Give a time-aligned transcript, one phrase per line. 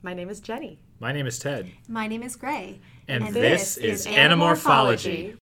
[0.00, 0.78] My name is Jenny.
[1.00, 1.72] My name is Ted.
[1.88, 2.80] My name is Gray.
[3.08, 5.36] And, And this, this is is Animorphology.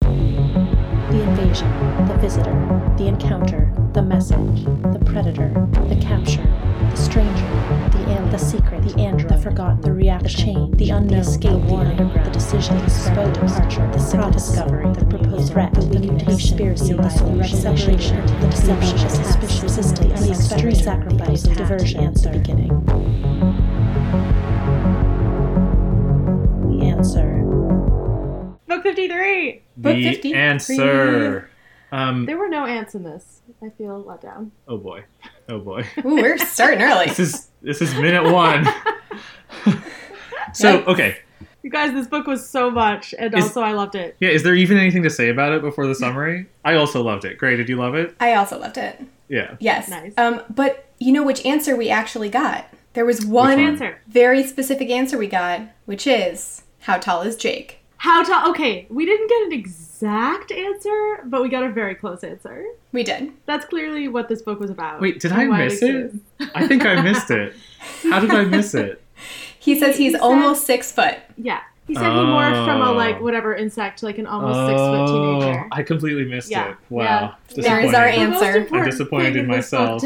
[0.00, 1.70] The invasion,
[2.08, 2.52] the visitor,
[2.98, 5.52] the encounter, the message, the predator,
[5.88, 6.42] the capture,
[6.90, 7.46] the stranger,
[7.92, 11.18] the alien, the secret, the android, the forgotten, the reaction, the chain, the unknown, the
[11.18, 15.86] escape, the warning, the decision, the spoke departure, the single discovery, the proposed threat, the
[15.86, 22.00] mutation, conspiracy, the isolation, separation, the deception, the suspicion, persistence, the extreme sacrifice, the diversion,
[22.00, 23.31] answer, the beginning.
[27.02, 27.42] Answer.
[28.68, 29.62] Book 53!
[29.76, 30.34] Book the 53.
[30.34, 31.50] answer.
[31.90, 33.40] Um, There were no ants in this.
[33.60, 34.52] I feel let down.
[34.68, 35.02] oh boy.
[35.48, 35.84] Oh boy.
[36.04, 37.06] Ooh, we're starting early.
[37.06, 38.68] This is this is minute one.
[40.54, 41.16] so okay.
[41.64, 44.16] You guys, this book was so much, and Is- also I loved it.
[44.20, 46.46] Yeah, is there even anything to say about it before the summary?
[46.64, 47.36] I also loved it.
[47.36, 48.14] Great, did you love it?
[48.20, 49.00] I also loved it.
[49.28, 49.56] Yeah.
[49.58, 49.88] Yes.
[49.88, 50.14] Nice.
[50.16, 52.66] Um, but you know which answer we actually got?
[52.92, 53.58] There was one one?
[53.60, 53.98] Answer.
[54.06, 57.78] very specific answer we got, which is how tall is Jake?
[57.96, 58.50] How tall?
[58.50, 62.64] Okay, we didn't get an exact answer, but we got a very close answer.
[62.92, 63.32] We did.
[63.46, 65.00] That's clearly what this book was about.
[65.00, 65.94] Wait, did I miss it?
[66.06, 66.26] exists.
[66.54, 67.54] I think I missed it.
[68.02, 69.00] How did I miss it?
[69.60, 71.18] He says He he's said- almost six foot.
[71.36, 71.60] Yeah.
[71.86, 72.94] He said he morphed from a Oh.
[72.94, 75.60] like whatever insect to like an almost six foot teenager.
[75.64, 76.76] Oh, I completely missed Yeah, it.
[76.90, 77.36] Wow.
[77.54, 78.24] There is our Disappointing.
[78.24, 78.74] The most answer.
[78.76, 80.02] I'm disappointed in myself.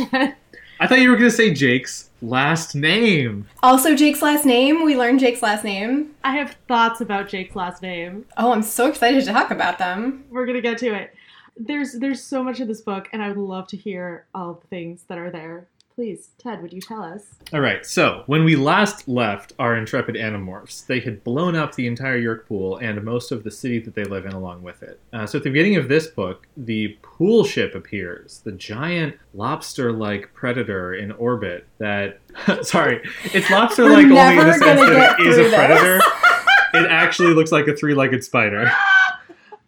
[0.79, 3.47] Did- I thought you were going to say Jake's last name.
[3.63, 4.85] Also, Jake's last name.
[4.85, 6.15] We learned Jake's last name.
[6.25, 8.25] I have thoughts about Jake's last name.
[8.37, 10.25] Oh, I'm so excited to talk about them.
[10.31, 11.15] We're gonna get to it.
[11.59, 14.67] There's there's so much in this book, and I would love to hear all the
[14.69, 15.67] things that are there.
[15.97, 17.23] Please, Ted, would you tell us?
[17.55, 21.87] All right, so when we last left our intrepid animorphs, they had blown up the
[21.87, 25.01] entire Yeerk pool and most of the city that they live in along with it.
[25.15, 30.35] Uh, so at the beginning of this book, the pool ship appears, the giant lobster-like
[30.35, 32.21] predator in orbit that,
[32.63, 33.01] sorry,
[33.33, 35.97] it's lobster-like only in the sense that it is a predator.
[36.75, 38.71] it actually looks like a three-legged spider.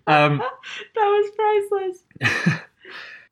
[0.07, 1.31] Um, That was
[2.21, 2.65] priceless.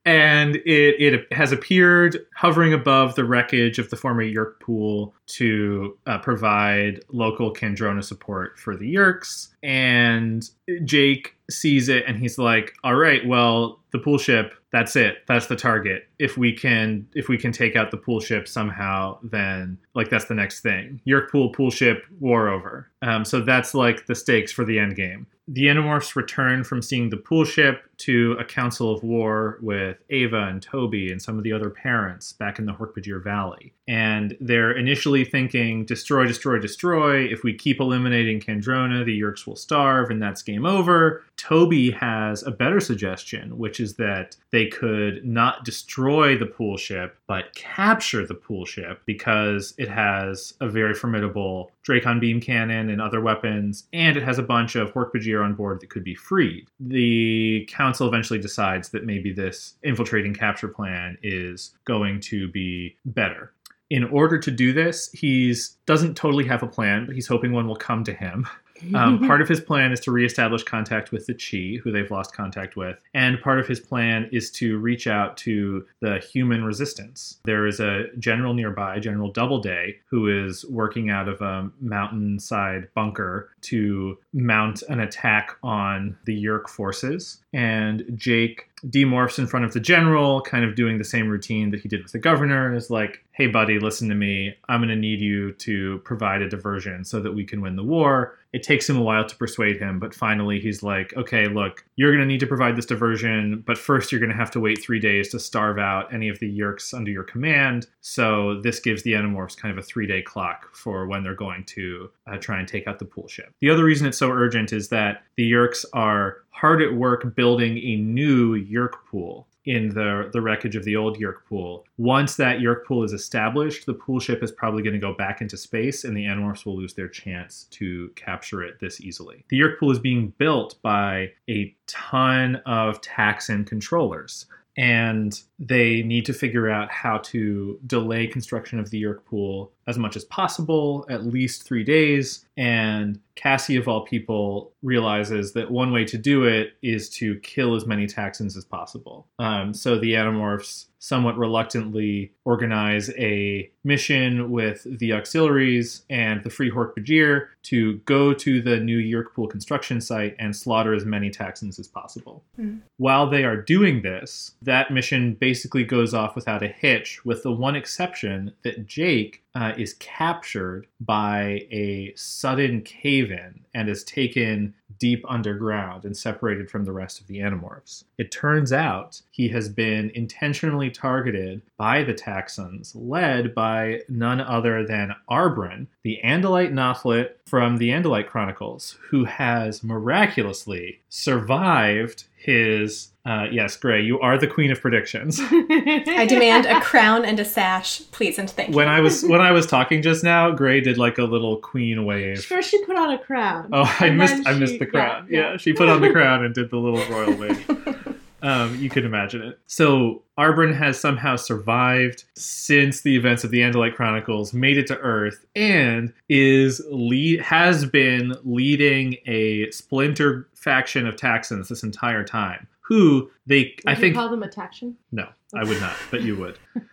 [0.06, 5.97] And it, it has appeared hovering above the wreckage of the former Yeerk pool to
[6.07, 9.49] uh, provide local Kandrona support for the Yeerks.
[9.63, 10.49] And
[10.85, 15.19] Jake sees it and he's like, "All right, well, the pool ship, that's it.
[15.27, 16.07] That's the target.
[16.19, 20.27] If we can if we can take out the pool ship somehow, then like that's
[20.27, 21.01] the next thing.
[21.07, 22.91] Yeerk pool, pool ship, war over.
[23.03, 27.09] Um, so that's like the stakes for the end game." The Animorphs return from seeing
[27.09, 31.45] the pool ship to a council of war with Ava and Toby and some of
[31.45, 33.73] the other parents back in the Horkbajir Valley.
[33.87, 37.25] And they're initially thinking, destroy, destroy, destroy.
[37.25, 41.25] If we keep eliminating Kandrona, the Yeerks will starve and that's game over.
[41.37, 47.19] Toby has a better suggestion, which is that they could not destroy the pool ship,
[47.27, 53.00] but capture the pool ship because it has a very formidable Dracon beam cannon and
[53.00, 56.66] other weapons, and it has a bunch of Hork-Bajir on board that could be freed.
[56.81, 63.53] The council eventually decides that maybe this infiltrating capture plan is going to be better.
[63.91, 67.69] In order to do this, he's doesn't totally have a plan, but he's hoping one
[67.69, 68.47] will come to him.
[68.95, 72.35] Um, part of his plan is to reestablish contact with the Chee, who they've lost
[72.35, 77.39] contact with, and part of his plan is to reach out to the human resistance.
[77.45, 83.51] There is a general nearby, General Doubleday, who is working out of a mountainside bunker
[83.63, 87.43] to mount an attack on the Yeerk forces.
[87.53, 91.81] And Jake demorphs in front of the general, kind of doing the same routine that
[91.81, 94.55] he did with the governor, and is like, hey, buddy, listen to me.
[94.69, 97.85] I'm going to need you to provide a diversion so that we can win the
[97.85, 98.39] war.
[98.53, 102.11] It takes him a while to persuade him, but finally he's like, okay, look, you're
[102.11, 104.83] going to need to provide this diversion, but first you're going to have to wait
[104.83, 107.87] three days to starve out any of the Yeerks under your command.
[108.01, 111.65] So this gives the Animorphs kind of a three day clock for when they're going
[111.65, 113.53] to uh, try and take out the pool ship.
[113.61, 117.77] The other reason it's so urgent is that the Yeerks are hard at work building
[117.78, 121.84] a new Yeerk pool in the the wreckage of the old Yeerk pool.
[121.99, 125.41] Once that Yeerk pool is established, the pool ship is probably going to go back
[125.41, 129.45] into space, and the Animorphs will lose their chance to capture it this easily.
[129.48, 134.47] The Yeerk pool is being built by a ton of Taxxon controllers.
[134.78, 139.98] And they need to figure out how to delay construction of the Yeerk pool as
[139.98, 142.44] much as possible, at least three days.
[142.56, 147.74] And Cassie, of all people, realizes that one way to do it is to kill
[147.74, 149.27] as many Taxxons as possible.
[149.38, 156.71] Um, so the Animorphs somewhat reluctantly organize a mission with the auxiliaries and the Free
[156.71, 161.86] Hork-Bajir to go to the new Yeerkpool construction site and slaughter as many Taxxons as
[161.86, 162.42] possible.
[162.56, 162.78] Hmm.
[162.97, 167.53] While they are doing this, that mission basically goes off without a hitch, with the
[167.53, 174.75] one exception that Jake uh, is captured by a sudden cave in and is taken
[174.98, 178.04] deep underground and separated from the rest of the Animorphs.
[178.18, 184.86] It turns out he has been intentionally targeted by the Taxxons, led by none other
[184.86, 193.10] than Arbron, the Andalite Nothlit from the Andalite Chronicles, who has miraculously survived his.
[193.24, 195.41] Uh, yes, Gray, you are the queen of predictions.
[195.42, 198.77] I demand a crown and a sash, please and thank you.
[198.77, 202.04] when I was when I was talking just now, Gray did like a little queen
[202.04, 202.44] wave.
[202.44, 203.71] First, she put on a crown.
[203.72, 205.27] Oh, I missed then I she- the crown.
[205.31, 205.57] Yeah, yeah.
[205.57, 208.17] she put on the crown and did the little royal wave.
[208.43, 209.59] Um, you can imagine it.
[209.67, 214.99] So Arbron has somehow survived since the events of the Andalite Chronicles, made it to
[214.99, 222.69] Earth, and is lead has been leading a splinter faction of Taxxons this entire time.
[222.88, 224.97] Who they Would I you think call them a taction?
[225.12, 226.59] no, I would not, but you would.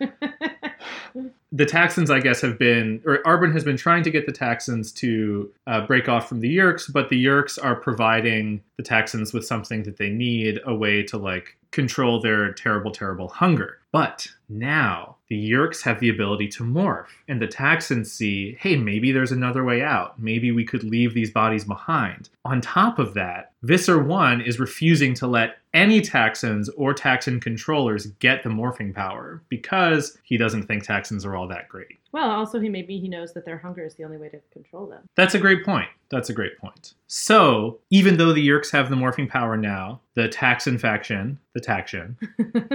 [1.52, 4.92] the Taxxons, I guess, have been, or Arbron has been trying to get the Taxxons
[4.96, 9.46] to uh, break off from the Yeerks, but the Yeerks are providing the Taxxons with
[9.46, 13.78] something that they need, a way to like control their terrible, terrible hunger.
[13.92, 19.12] But now the Yeerks have the ability to morph, and the Taxxons see, hey, maybe
[19.12, 20.20] there's another way out.
[20.20, 22.28] Maybe we could leave these bodies behind.
[22.44, 28.06] On top of that, Visser 1 is refusing to let any Taxxons or Taxxon controllers
[28.18, 31.98] get the morphing power because he doesn't think Taxxons are all that great.
[32.14, 34.86] Well, also he maybe he knows that their hunger is the only way to control
[34.86, 35.08] them.
[35.16, 35.88] That's a great point.
[36.10, 36.94] That's a great point.
[37.08, 42.14] So, even though the Yeerks have the morphing power now, the Taxxon faction, the Taxion,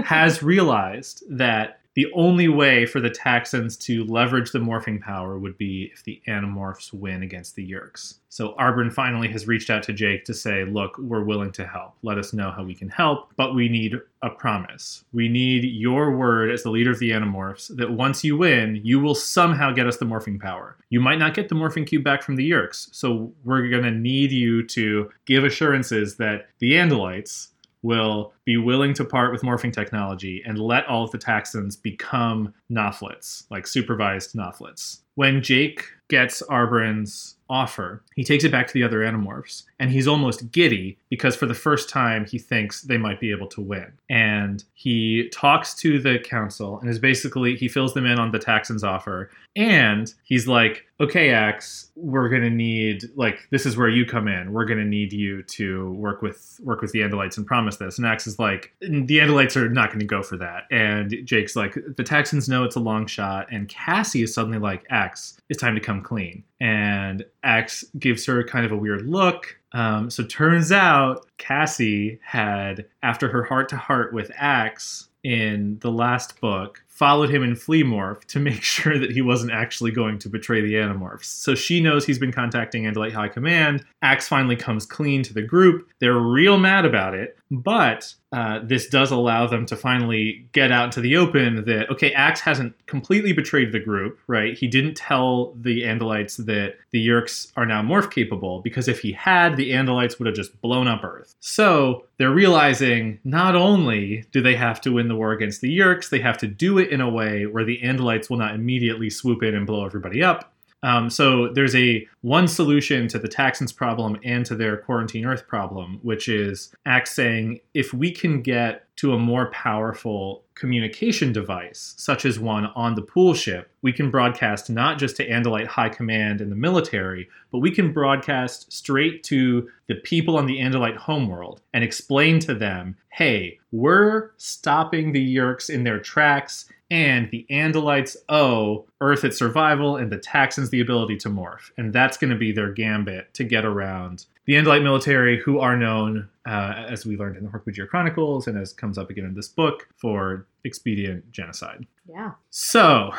[0.05, 5.57] has realized that the only way for the Taxxons to leverage the morphing power would
[5.57, 8.19] be if the Animorphs win against the Yeerks.
[8.29, 11.95] So Arbron finally has reached out to Jake to say, look, we're willing to help.
[12.03, 15.03] Let us know how we can help, but we need a promise.
[15.13, 18.99] We need your word as the leader of the Animorphs that once you win, you
[18.99, 20.77] will somehow get us the morphing power.
[20.89, 23.91] You might not get the morphing cube back from the Yeerks, so we're going to
[23.91, 27.49] need you to give assurances that the Andalites
[27.81, 32.53] will be willing to part with morphing technology and let all of the Taxxons become
[32.71, 34.99] Nothlits, like supervised Nothlits.
[35.15, 40.07] When Jake gets Arbron's offer, he takes it back to the other Animorphs, and he's
[40.07, 43.91] almost giddy because for the first time he thinks they might be able to win.
[44.09, 48.39] And he talks to the council and is basically, he fills them in on the
[48.39, 54.05] Taxxon's offer, and he's like, okay, Ax, we're gonna need like this is where you
[54.05, 54.53] come in.
[54.53, 57.97] We're gonna need you to work with work with the Andalites and promise this.
[57.97, 60.65] And Ax is like, the Andalites are not gonna go for that.
[60.71, 63.47] And Jake's like, the Taxxons know it's a long shot.
[63.51, 66.43] And Cassie is suddenly like, Ax, it's time to come clean.
[66.61, 69.58] And Ax gives her kind of a weird look.
[69.73, 75.91] Um, so turns out Cassie had, after her heart to heart with Ax in the
[75.91, 80.19] last book, followed him in Flea Morph to make sure that he wasn't actually going
[80.19, 81.25] to betray the Animorphs.
[81.25, 83.85] So she knows he's been contacting Andalite High Command.
[84.01, 85.87] Ax finally comes clean to the group.
[85.99, 90.85] They're real mad about it, but uh, this does allow them to finally get out
[90.85, 94.55] into the open that, okay, Ax hasn't completely betrayed the group, right?
[94.55, 99.13] He didn't tell the Andalites that the Yeerks are now morph capable, because if he
[99.13, 101.35] had, the Andalites would have just blown up Earth.
[101.39, 106.09] So they're realizing not only do they have to win the war against the Yeerks,
[106.09, 109.41] they have to do it in a way where the Andalites will not immediately swoop
[109.41, 110.53] in and blow everybody up.
[110.81, 115.47] Um, so there's a one solution to the Taxxons problem and to their quarantine Earth
[115.47, 121.93] problem, which is Ax saying if we can get to a more powerful communication device,
[121.97, 125.87] such as one on the pool ship, we can broadcast not just to Andalite High
[125.87, 130.97] Command and the military, but we can broadcast straight to the people on the Andalite
[130.97, 137.45] homeworld and explain to them, hey, we're stopping the Yeerks in their tracks and the
[137.49, 141.71] Andalites owe Earth its survival and the Taxxons the ability to morph.
[141.77, 145.77] And that's going to be their gambit to get around the Andalite military, who are
[145.77, 149.35] known, uh, as we learned in the Hork-Bajir Chronicles and as comes up again in
[149.35, 151.85] this book, for expedient genocide.
[152.09, 152.31] Yeah.
[152.49, 153.13] So,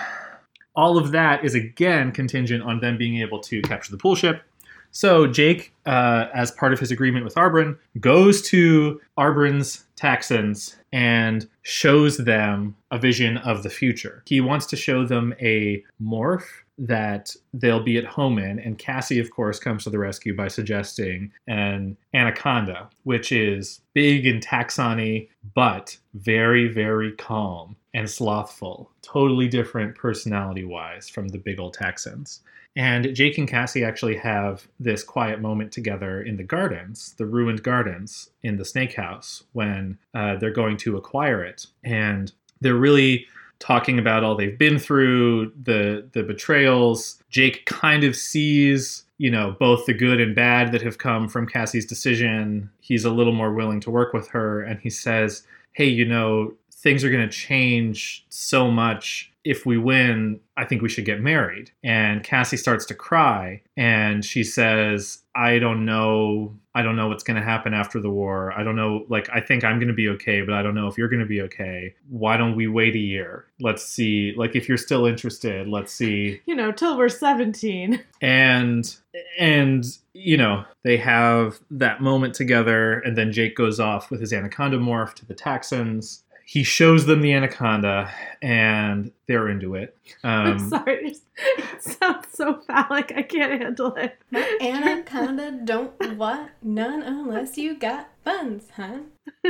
[0.75, 4.43] all of that is again contingent on them being able to capture the pool ship.
[4.91, 11.49] So, Jake, uh, as part of his agreement with Arbron, goes to Arbron's Taxxons and
[11.63, 14.25] shows them a vision of the future.
[14.27, 16.49] He wants to show them a morph
[16.81, 20.49] that they'll be at home in, and Cassie, of course, comes to the rescue by
[20.49, 28.91] suggesting an anaconda, which is big and taxony, but very, very calm and slothful.
[29.03, 32.41] Totally different personality wise from the big old Taxxons.
[32.77, 37.63] And Jake and Cassie actually have this quiet moment together in the gardens, the ruined
[37.63, 41.67] gardens in the snake house, when uh, they're going to acquire it.
[41.83, 43.27] And they're really
[43.61, 47.23] talking about all they've been through, the the betrayals.
[47.31, 51.47] Jake kind of sees, you know, both the good and bad that have come from
[51.47, 52.71] Cassie's decision.
[52.81, 56.55] He's a little more willing to work with her and he says, "Hey, you know,
[56.73, 61.21] things are going to change so much if we win, I think we should get
[61.21, 61.71] married.
[61.83, 66.57] And Cassie starts to cry and she says, I don't know.
[66.75, 68.53] I don't know what's going to happen after the war.
[68.53, 69.05] I don't know.
[69.09, 71.21] Like, I think I'm going to be okay, but I don't know if you're going
[71.21, 71.95] to be okay.
[72.09, 73.47] Why don't we wait a year?
[73.61, 74.33] Let's see.
[74.37, 76.41] Like, if you're still interested, let's see.
[76.51, 78.03] You know, till we're 17.
[78.21, 78.97] And,
[79.39, 79.85] and,
[80.15, 82.99] you know, they have that moment together.
[83.01, 87.21] And then Jake goes off with his anaconda morph to the Taxxons he shows them
[87.21, 88.11] the anaconda
[88.42, 89.97] and they're into it.
[90.25, 91.14] I'm Um, sorry.
[91.37, 93.12] It sounds so phallic.
[93.14, 94.19] I can't handle it.
[94.33, 98.99] My anaconda don't want none unless you got buns, huh?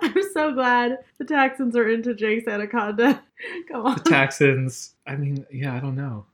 [0.00, 3.22] I'm so glad the Texans are into Jake's anaconda.
[3.70, 3.96] Come on.
[4.02, 6.24] the Texans, I mean, yeah, I don't know.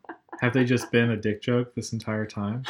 [0.41, 2.63] Have they just been a dick joke this entire time?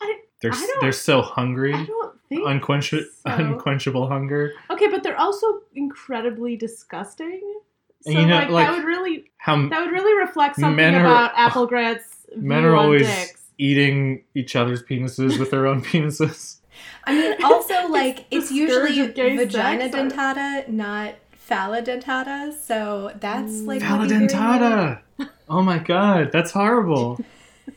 [0.00, 3.04] I, They're I they're so hungry, I don't think unquench- so.
[3.24, 4.52] unquenchable hunger.
[4.70, 7.40] Okay, but they're also incredibly disgusting.
[8.02, 11.00] So you know, like, like- that would really How that would really reflect something are-
[11.00, 13.42] about Apple Grant's men are always dicks.
[13.58, 16.56] eating each other's penises with their own penises.
[17.04, 19.94] I mean, also, like, the it's usually vagina sex.
[19.94, 21.14] dentata, not
[21.48, 23.66] phalla dentata, so that's mm.
[23.66, 23.80] like.
[23.80, 24.30] would be very weird.
[24.30, 25.00] Paladentata.
[25.48, 27.18] Oh my god, that's horrible.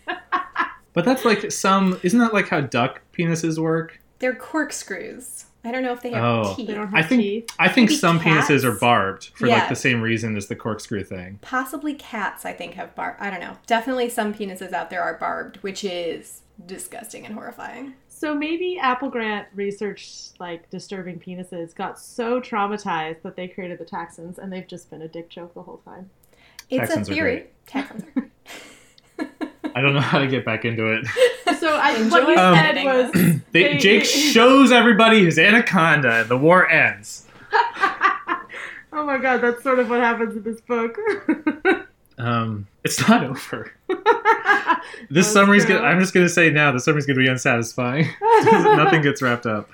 [0.93, 1.99] but that's like some.
[2.03, 4.00] Isn't that like how duck penises work?
[4.21, 5.45] They're corkscrews.
[5.63, 6.53] I don't know if they have Oh.
[6.55, 6.67] teeth.
[6.67, 7.49] They don't have I think teeth.
[7.59, 8.47] I think Maybe some cats?
[8.47, 11.37] penises are barbed for like the same reason as the corkscrew thing.
[11.41, 13.17] Possibly cats, I think, have barb.
[13.19, 13.57] I don't know.
[13.67, 17.93] Definitely some penises out there are barbed, which is disgusting and horrifying.
[18.07, 23.85] So maybe Apple Grant researched like disturbing penises, got so traumatized that they created the
[23.85, 26.09] Taxxons, and they've just been a dick joke the whole time.
[26.69, 27.47] It's Texans a are theory.
[27.71, 27.85] great.
[29.73, 31.05] Texans are I don't know how to get back into it.
[31.61, 33.11] So I, Enjoy what you Um, said was
[33.51, 37.27] They, they- Jake shows everybody his anaconda, and the war ends.
[38.93, 40.97] Oh my god, that's sort of what happens in this book.
[42.17, 43.71] Um, it's not over.
[43.87, 43.97] This
[45.09, 45.75] That's summary's true.
[45.75, 45.87] gonna.
[45.87, 46.71] I'm just gonna say now.
[46.71, 48.07] The summary's gonna be unsatisfying.
[48.21, 49.69] Nothing gets wrapped up.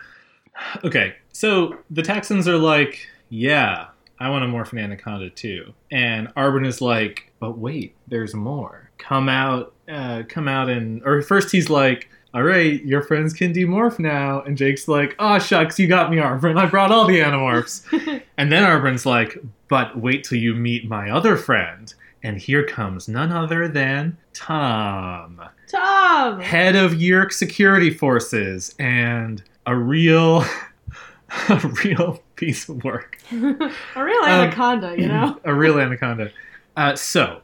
[0.86, 3.88] Okay, so the Texans are like, yeah,
[4.20, 8.87] I want to morph an anaconda too, and Arbron is like, but wait, there's more.
[8.98, 12.10] Come out, uh, come out, and or first he's like.
[12.34, 14.42] All right, your friends can demorph now.
[14.42, 16.60] And Jake's like, oh, shucks, you got me, Arbron.
[16.60, 17.82] I brought all the animorphs.
[18.38, 19.40] and then Arbron's like,
[19.70, 21.94] but wait till you meet my other friend.
[22.24, 26.40] And here comes none other than Tom, Tom.
[26.40, 30.44] head of Yeerk Security Forces, and a real,
[31.50, 35.40] a real piece of work, a real anaconda, you know.
[35.44, 36.32] a real anaconda.
[36.76, 37.42] Uh, so,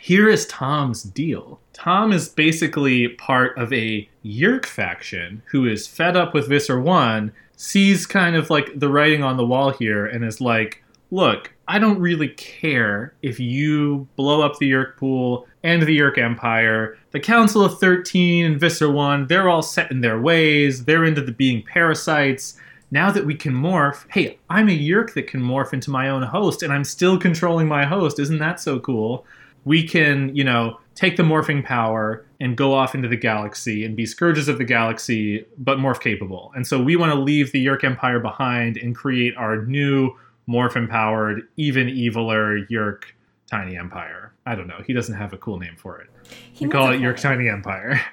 [0.00, 1.60] here is Tom's deal.
[1.72, 7.32] Tom is basically part of a Yeerk faction who is fed up with Visser 1,
[7.56, 11.78] sees kind of like the writing on the wall here, and is like, look, I
[11.78, 16.96] don't really care if you blow up the Yeerk pool and the Yeerk Empire.
[17.10, 20.84] The Council of 13 and Visser 1, they're all set in their ways.
[20.84, 22.58] They're into the being parasites.
[22.90, 26.22] Now that we can morph, hey, I'm a Yeerk that can morph into my own
[26.22, 28.18] host, and I'm still controlling my host.
[28.18, 29.26] Isn't that so cool?
[29.64, 33.96] We can, you know, take the morphing power and go off into the galaxy and
[33.96, 36.52] be scourges of the galaxy, but morph capable.
[36.56, 40.16] And so we want to leave the Yeerk Empire behind and create our new
[40.48, 43.02] morph empowered, even eviler Yeerk
[43.50, 44.32] Tiny Empire.
[44.46, 44.82] I don't know.
[44.86, 46.08] He doesn't have a cool name for it.
[46.52, 47.36] He we call it Yeerk plan.
[47.36, 48.00] Tiny Empire.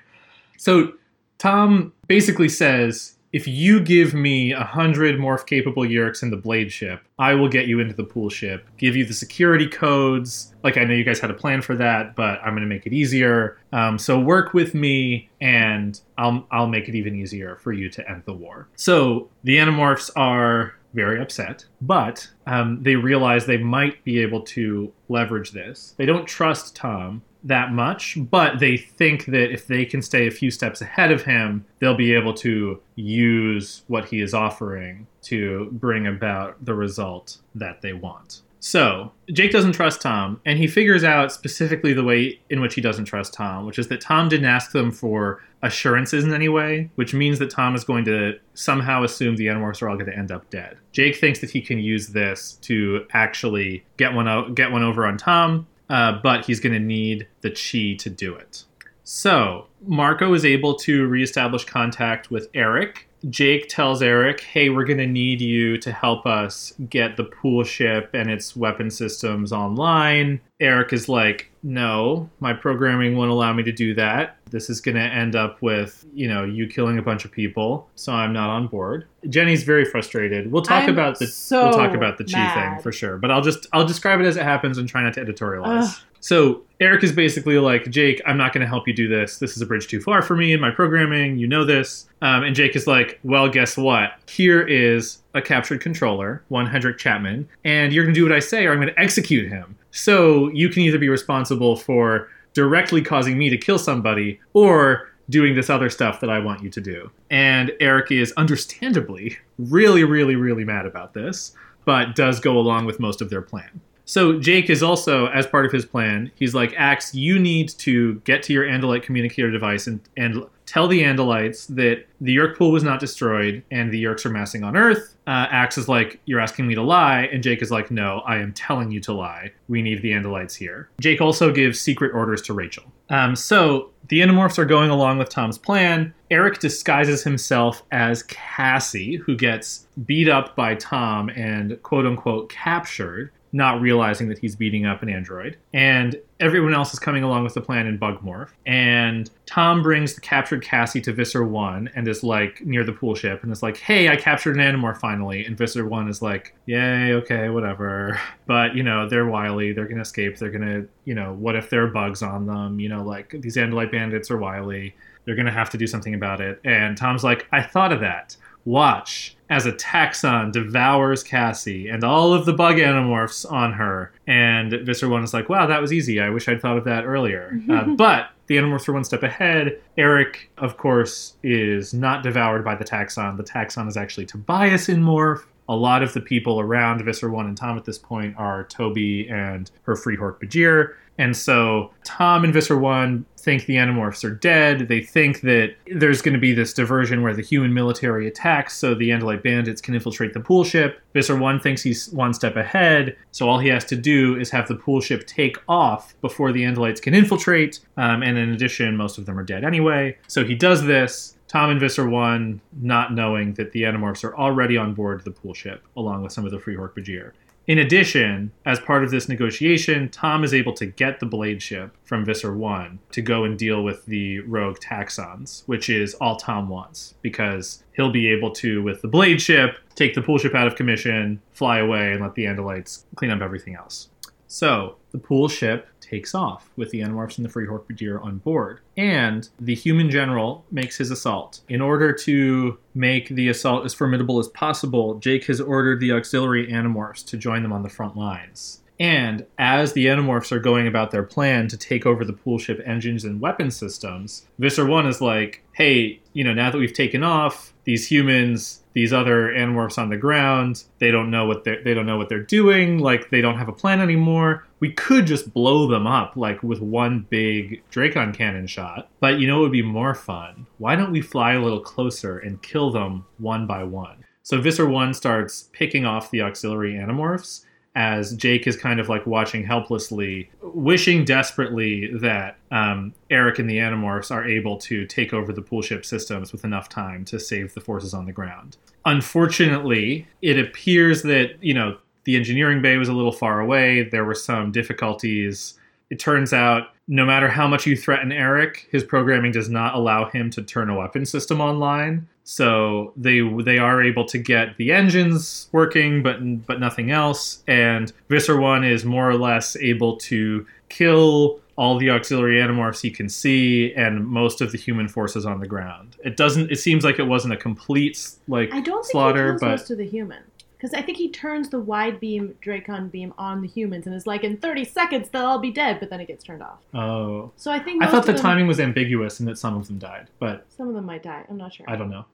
[0.57, 0.93] So
[1.37, 6.71] Tom basically says if you give me a hundred morph capable Yeerks in the blade
[6.71, 10.55] ship, I will get you into the pool ship, give you the security codes.
[10.63, 12.85] Like I know you guys had a plan for that, but I'm going to make
[12.85, 13.57] it easier.
[13.73, 18.09] Um, so work with me, and I'll I'll make it even easier for you to
[18.09, 18.69] end the war.
[18.77, 24.93] So the Animorphs are very upset, but um, they realize they might be able to
[25.09, 25.93] leverage this.
[25.97, 30.31] They don't trust Tom that much, but they think that if they can stay a
[30.31, 35.69] few steps ahead of him, they'll be able to use what he is offering to
[35.71, 38.41] bring about the result that they want.
[38.59, 42.81] So, Jake doesn't trust Tom, and he figures out specifically the way in which he
[42.81, 46.89] doesn't trust Tom, which is that Tom didn't ask them for assurances in any way,
[46.95, 50.17] which means that Tom is going to somehow assume the Animorphs are all going to
[50.17, 50.77] end up dead.
[50.93, 55.05] Jake thinks that he can use this to actually get one, o- get one over
[55.05, 58.63] on Tom, uh, but he's going to need the Chee to do it.
[59.03, 64.99] So, Marco is able to reestablish contact with Erek, Jake tells Erek, "Hey, we're going
[64.99, 70.41] to need you to help us get the pool ship and its weapon systems online."
[70.61, 74.37] Erek is like, "No, my programming won't allow me to do that.
[74.51, 77.89] This is going to end up with, you know, you killing a bunch of people,
[77.95, 80.51] so I'm not on board." Jenny's very frustrated.
[80.51, 83.31] We'll talk I'm about the so we'll talk about the Chee thing for sure, but
[83.31, 85.83] I'll just I'll describe it as it happens and try not to editorialize.
[85.83, 85.95] Ugh.
[86.25, 89.37] So Erek is basically like, Jake, I'm not going to help you do this.
[89.37, 91.37] This is a bridge too far for me in my programming.
[91.37, 92.09] You know this.
[92.23, 94.13] Um, and Jake is like, well, guess what?
[94.27, 98.39] Here is a captured controller, one Hedrick Chapman, and you're going to do what I
[98.39, 99.75] say or I'm going to execute him.
[99.95, 105.55] So you can either be responsible for directly causing me to kill somebody or doing
[105.55, 107.09] this other stuff that I want you to do.
[107.29, 111.53] And Erek is understandably really, really, really mad about this,
[111.85, 113.79] but does go along with most of their plan.
[114.03, 118.15] So Jake is also, as part of his plan, he's like, Ax, you need to
[118.25, 122.71] get to your Andalite communicator device and, and tell the Andalites that the Yeerk pool
[122.71, 125.15] was not destroyed and the Yeerks are massing on Earth.
[125.27, 127.29] Uh, Ax is like, you're asking me to lie.
[127.31, 129.51] And Jake is like, no, I am telling you to lie.
[129.67, 130.89] We need the Andalites here.
[130.99, 132.83] Jake also gives secret orders to Rachel.
[133.09, 136.13] Um, so the Animorphs are going along with Tom's plan.
[136.31, 143.31] Erek disguises himself as Cassie, who gets beat up by Tom and quote unquote captured
[143.55, 145.57] not realizing that he's beating up an android.
[145.73, 148.49] And everyone else is coming along with the plan in Bugmorph.
[148.65, 153.15] And Tom brings the captured Cassie to Visser 1 and is like near the pool
[153.15, 155.45] ship and is like, hey, I captured an Animorph finally.
[155.45, 158.19] And Visser 1 is like, yay, okay, whatever.
[158.47, 159.73] But, you know, they're wily.
[159.73, 160.37] They're going to escape.
[160.37, 162.79] They're going to, you know, what if there are bugs on them?
[162.79, 164.95] You know, like these Andalite bandits are wily.
[165.25, 166.61] They're going to have to do something about it.
[166.63, 168.37] And Tom's like, I thought of that.
[168.65, 174.11] Watch as a taxxon devours Cassie and all of the bug animorphs on her.
[174.27, 176.19] And Visser 1 is like, wow, that was easy.
[176.19, 177.59] I wish I'd thought of that earlier.
[177.69, 179.79] uh, but the animorphs are one step ahead.
[179.97, 183.37] Erek, of course, is not devoured by the taxxon.
[183.37, 185.45] The taxxon is actually Tobias in Morph.
[185.67, 189.27] A lot of the people around Visser 1 and Tom at this point are Toby
[189.29, 190.93] and her free Hork Bajir.
[191.17, 194.87] And so Tom and Visser 1 think the Animorphs are dead.
[194.89, 198.95] They think that there's going to be this diversion where the human military attacks so
[198.95, 200.99] the Andalite bandits can infiltrate the pool ship.
[201.13, 204.67] Visser 1 thinks he's one step ahead, so all he has to do is have
[204.67, 207.79] the pool ship take off before the Andalites can infiltrate.
[207.97, 210.17] Um, and in addition, most of them are dead anyway.
[210.27, 211.37] So he does this.
[211.47, 215.53] Tom and Visser 1 not knowing that the Animorphs are already on board the pool
[215.53, 217.31] ship, along with some of the Free Hork Bajir.
[217.67, 221.97] In addition, as part of this negotiation, Tom is able to get the blade ship
[222.03, 226.69] from Visser 1 to go and deal with the rogue taxxons, which is all Tom
[226.69, 230.67] wants, because he'll be able to, with the blade ship, take the pool ship out
[230.67, 234.09] of commission, fly away, and let the Andalites clean up everything else.
[234.45, 238.39] So, the pool ship takes off with the Animorphs and the Free Hork Bajir on
[238.39, 238.81] board.
[238.97, 241.61] And the human general makes his assault.
[241.69, 246.67] In order to make the assault as formidable as possible, Jake has ordered the auxiliary
[246.67, 248.81] Animorphs to join them on the front lines.
[248.99, 252.81] And as the Animorphs are going about their plan to take over the pool ship
[252.85, 257.23] engines and weapon systems, Visser 1 is like, hey, you know, now that we've taken
[257.23, 261.93] off, these humans, these other Animorphs on the ground, they don't know what they're they
[261.93, 264.65] don't know what they're doing, like they don't have a plan anymore.
[264.79, 269.09] We could just blow them up like with one big Dracon cannon shot.
[269.19, 270.65] But you know it would be more fun?
[270.77, 274.23] Why don't we fly a little closer and kill them one by one?
[274.43, 279.25] So Visser 1 starts picking off the auxiliary Animorphs as Jake is kind of like
[279.25, 285.53] watching helplessly, wishing desperately that um, Erek and the Animorphs are able to take over
[285.53, 288.75] the pool ship systems with enough time to save the forces on the ground.
[289.05, 294.03] Unfortunately, it appears that, you know, the engineering bay was a little far away.
[294.03, 295.79] There were some difficulties.
[296.09, 300.29] It turns out no matter how much you threaten Erek, his programming does not allow
[300.29, 302.27] him to turn a weapon system online.
[302.47, 307.63] So they they are able to get the engines working, but but nothing else.
[307.67, 313.09] And Visser One is more or less able to kill all the auxiliary animorphs he
[313.09, 316.15] can see and most of the human forces on the ground.
[316.23, 316.71] It doesn't.
[316.71, 319.69] It seems like it wasn't a complete like I don't think slaughter, he kills but
[319.71, 320.43] most of the human.
[320.77, 324.27] Because I think he turns the wide beam Dracon beam on the humans and is
[324.27, 326.77] like, in 30 seconds they'll all be dead, but then it gets turned off.
[326.93, 329.87] oh, So I think I thought the them, timing was ambiguous and that some of
[329.87, 331.43] them died, but Some of them might die.
[331.49, 331.85] I'm not sure.
[331.89, 332.25] I don't know.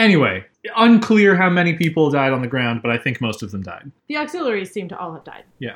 [0.00, 0.42] Anyway,
[0.78, 3.92] unclear how many people died on the ground, but I think most of them died.
[4.08, 5.44] The auxiliaries seem to all have died.
[5.58, 5.74] Yeah.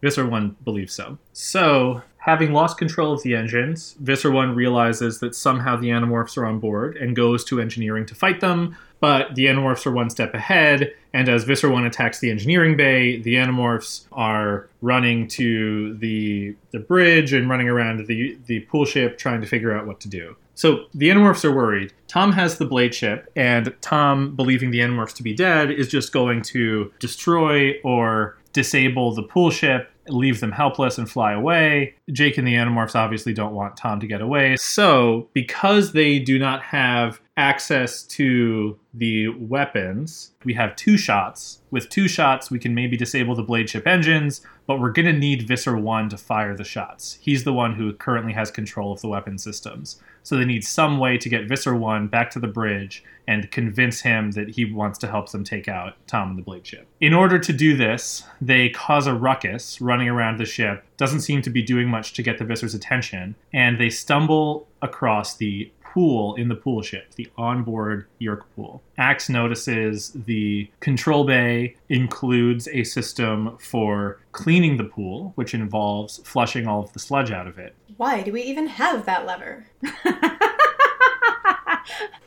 [0.00, 1.18] Visser 1 believes so.
[1.34, 6.46] So, having lost control of the engines, Visser 1 realizes that somehow the Animorphs are
[6.46, 10.32] on board and goes to engineering to fight them, but the Animorphs are one step
[10.32, 16.56] ahead, and as Visser 1 attacks the engineering bay, the Animorphs are running to the,
[16.70, 20.08] the bridge and running around the, the pool ship trying to figure out what to
[20.08, 20.36] do.
[20.54, 21.92] So the Animorphs are worried.
[22.08, 26.12] Tom has the blade chip, and Tom, believing the Animorphs to be dead, is just
[26.12, 31.94] going to destroy or disable the pool ship, leave them helpless, and fly away.
[32.10, 34.56] Jake and the Animorphs obviously don't want Tom to get away.
[34.56, 41.62] So, because they do not have access to the weapons, we have two shots.
[41.70, 45.12] With two shots, we can maybe disable the blade ship engines, but we're going to
[45.12, 47.18] need Visser 1 to fire the shots.
[47.20, 50.00] He's the one who currently has control of the weapon systems.
[50.22, 54.02] So they need some way to get Visser 1 back to the bridge and convince
[54.02, 56.86] him that he wants to help them take out Tom and the blade ship.
[57.00, 60.84] In order to do this, they cause a ruckus running around the ship.
[60.96, 65.36] Doesn't seem to be doing much to get the Visser's attention, and they stumble across
[65.36, 68.82] the pool in the pool ship, the onboard Yeerk pool.
[68.96, 76.66] Ax notices the control bay includes a system for cleaning the pool, which involves flushing
[76.66, 77.74] all of the sludge out of it.
[77.98, 79.66] Why do we even have that lever?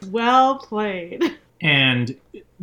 [0.07, 1.23] well played.
[1.59, 2.15] And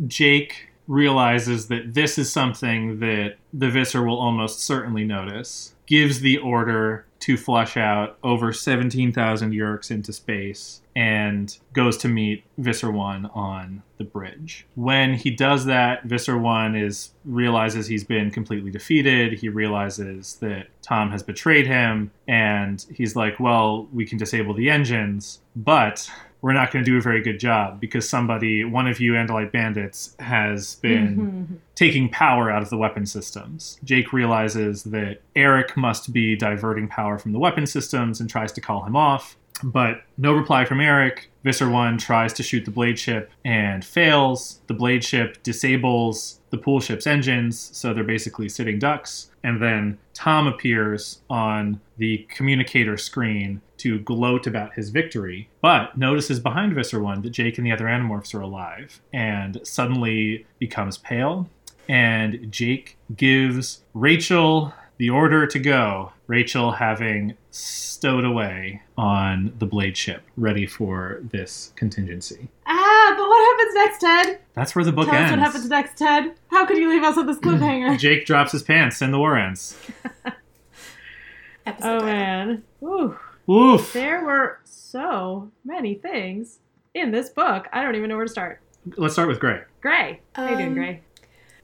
[0.07, 6.37] Jake realizes that this is something that the Visser will almost certainly notice, gives the
[6.37, 13.27] order to flush out over 17,000 Yeerks into space, and goes to meet Visser 1
[13.33, 14.67] on the bridge.
[14.75, 19.39] When he does that, Visser 1 is realizes he's been completely defeated.
[19.39, 24.69] He realizes that Tom has betrayed him, and he's like, well, we can disable the
[24.69, 28.99] engines, but we're not going to do a very good job because somebody, one of
[28.99, 33.79] you Andalite bandits, has been taking power out of the weapon systems.
[33.83, 38.61] Jake realizes that Erek must be diverting power from the weapon systems and tries to
[38.61, 39.37] call him off.
[39.63, 41.29] But no reply from Erek.
[41.43, 44.61] Visser 1 tries to shoot the blade ship and fails.
[44.67, 49.31] The blade ship disables the pool ship's engines, so they're basically sitting ducks.
[49.43, 56.39] And then Tom appears on the communicator screen to gloat about his victory, but notices
[56.39, 61.49] behind Visser 1 that Jake and the other Animorphs are alive and suddenly becomes pale.
[61.89, 69.97] And Jake gives Rachel the order to go, Rachel having stowed away on the blade
[69.97, 72.47] ship, ready for this contingency.
[72.65, 74.39] Ah, but what happens next, Ted?
[74.53, 75.31] That's where the book Tell ends.
[75.31, 76.35] us what happens next, Ted.
[76.49, 77.97] How could you leave us on this cliffhanger?
[77.99, 79.77] Jake drops his pants and the war ends.
[81.65, 82.05] Episode oh title.
[82.05, 82.63] man.
[82.83, 83.17] Ooh.
[83.49, 83.93] Oof.
[83.93, 86.59] There were so many things
[86.93, 87.67] in this book.
[87.73, 88.61] I don't even know where to start.
[88.97, 89.61] Let's start with Gray.
[89.81, 90.19] Gray.
[90.33, 91.01] How you doing, Um, Gray?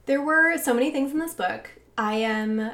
[0.06, 1.70] There were so many things in this book.
[1.96, 2.72] I am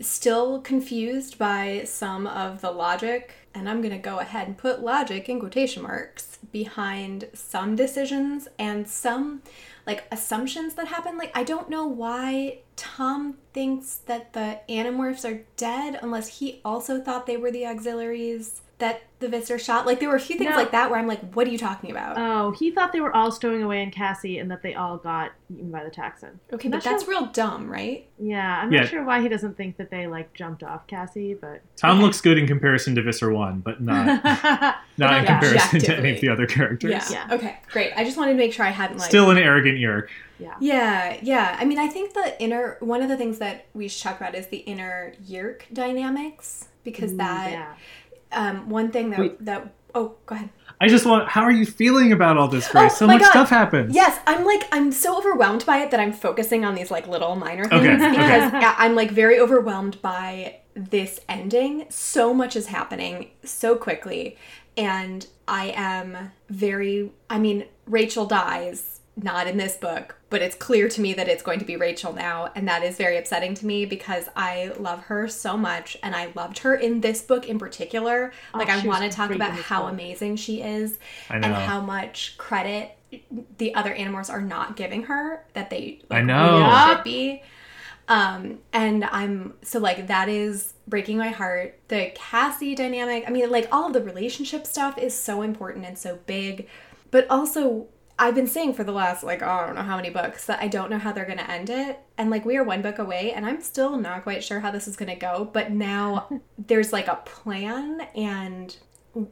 [0.00, 4.82] still confused by some of the logic, and I'm going to go ahead and put
[4.82, 9.42] logic in quotation marks behind some decisions and some
[9.86, 11.18] like assumptions that happen.
[11.18, 17.00] Like, I don't know why Tom thinks that the Animorphs are dead unless he also
[17.00, 19.86] thought they were the auxiliaries that the Visser shot.
[19.86, 20.56] Like, there were a few things No.
[20.56, 22.18] like that where I'm like, what are you talking about?
[22.18, 25.30] Oh, he thought they were all stowing away in Cassie and that they all got
[25.48, 26.32] eaten by the Taxxon.
[26.52, 28.08] okay, I'm but that's sure- real dumb, right?
[28.18, 28.80] Yeah, I'm Yeah.
[28.80, 32.02] not sure why he doesn't think that they like jumped off Cassie, but Tom Okay.
[32.02, 34.24] looks good in comparison to Visser 1, but not,
[34.98, 36.90] not in comparison to any of the other characters.
[36.90, 37.04] Yeah.
[37.28, 37.34] Yeah.
[37.36, 37.92] Okay, great.
[37.96, 40.08] I just wanted to make sure I hadn't like Still an arrogant Yeerk.
[40.40, 40.54] yeah.
[40.60, 41.56] Yeah, yeah.
[41.60, 44.34] I mean, I think the inner one of the things that we should talk about
[44.34, 47.74] is the inner Yeerk dynamics because that yeah.
[48.32, 49.44] Um one thing that Wait.
[49.44, 50.50] that oh go ahead.
[50.80, 51.28] I just want.
[51.28, 52.92] How are you feeling about all this, Grace?
[52.94, 53.30] Oh, so much God.
[53.30, 53.94] stuff happens.
[53.94, 57.36] Yes, I'm like I'm so overwhelmed by it that I'm focusing on these like little
[57.36, 58.10] minor things Okay, okay.
[58.10, 61.86] because yeah, I'm like very overwhelmed by this ending.
[61.88, 64.36] So much is happening so quickly
[64.76, 70.88] and I am very I mean Rachel dies not in this book, but it's clear
[70.88, 73.66] to me that it's going to be Rachel now and that is very upsetting to
[73.66, 77.58] me because I love her so much and I loved her in this book in
[77.58, 78.32] particular.
[78.54, 79.92] Like Oh, I want to talk about how book.
[79.92, 80.98] amazing she is
[81.28, 82.96] and how much credit
[83.58, 86.58] the other animals are not giving her that they like, I know.
[86.58, 87.42] really should be.
[88.08, 91.78] Um, and I'm so like that is breaking my heart.
[91.88, 95.98] The Cassie dynamic, I mean, like all of the relationship stuff is so important and
[95.98, 96.68] so big,
[97.10, 97.86] but also
[98.18, 100.60] I've been saying for the last like oh, I don't know how many books that
[100.60, 103.32] I don't know how they're gonna end it, and like we are one book away,
[103.32, 105.48] and I'm still not quite sure how this is gonna go.
[105.52, 108.76] But now there's like a plan and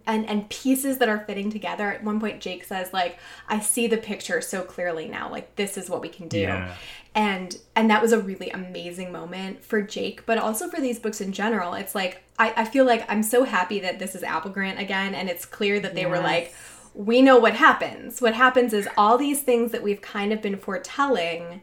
[0.06, 1.90] and and pieces that are fitting together.
[1.92, 5.30] At one point, Jake says like, "I see the picture so clearly now.
[5.30, 6.74] Like this is what we can do." Yeah.
[7.14, 11.20] and and that was a really amazing moment for jake but also for these books
[11.20, 14.52] in general it's like i, I feel like i'm so happy that this is apple
[14.52, 16.54] grant again and it's clear that they were like
[16.94, 20.56] we know what happens what happens is all these things that we've kind of been
[20.56, 21.60] foretelling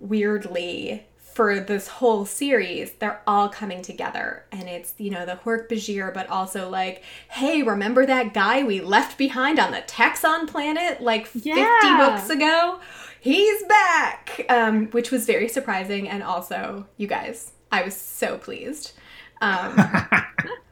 [0.00, 4.44] weirdly for this whole series, they're all coming together.
[4.52, 9.18] And it's, you know, the Hork-Bajir, but also like, hey, remember that guy we left
[9.18, 12.78] behind on the Taxxon planet like 50 books ago?
[13.20, 14.46] He's back!
[14.48, 16.08] Um, which was very surprising.
[16.08, 18.92] And also, you guys, I was so pleased.
[19.40, 19.76] Um,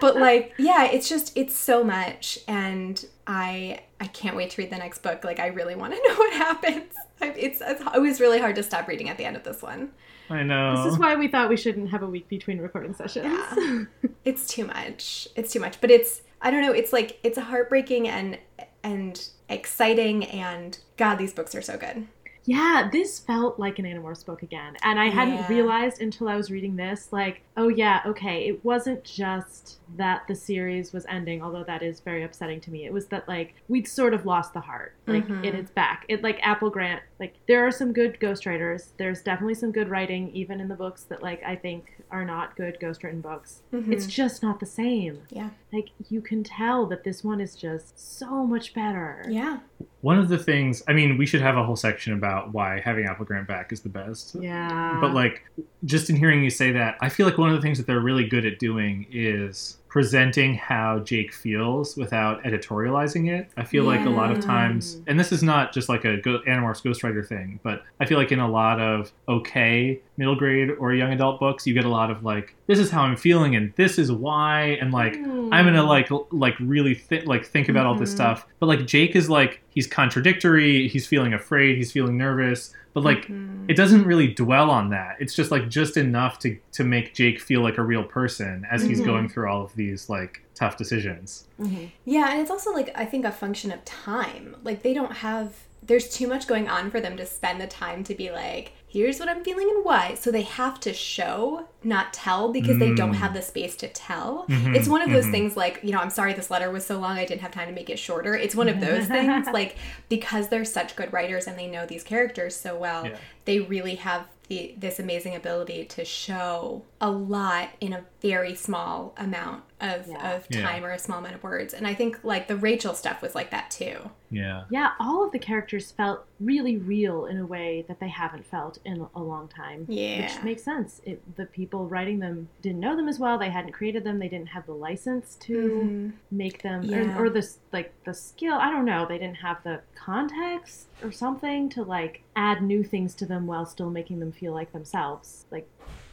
[0.00, 4.70] but like yeah it's just it's so much and i i can't wait to read
[4.70, 8.20] the next book like i really want to know what happens it's, it's it was
[8.20, 9.90] really hard to stop reading at the end of this one
[10.32, 10.76] I know.
[10.84, 13.26] This is why we thought we shouldn't have a week between recording sessions.
[13.26, 13.86] Yeah.
[14.24, 18.08] it's too much it's too much but it's i don't know it's like it's heartbreaking
[18.08, 18.38] and
[18.82, 22.06] and exciting and god these books are so good
[22.44, 24.76] Yeah, this felt like an Animorphs book again.
[24.82, 25.48] And I hadn't Yeah.
[25.48, 30.34] realized until I was reading this, like, oh yeah, okay, it wasn't just that the
[30.34, 32.86] series was ending, although that is very upsetting to me.
[32.86, 34.94] It was that, like, we'd sort of lost the heart.
[35.06, 35.44] Like, Mhm.
[35.44, 36.04] in its back.
[36.08, 38.90] It, like, Apple Grant, like, there are some good ghostwriters.
[38.96, 42.56] There's definitely some good writing, even in the books that, like, I think are not
[42.56, 43.62] good ghostwritten books.
[43.72, 43.92] Mhm.
[43.92, 45.22] It's just not the same.
[45.30, 49.24] yeah Like, you can tell that this one is just so much better.
[49.28, 49.58] yeah
[50.02, 53.04] One of the things, I mean, we should have a whole section about why having
[53.06, 54.34] Apple Grant back is the best.
[54.40, 54.98] Yeah.
[55.00, 55.44] But like,
[55.84, 58.00] just in hearing you say that, I feel like one of the things that they're
[58.00, 63.50] really good at doing is presenting how Jake feels without editorializing it.
[63.56, 66.40] I feel like a lot of times, and this is not just like a Go-
[66.46, 70.92] Animorphs Ghostwriter thing, but I feel like in a lot of okay middle grade or
[70.92, 73.72] young adult books, you get a lot of like, this is how I'm feeling and
[73.76, 77.86] this is why, and like, I'm gonna like l- like really th- like think about
[77.86, 78.14] all this Mhm.
[78.16, 78.46] stuff.
[78.60, 80.86] But like Jake is like he's contradictory.
[80.88, 81.76] He's feeling afraid.
[81.78, 82.74] He's feeling nervous.
[82.92, 83.64] But like Mhm.
[83.68, 85.16] it doesn't really dwell on that.
[85.20, 88.82] It's just like just enough to to make Jake feel like a real person as
[88.84, 89.06] he's Mhm.
[89.06, 91.46] going through all of these like tough decisions.
[91.58, 91.90] Mhm.
[92.04, 94.56] Yeah, and it's also like I think a function of time.
[94.62, 98.04] Like they don't have there's too much going on for them to spend the time
[98.04, 100.14] to be like, here's what I'm feeling and why.
[100.14, 103.18] So they have to show, not tell, because they don't Mm.
[103.18, 104.46] have the space to tell.
[104.48, 105.30] Mhm, It's one of those mhm.
[105.30, 107.68] things like, you know, I'm sorry this letter was so long, I didn't have time
[107.68, 108.34] to make it shorter.
[108.34, 109.46] It's one of those things.
[109.52, 109.76] Like,
[110.08, 113.16] because they're such good writers and they know these characters so well, Yeah.
[113.44, 119.14] they really have the, this amazing ability to show a lot in a very small
[119.16, 120.34] amount of, Yeah.
[120.36, 120.60] of Yeah.
[120.60, 121.72] time or a small amount of words.
[121.72, 124.10] And I think like the Rachel stuff was like that too.
[124.30, 124.64] Yeah.
[124.70, 128.78] Yeah, all of the characters felt really real in a way that they haven't felt
[128.84, 129.86] in a long time.
[129.88, 130.20] Yeah.
[130.26, 131.00] Which makes sense.
[131.06, 133.38] It, the people writing them didn't know them as well.
[133.38, 134.18] They hadn't created them.
[134.18, 136.12] They didn't have the license to Mhm.
[136.30, 137.18] make them, Yeah.
[137.18, 138.54] or, or the like the skill.
[138.56, 139.06] I don't know.
[139.06, 143.64] They didn't have the context or something to like add new things to them while
[143.64, 145.46] still making them feel like themselves.
[145.50, 145.66] Like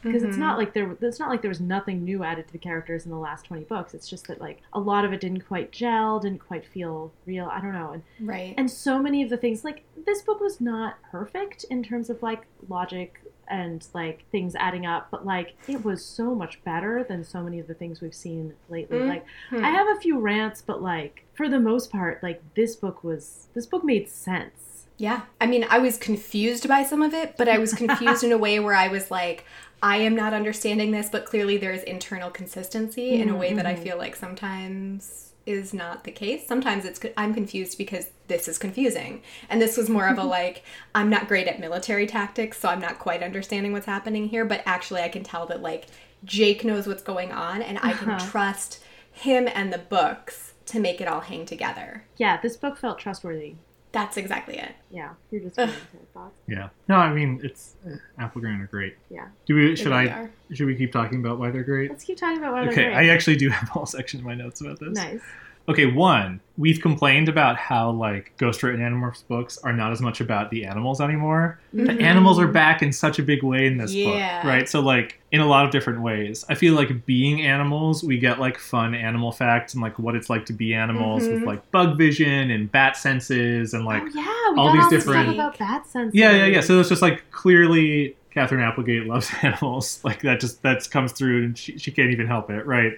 [0.08, 0.40] because it's Mhm.
[0.40, 3.10] not like there it's not like there was nothing new added to the characters in
[3.12, 6.18] the last 20 books it's just that like a lot of it didn't quite gel
[6.18, 8.54] didn't quite feel real i don't know and Right.
[8.56, 12.22] and so many of the things like this book was not perfect in terms of
[12.22, 17.24] like logic and like things adding up but like it was so much better than
[17.24, 19.08] so many of the things we've seen lately Mhm.
[19.08, 23.02] like i have a few rants but like for the most part like this book
[23.02, 24.67] was this book made sense
[24.98, 25.22] Yeah.
[25.40, 28.38] I mean, I was confused by some of it, but I was confused in a
[28.38, 29.44] way where I was like,
[29.82, 33.64] I am not understanding this, but clearly there is internal consistency in a way that
[33.64, 36.46] I feel like sometimes is not the case.
[36.46, 39.22] Sometimes it's I'm confused because this is confusing.
[39.48, 42.80] And this was more of a like I'm not great at military tactics, so I'm
[42.80, 45.86] not quite understanding what's happening here, but actually I can tell that like
[46.24, 48.30] Jake knows what's going on and I can Uh-huh.
[48.30, 48.82] trust
[49.12, 52.04] him and the books to make it all hang together.
[52.18, 53.54] yeah this book felt trustworthy
[53.92, 54.72] That's exactly it.
[54.90, 55.68] yeah you're just Ugh.
[55.68, 56.68] going into thoughts Yeah.
[56.88, 58.96] No, I mean it's uh, Apple Grant are great.
[59.10, 60.30] yeah Do we should really I are.
[60.52, 61.90] should we keep talking about why they're great?
[61.90, 62.96] let's keep talking about why Okay, they're great.
[62.96, 64.94] Okay, I actually do have a whole section in my notes about this.
[64.94, 65.20] nice
[65.68, 70.20] Okay, one, we've complained about how like Ghost Written Animorphs books are not as much
[70.22, 71.58] about the animals anymore.
[71.74, 72.00] The Mhm.
[72.02, 74.38] animals are back in such a big way in this Yeah.
[74.40, 74.68] book, right?
[74.68, 76.44] So like in a lot of different ways.
[76.48, 80.30] I feel like being animals, we get like fun animal facts and like what it's
[80.30, 81.46] like to be animals with Mhm.
[81.46, 84.90] like bug vision and bat senses and like oh yeah, we all got these all
[84.90, 86.14] different- stuff about bat senses.
[86.14, 86.60] yeah, yeah, yeah.
[86.62, 90.00] So it's just like clearly Catherine Applegate loves animals.
[90.02, 92.92] Like that just that comes through and she, she can't even help it, right?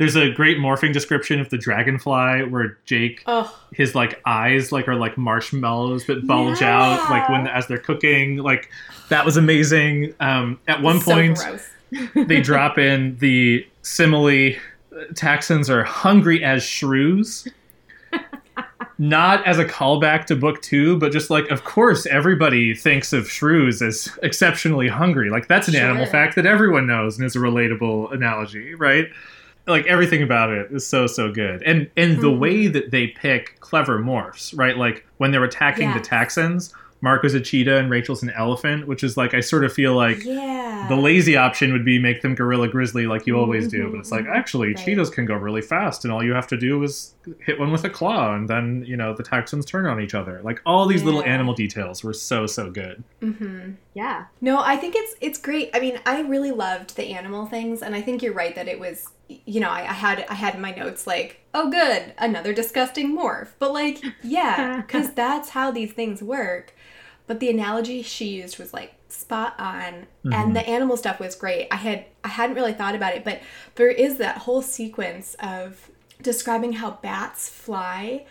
[0.00, 4.88] There's a great morphing description of the dragonfly where Jake Oh, his like eyes like
[4.88, 8.38] are like marshmallows that bulge out like when as they're cooking.
[8.38, 8.70] Like
[9.10, 10.14] that was amazing.
[10.18, 11.38] Um at one so point
[12.14, 14.54] they drop in the simile
[15.12, 17.46] Taxxons are hungry as shrews.
[18.98, 23.30] Not as a callback to book two, but just like, of course, everybody thinks of
[23.30, 25.28] shrews as exceptionally hungry.
[25.30, 29.08] Like, that's an animal fact that everyone knows and is a relatable analogy, right?
[29.70, 31.62] Like, everything about it is so, so good.
[31.62, 32.38] And and the Mhm.
[32.38, 34.76] way that they pick clever morphs, right?
[34.76, 39.16] Like, when they're attacking the Taxxons, Marco's a cheetah and Rachel's an elephant, which is
[39.16, 40.86] like I sort of feel like yeah.
[40.88, 44.12] the lazy option would be make them gorilla grizzly like you always do, but it's
[44.12, 44.36] like mhm.
[44.36, 44.76] actually Right.
[44.84, 47.84] cheetahs can go really fast, and all you have to do is hit one with
[47.84, 50.40] a claw, and then you know the Texans turn on each other.
[50.42, 53.02] Like all these little animal details were so so good.
[53.20, 54.26] hmm Yeah.
[54.40, 55.70] No, I think it's it's great.
[55.74, 58.78] I mean, I really loved the animal things, and I think you're right that it
[58.78, 59.06] was.
[59.46, 63.16] You know, I, I had I had in my notes like, oh, good, another disgusting
[63.16, 63.48] morph.
[63.60, 66.74] But like, yeah, because that's how these things work.
[67.30, 70.52] But the analogy she used was like spot on, and mm-hmm.
[70.52, 71.68] the animal stuff was great.
[71.70, 73.40] I had I hadn't really thought about it, but
[73.76, 78.26] there is that whole sequence of describing how bats fly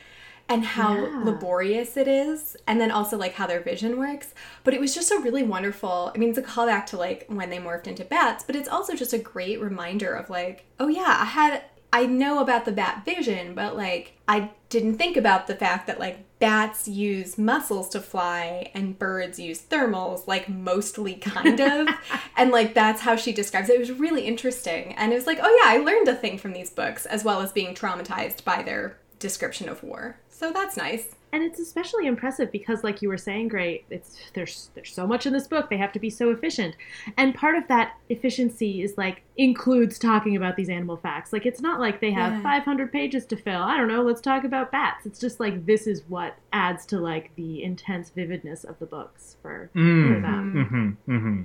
[0.49, 1.23] and how Yeah.
[1.23, 4.33] laborious it is and then also like how their vision works
[4.65, 7.51] but it was just a really wonderful i mean it's a callback to like when
[7.51, 11.17] they morphed into bats but it's also just a great reminder of like oh yeah
[11.19, 15.55] i had i know about the bat vision but like i didn't think about the
[15.55, 21.59] fact that like bats use muscles to fly and birds use thermals like mostly kind
[21.59, 21.89] of.
[22.37, 23.75] And like that's how she describes it.
[23.75, 24.93] It was really interesting.
[24.95, 27.41] And it was like oh yeah i learned a thing from these books as well
[27.41, 30.17] as being traumatized by their description of war.
[30.29, 33.85] So that's nice And it's especially impressive because, like you were saying, great.
[33.89, 35.69] It's there's there's so much in this book.
[35.69, 36.75] They have to be so efficient,
[37.17, 41.31] and part of that efficiency is like includes talking about these animal facts.
[41.31, 42.41] Like it's not like they have Yeah.
[42.41, 43.61] 500 pages to fill.
[43.61, 44.01] I don't know.
[44.01, 45.05] Let's talk about bats.
[45.05, 49.37] It's just like this is what adds to like the intense vividness of the books
[49.41, 50.21] for, for Mm.
[50.21, 50.97] them.
[51.07, 51.41] hmm hmm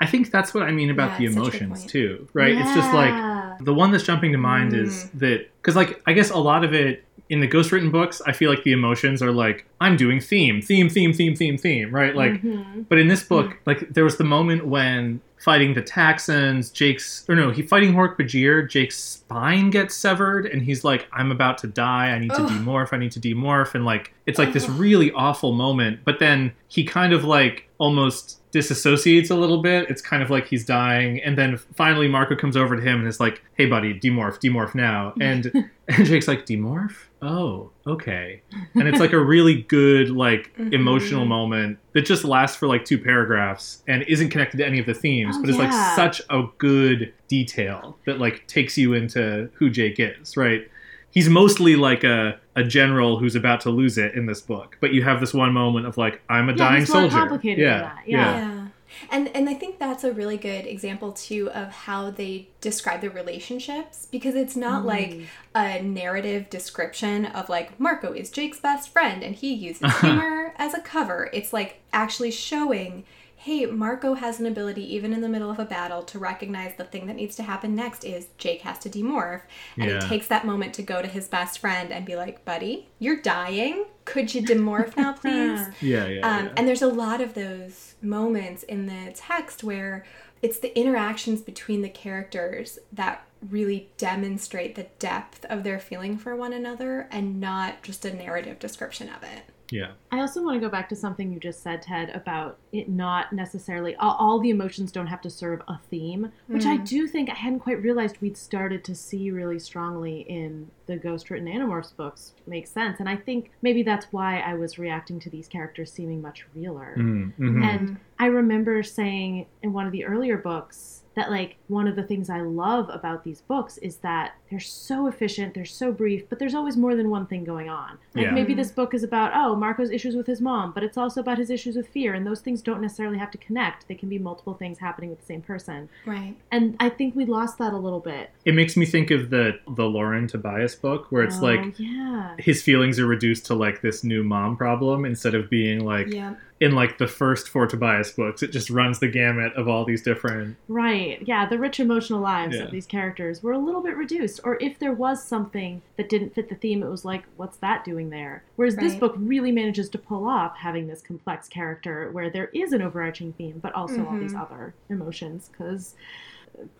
[0.00, 2.28] I think that's what I mean about Yeah, the it's such a good emotions too,
[2.32, 2.58] right?
[2.58, 3.14] It's just like
[3.60, 5.18] the one that's jumping to mind is Mm.
[5.20, 8.50] that because like I guess a lot of it in the ghostwritten books, I feel
[8.50, 12.14] like the emotions are like I'm doing theme, theme, theme, theme, theme, theme, right?
[12.16, 12.86] Like, Mhm.
[12.88, 17.36] but in this book, like there was the moment when fighting the Taxxons, Jake's or
[17.36, 22.10] no, he fighting Hork-Bajir, Jake's spine gets severed, and he's like, I'm about to die.
[22.10, 22.92] I need to demorph.
[22.92, 26.00] I need to demorph, and like it's like this really awful moment.
[26.04, 29.88] But then he kind of like almost disassociates a little bit.
[29.90, 33.08] It's kind of like he's dying, and then finally Marco comes over to him and
[33.08, 35.52] is like, "Hey, buddy, demorph, demorph now." And
[35.88, 36.94] and Jake's like, "Demorph?
[37.20, 38.42] Oh, okay."
[38.74, 40.72] And it's like a really good like Mhm.
[40.72, 44.86] emotional moment that just lasts for like two paragraphs and isn't connected to any of
[44.86, 49.50] the themes, Oh, but it's like such a good detail that like takes you into
[49.54, 50.68] who Jake is, right?
[51.10, 54.92] He's mostly like a, a general who's about to lose it in this book, but
[54.92, 57.16] you have this one moment of like, I'm a Yeah, dying it's more soldier.
[57.16, 58.38] complicated than that, yeah.
[58.38, 58.68] Yeah.
[59.10, 63.10] And and I think that's a really good example too of how they describe the
[63.10, 64.88] relationships because it's not mm-hmm.
[64.88, 65.20] like
[65.54, 70.74] a narrative description of like Marco is Jake's best friend and he uses humor as
[70.74, 71.28] a cover.
[71.32, 73.04] It's like actually showing
[73.40, 76.82] hey, Marco has an ability even in the middle of a battle to recognize the
[76.84, 79.42] thing that needs to happen next is Jake has to demorph.
[79.76, 80.02] And Yeah.
[80.02, 83.20] he takes that moment to go to his best friend and be like, "Buddy, you're
[83.22, 83.84] dying.
[84.04, 86.20] Could you demorph now, please?" Yeah, yeah.
[86.28, 86.52] Um, yeah.
[86.56, 90.04] And there's a lot of those moments in the text where
[90.42, 96.34] it's the interactions between the characters that really demonstrate the depth of their feeling for
[96.34, 99.42] one another and not just a narrative description of it.
[99.70, 99.92] Yeah.
[100.10, 103.32] I also want to go back to something you just said, Ted, about it not
[103.32, 107.30] necessarily all, all the emotions don't have to serve a theme, which I do think
[107.30, 111.94] I hadn't quite realized we'd started to see really strongly in the Ghost Written Animorphs
[111.94, 112.34] books.
[112.46, 116.22] Makes sense, and I think maybe that's why I was reacting to these characters seeming
[116.22, 116.94] much realer.
[116.98, 117.64] Mm, mhm.
[117.64, 122.02] And I remember saying in one of the earlier books that, like, one of the
[122.02, 126.38] things I love about these books is that they're so efficient, they're so brief, but
[126.38, 127.98] there's always more than one thing going on.
[128.14, 128.30] Like, Yeah.
[128.30, 128.58] maybe mm-hmm.
[128.60, 131.50] this book is about, oh, Marco's issues with his mom, but it's also about his
[131.50, 133.86] issues with fear, and those things don't necessarily have to connect.
[133.88, 135.88] They can be multiple things happening with the same person.
[136.06, 136.34] Right.
[136.50, 138.30] And I think we lost that a little bit.
[138.44, 142.34] It makes me think of the the Loren Tobias book where it's Oh, like yeah.
[142.38, 146.34] his feelings are reduced to like this new mom problem instead of being like Yeah.
[146.60, 148.42] In like the first four Tobias books.
[148.42, 150.56] It just runs the gamut of all these different.
[150.66, 151.22] Right.
[151.26, 152.62] Yeah, the rich emotional lives Yeah.
[152.64, 154.40] of these characters were a little bit reduced.
[154.42, 157.84] Or if there was something that didn't fit the theme, it was like, what's that
[157.84, 158.42] doing there?
[158.56, 162.72] Whereas this book really manages to pull off having this complex character where there is
[162.72, 164.42] an overarching theme, but also all these Mhm.
[164.42, 165.94] other emotions, because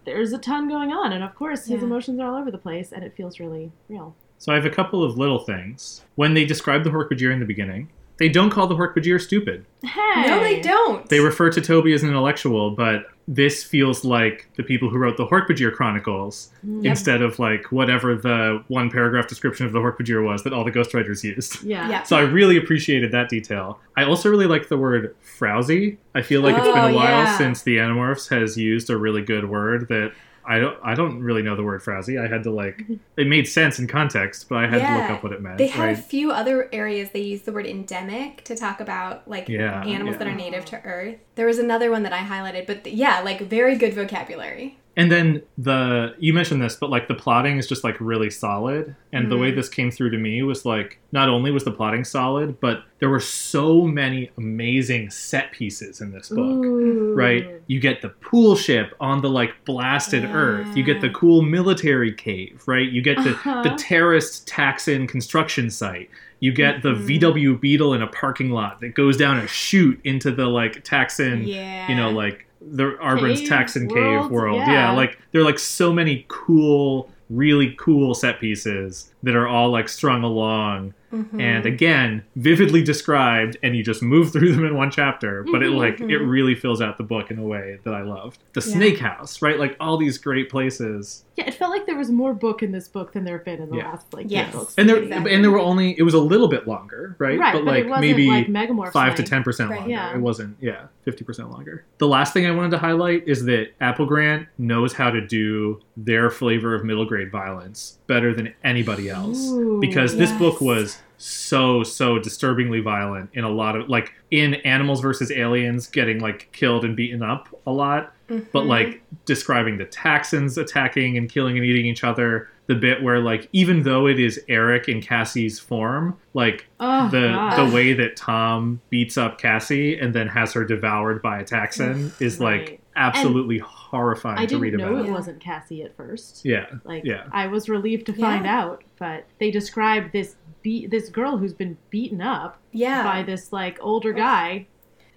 [0.04, 1.12] there's a ton going on.
[1.12, 1.86] And of course, his Yeah.
[1.86, 4.16] emotions are all over the place, and it feels really real.
[4.38, 6.04] So I have a couple of little things.
[6.16, 7.88] When they describe the Hork-Bajir in the beginning,
[8.18, 9.64] they don't call the Hork-Bajir stupid.
[9.82, 10.26] Hey!
[10.26, 11.08] No, they don't.
[11.08, 15.16] They refer to Toby as an intellectual, but this feels like the people who wrote
[15.16, 16.84] the Hork-Bajir Chronicles hmm.
[16.84, 20.72] instead of like whatever the one paragraph description of the Hork-Bajir was that all the
[20.72, 21.62] ghostwriters used.
[21.62, 21.88] Yeah.
[21.88, 22.02] Yeah.
[22.02, 23.78] So I really appreciated that detail.
[23.96, 25.98] I also really like the word frowsy.
[26.14, 27.38] I feel like it's been Oh, a while yeah.
[27.38, 30.12] since the Animorphs has used a really good word that
[30.48, 32.18] I don't I don't really know the word frowsy.
[32.18, 32.98] I had to like mhm.
[33.16, 35.58] it made sense in context, but I had to look up what it meant.
[35.58, 35.98] They had right?
[35.98, 40.16] a few other areas they used the word endemic to talk about like Yeah, animals
[40.16, 41.16] that are native to Earth.
[41.34, 44.78] There was another one that I highlighted, but th- yeah, like very good vocabulary.
[44.98, 48.96] And then the you mentioned this, but like the plotting is just like really solid.
[49.12, 49.42] And the Mm-hmm.
[49.42, 52.82] way this came through to me was like not only was the plotting solid, but
[52.98, 56.64] there were so many amazing set pieces in this book.
[56.64, 57.14] Ooh.
[57.14, 57.46] Right?
[57.68, 60.76] You get the pool ship on the like blasted earth.
[60.76, 62.90] You get the cool military cave, right?
[62.90, 63.62] You get the, Uh-huh.
[63.62, 66.10] the terraced Taxxon construction site.
[66.40, 67.06] You get the Mhm.
[67.06, 71.46] VW Beetle in a parking lot that goes down a chute into the like Taxxon
[71.46, 71.88] Yeah.
[71.88, 74.56] you know, like the Arbron's Cave Taxxon Cave world?
[74.58, 74.72] Yeah.
[74.72, 74.90] Yeah.
[74.92, 79.88] like there are like so many cool, really cool set pieces that are all like
[79.88, 81.40] strung along Mhm.
[81.40, 85.70] and again vividly described and you just move through them in one chapter but it
[85.70, 88.74] like it really fills out the book in a way that i loved the Yeah.
[88.74, 92.34] snake house right like all these great places Yeah, it felt like there was more
[92.34, 93.90] book in this book than there have been in the Yeah.
[93.90, 94.50] last like Yes.
[94.50, 94.74] ten books.
[94.76, 95.32] and there Exactly.
[95.34, 97.84] and there were only it was a little bit longer right, right, but it like
[97.88, 99.78] wasn't maybe like five to ten percent Right.
[99.80, 99.90] longer.
[99.92, 100.14] Yeah.
[100.14, 101.84] It wasn't, yeah, fifty percent longer.
[101.98, 105.80] The last thing I wanted to highlight is that Apple Grant knows how to do
[105.96, 109.48] their flavor of middle grade violence better than anybody else.
[109.50, 114.54] Ooh, because this book was so so disturbingly violent in a lot of like in
[114.56, 118.14] animals versus aliens getting like killed and beaten up a lot
[118.52, 118.66] but Mhm.
[118.66, 122.48] like describing the Taxxons attacking and killing and eating each other.
[122.66, 127.28] The bit where like even though it is Erek in Cassie's form, like Oh, the
[127.28, 127.56] God.
[127.70, 132.12] the way that Tom beats up Cassie and then has her devoured by a Taxxon
[132.20, 132.80] is like Right.
[132.96, 135.08] absolutely horrifying I to read didn't know about.
[135.08, 136.44] it wasn't Cassie at first.
[136.44, 137.22] Yeah, Like yeah.
[137.32, 138.60] I was relieved to find Yeah.
[138.60, 140.36] out, but they described this
[140.68, 144.66] be- this girl who's been beaten up yeah, by this like older guy.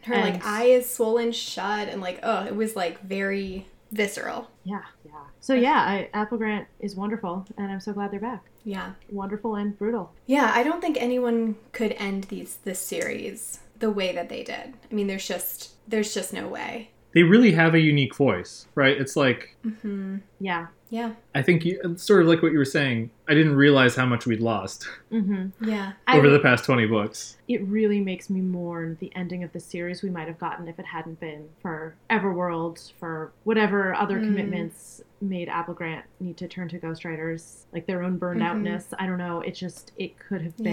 [0.03, 4.49] her and- like eye is swollen shut, and like oh, it was like very visceral.
[4.63, 5.11] Yeah, yeah.
[5.41, 8.43] So yeah, I, Apple Grant is wonderful, and I'm so glad they're back.
[8.63, 10.13] Yeah, Wonderful and brutal.
[10.27, 10.51] yeah.
[10.53, 14.75] I don't think anyone could end these this series the way that they did.
[14.89, 16.91] I mean, there's just there's just no way.
[17.13, 18.95] They really have a unique voice, right?
[19.01, 20.17] It's like mm-hmm.
[20.39, 20.67] Yeah.
[20.91, 23.09] Yeah, I think you sort of like what you were saying.
[23.27, 25.67] I didn't realize how much we'd lost Mm-hmm.
[25.69, 27.37] yeah, over the past 20 books.
[27.47, 30.77] it really makes me mourn the ending of the series we might have gotten if
[30.79, 34.25] it hadn't been for Everworld, for whatever other Mm.
[34.25, 38.45] commitments made Apple Grant need to turn to ghostwriters, like their own burned Mhm.
[38.47, 38.87] outness.
[38.99, 39.39] I don't know.
[39.41, 40.65] It just it could have Yeah.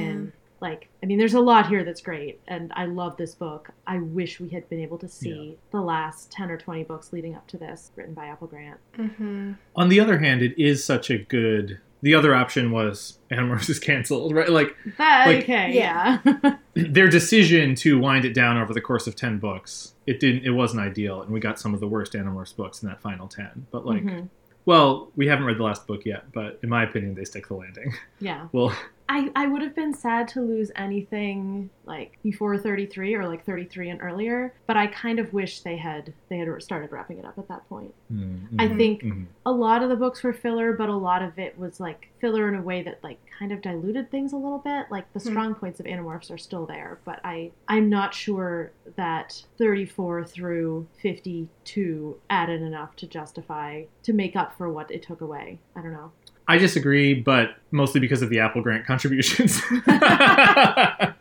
[0.61, 3.71] Been like I mean, there's a lot here that's great, and I love this book.
[3.87, 7.35] I wish we had been able to see the last ten or twenty books leading
[7.35, 8.79] up to this, written by Apple Grant.
[8.97, 11.81] hmm On the other hand, it is such a good.
[12.01, 14.49] The other option was Animorphs is canceled, right?
[14.49, 16.19] Like That, Like- okay, Yeah.
[16.25, 16.57] yeah.
[16.75, 20.45] their decision to wind it down over the course of 10 books, it didn't.
[20.45, 23.27] It wasn't ideal, and we got some of the worst Animorphs books in that final
[23.27, 23.67] 10.
[23.73, 24.29] But like, Mhm.
[24.65, 27.55] well, we haven't read the last book yet, but in my opinion, they stick the
[27.55, 27.93] landing.
[28.21, 28.47] yeah.
[28.53, 28.73] Well,
[29.11, 33.89] I, I would have been sad to lose anything like before 33 or like 33
[33.91, 37.39] and earlier, but I kind of wish they had they had started wrapping it up
[37.39, 37.95] at that point.
[38.13, 39.27] mm-hmm, I think mhm.
[39.47, 42.49] a lot of the books were filler, but a lot of it was like filler
[42.49, 44.87] in a way that like kind of diluted things a little bit.
[44.91, 45.29] Like the Hmm.
[45.31, 50.87] strong points of Animorphs are still there, but I I'm not sure that 34 through
[51.01, 55.59] 52 added enough to justify to make up for what it took away.
[55.75, 56.13] I don't know.
[56.49, 59.61] I disagree, but mostly because of the Apple Grant contributions.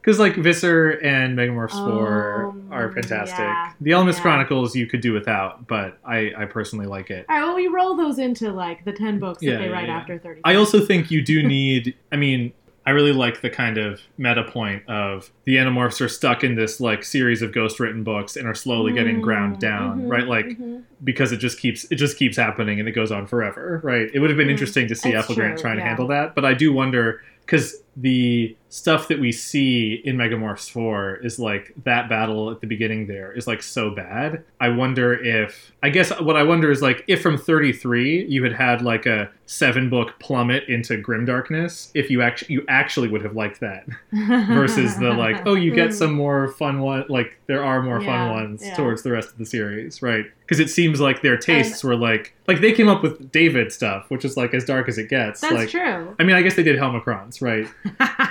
[0.00, 3.38] Because like Visser and Megamorphs Four Um, are fantastic.
[3.38, 4.20] yeah, the Ellimist yeah.
[4.20, 7.24] Chronicles you could do without, but I, I personally like it.
[7.26, 9.88] All right, well we roll those into like the 10 books Yeah, that they write
[9.88, 10.42] after 30.
[10.44, 11.96] I also think you do need.
[12.12, 12.52] I mean,
[12.86, 16.80] I really like the kind of meta point of the Animorphs are stuck in this
[16.80, 20.26] like series of ghost written books and are slowly getting ground down, Mhm, right?
[20.26, 20.82] Like mhm.
[21.02, 24.08] because it just keeps it just keeps happening and it goes on forever, right?
[24.12, 26.34] It would have been Mm, interesting to see that's Apple Grant trying to handle that,
[26.34, 31.72] but I do wonder because the stuff that we see in Megamorphs 4 is like
[31.84, 34.42] that battle at the beginning there is like so bad.
[34.60, 38.52] I wonder if I guess what I wonder is like if from 33 you had
[38.52, 43.36] had like a seven book plummet into grimdarkness, if you actually you actually would have
[43.36, 47.80] liked that versus the like oh you get some more fun one like there are
[47.82, 48.74] more Yeah, fun ones yeah.
[48.74, 52.34] towards the rest of the series right because it seems like their tastes were like
[52.48, 55.40] like they came up with david stuff which is like as dark as it gets
[55.40, 56.14] That's like true.
[56.18, 57.66] i mean i guess they did helmacrons right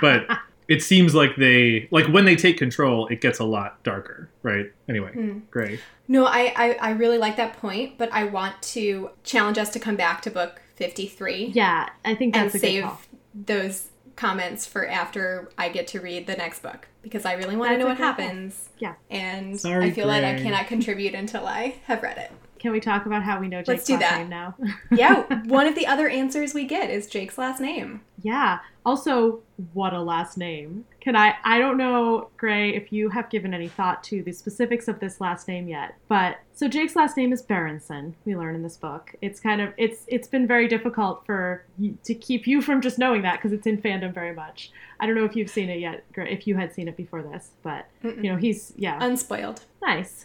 [0.01, 0.25] but
[0.67, 4.71] it seems like they like when they take control it gets a lot darker right
[4.87, 5.39] anyway Hmm.
[5.51, 9.69] gray No, I, I I really like that point, but I want to challenge us
[9.71, 11.51] to come back to book fifty three.
[11.53, 13.01] yeah, I think and that's a good save call.
[13.33, 17.71] those comments for after I get to read the next book because I really want
[17.71, 18.13] to know what good call.
[18.25, 18.69] happens.
[18.79, 18.93] Yeah.
[19.09, 22.31] And Sorry, I feel like I cannot contribute until I have read it.
[22.63, 24.19] Can we talk about how we know Jake's Let's do last that.
[24.19, 24.55] name now?
[24.91, 27.99] yeah, one of the other answers we get is Jake's last name.
[28.21, 28.59] yeah.
[28.85, 29.41] Also,
[29.73, 30.85] what a last name.
[31.01, 34.87] Can I I don't know, Gray, if you have given any thought to the specifics
[34.87, 35.95] of this last name yet.
[36.07, 39.13] But so Jake's last name is Berenson, we learn in this book.
[39.21, 41.65] It's kind of it's it's been very difficult for
[42.05, 44.71] to keep you from just knowing that because it's in fandom very much.
[45.01, 47.23] I don't know if you've seen it yet, Gray, if you had seen it before
[47.23, 48.99] this, but you know, he's yeah.
[49.01, 49.65] Unspoiled.
[49.81, 50.23] Nice.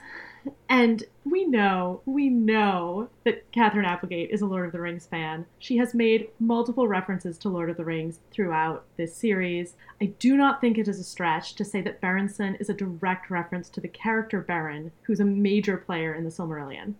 [0.68, 5.46] And we know, we know that Katherine Applegate is a Lord of the Rings fan.
[5.58, 9.74] She has made multiple references to Lord of the Rings throughout this series.
[10.00, 13.30] I do not think it is a stretch to say that Berenson is a direct
[13.30, 16.94] reference to the character Beren, who's a major player in the Silmarillion.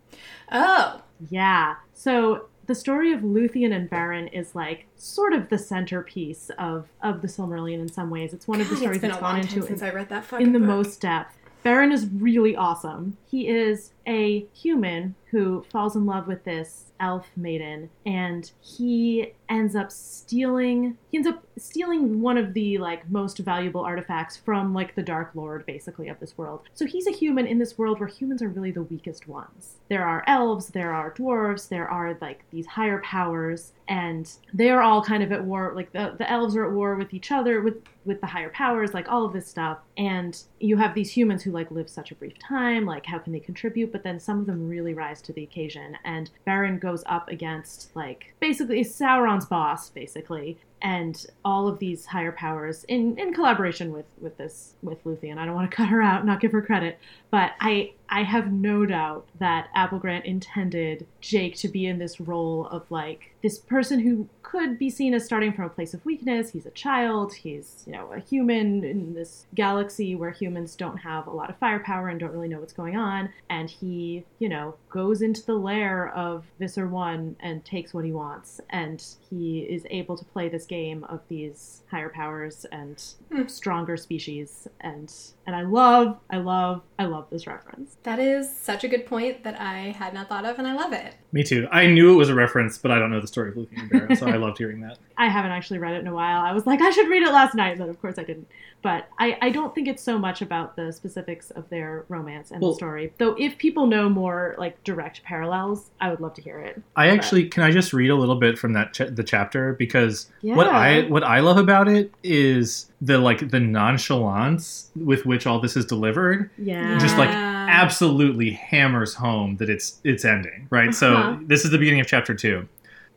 [0.51, 1.77] Oh, Yeah.
[1.95, 7.23] So the story of Luthien and Beren is like sort of the centerpiece of of
[7.23, 8.35] the Silmarillion in some ways.
[8.35, 10.11] It's one of the God, stories it's been that's a gone into since I read
[10.11, 10.69] that in the book.
[10.69, 11.38] most depth.
[11.65, 13.17] Beren is really awesome.
[13.31, 19.77] He is a human who falls in love with this elf maiden and he ends
[19.77, 24.95] up stealing he ends up stealing one of the like most valuable artifacts from like
[24.95, 28.09] the dark lord basically of this world so he's a human in this world where
[28.09, 32.43] humans are really the weakest ones there are elves there are dwarves there are like
[32.51, 36.67] these higher powers and they're all kind of at war like the, the elves are
[36.67, 37.77] at war with each other with
[38.09, 39.79] with the higher powers like all of this stuff.
[39.97, 43.33] And you have these humans who like live such a brief time like how can
[43.33, 43.93] they contribute?
[43.93, 45.97] But then some of them really rise to the occasion.
[46.05, 50.59] And Beren goes up against like basically sauron's boss basically.
[50.81, 55.37] And all of these higher powers in in collaboration with with this with Luthien.
[55.37, 56.99] I don't want to cut her out, not give her credit,
[57.31, 62.21] but I I have no doubt that Apple Grant intended Jake to be in this
[62.21, 66.05] role of like this person who could be seen as starting from a place of
[66.05, 66.51] weakness.
[66.51, 71.27] He's a child, he's, you know, a human in this galaxy where humans don't have
[71.27, 74.75] a lot of firepower and don't really know what's going on, and he, you know,
[74.89, 79.87] goes into the lair of Visser 1 and takes what he wants and he is
[79.91, 83.47] able to play this game of these higher powers and hmm.
[83.47, 85.13] stronger species and
[85.47, 87.97] and I love I love I love this reference.
[88.03, 90.93] That is such a good point that I had not thought of, and I love
[90.93, 91.15] it.
[91.33, 91.67] Me too.
[91.73, 93.91] I knew it was a reference, but I don't know the story of Luthien and
[93.91, 94.99] Baron, so I loved hearing that.
[95.17, 96.41] I haven't actually read it in a while.
[96.41, 98.49] I was like, I should read it last night, but of course I didn't.
[98.81, 102.63] But I, I don't think it's so much about the specifics of their romance and
[102.63, 103.13] Well- the story.
[103.19, 106.81] Though if people know more like direct parallels, I would love to hear it.
[106.97, 110.31] I actually can I just read a little bit from that ch- the chapter because
[110.43, 115.61] what I what I love about it is the like the nonchalance with which all
[115.61, 116.51] this is delivered.
[116.59, 116.99] Yeah.
[116.99, 120.89] Just like absolutely hammers home that it's it's ending right.
[120.91, 121.37] Uh-huh.
[121.37, 122.69] So this is the beginning of chapter two.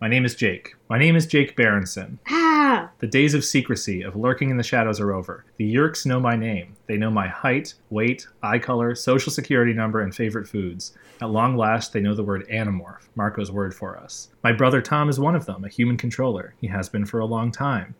[0.01, 0.73] My name is Jake.
[0.89, 2.17] My name is Jake Berenson.
[2.27, 5.45] ah, The days of secrecy, of lurking in the shadows, are over.
[5.57, 6.75] The Yeerks know my name.
[6.87, 10.97] They know my height, weight, eye color, social security number, and favorite foods.
[11.21, 14.29] At long last, they know the word animorph, Marco's word for us.
[14.43, 16.55] My brother Tom is one of them, a human controller.
[16.59, 17.93] He has been for a long time.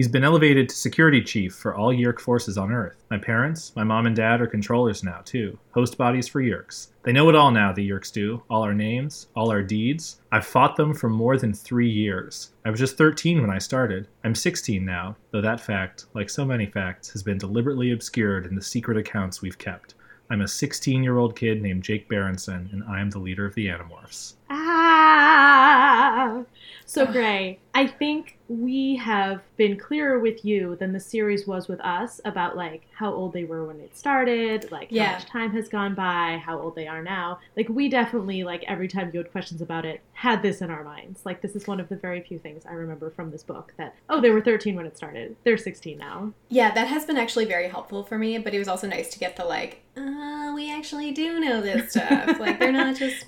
[0.00, 3.04] He's been elevated to security chief for all Yeerk forces on Earth.
[3.10, 5.58] My parents, my mom and dad, are controllers now, too.
[5.72, 6.86] Host bodies for Yeerks.
[7.02, 8.42] They know it all now, the Yeerks do.
[8.48, 10.22] All our names, all our deeds.
[10.32, 12.52] I've fought them for more than three years.
[12.64, 14.08] I was just 13 when I started.
[14.24, 18.54] I'm 16 now, though that fact, like so many facts, has been deliberately obscured in
[18.54, 19.96] the secret accounts we've kept.
[20.30, 23.54] I'm a 16 year old kid named Jake Berenson, and I am the leader of
[23.54, 24.32] the Animorphs.
[24.48, 26.42] ah.
[26.86, 31.80] So Gray, I think we have been clearer with you than the series was with
[31.82, 35.04] us about like how old they were when it started, like Yeah.
[35.06, 37.38] how much time has gone by, how old they are now.
[37.56, 40.82] Like we definitely like every time you had questions about it had this in our
[40.82, 41.24] minds.
[41.24, 43.94] Like this is one of the very few things I remember from this book that
[44.08, 45.36] oh they were 13 when it started.
[45.44, 46.32] They're 16 now.
[46.48, 49.18] Yeah, that has been actually very helpful for me, but it was also nice to
[49.20, 52.40] get the like, uh, we actually do know this stuff.
[52.40, 53.26] like they're not just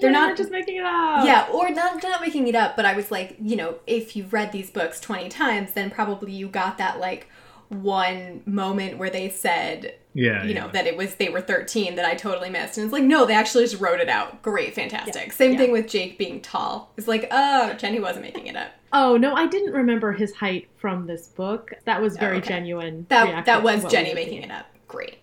[0.00, 1.24] They're not- just making it up.
[1.24, 4.32] Yeah, or not not making it up, but I was like, you know, if you've
[4.32, 7.28] read these books 20 times, then probably you got that like
[7.68, 10.44] one moment where they said, Yeah.
[10.44, 10.72] you know, yeah.
[10.72, 12.76] that it was they were 13 that I totally missed.
[12.76, 14.42] And it's like, no, they actually just wrote it out.
[14.42, 15.28] Great, fantastic.
[15.28, 15.58] Yeah, Same yeah.
[15.58, 16.92] thing with Jake being tall.
[16.96, 18.72] It's like, oh, Jenny wasn't making it up.
[18.92, 21.72] Oh no, I didn't remember his height from this book.
[21.86, 22.48] That was oh, very Oh, okay.
[22.48, 23.06] genuine.
[23.08, 24.66] That that was Jenny we making it up.
[24.86, 25.16] Great.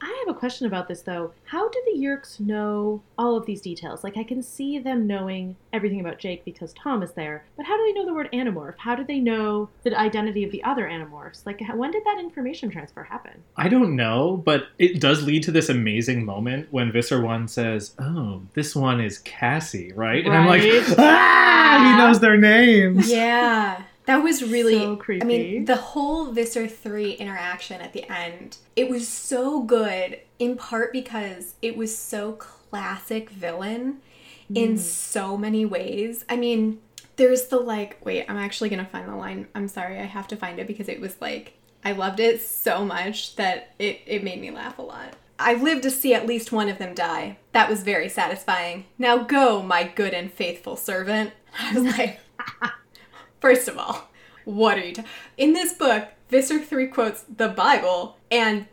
[0.00, 1.32] I have a question about this though.
[1.44, 4.04] How do the Yeerks know all of these details?
[4.04, 7.76] Like I can see them knowing everything about Jake because Tom is there, but how
[7.76, 8.74] do they know the word animorph?
[8.78, 11.44] How do they know the identity of the other animorphs?
[11.46, 13.42] Like how, when did that information transfer happen?
[13.56, 17.94] I don't know, but it does lead to this amazing moment when Visser One says,
[17.98, 20.62] "Oh, this one is Cassie, right?" And I'm like,
[20.98, 23.82] "Ah, he knows their names." Yeah.
[24.08, 25.22] That was really So creepy.
[25.22, 30.56] I mean, the whole Visser 3 interaction at the end, it was so good in
[30.56, 33.98] part because it was so classic villain
[34.48, 34.76] in mm-hmm.
[34.78, 36.24] so many ways.
[36.26, 36.80] I mean,
[37.16, 39.46] there's the like, wait, I'm actually gonna find the line.
[39.54, 41.52] I'm sorry, I have to find it because it was like,
[41.84, 45.16] I loved it so much that it, it made me laugh a lot.
[45.38, 47.36] I lived to see at least one of them die.
[47.52, 48.86] That was very satisfying.
[48.96, 51.32] Now go, my good and faithful servant.
[51.60, 52.20] I was like,
[53.40, 54.08] first of all,
[54.44, 55.04] what are you ta-
[55.36, 58.66] In this book, Visser 3 quotes the Bible and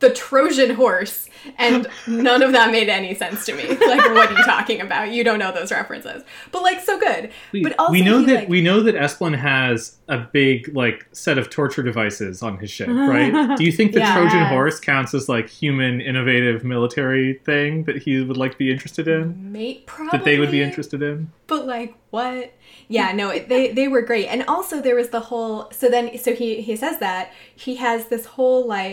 [0.00, 1.28] the Trojan horse,
[1.58, 3.64] and none of that made any sense to me.
[3.84, 5.10] Like, what are you talking about?
[5.12, 6.22] You don't know those references.
[6.52, 7.30] But, like, so good.
[7.52, 10.74] We, but also, we know he, that like- we know that Esplin has a big
[10.74, 13.56] like set of torture devices on his ship, right?
[13.58, 14.14] Do you think the Yes.
[14.16, 19.08] Trojan horse counts as like human innovative military thing that he would like be interested
[19.08, 19.50] in?
[19.52, 20.18] Mate, probably.
[20.18, 21.30] That they would be interested in?
[21.46, 22.54] but like what
[22.88, 26.16] yeah no it, they they were great and also there was the whole so then
[26.16, 28.83] so he he says that he has this whole like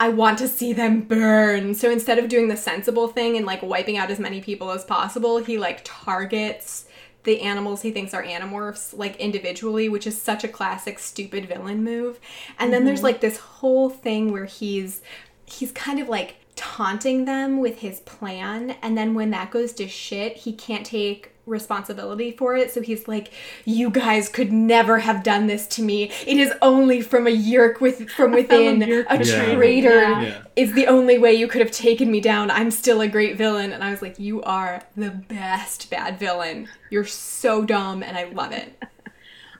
[0.00, 1.74] I want to see them burn.
[1.74, 4.84] So instead of doing the sensible thing and like wiping out as many people as
[4.84, 6.86] possible, he like targets
[7.24, 11.82] the animals he thinks are animorphs like individually, which is such a classic stupid villain
[11.82, 12.20] move.
[12.58, 13.06] And then there's mm-hmm.
[13.06, 15.00] like this whole thing where he's
[15.46, 19.88] he's kind of like taunting them with his plan and then when that goes to
[19.88, 22.70] shit, he can't take responsibility for it.
[22.70, 23.30] So he's like,
[23.64, 26.10] "You guys could never have done this to me.
[26.26, 28.80] It is only from a Yeerk with from within.
[28.80, 30.22] Yeerk A betrayed traitor Yeah.
[30.22, 30.42] Yeah.
[30.56, 32.50] is the only way you could have taken me down.
[32.50, 36.68] I'm still a great villain." And I was like, "You are the best bad villain.
[36.90, 38.72] You're so dumb, and I love it."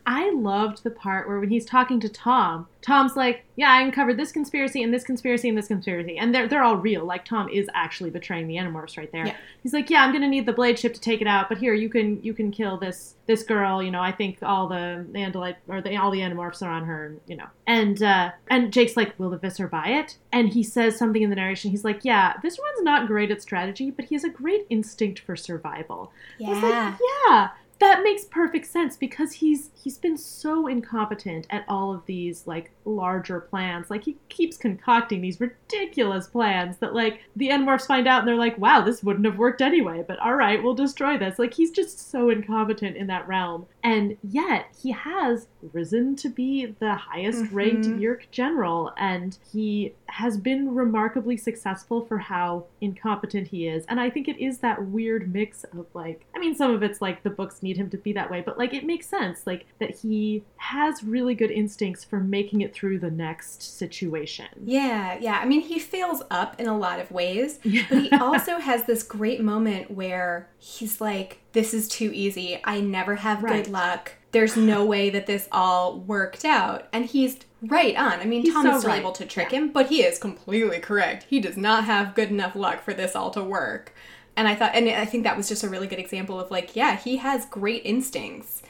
[0.07, 4.19] I loved the part where when he's talking to Tom, Tom's like, "Yeah, I uncovered
[4.19, 7.07] this conspiracy and this conspiracy and this conspiracy, and they're they're all real.
[7.07, 9.27] Like Tom is actually betraying the Animorphs right there.
[9.27, 9.37] Yeah.
[9.63, 11.73] He's like, "Yeah, I'm gonna need the blade ship to take it out, but here
[11.73, 13.83] you can you can kill this this girl.
[13.83, 17.17] You know, I think all the Andalite or the all the Animorphs are on her.
[17.27, 20.99] You know." And uh, and Jake's like, "Will the Visser buy it?" And he says
[20.99, 21.71] something in the narration.
[21.71, 25.21] He's like, "Yeah, this one's not great at strategy, but he has a great instinct
[25.21, 26.13] for survival."
[26.51, 27.51] Was like, yeah,
[27.85, 32.71] that makes perfect sense because he's he's been so incompetent at all of these like
[32.87, 33.91] larger plans.
[33.91, 38.37] Like he keeps concocting these ridiculous plans that like the Animorphs find out and they're
[38.37, 41.39] like, wow, this wouldn't have worked anyway, but all right, we'll destroy this.
[41.39, 43.67] Like he's just so incompetent in that realm.
[43.85, 48.01] And yet he has risen to be the highest ranked Mhm.
[48.01, 53.85] Yeerk general and he has been remarkably successful for how incompetent he is.
[53.87, 57.03] And I think it is that weird mix of like I mean some of it's
[57.03, 59.67] like the books need him to be that way, but like it makes sense like
[59.81, 64.47] that he has really good instincts for making it through the next situation.
[64.65, 65.39] Yeah, yeah.
[65.43, 67.59] I mean, he fails up in a lot of ways,
[67.91, 72.61] but he also has this great moment where he's like, This is too easy.
[72.65, 73.65] I never have Right.
[73.65, 74.13] good luck.
[74.33, 76.89] There's no way that this all worked out.
[76.95, 78.15] And he's right on.
[78.21, 79.01] I mean, He's Tom so is still right.
[79.01, 81.27] able to trick him, but he is completely correct.
[81.29, 83.95] He does not have good enough luck for this all to work.
[84.37, 86.75] And I thought, and I think that was just a really good example of like,
[86.75, 88.63] yeah, he has great instincts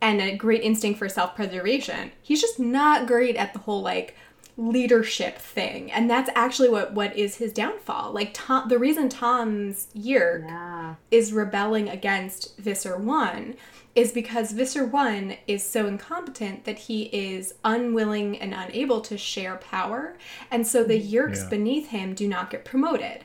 [0.00, 2.12] and a great instinct for self preservation.
[2.22, 4.16] He's just not great at the whole like
[4.56, 5.90] leadership thing.
[5.92, 8.12] And that's actually what what is his downfall.
[8.12, 10.94] Like Tom the reason Tom's Yeerk Yeah.
[11.10, 13.56] is rebelling against Visser 1
[13.94, 19.56] is because Visser 1 is so incompetent that he is unwilling and unable to share
[19.56, 20.16] power.
[20.50, 21.14] And so the mm-hmm.
[21.14, 21.48] Yeerks Yeah.
[21.48, 23.24] beneath him do not get promoted.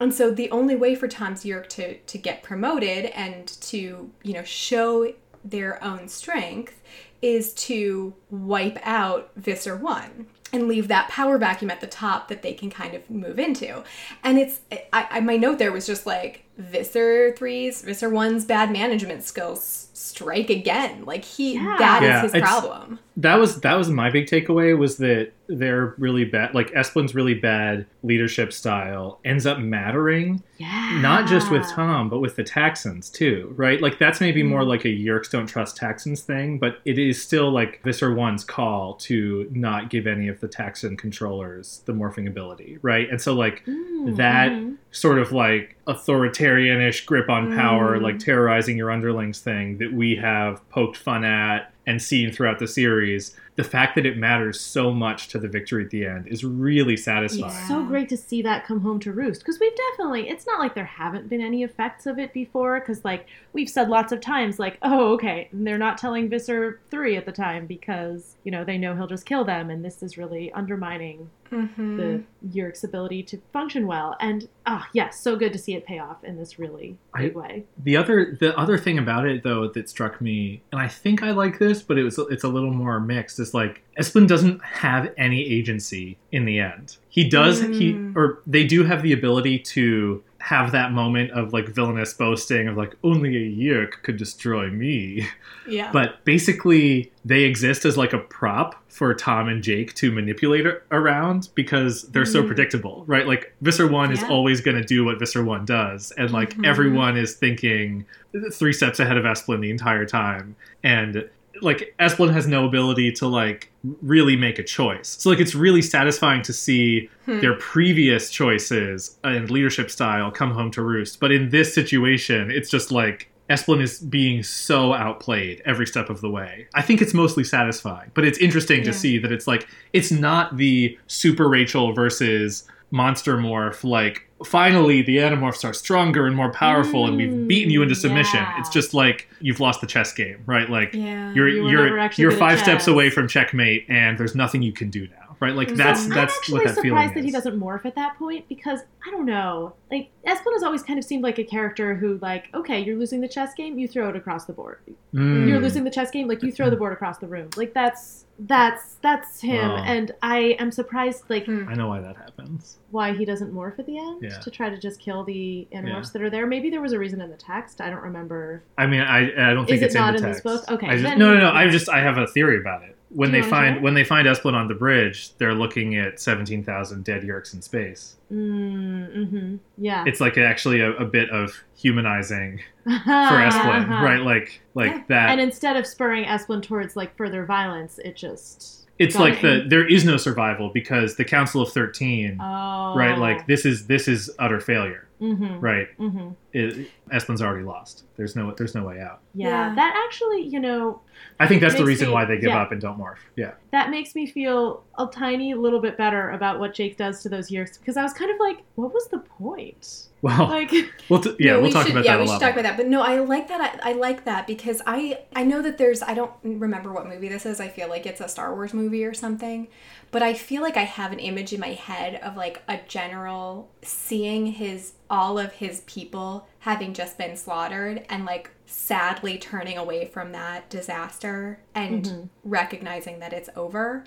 [0.00, 4.32] And so the only way for Tom's Yeerk to, to get promoted and to, you
[4.32, 5.12] know, show
[5.44, 6.82] their own strength
[7.22, 12.42] is to wipe out Visser 1 and leave that power vacuum at the top that
[12.42, 13.82] they can kind of move into.
[14.24, 14.60] And it's,
[14.92, 19.88] I, I my note there was just like, Visser 3's, Visser 1's bad management skills
[20.00, 21.04] strike again.
[21.04, 21.76] Like he, Yeah.
[21.78, 22.98] that is Yeah, his problem.
[23.16, 27.34] that was that was my big takeaway was that they're really bad like Esplin's really
[27.34, 31.00] bad leadership style ends up mattering Yeah.
[31.02, 34.68] not just with Tom but with the Taxxons too right like that's maybe more Mm.
[34.68, 38.94] like a Yeerks don't trust Taxxons thing but it is still like Visser 1's call
[39.08, 43.64] to not give any of the Taxxon controllers the morphing ability right and so like
[43.66, 44.76] Mm, that mhm.
[44.92, 48.02] sort of like authoritarianish grip on power, Mm.
[48.02, 52.68] like terrorizing your underlings thing that we have poked fun at and seen throughout the
[52.68, 53.36] series.
[53.56, 56.96] The fact that it matters so much to the victory at the end is really
[56.96, 57.52] satisfying.
[57.52, 60.60] It's so great to see that come home to roost because we've definitely, it's not
[60.60, 64.20] like there haven't been any effects of it before because, like, we've said lots of
[64.20, 68.52] times, like, oh, okay, and they're not telling Visser 3 at the time because, you
[68.52, 71.96] know, they know he'll just kill them and this is really undermining Mm-hmm.
[71.96, 72.22] the
[72.52, 74.16] Yeerk's ability to function well.
[74.20, 77.64] And, ah, yes, so good to see it pay off in this really I- way.
[77.82, 81.32] The other the other thing about it though that struck me, and I think I
[81.32, 83.38] like this, but it was it's a little more mixed.
[83.40, 86.96] Is like Esplin doesn't have any agency in the end.
[87.08, 88.14] He does he Mm.
[88.16, 92.76] or they do have the ability to have that moment of like villainous boasting of
[92.76, 95.26] like only a Yeerk could destroy me.
[95.68, 95.92] Yeah.
[95.92, 101.50] But basically, they exist as like a prop for Tom and Jake to manipulate around
[101.54, 103.26] because they're so predictable, right?
[103.26, 106.66] Like Visser One is always going to do what Visser One does, and like Mhm.
[106.66, 108.04] everyone is thinking
[108.52, 111.28] three steps ahead of Esplin the entire time, and
[111.62, 113.70] like Esplin has no ability to like
[114.02, 115.08] really make a choice.
[115.20, 117.40] So like it's really satisfying to see Hmm.
[117.40, 121.20] their previous choices and leadership style come home to roost.
[121.20, 126.20] But in this situation, it's just like Esplin is being so outplayed every step of
[126.20, 126.66] the way.
[126.74, 128.84] I think it's mostly satisfying, but it's interesting Yeah.
[128.84, 135.02] to see that it's like it's not the Super Rachel versus Monster Morph like finally
[135.02, 138.40] the Animorphs are stronger and more powerful and we've beaten you into submission.
[138.40, 138.58] yeah.
[138.58, 140.68] It's just like you've lost the chess game, right?
[140.68, 141.32] Like yeah.
[141.34, 145.06] you're you you're you're five steps away from checkmate and there's nothing you can do
[145.08, 145.54] now, right?
[145.54, 147.94] Like So that's I'm that's actually what that feeling surprised that he doesn't morph at
[147.96, 149.74] that point because I don't know.
[149.90, 153.20] Like Esplin has always kind of seemed like a character who, like, okay, you're losing
[153.20, 154.78] the chess game, you throw it across the board.
[155.14, 155.48] Mm.
[155.48, 157.50] You're losing the chess game, like you throw the board across the room.
[157.56, 159.76] Like that's that's that's him, Oh.
[159.76, 161.68] and I am surprised, like Hmm.
[161.68, 162.78] I know why that happens.
[162.90, 164.30] why he doesn't morph at the end Yeah.
[164.30, 166.10] to try to just kill the animorphs Yeah.
[166.14, 166.46] that are there.
[166.46, 167.80] Maybe there was a reason in the text.
[167.80, 168.62] I don't remember.
[168.78, 170.66] I mean, I I don't think Is it it's not in the in this text.
[170.66, 170.74] book?
[170.76, 171.50] Okay, I just, then- no, no, no.
[171.52, 172.96] I just I have a theory about it.
[173.12, 177.04] When they find when they find Esplin on the bridge, they're looking at seventeen thousand
[177.04, 178.16] dead Yeerks in space.
[178.32, 179.56] Mm, mm-hmm.
[179.78, 180.04] Yeah.
[180.06, 183.50] It's like actually a, a bit of humanizing for Uh-huh.
[183.50, 184.20] Esplin, right?
[184.20, 185.02] Like like Yeah.
[185.08, 185.30] that.
[185.30, 189.86] And instead of spurring Esplin towards like further violence, it just it's like the there
[189.86, 193.18] is no survival because the Council of Thirteen, oh right?
[193.18, 195.60] Like this is this is utter failure, mm-hmm.
[195.60, 195.86] right?
[195.98, 196.30] Mm-hmm.
[196.52, 198.04] It, Esplin's already lost.
[198.16, 199.20] There's no there's no way out.
[199.34, 199.74] Yeah, Yeah.
[199.76, 201.00] that actually, you know,
[201.38, 202.60] I think that's the reason me- why they give yeah.
[202.62, 203.18] up and don't morph.
[203.36, 203.52] Yeah.
[203.72, 207.50] that makes me feel a tiny little bit better about what Jake does to those
[207.50, 210.08] Yeerks because I was kind of like, what was the point?
[210.22, 210.70] Well, Like,
[211.08, 212.34] we'll t- yeah, No, we'll we talk should, about yeah, that a we lot.
[212.34, 212.76] should talk about that.
[212.76, 213.80] But no, I like that.
[213.82, 217.28] I, I like that because I I know that there's I don't remember what movie
[217.28, 217.60] this is.
[217.60, 219.68] I feel like it's a Star Wars movie or something.
[220.10, 223.70] But I feel like I have an image in my head of like a general
[223.82, 230.06] seeing his all of his people having just been slaughtered and like sadly turning away
[230.06, 232.26] from that disaster and mm-hmm.
[232.44, 234.04] recognizing that it's over.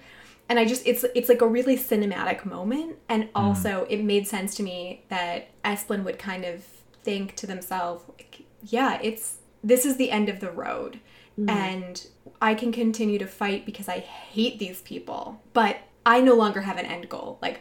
[0.49, 2.97] And i just it's it's like a really cinematic moment.
[3.07, 3.37] And mm-hmm.
[3.37, 6.65] also it made sense to me that esplin would kind of
[7.03, 10.99] think to themselves like, yeah it's this is the end of the road.
[11.39, 11.49] Mm-hmm.
[11.49, 12.07] And
[12.41, 15.41] i can continue to fight because i hate these people.
[15.53, 17.59] But i no longer have an end goal like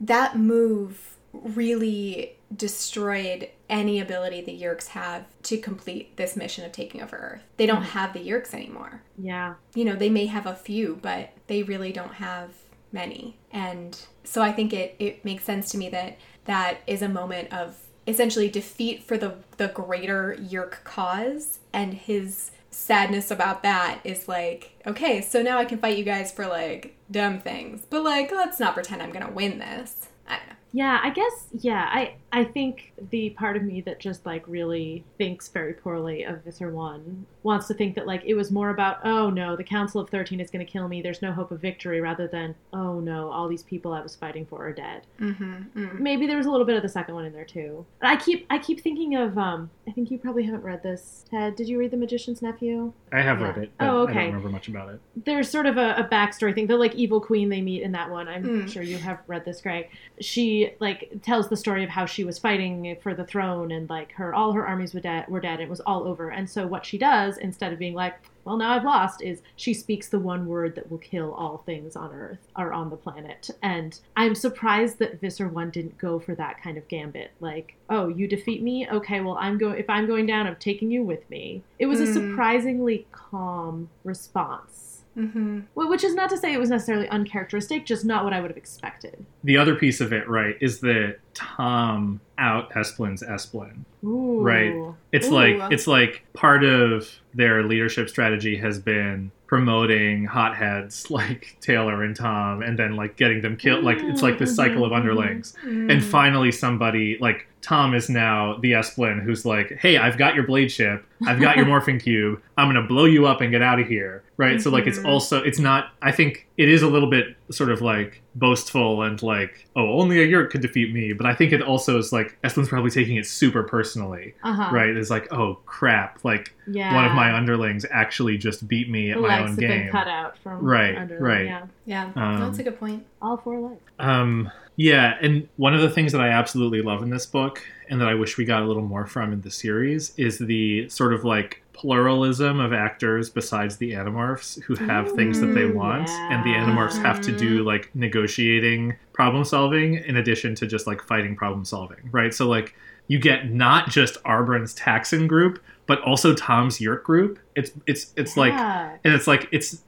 [0.00, 7.02] that move really destroyed any ability the Yeerks have to complete this mission of taking
[7.02, 7.42] over Earth.
[7.56, 7.98] They don't mm-hmm.
[7.98, 11.92] have the Yeerks anymore yeah, you know, they may have a few, but they really
[11.92, 12.50] don't have
[12.90, 13.38] many.
[13.52, 17.52] And so I think it, it makes sense to me that that is a moment
[17.52, 21.60] of essentially defeat for the, the greater Yeerk cause.
[21.72, 26.32] And his sadness about that is like, okay, so now I can fight you guys
[26.32, 27.86] for like dumb things.
[27.88, 30.08] But like, let's not pretend I'm to win this.
[30.26, 30.54] I don't know.
[30.72, 31.00] yeah.
[31.02, 31.88] I guess yeah.
[31.90, 36.42] I I think the part of me that just like really thinks very poorly of
[36.44, 40.00] Visser One wants to think that like it was more about oh no, the Council
[40.00, 41.02] of Thirteen is going to kill me.
[41.02, 44.46] There's no hope of victory, rather than oh no, all these people I was fighting
[44.46, 45.06] for are dead.
[45.20, 46.02] Mm-hmm.
[46.02, 47.84] maybe there was a little bit of the second one in there too.
[48.00, 51.24] And I keep I keep thinking of um I think you probably haven't read this.
[51.30, 52.92] Ted, did you read The Magician's Nephew?
[53.12, 53.46] I have Yeah.
[53.48, 53.70] read it.
[53.78, 54.14] But Oh, I okay.
[54.14, 55.00] don't remember much about it.
[55.24, 56.66] There's sort of a, a backstory thing.
[56.66, 58.26] The like evil queen they meet in that one.
[58.28, 58.70] I'm Mm.
[58.72, 59.88] sure you have read this, Greg.
[60.20, 64.12] She like tells the story of how she was fighting for the throne and like
[64.12, 65.60] her all her armies were dead were dead.
[65.60, 66.30] It was all over.
[66.30, 68.14] And so what she does instead of being like
[68.44, 71.94] well, now I've lost, is she speaks the one word that will kill all things
[71.94, 73.50] on Earth or on the planet.
[73.62, 77.30] And I'm surprised that Visser 1 didn't go for that kind of gambit.
[77.40, 78.88] Like, oh, you defeat me?
[78.88, 81.62] Okay, well, I'm going, if I'm going down, I'm taking you with me.
[81.78, 82.14] It was a Mm.
[82.14, 85.02] surprisingly calm response.
[85.16, 85.60] Mm-hmm.
[85.74, 88.50] Well, which is not to say it was necessarily uncharacteristic, just not what I would
[88.50, 89.24] have expected.
[89.44, 93.84] The other piece of it, right, is that Tom out Esplin's Esplin.
[94.04, 94.40] Ooh.
[94.42, 94.74] Right.
[95.12, 95.32] It's Ooh.
[95.34, 102.16] like it's like part of their leadership strategy has been promoting hotheads like Taylor and
[102.16, 105.54] Tom and then like getting them killed like it's like this cycle of underlings.
[105.64, 105.92] Mm.
[105.92, 110.44] And finally somebody like Tom is now the Esplin who's like, "Hey, I've got your
[110.44, 111.04] blade ship.
[111.26, 112.42] I've got your morphing cube.
[112.56, 114.60] I'm going to blow you up and get out of here." Right?
[114.60, 115.04] So like it's Mhm.
[115.06, 119.22] also it's not I think it is a little bit sort of like boastful and
[119.22, 122.36] like, "Oh, only a Yeerk could defeat me." But I think it also is like
[122.44, 124.68] Esplin's probably taking it super personally Uh-huh.
[124.72, 124.90] right?
[124.90, 126.94] It's like, oh crap, like Yeah.
[126.94, 129.68] one of my underlings actually just beat me at the my own have game.
[129.84, 131.46] been cut out from Right, under right.
[131.46, 131.66] Yeah.
[131.86, 133.04] yeah, Um, that's a good point.
[133.22, 133.80] All four legs.
[133.98, 138.00] Um, Yeah, and one of the things that I absolutely love in this book, and
[138.00, 141.12] that I wish we got a little more from in the series, is the sort
[141.12, 146.08] of like pluralism of actors besides the Animorphs who have things that they Ooh, want,
[146.08, 151.02] and the Animorphs have to do like negotiating problem solving in addition to just like
[151.02, 152.34] fighting problem solving, right?
[152.34, 152.74] So like
[153.08, 157.38] you get not just Arbron's Taxxon group, but also Tom's Yeerk group.
[157.56, 159.82] It's it's it's like and it's like it's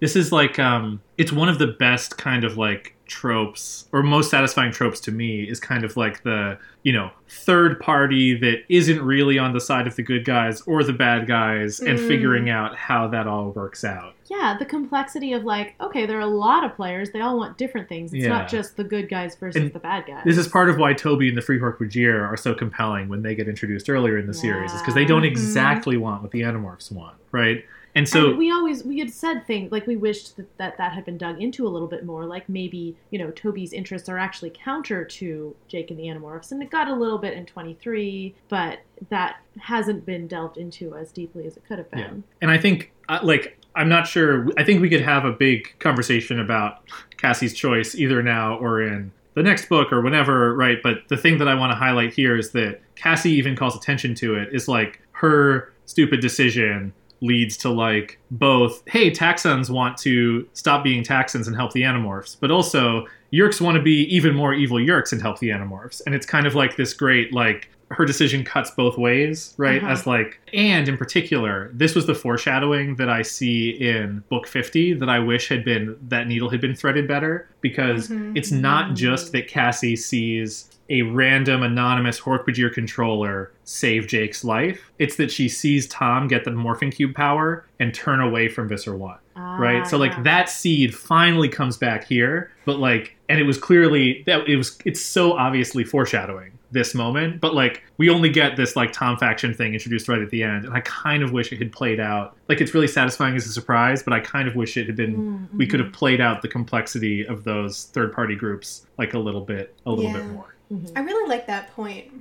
[0.00, 4.30] this is like um it's one of the best kind of like tropes or most
[4.30, 9.02] satisfying tropes to me is kind of like the you know third party that isn't
[9.02, 12.06] really on the side of the good guys or the bad guys and Mm.
[12.08, 16.20] figuring out how that all works out yeah, the complexity of like, okay, there are
[16.20, 17.12] a lot of players.
[17.12, 18.12] They all want different things.
[18.12, 18.28] It's Yeah.
[18.28, 20.20] not just the good guys versus And the bad guys.
[20.26, 23.34] this is part of why toby and the free Hork-Bajir are so compelling when they
[23.34, 25.28] get introduced earlier in the series is because they don't Mhm.
[25.28, 27.64] exactly want what the animorphs want right
[27.98, 30.92] and so and we always we had said things like we wished that, that that
[30.92, 32.24] had been dug into a little bit more.
[32.26, 36.62] Like maybe you know Toby's interests are actually counter to Jake and the Animorphs, and
[36.62, 38.78] it got a little bit in twenty three, but
[39.10, 41.98] that hasn't been delved into as deeply as it could have been.
[41.98, 42.36] Yeah.
[42.40, 44.48] And I think, uh, like, I'm not sure.
[44.56, 49.10] I think we could have a big conversation about Cassie's choice either now or in
[49.34, 50.78] the next book or whenever, right?
[50.80, 54.14] But the thing that I want to highlight here is that Cassie even calls attention
[54.16, 60.48] to it is like her stupid decision leads to like both hey taxxons want to
[60.52, 64.54] stop being taxxons and help the animorphs but also yeerks want to be even more
[64.54, 66.00] evil yeerks and help the animorphs.
[66.06, 69.92] And it's kind of like this great like her decision cuts both ways right Uh-huh.
[69.92, 74.94] as like and in particular this was the foreshadowing that i see in book 50
[74.94, 78.36] that i wish had been that needle had been threaded better because Mhm.
[78.36, 84.90] it's not just that cassie sees a random anonymous Hork-Bajir controller save Jake's life.
[84.98, 88.96] It's that she sees Tom get the morphing cube power and turn away from Visser
[88.96, 89.18] One.
[89.36, 89.86] Right?
[89.86, 94.22] So like Ah, that seed finally comes back here, but like and it was clearly
[94.24, 98.76] that it was it's so obviously foreshadowing this moment, but like we only get this
[98.76, 101.58] like Tom faction thing introduced right at the end, and I kind of wish it
[101.58, 102.36] had played out.
[102.48, 105.16] Like it's really satisfying as a surprise, but I kind of wish it had been
[105.50, 109.18] Mm, we could have played out the complexity of those third party groups like a
[109.18, 110.32] little bit a little bit Yeah.
[110.32, 110.54] more.
[110.72, 110.92] mhm.
[110.96, 112.12] I really like that point.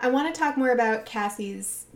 [0.00, 1.86] I want to talk more about Cassie's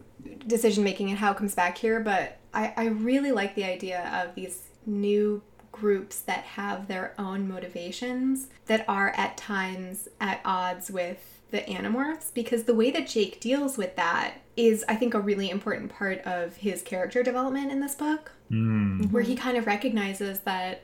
[0.46, 4.08] decision making and how it comes back here, but I, I really like the idea
[4.24, 10.90] of these new groups that have their own motivations that are at times at odds
[10.90, 15.20] with the Animorphs because the way that Jake deals with that is, I think, a
[15.20, 19.10] really important part of his character development in this book Mm.
[19.10, 20.82] where he kind of recognizes that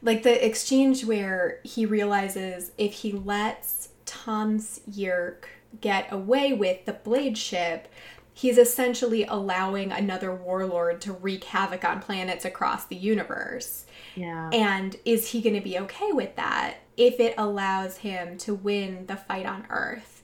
[0.00, 5.44] like the exchange where he realizes if he lets Tom's Yeerk
[5.82, 7.88] get away with the blade ship,
[8.34, 13.84] he's essentially allowing another warlord to wreak havoc on planets across the universe.
[14.16, 14.48] yeah.
[14.52, 19.06] And is he going to be okay with that if it allows him to win
[19.06, 20.22] the fight on Earth?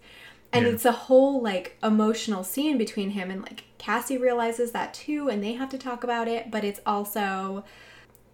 [0.53, 0.73] And Yeah.
[0.73, 5.43] it's a whole like emotional scene between him and like Cassie realizes that too, and
[5.43, 6.51] they have to talk about it.
[6.51, 7.65] But it's also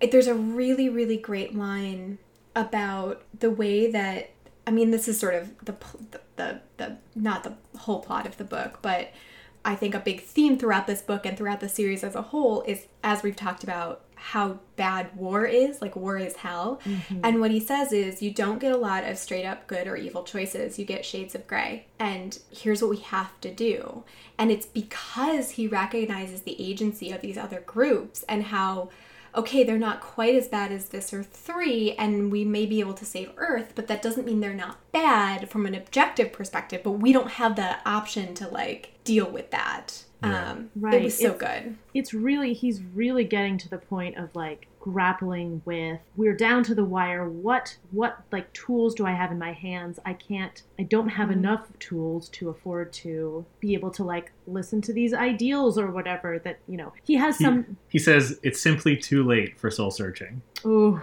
[0.00, 2.18] it, there's a really really great line
[2.56, 4.30] about the way that
[4.66, 5.74] I mean this is sort of the
[6.10, 9.12] the the, the not the whole plot of the book, but
[9.64, 12.62] I think a big theme throughout this book and throughout the series as a whole
[12.62, 15.82] is, as we've talked about, how bad war is.
[15.82, 16.80] Like, war is hell.
[16.84, 17.20] Mm-hmm.
[17.22, 19.96] And what he says is, you don't get a lot of straight up good or
[19.96, 20.78] evil choices.
[20.78, 21.86] You get shades of gray.
[21.98, 24.04] And here's what we have to do.
[24.38, 28.88] And it's because he recognizes the agency of these other groups and how
[29.36, 33.04] okay, they're not quite as bad as Visser 3, and we may be able to
[33.04, 37.12] save Earth, but that doesn't mean they're not bad from an objective perspective, but we
[37.12, 40.04] don't have the option to, like, deal with that.
[40.22, 40.50] Yeah.
[40.52, 40.94] Um, Right.
[40.94, 41.76] It was so It's- good.
[41.92, 46.74] it's really he's really getting to the point of like grappling with we're down to
[46.74, 50.82] the wire what what like tools do i have in my hands i can't i
[50.82, 51.32] don't have Mhm.
[51.32, 56.38] enough tools to afford to be able to like listen to these ideals or whatever
[56.40, 59.90] that you know he has He- some He says it's simply too late for soul
[59.90, 60.42] searching.
[60.66, 61.00] Ooh.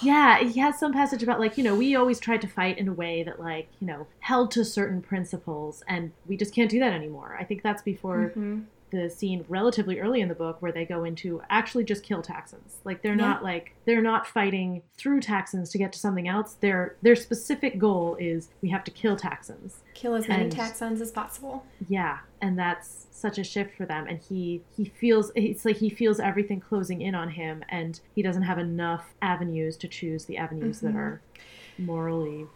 [0.00, 2.88] Yeah, he has some passage about like, you know, we always tried to fight in
[2.88, 6.80] a way that like, you know, held to certain principles and we just can't do
[6.80, 7.36] that anymore.
[7.38, 8.64] I think that's before Mhm.
[8.92, 12.74] The scene relatively early in the book where they go into actually just kill Taxxons.
[12.84, 13.26] Like they're Yeah.
[13.26, 16.54] not like they're not fighting through Taxxons to get to something else.
[16.60, 19.76] Their their specific goal is we have to kill Taxxons.
[19.94, 21.64] Kill as many And- taxxons as possible.
[21.88, 25.88] Yeah, and that's such a shift for them and he he feels it's like he
[25.88, 30.36] feels everything closing in on him and he doesn't have enough avenues to choose the
[30.36, 30.96] avenues that Mhm.
[30.96, 31.20] are
[31.78, 32.46] morally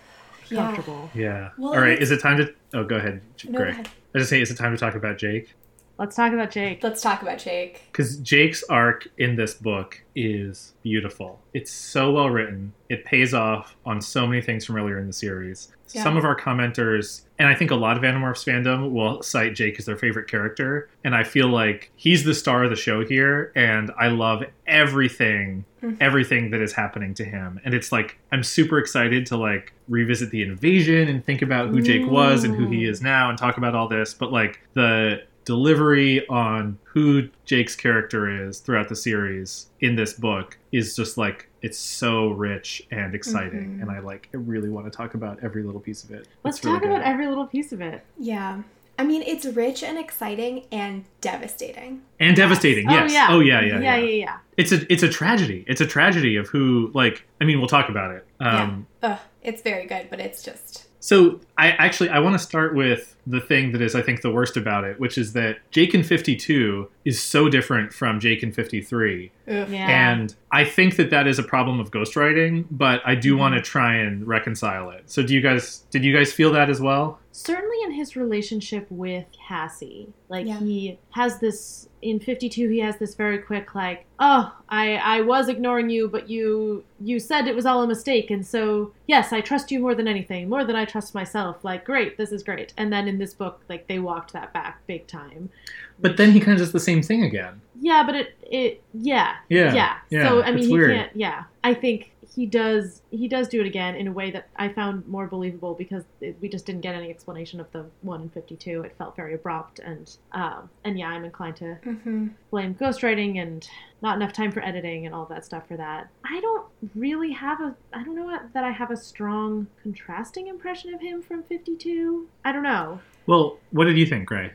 [0.51, 0.66] Yeah.
[0.66, 1.11] comfortable.
[1.14, 1.51] Yeah.
[1.57, 1.99] Well, All right.
[1.99, 2.53] Is it time to?
[2.74, 3.74] Oh, go ahead, No, Greg.
[3.74, 3.89] go ahead.
[4.14, 5.55] I just say, is it time to talk about Jake?
[5.99, 6.83] Let's talk about Jake.
[6.83, 7.83] Let's talk about Jake.
[7.91, 11.41] Because Jake's arc in this book is beautiful.
[11.55, 12.75] It's so well written.
[12.91, 15.73] It pays off on so many things from earlier in the series.
[15.93, 16.03] Yeah.
[16.03, 19.79] Some of our commenters, and I think a lot of Animorphs fandom, will cite Jake
[19.79, 20.91] as their favorite character.
[21.05, 25.65] And I feel like he's the star of the show here, and I love everything,
[25.83, 25.97] Mhm.
[26.01, 27.61] everything that is happening to him.
[27.65, 31.81] And it's like I'm super excited to like revisit the invasion and think about who
[31.81, 34.13] Jake was and who he is now and talk about all this.
[34.13, 40.59] But like the delivery on who Jake's character is throughout the series in this book
[40.73, 43.83] is just like it's so rich and exciting Mhm.
[43.83, 46.29] and I like I really want to talk about every little piece of it.
[46.45, 48.05] Let's really talk about every little piece of it.
[48.19, 48.63] Yeah.
[48.99, 52.01] I mean, it's rich and exciting and devastating.
[52.19, 52.89] and devastating.
[52.89, 53.13] Oh, Yes.
[53.13, 53.27] yeah.
[53.31, 53.97] Oh yeah, yeah, yeah, yeah.
[53.97, 54.37] yeah, yeah.
[54.57, 55.65] It's a it's a tragedy.
[55.69, 58.27] It's a tragedy of who like I mean we'll talk about it.
[58.41, 60.86] Um Ugh, it's very good, but it's just.
[61.07, 64.31] So I actually I want to start with the thing that is I think the
[64.33, 68.51] worst about it, which is that Jake in 52 is so different from Jake in
[68.51, 69.31] 53.
[69.47, 69.65] Yeah.
[69.65, 73.41] And I think that that is a problem of ghostwriting, but I do Mm-hmm.
[73.41, 75.05] want to try and reconcile it.
[75.07, 77.21] So do you guys did you guys feel that as well?
[77.37, 80.09] Certainly in his relationship with Cassie.
[80.30, 80.59] Like Yeah.
[80.59, 85.49] he has this in 52 he has this very quick like, "Oh, I I was
[85.49, 89.41] ignoring you, but you you said it was all a mistake and so yes, I
[89.41, 92.72] trust you more than anything, more than I trust myself." Like, "Great, this is great."
[92.78, 95.51] And then in this book like they walked that back big time.
[95.99, 97.61] But then he kind of does the same thing again.
[97.80, 99.37] Yeah, but it it yeah.
[99.49, 99.74] Yeah.
[99.74, 99.97] Yeah.
[100.11, 100.97] Yeah, so I mean it's he weird.
[100.97, 101.45] can't yeah.
[101.64, 105.07] I think he does he does do it again in a way that I found
[105.07, 108.83] more believable because it, we just didn't get any explanation of the one in 52.
[108.83, 113.68] It felt very abrupt and um and yeah, I'm inclined to hmm blame ghostwriting and
[114.03, 116.09] not enough time for editing and all that stuff for that.
[116.24, 120.49] I don't really have a I don't know what, that I have a strong contrasting
[120.49, 122.29] impression of him from 52.
[122.45, 123.01] I don't know.
[123.27, 124.53] Well, what did you think, Gray?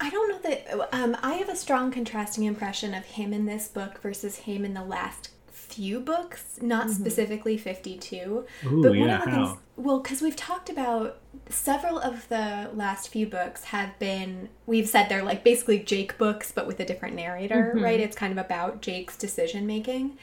[0.00, 0.94] I don't know that.
[0.94, 4.72] Um, I have a strong contrasting impression of him in this book versus him in
[4.72, 5.30] the last
[5.74, 6.94] few books, not Mhm.
[6.94, 8.44] specifically 52.
[8.66, 9.46] Ooh, but one yeah, of the how?
[9.46, 11.18] things, well, because we've talked about
[11.48, 16.52] several of the last few books have been, we've said they're like basically Jake books,
[16.52, 17.82] but with a different narrator, Mhm.
[17.82, 18.00] right?
[18.00, 20.16] It's kind of about Jake's decision making.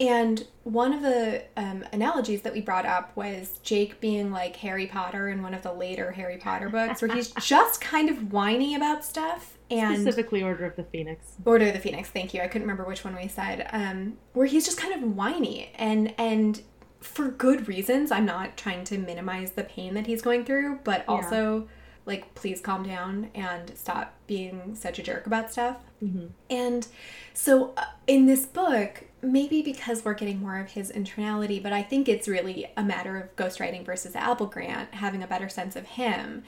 [0.00, 4.86] And one of the um, analogies that we brought up was Jake being like Harry
[4.86, 8.74] Potter in one of the later Harry Potter books, where he's just kind of whiny
[8.74, 9.58] about stuff.
[9.72, 11.32] And Specifically Order of the Phoenix.
[11.44, 12.40] Order of the Phoenix, thank you.
[12.40, 13.68] I couldn't remember which one we said.
[13.72, 16.62] Um, where he's just kind of whiny and and
[17.00, 18.10] for good reasons.
[18.12, 21.04] I'm not trying to minimize the pain that he's going through, but Yeah.
[21.14, 21.68] also
[22.04, 25.76] like please calm down and stop being such a jerk about stuff.
[26.00, 26.86] hmm And
[27.32, 31.82] so uh, in this book, maybe because we're getting more of his internality, but I
[31.82, 36.42] think it's really a matter of ghostwriting versus Applegate having a better sense of him.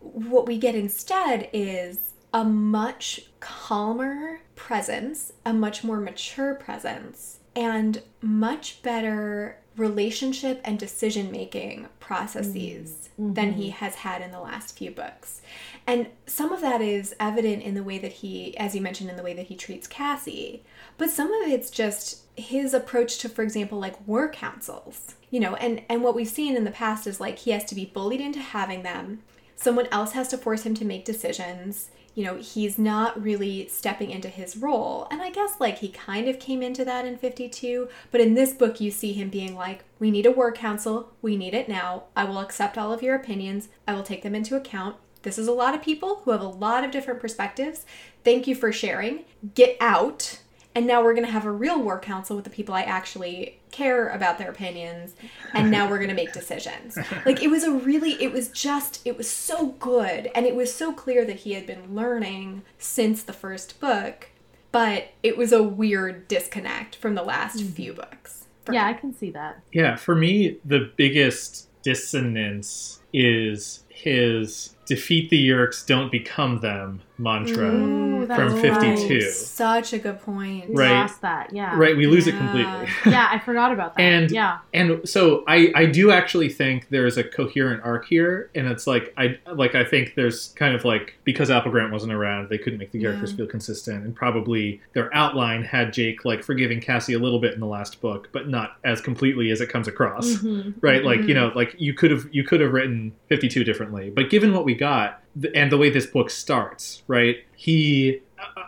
[0.00, 8.02] What we get instead is a much calmer presence, a much more mature presence, and
[8.20, 13.22] much better relationship and decision making processes mm-hmm.
[13.22, 13.34] Mm-hmm.
[13.34, 15.42] than he has had in the last few books.
[15.86, 19.16] And some of that is evident in the way that he, as you mentioned, in
[19.16, 20.64] the way that he treats Cassie.
[20.98, 25.14] But some of it's just his approach to, for example, like war councils.
[25.30, 27.74] You know, and, and what we've seen in the past is like he has to
[27.74, 29.22] be bullied into having them.
[29.56, 31.90] Someone else has to force him to make decisions.
[32.14, 35.08] You know, he's not really stepping into his role.
[35.10, 37.88] And I guess like he kind of came into that in 52.
[38.10, 41.12] But in this book, you see him being like, we need a war council.
[41.22, 42.04] We need it now.
[42.16, 43.68] I will accept all of your opinions.
[43.88, 44.96] I will take them into account.
[45.22, 47.86] This is a lot of people who have a lot of different perspectives.
[48.24, 49.24] Thank you for sharing.
[49.54, 50.40] Get out.
[50.74, 53.60] And now we're going to have a real war council with the people I actually
[53.74, 55.14] care about their opinions.
[55.52, 56.96] And now we're going to make decisions.
[57.26, 60.30] Like it was a really, it was just, it was so good.
[60.34, 64.28] And it was so clear that he had been learning since the first book.
[64.72, 67.72] But it was a weird disconnect from the last mm-hmm.
[67.72, 68.46] few books.
[68.66, 68.90] Yeah, me.
[68.90, 69.60] I can see that.
[69.72, 77.70] Yeah, for me, the biggest dissonance is his defeat the Yeerks, don't become them mantra.
[77.72, 78.98] Ooh, that's From right.
[78.98, 79.20] 52.
[79.30, 80.66] Such a good point.
[80.70, 80.90] Right.
[80.90, 81.52] lost that.
[81.52, 81.76] Yeah.
[81.78, 82.88] Right, we lose it completely.
[83.06, 84.02] yeah, I forgot about that.
[84.02, 84.58] And- yeah.
[84.72, 89.12] And so I, I do actually think there's a coherent arc here, and it's like
[89.16, 92.90] I like I think there's kind of like because Applegate wasn't around, they couldn't make
[92.92, 93.36] the characters Yeah.
[93.38, 97.60] feel consistent, and probably their outline had Jake like forgiving Cassie a little bit in
[97.60, 100.34] the last book, but not as completely as it comes across.
[100.34, 100.74] Mhm.
[100.80, 101.34] right like you Mhm.
[101.34, 104.74] know like you could have you could have written 52 differently but given what we
[104.74, 105.23] got th-
[105.54, 107.36] and the way this book starts right?
[107.56, 108.20] He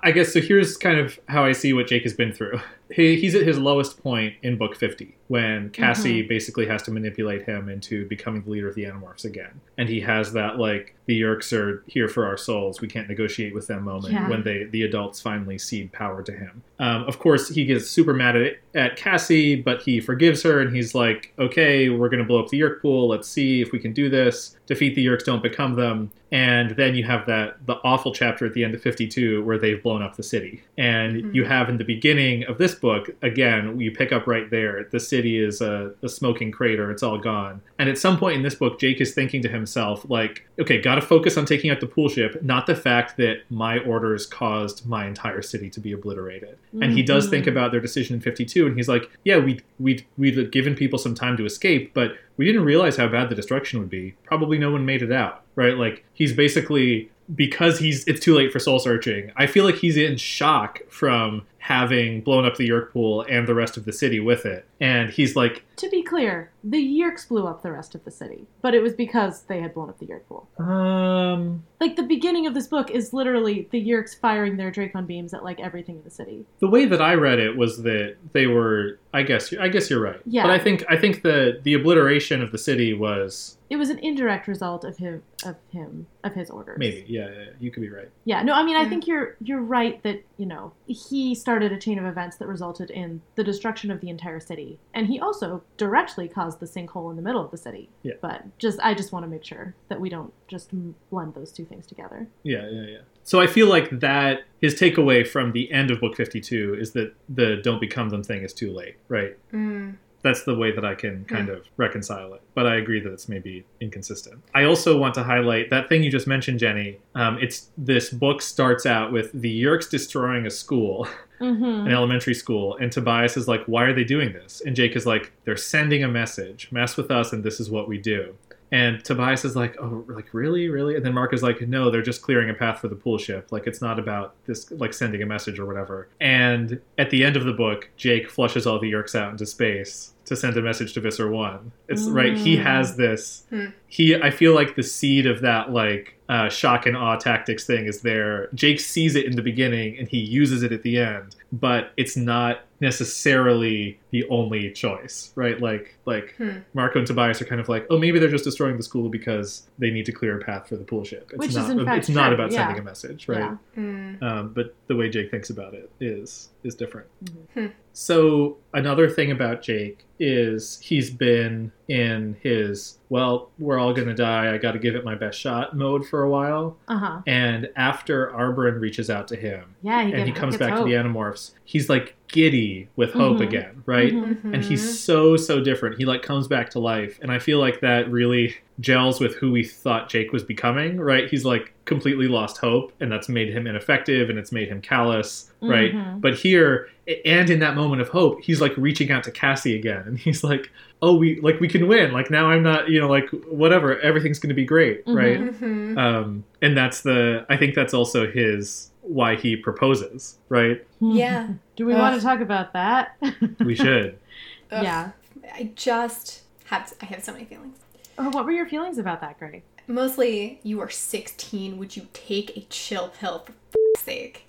[0.02, 2.58] i guess so here's kind of how i see what jake has been through.
[2.90, 7.42] He, he's at his lowest point in book 50 when Cassie basically has to manipulate
[7.44, 9.60] him into becoming the leader of the Animorphs again.
[9.76, 12.80] And he has that like the Yeerks are here for our souls.
[12.80, 14.28] We can't negotiate with them moment Yeah.
[14.28, 16.62] when they the adults finally cede power to him.
[16.78, 20.74] Um, of course, he gets super mad at, at Cassie, but he forgives her and
[20.74, 23.08] he's like, "Okay, we're gonna blow up the Yeerk pool.
[23.08, 24.56] Let's see if we can do this.
[24.66, 28.52] Defeat the Yeerks, don't become them." And then you have that the awful chapter at
[28.54, 30.62] the end of 52 where they've blown up the city.
[30.76, 34.88] And you have in the beginning of this book, again, you pick up right there.
[34.90, 36.90] The city is a, a smoking crater.
[36.90, 37.62] It's all gone.
[37.78, 40.96] And at some point in this book, Jake is thinking to himself, like, okay, got
[40.96, 44.86] to focus on taking out the pool ship, not the fact that my orders caused
[44.86, 46.58] my entire city to be obliterated.
[46.82, 47.56] And he does think mm-hmm.
[47.56, 51.14] about their decision in 52, and he's like, yeah, we we'd, we'd given people some
[51.14, 54.14] time to escape, but we didn't realize how bad the destruction would be.
[54.24, 55.76] Probably no one made it out, right?
[55.76, 59.32] Like, he's basically because he's it's too late for soul searching.
[59.36, 63.54] I feel like he's in shock from having blown up the Yeerk pool and the
[63.54, 64.64] rest of the city with it.
[64.80, 68.46] And he's like, To be clear, the Yeerks blew up the rest of the city,
[68.62, 70.48] but it was because they had blown up the Yeerk pool.
[70.58, 75.34] um, Like the beginning of this book is literally the Yeerks firing their Dracon beams
[75.34, 76.46] at like everything in the city.
[76.60, 78.98] the way that I read it was that they were.
[79.12, 79.52] I guess.
[79.54, 80.20] I guess you're right.
[80.26, 80.42] Yeah.
[80.42, 80.84] But I think.
[80.88, 84.98] I think the the obliteration of the city was It was an indirect result of
[84.98, 86.78] him of him of his orders.
[86.78, 87.04] maybe.
[87.08, 87.28] Yeah.
[87.30, 88.10] yeah you could be right.
[88.24, 91.78] Yeah, no, I mean, I think you're you're right that you know he started a
[91.78, 95.62] chain of events that resulted in the destruction of the entire city, and he also
[95.76, 97.88] directly caused the sinkhole in the middle of the city.
[98.02, 98.14] Yeah.
[98.20, 100.70] But just I just want to make sure that we don't just
[101.10, 102.28] blend those two things together.
[102.42, 102.98] Yeah, yeah, yeah.
[103.22, 107.14] So I feel like that his takeaway from the end of book 52 is that
[107.28, 109.36] the don't become them thing is too late, right?
[109.52, 109.96] Mm.
[110.26, 112.42] That's the way that I can kind of reconcile it.
[112.54, 114.42] But I agree that it's maybe inconsistent.
[114.54, 116.98] I also want to highlight that thing you just mentioned, Jenny.
[117.14, 121.06] Um, it's this book starts out with the Yeerks destroying a school,
[121.40, 121.86] Mm-hmm.
[121.86, 125.04] an elementary school, and Tobias is like, "Why are they doing this?" And Jake is
[125.04, 126.72] like, "They're sending a message.
[126.72, 128.34] Mess with us, and this is what we do."
[128.72, 132.00] And Tobias is like, "Oh, like really, really?" And then Mark is like, "No, they're
[132.00, 133.52] just clearing a path for the pool ship.
[133.52, 137.36] Like it's not about this, like sending a message or whatever." And at the end
[137.36, 140.92] of the book, Jake flushes all the Yeerks out into space to send a message
[140.94, 141.72] to Visser One.
[141.88, 142.36] It's right.
[142.36, 142.62] He Mm.
[142.62, 143.44] has this.
[143.50, 143.66] Hmm.
[143.88, 147.86] He, I feel like the seed of that like uh, shock and awe tactics thing
[147.86, 148.48] is there.
[148.54, 152.16] Jake sees it in the beginning and he uses it at the end, but it's
[152.16, 155.60] not necessarily the only choice, right?
[155.60, 156.58] Like like Hmm.
[156.74, 159.68] Marco and Tobias are kind of like, oh, maybe they're just destroying the school because
[159.78, 161.30] they need to clear a path for the pool ship.
[161.32, 161.70] It's Which is not.
[161.70, 162.64] in fact it's not about yeah.
[162.66, 163.38] sending a message, right?
[163.40, 163.56] Yeah.
[163.82, 164.22] Mm.
[164.22, 167.08] Um, but the way Jake thinks about it is is different.
[167.54, 167.66] Hmm.
[167.92, 174.52] So another thing about Jake is he's been in his well, we're all gonna die.
[174.52, 176.76] I got to give it my best shot mode for a while.
[176.88, 177.22] Uh huh.
[177.26, 180.80] And after Arbron reaches out to him Yeah, he and he comes back hope.
[180.80, 183.42] to the Animorphs, he's like giddy with hope Mhm.
[183.42, 184.12] again, right?
[184.12, 184.52] Mhm.
[184.54, 187.80] and he's so so different he like comes back to life and i feel like
[187.80, 192.58] that really gels with who we thought jake was becoming right he's like completely lost
[192.58, 196.20] hope and that's made him ineffective and it's made him callous right Mhm.
[196.20, 196.88] but here
[197.24, 200.42] and in that moment of hope he's like reaching out to cassie again and he's
[200.42, 200.70] like
[201.02, 204.38] oh we like we can win like now i'm not you know like whatever everything's
[204.40, 205.96] going to be great right Mhm.
[205.98, 211.48] um and that's the i think that's also his why he proposes right Yeah.
[211.76, 213.16] Do we want to talk about that?
[213.60, 214.18] we should
[214.70, 214.82] Ugh.
[214.82, 215.10] yeah.
[215.54, 217.78] I just have I have so many feelings.
[218.18, 219.62] Oh, what were your feelings about that, Greg?
[219.86, 221.78] Mostly, you are 16.
[221.78, 224.48] Would you take a chill pill for f***'s sake?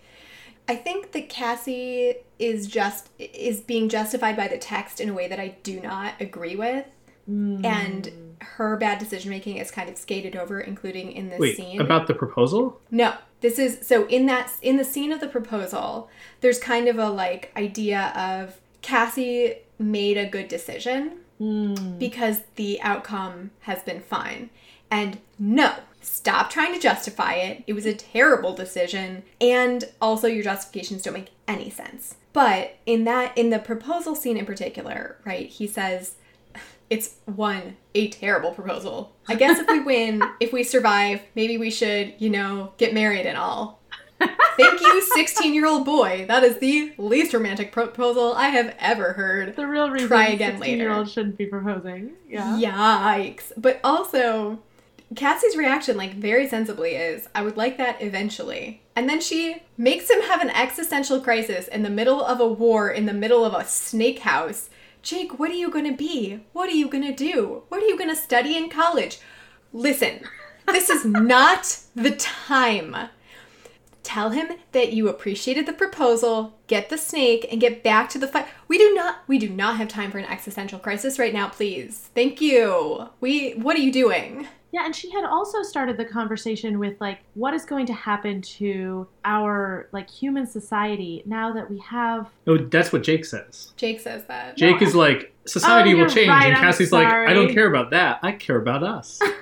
[0.68, 5.28] I think that Cassie is just is being justified by the text in a way
[5.28, 6.86] that I do not agree with,
[7.30, 7.66] Mm.
[7.66, 11.82] and her bad decision making is kind of skated over, including in this wait scene.
[11.82, 16.10] about the proposal No, this is so in that in the scene of the proposal,
[16.42, 22.00] there's kind of a like idea of Cassie made a good decision Mm.
[22.00, 24.50] because the outcome has been fine.
[24.90, 27.64] And no, stop trying to justify it.
[27.68, 32.16] It was a terrible decision and also your justifications don't make any sense.
[32.34, 35.48] But in that in the proposal scene in particular, right?
[35.48, 36.16] He says
[36.90, 39.16] it's one a terrible proposal.
[39.28, 43.26] I guess if we win, if we survive, maybe we should, you know, get married
[43.26, 43.80] and all.
[44.20, 46.26] Thank you, 16 year old boy.
[46.28, 49.56] That is the least romantic proposal I have ever heard.
[49.56, 50.78] The real reason Try again later.
[50.78, 52.14] year old shouldn't be proposing.
[52.28, 52.58] Yeah.
[52.60, 53.52] Yikes.
[53.56, 54.60] But also,
[55.16, 58.82] Cassie's reaction, like, very sensibly is, I would like that eventually.
[58.96, 62.90] And then she makes him have an existential crisis in the middle of a war,
[62.90, 64.70] in the middle of a snake house.
[65.02, 66.42] Jake, what are you gonna be?
[66.54, 67.64] What are you gonna do?
[67.70, 69.20] What are you gonna study in college?
[69.74, 70.22] Listen,
[70.66, 72.96] this is not the time.
[74.04, 78.28] Tell him that you appreciated the proposal, get the snake, and get back to the
[78.28, 78.48] fight.
[78.68, 82.10] We do not we do not have time for an existential crisis right now, please.
[82.16, 83.10] Thank you.
[83.20, 84.48] We what are you doing?
[84.72, 88.42] Yeah, and she had also started the conversation with like what is going to happen
[88.42, 93.74] to our like human society now that we have Oh, that's what Jake says.
[93.78, 94.58] Jake says that.
[94.58, 97.92] Jake is like, society Oh, will change, right, and Cassie's like, I don't care about
[97.92, 98.20] that.
[98.24, 99.20] I care about us.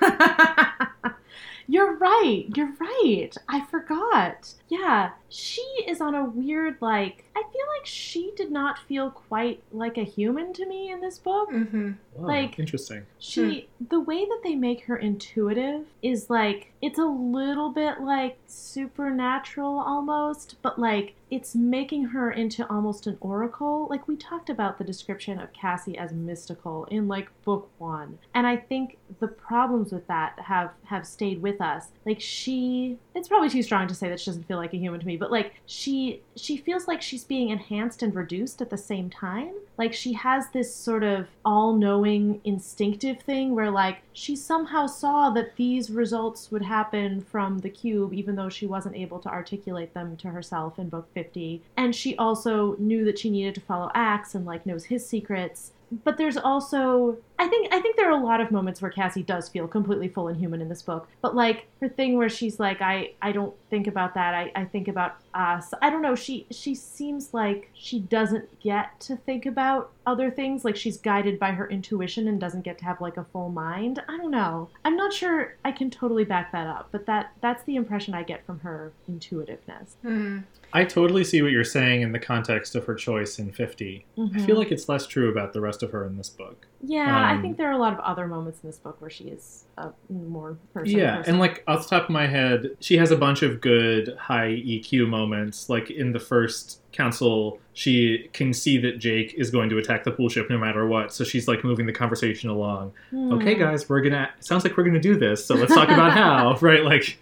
[1.68, 2.44] You're right.
[2.54, 3.30] You're right.
[3.48, 4.54] I forgot.
[4.68, 9.62] Yeah, she is on a weird like I feel like she did not feel quite
[9.72, 11.50] like a human to me in this book.
[11.50, 11.92] Mm-hmm.
[12.14, 13.06] Whoa, Like- interesting.
[13.18, 18.38] She the way that they make her intuitive is like it's a little bit like
[18.46, 23.88] supernatural almost, but like it's making her into almost an oracle.
[23.90, 28.18] Like we talked about the description of Cassie as mystical in like book 1.
[28.34, 31.88] And I think the problems with that have have stayed with us.
[32.04, 35.00] Like she it's probably too strong to say that she doesn't feel like a human
[35.00, 38.78] to me, but like she she feels like she's being enhanced and reduced at the
[38.78, 39.52] same time.
[39.78, 45.56] Like she has this sort of all-knowing instinctive thing where like she somehow saw that
[45.56, 50.14] these results would happen from the cube even though she wasn't able to articulate them
[50.14, 51.62] to herself in book 50.
[51.74, 55.72] And she also knew that she needed to follow Ax and like knows his secrets
[56.04, 59.22] but there's also I think I think there are a lot of moments where Cassie
[59.22, 61.08] does feel completely full and human in this book.
[61.20, 64.34] But like her thing where she's like, I, I don't think about that.
[64.34, 65.72] I, I think about us.
[65.82, 70.64] I don't know, she she seems like she doesn't get to think about other things.
[70.64, 74.02] Like she's guided by her intuition and doesn't get to have like a full mind.
[74.08, 74.70] I don't know.
[74.84, 78.22] I'm not sure I can totally back that up, but that that's the impression I
[78.22, 79.96] get from her intuitiveness.
[80.04, 80.44] Mm.
[80.76, 84.04] I totally see what you're saying in the context of her choice in 50.
[84.16, 84.44] I Mhm.
[84.44, 86.66] feel like it's less true about the rest of her in this book.
[86.82, 89.08] Yeah, I um, think there are a lot of other moments in this book where
[89.10, 90.98] she is a more person.
[90.98, 91.30] yeah, person.
[91.32, 94.48] and like off the top of my head, she has a bunch of good high
[94.50, 95.70] EQ moments.
[95.70, 100.10] Like in the first council, she can see that Jake is going to attack the
[100.10, 101.12] pool ship no matter what.
[101.12, 102.92] So she's like moving the conversation along.
[103.10, 103.32] Hmm.
[103.34, 104.28] Okay, guys, we're gonna.
[104.40, 105.44] Sounds like we're gonna do this.
[105.44, 106.84] So let's talk about how, right?
[106.84, 107.18] Like,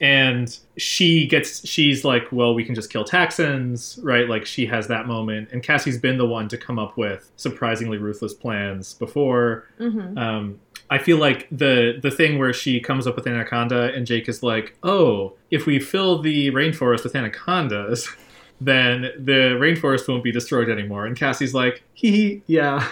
[0.00, 1.66] and she gets.
[1.68, 4.28] She's like, well, we can just kill Taxxons, right?
[4.28, 7.98] Like she has that moment, and Cassie's been the one to come up with surprisingly
[7.98, 9.66] ruthless plans before.
[9.80, 10.16] Mhm.
[10.18, 10.60] Um,
[10.90, 14.42] I feel like the the thing where she comes up with anaconda and Jake is
[14.42, 18.08] like, "Oh, if we fill the rainforest with anacondas,
[18.60, 22.88] then the rainforest won't be destroyed anymore." And Cassie's like, "Hee hee, yeah."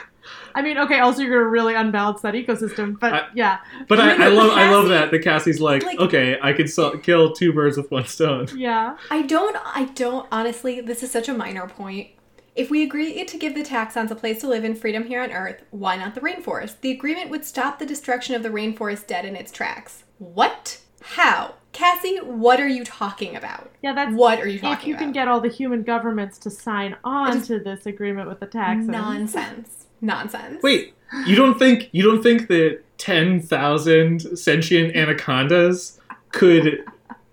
[0.54, 1.00] I mean, okay.
[1.00, 3.58] Also, you're gonna really unbalance that ecosystem, but I- yeah,
[3.88, 6.96] But I, I love I love that the Cassie's like, like- "Okay, I can so-
[6.98, 8.96] kill two birds with one stone." yeah.
[9.10, 12.08] I don't I don't honestly this is such a minor point.
[12.54, 15.30] If we agree to give the taxxons a place to live in freedom here on
[15.30, 16.80] Earth, why not the rainforest?
[16.80, 20.04] The agreement would stop the destruction of the rainforest dead in its tracks.
[20.18, 20.80] What?
[21.02, 21.56] How?
[21.72, 23.70] Cassie, what are you talking about?
[23.82, 25.02] Yeah, that's What are you if talking you about?
[25.04, 28.40] can get all the human governments to sign on It is- to this agreement with
[28.40, 29.85] the taxxons, nonsense.
[30.06, 30.62] Nonsense.
[30.62, 30.94] Wait,
[31.26, 36.00] you don't think you don't think that ten thousand sentient anacondas
[36.32, 36.84] could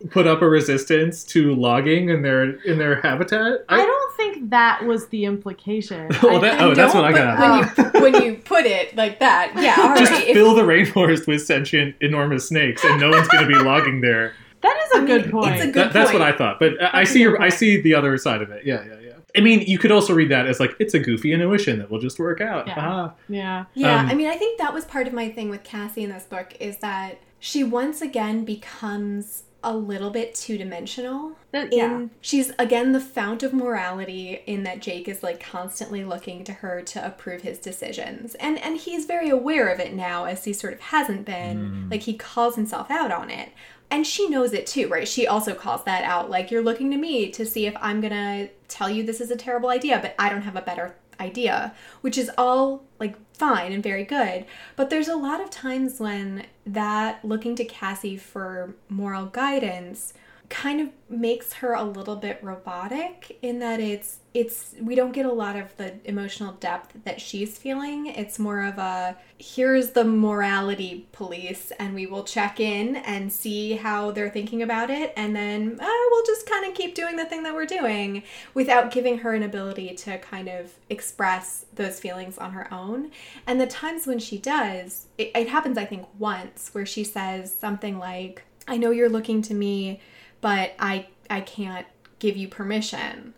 [0.09, 3.63] put up a resistance to logging in their in their habitat?
[3.69, 6.09] I don't think that was the implication.
[6.21, 7.93] Well, oh, I that- oh, that's what I got.
[7.93, 9.99] When you when you put it like that, yeah, all right.
[9.99, 13.55] Just If- fill the rainforest with sentient enormous snakes, and no one's going to be
[13.55, 14.33] logging there.
[14.61, 15.55] that is a I mean, good it's point.
[15.61, 16.21] a good- That, that's what.
[16.21, 16.59] I thought.
[16.59, 18.65] But I- I see good your, I see the other side of it.
[18.65, 19.02] Yeah, yeah, yeah.
[19.35, 21.99] I mean, you could also read that as like it's a goofy intuition that will
[21.99, 22.68] just work out.
[22.68, 22.73] Yeah.
[22.76, 23.14] Haha.
[23.30, 23.65] yeah.
[23.73, 26.10] Yeah, Um, I mean, I think that was part of my thing with Cassie in
[26.11, 31.38] this book is that she once again becomes a little bit two dimensional.
[31.51, 32.05] That- In yeah.
[32.19, 36.81] she's again the fount of morality in that Jake is like constantly looking to her
[36.81, 38.35] to approve his decisions.
[38.35, 41.88] And and he's very aware of it now as he sort of hasn't been.
[41.89, 43.49] Like he calls himself out on it.
[43.94, 45.07] And she knows it too, right?
[45.07, 48.11] She also calls that out like you're looking to me to see if I'm going
[48.11, 51.76] to tell you this is a terrible idea, but I don't have a better idea,
[52.02, 54.48] which is all like fine and very good.
[54.76, 60.15] But there's a lot of times when that looking to Cassie for moral guidance
[60.53, 65.25] kind of makes her a little bit robotic in that it's it's we don't get
[65.25, 68.05] a lot of the emotional depth that she's feeling.
[68.05, 73.73] It's more of a here's the morality police and we will check in and see
[73.73, 75.11] how they're thinking about it.
[75.17, 78.21] And then uh, we'll just kind of keep doing the thing that we're doing
[78.53, 83.09] without giving her an ability to kind of express those feelings on her own.
[83.47, 87.55] And the times when she does it, it happens i think once where she says
[87.55, 89.99] something like i know you're looking to me
[90.44, 91.88] but I I can't
[92.20, 93.34] give you permission,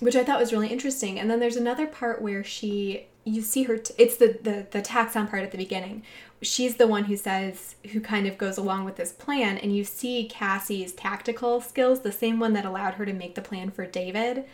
[0.00, 1.18] which I thought was really interesting.
[1.18, 4.82] And then there's another part where she you see her t- it's the, the the
[4.82, 6.02] taxxon part at the beginning
[6.40, 9.84] she's the one who says who kind of goes along with this plan and you
[9.84, 13.86] see cassie's tactical skills the same one that allowed her to make the plan for
[13.86, 14.44] david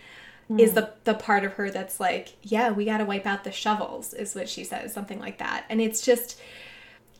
[0.58, 3.52] is the the part of her that's like yeah we got to wipe out the
[3.52, 6.38] shovels is what she says something like that and it's just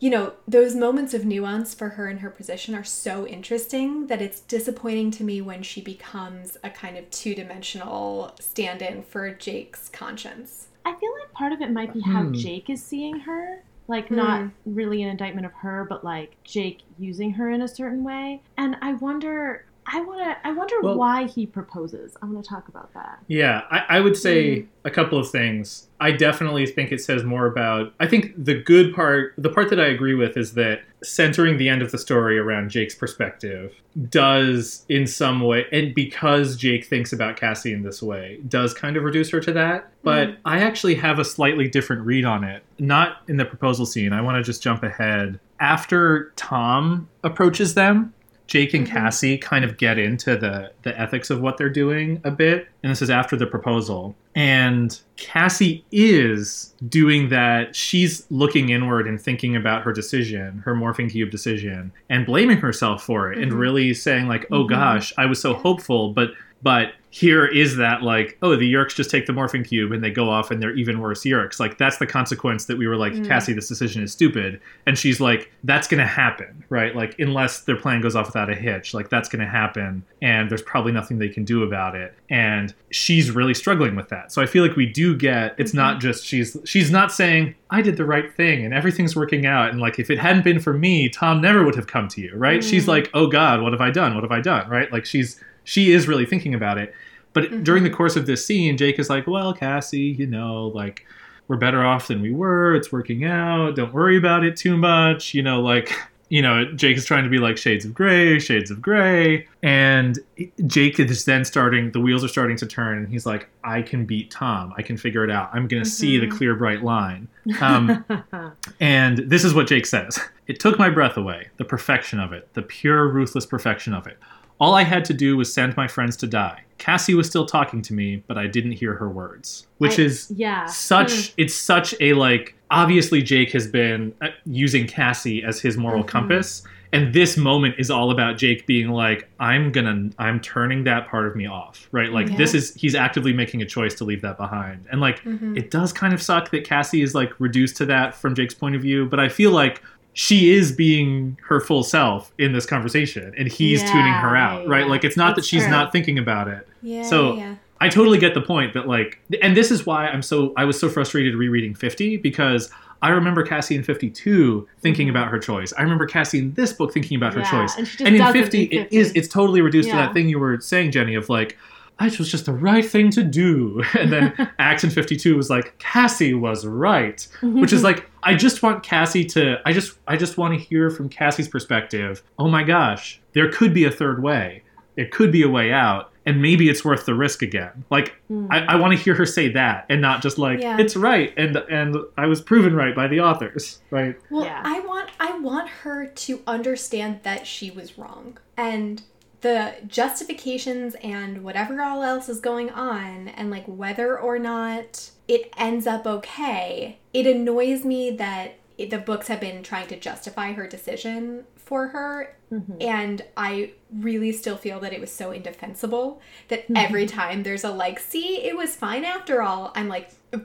[0.00, 4.22] you know, those moments of nuance for her in her position are so interesting that
[4.22, 9.32] it's disappointing to me when she becomes a kind of two dimensional stand in for
[9.34, 10.68] Jake's conscience.
[10.84, 12.32] I feel like part of it might be how Hmm.
[12.34, 13.62] Jake is seeing her.
[13.88, 14.16] Like, Hmm.
[14.16, 18.42] not really an indictment of her, but like Jake using her in a certain way.
[18.56, 22.16] And I wonder, I want to, I wonder Well- why he proposes.
[22.22, 23.20] I want to talk about that.
[23.26, 24.66] Yeah, I, I would say Mm.
[24.84, 25.88] a couple of things.
[26.00, 27.92] I definitely think it says more about.
[27.98, 31.68] I think the good part, the part that I agree with, is that centering the
[31.68, 33.72] end of the story around Jake's perspective
[34.10, 38.96] does, in some way, and because Jake thinks about Cassie in this way, does kind
[38.96, 39.90] of reduce her to that.
[40.02, 42.62] But I actually have a slightly different read on it.
[42.78, 44.12] Not in the proposal scene.
[44.12, 45.40] I want to just jump ahead.
[45.60, 48.12] After Tom approaches them,
[48.48, 48.90] Jake and Mhm.
[48.90, 52.90] Cassie kind of get into the the ethics of what they're doing a bit, and
[52.90, 54.16] this is after the proposal.
[54.34, 57.76] And Cassie is doing that.
[57.76, 63.02] She's looking inward and thinking about her decision, her morphing cube decision, and blaming herself
[63.04, 63.58] for it, and Mhm.
[63.58, 64.68] really saying like, "Oh Mhm.
[64.70, 69.10] gosh, I was so hopeful, but but here is that like, oh, the Yeerks just
[69.10, 71.58] take the morphing cube and they go off and they're even worse Yeerks.
[71.58, 73.26] Like that's the consequence that we were like, Mm.
[73.26, 74.60] Cassie, this decision is stupid.
[74.84, 76.94] And she's like, that's gonna happen, right?
[76.94, 80.60] Like unless their plan goes off without a hitch, like that's gonna happen, and there's
[80.62, 82.12] probably nothing they can do about it.
[82.28, 84.30] And she's really struggling with that.
[84.30, 87.80] So I feel like we do get it's not just she's she's not saying I
[87.80, 90.74] did the right thing and everything's working out and like if it hadn't been for
[90.74, 92.62] me, Tom never would have come to you, right?
[92.62, 92.88] She's Mm.
[92.88, 94.14] like, oh God, what have I done?
[94.14, 94.68] What have I done?
[94.68, 94.92] Right?
[94.92, 96.94] Like she's she is really thinking about it.
[97.34, 97.62] But Mhm.
[97.64, 101.06] during the course of this scene, Jake is like, well, Cassie, you know, like
[101.46, 102.74] we're better off than we were.
[102.74, 103.76] It's working out.
[103.76, 105.34] Don't worry about it too much.
[105.34, 105.92] You know, like,
[106.30, 109.46] you know, Jake is trying to be like shades of gray, shades of gray.
[109.62, 110.18] And
[110.66, 112.98] Jake is then starting, the wheels are starting to turn.
[112.98, 114.72] And he's like, I can beat Tom.
[114.78, 115.50] I can figure it out.
[115.52, 116.30] I'm going to see the Mhm.
[116.36, 117.28] clear, bright line.
[117.60, 118.04] Um,
[118.80, 122.48] and this is what Jake says It took my breath away, the perfection of it,
[122.54, 124.18] the pure, ruthless perfection of it.
[124.60, 126.62] All I had to do was send my friends to die.
[126.78, 129.66] Cassie was still talking to me, but I didn't hear her words.
[129.78, 130.66] Which I- is yeah.
[130.66, 136.02] such, it's such a like, obviously, Jake has been uh, using Cassie as his moral
[136.04, 136.08] Mhm.
[136.08, 136.62] compass.
[136.90, 141.26] And this moment is all about Jake being like, I'm gonna, I'm turning that part
[141.26, 142.10] of me off, right?
[142.10, 144.86] Like, this is, he's actively making a choice to leave that behind.
[144.90, 145.54] And like, Mhm.
[145.58, 148.74] it does kind of suck that Cassie is like reduced to that from Jake's point
[148.74, 149.82] of view, but I feel like
[150.20, 154.66] she is being her full self in this conversation and he's Yeah, tuning her out,
[154.66, 154.80] right?
[154.84, 154.90] yeah.
[154.90, 155.70] Like it's not that she's true.
[155.70, 156.66] not thinking about it.
[156.82, 157.04] Yeah.
[157.04, 157.54] So- yeah.
[157.80, 160.76] I totally get the point that like and this is why I'm so I was
[160.76, 162.68] so frustrated rereading 50 because
[163.00, 165.10] I remember Cassie in 52 thinking Mhm.
[165.10, 165.72] about her choice.
[165.78, 167.76] I remember Cassie in this book thinking about her choice.
[167.76, 170.58] And, And in doesn't 50 it is it's totally reduced to that thing you were
[170.60, 171.56] saying Jenny of like
[172.00, 173.82] it was just the right thing to do.
[173.98, 178.62] And then Ax in 52 was like Cassie was right which is like I just
[178.62, 182.22] want Cassie to I just I just want to hear from Cassie's perspective.
[182.38, 184.62] Oh my gosh, there could be a third way.
[184.96, 187.84] It could be a way out, and maybe it's worth the risk again.
[187.88, 188.48] Like Mhm.
[188.50, 190.76] I, I want to hear her say that, and not just like Yeah.
[190.80, 194.16] it's right, and and I was proven right by the authors, right?
[194.30, 194.60] Well, Yeah.
[194.64, 198.38] I want I want her to understand that she was wrong.
[198.56, 199.02] And
[199.40, 205.52] the justifications and whatever all else is going on and like whether or not it
[205.56, 206.98] ends up okay.
[207.12, 211.88] It annoys me that it, the books have been trying to justify her decision for
[211.88, 212.76] her Mhm.
[212.82, 216.76] and I really still feel that it was so indefensible that Mm-hmm.
[216.76, 220.40] every time there's a like, see, it was fine after all, I'm like, it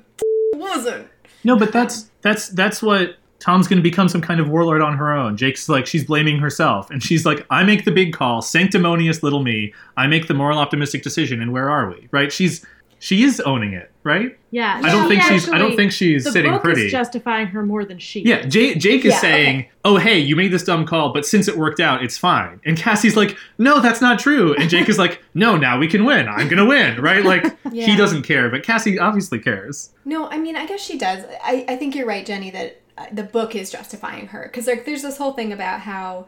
[0.56, 1.08] wasn't.
[1.46, 4.96] No, but that's that's that's what Tom's going to become some kind of warlord on
[4.98, 5.36] her own.
[5.36, 9.44] Jake's like she's blaming herself, and she's like, "I make the big call, sanctimonious little
[9.44, 9.74] me.
[9.98, 12.32] I make the moral optimistic decision, and where are we?" Right?
[12.32, 12.66] She's
[13.00, 14.40] she is owning it, right?
[14.52, 14.80] Yeah.
[14.82, 16.86] I don't she think she's I don't think she's the sitting book pretty.
[16.86, 18.22] is justifying her more than she.
[18.22, 18.54] yeah, is.
[18.54, 19.72] Jake, Jake is Yeah, saying, okay.
[19.84, 22.78] "Oh, hey, you made this dumb call, but since it worked out, it's fine." And
[22.78, 26.30] Cassie's like, "No, that's not true." And Jake is like, "No, now we can win.
[26.30, 27.26] I'm gonna win." Right?
[27.26, 27.44] Like
[27.74, 29.90] he doesn't care, but Cassie obviously cares.
[30.06, 31.26] No, I mean, I guess she does.
[31.44, 32.80] I, I think you're right, Jenny, that
[33.12, 34.44] the book is justifying her.
[34.44, 36.28] Because like, there's this whole thing about how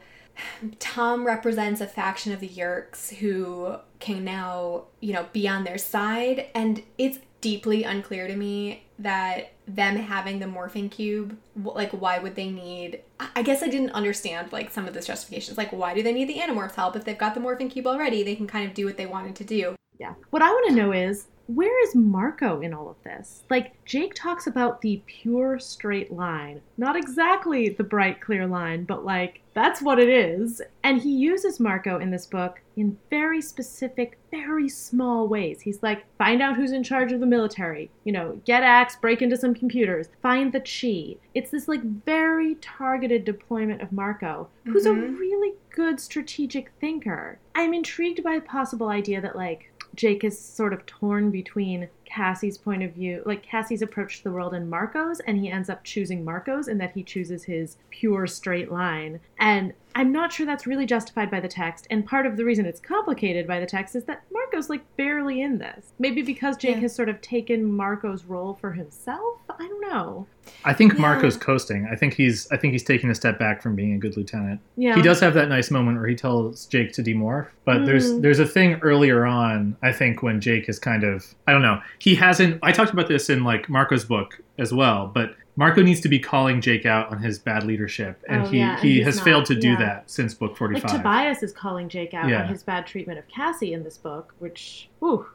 [0.79, 5.77] Tom represents a faction of the Yeerks who can now, you know, be on their
[5.77, 6.47] side.
[6.53, 12.35] And it's deeply unclear to me that them having the morphing cube, like, why would
[12.35, 13.01] they need.
[13.35, 15.57] I guess I didn't understand, like, some of this justifications.
[15.57, 16.95] Like, why do they need the Animorphs help?
[16.95, 19.35] If they've got the morphing cube already, they can kind of do what they wanted
[19.37, 19.75] to do.
[19.99, 20.13] Yeah.
[20.29, 23.43] What I want to know is where is Marco in all of this?
[23.49, 26.61] Like, Jake talks about the pure straight line.
[26.77, 30.61] Not exactly the bright, clear line, but like, that's what it is.
[30.83, 35.61] And he uses Marco in this book in very specific, very small ways.
[35.61, 39.21] He's like, find out who's in charge of the military, you know, get Ax, break
[39.21, 41.17] into some computers, find the Chee.
[41.33, 45.15] It's this like very targeted deployment of Marco, who's a mm-hmm.
[45.15, 47.39] really good strategic thinker.
[47.53, 52.57] I'm intrigued by the possible idea that like Jake is sort of torn between Cassie's
[52.57, 55.83] point of view, like Cassie's approach to the world and Marco's, and he ends up
[55.83, 59.19] choosing Marco's and that he chooses his pure straight line.
[59.39, 61.87] And I'm not sure that's really justified by the text.
[61.89, 65.41] And part of the reason it's complicated by the text is that Marco's like barely
[65.41, 65.93] in this.
[65.99, 66.81] Maybe because Jake Yeah.
[66.81, 69.39] has sort of taken Marco's role for himself.
[69.49, 70.27] I don't know.
[70.65, 70.99] I think Yeah.
[71.01, 71.87] Marco's coasting.
[71.89, 74.59] I think he's I think he's taking a step back from being a good lieutenant.
[74.75, 74.95] Yeah.
[74.95, 78.21] He does have that nice moment where he tells Jake to demorph, but there's Mm.
[78.21, 81.79] there's a thing earlier on, I think, when Jake is kind of I don't know.
[82.05, 86.01] He hasn't I talked about this in like Marco's book as well, but Marco needs
[86.01, 89.15] to be calling Jake out on his bad leadership, and Oh, he, yeah, he has
[89.15, 89.25] not.
[89.25, 89.77] failed to do Yeah.
[89.79, 90.85] that since book forty Like.
[90.85, 92.43] Tobias is calling Jake out Yeah.
[92.43, 95.25] on his bad treatment of Cassie in this book, which, whew.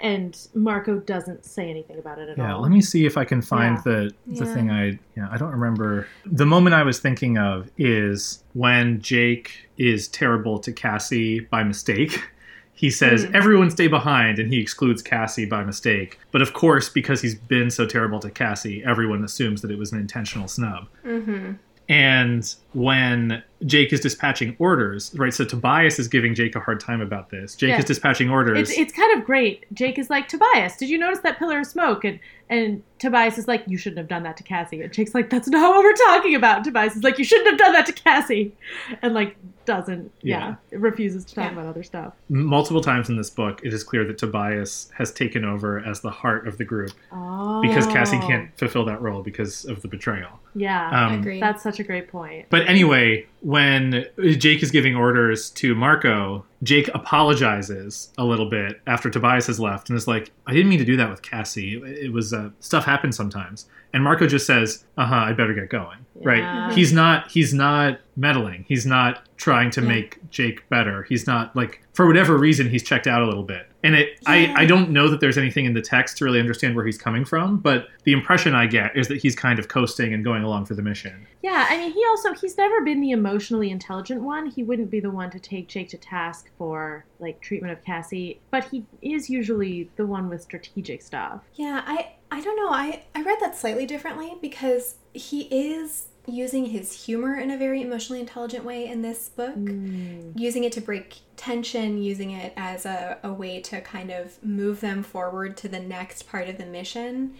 [0.00, 2.62] And Marco doesn't say anything about it at Yeah, all.
[2.62, 3.82] let me see if I can find Yeah.
[3.84, 4.54] the the Yeah.
[4.54, 6.06] thing I yeah, I don't remember.
[6.24, 12.22] The moment I was thinking of is when Jake is terrible to Cassie by mistake.
[12.76, 13.34] He says, Hmm.
[13.34, 16.20] "Everyone stay behind," and he excludes Cassie by mistake.
[16.30, 19.90] But of course, because he's been so terrible to Cassie, everyone assumes that it was
[19.92, 20.86] an intentional snub.
[21.04, 21.52] Mm-hmm.
[21.88, 25.32] And when Jake is dispatching orders, right?
[25.32, 27.54] So Tobias is giving Jake a hard time about this.
[27.54, 27.78] Jake Yeah.
[27.78, 28.68] is dispatching orders.
[28.70, 29.64] It's, it's kind of great.
[29.72, 32.04] Jake is like, Tobias, did you notice that pillar of smoke?
[32.04, 32.18] And
[32.48, 34.80] and Tobias is like, you shouldn't have done that to Cassie.
[34.80, 36.58] And Jake's like, that's not what we're talking about.
[36.58, 38.54] And Tobias is like, you shouldn't have done that to Cassie.
[39.02, 41.52] And like, doesn't, yeah, refuses to talk Yeah.
[41.54, 42.14] about other stuff.
[42.28, 46.10] multiple times in this book, it is clear that Tobias has taken over as the
[46.10, 47.60] heart of the group Oh.
[47.62, 50.38] because Cassie can't fulfill that role because of the betrayal.
[50.54, 51.06] Yeah.
[51.06, 51.42] Um, Agreed.
[51.42, 52.46] that's such a great point.
[52.48, 54.06] But anyway, when
[54.38, 59.88] Jake is giving orders to Marco, Jake apologizes a little bit after Tobias has left
[59.88, 61.80] and is like, I didn't mean to do that with Cassie.
[61.84, 63.66] It was uh, stuff happens sometimes.
[63.92, 66.28] And Marco just says, "Uh huh, I better get going." Yeah.
[66.28, 66.72] Right?
[66.72, 67.30] He's not.
[67.30, 68.64] He's not meddling.
[68.68, 69.88] He's not trying to Yeah.
[69.88, 71.04] make Jake better.
[71.04, 73.68] He's not like for whatever reason he's checked out a little bit.
[73.86, 74.32] And it, Yeah.
[74.56, 76.98] I, I don't know that there's anything in the text to really understand where he's
[76.98, 80.42] coming from, but the impression I get is that he's kind of coasting and going
[80.42, 81.26] along for the mission.
[81.42, 84.46] Yeah, I mean, he also he's never been the emotionally intelligent one.
[84.46, 88.40] He wouldn't be the one to take Jake to task for like treatment of Cassie,
[88.50, 91.42] but he is usually the one with strategic stuff.
[91.54, 92.70] Yeah, I I don't know.
[92.70, 97.82] I I read that slightly differently because he is using his humor in a very
[97.82, 99.54] emotionally intelligent way in this book.
[99.54, 100.38] Mm.
[100.38, 104.80] Using it to break tension, using it as a, a way to kind of move
[104.80, 107.34] them forward to the next part of the mission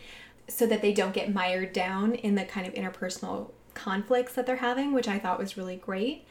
[0.48, 4.56] so that they don't get mired down in the kind of interpersonal conflicts that they're
[4.56, 6.24] having, which I thought was really great.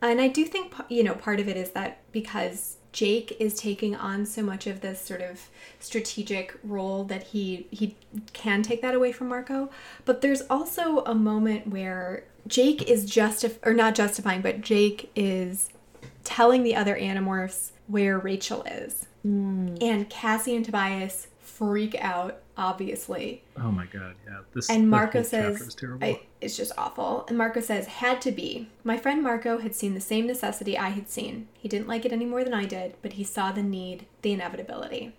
[0.00, 3.96] And I do think, you know, part of it is that because Jake is taking
[3.96, 5.48] on so much of this sort of
[5.80, 7.96] strategic role that he he
[8.32, 9.70] can take that away from Marco.
[10.04, 15.70] But there's also a moment where Jake is justif or not justifying, but Jake is
[16.24, 19.06] telling the other Animorphs where Rachel is.
[19.22, 19.76] Hmm.
[19.80, 23.42] And Cassie and Tobias freak out, obviously.
[23.56, 24.40] Oh my god, yeah.
[24.54, 26.06] This And Marco whole chapter says, is terrible.
[26.06, 27.24] I, it's just awful.
[27.28, 28.68] And Marco says, had to be.
[28.84, 31.48] My friend Marco had seen the same necessity I had seen.
[31.54, 34.32] He didn't like it any more than I did, but he saw the need, the
[34.32, 35.14] inevitability.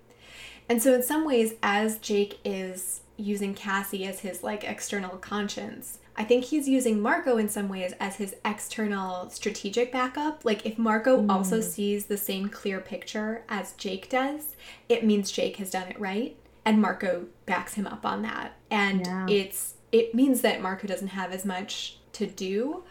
[0.69, 5.99] And so, in some ways, as Jake is using Cassie as his like external conscience,
[6.15, 10.45] I think he's using Marco in some ways as his external strategic backup.
[10.45, 11.29] Like, if Marco hmm.
[11.29, 14.55] also sees the same clear picture as Jake does,
[14.87, 16.37] it means Jake has done it right.
[16.65, 18.53] And Marco backs him up on that.
[18.71, 19.25] And Yeah.
[19.29, 22.83] it's it means that Marco doesn't have as much to do,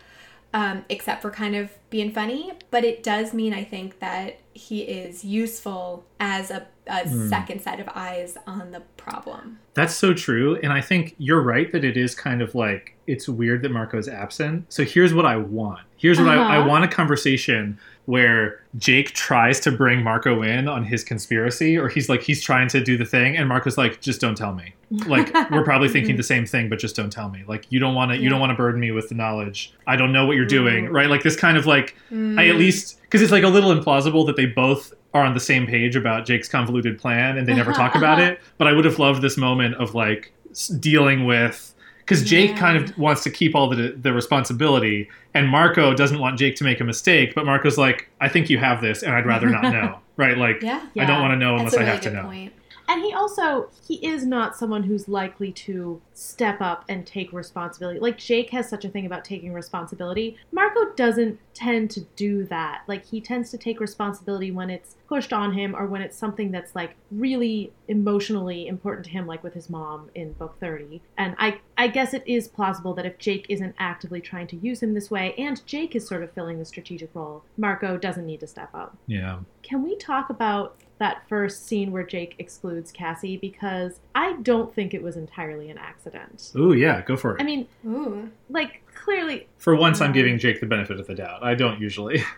[0.54, 2.52] um, except for kind of being funny.
[2.70, 7.80] But it does mean, I think, that he is useful as a, a second set
[7.80, 9.58] of eyes on the problem.
[9.74, 10.56] That's so true.
[10.62, 14.08] And I think you're right that it is kind of like it's weird that Marco's
[14.08, 14.72] absent.
[14.72, 15.80] So here's what I want.
[15.96, 16.68] Here's what I, I Uh-huh.
[16.68, 22.08] want a conversation where Jake tries to bring Marco in on his conspiracy, or he's
[22.08, 24.74] like he's trying to do the thing, and Marco's like, just don't tell me.
[25.06, 26.16] Like we're probably thinking mm-hmm.
[26.18, 27.44] the same thing, but just don't tell me.
[27.46, 29.72] Like you don't want to you don't want to burden me with the knowledge.
[29.86, 30.92] I don't know what you're doing, mm.
[30.92, 31.08] right?
[31.08, 32.58] Like this kind of like I at mm.
[32.58, 35.94] least because it's like a little implausible that they both are on the same page
[35.94, 38.40] about Jake's convoluted plan and they never talk about it.
[38.58, 40.32] But I would have loved this moment of like
[40.80, 41.71] dealing with
[42.04, 42.56] because Jake Yeah.
[42.58, 46.64] kind of wants to keep all the the responsibility, and Marco doesn't want Jake to
[46.64, 47.34] make a mistake.
[47.34, 50.36] But Marco's like, I think you have this, and I'd rather not know, right?
[50.36, 50.80] Like, Yeah.
[50.98, 52.22] I don't want to know unless a I really have to know.
[52.24, 52.52] point.
[52.92, 57.98] And he also he is not someone who's likely to step up and take responsibility.
[57.98, 60.36] Like Jake has such a thing about taking responsibility.
[60.52, 62.82] Marco doesn't tend to do that.
[62.86, 66.50] Like he tends to take responsibility when it's pushed on him or when it's something
[66.50, 71.00] that's like really emotionally important to him like with his mom in book 30.
[71.16, 74.82] And I I guess it is plausible that if Jake isn't actively trying to use
[74.82, 78.40] him this way and Jake is sort of filling the strategic role, Marco doesn't need
[78.40, 78.98] to step up.
[79.06, 79.38] Yeah.
[79.62, 84.94] Can we talk about that first scene where Jake excludes Cassie because I don't think
[84.94, 86.52] it was entirely an accident.
[86.56, 87.40] Ooh, yeah, go for it.
[87.40, 88.30] I mean, Ooh.
[88.48, 90.14] like clearly, For once, I'm mm.
[90.14, 91.42] giving Jake the benefit of the doubt.
[91.42, 92.22] I don't usually.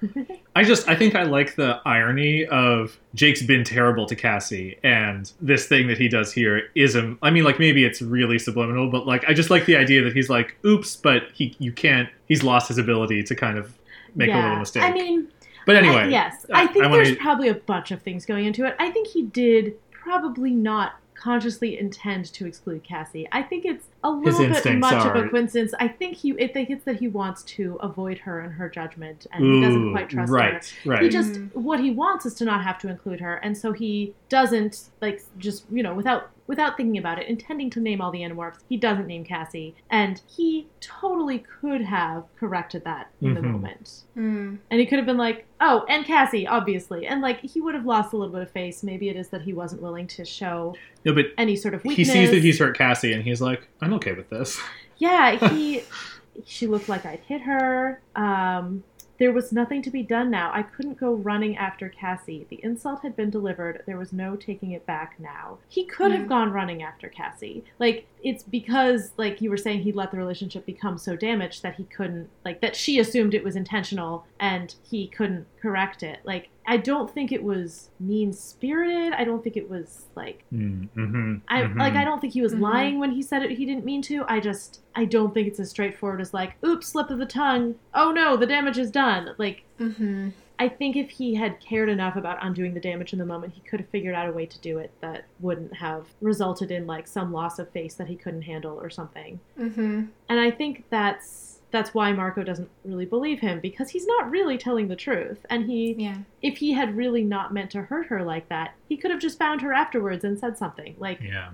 [0.54, 5.32] I just, I think I like the irony of Jake's been terrible to Cassie, and
[5.40, 7.16] this thing that he does here is a.
[7.20, 10.12] I mean, like maybe it's really subliminal, but like I just like the idea that
[10.12, 12.08] he's like, "Oops," but he, you can't.
[12.26, 13.76] He's lost his ability to kind of
[14.14, 14.82] make a little mistake.
[14.82, 15.28] I mean,
[15.66, 18.26] but anyway, I- yes, I- I think I wanna- there's probably a bunch of things
[18.26, 18.74] going into it.
[18.78, 23.26] I think he did probably not consciously intend to exclude Cassie.
[23.32, 25.72] I think it's a little bit instincts much of a coincidence.
[25.78, 29.26] I think he, I think it's that he wants to avoid her and her judgment,
[29.32, 30.34] and he doesn't quite trust her.
[30.34, 31.02] right, right.
[31.02, 31.54] he just mm.
[31.54, 35.22] what he wants is to not have to include her and so he doesn't like
[35.38, 38.76] just you know without without thinking about it intending to name all the animorphs he
[38.76, 43.50] doesn't name cassie and he totally could have corrected that in the Mhm.
[43.52, 44.58] moment Mm.
[44.70, 47.86] and he could have been like oh and cassie obviously and like he would have
[47.86, 50.74] lost a little bit of face maybe it is that he wasn't willing to show
[51.04, 52.08] no, but any sort of weakness.
[52.08, 54.60] he sees that he's hurt Cassie, and he's like, "I'm okay with this."
[54.98, 55.82] yeah he
[56.46, 58.82] she looked like i'd hit her um
[59.18, 60.50] there was nothing to be done now.
[60.52, 62.46] I couldn't go running after Cassie.
[62.50, 63.82] The insult had been delivered.
[63.86, 65.58] There was no taking it back now.
[65.68, 66.28] He could have Mm.
[66.28, 67.64] gone running after Cassie.
[67.78, 71.76] Like, it's because, like you were saying, he let the relationship become so damaged that
[71.76, 76.18] he couldn't, like, that she assumed it was intentional and he couldn't correct it.
[76.24, 79.12] Like, I don't think it was mean spirited.
[79.14, 82.60] I don't think it was, like, Mm-hmm, I like I don't think he was Mhm.
[82.60, 84.24] lying when he said it he didn't mean to.
[84.28, 87.76] I just I don't think it's as straightforward as like, oops, slip of the tongue.
[87.94, 89.30] Oh no, the damage is done.
[89.38, 90.28] Like Mm-hmm.
[90.56, 93.60] I think if he had cared enough about undoing the damage in the moment, he
[93.62, 97.08] could have figured out a way to do it that wouldn't have resulted in like
[97.08, 99.40] some loss of face that he couldn't handle or something.
[99.58, 100.04] Mm-hmm.
[100.28, 104.56] And I think that's that's why Marco doesn't really believe him because he's not really
[104.56, 105.44] telling the truth.
[105.50, 106.18] And he Yeah.
[106.40, 109.38] if he had really not meant to hurt her like that, he could have just
[109.38, 110.94] found her afterwards and said something.
[110.98, 111.50] Like, Yeah.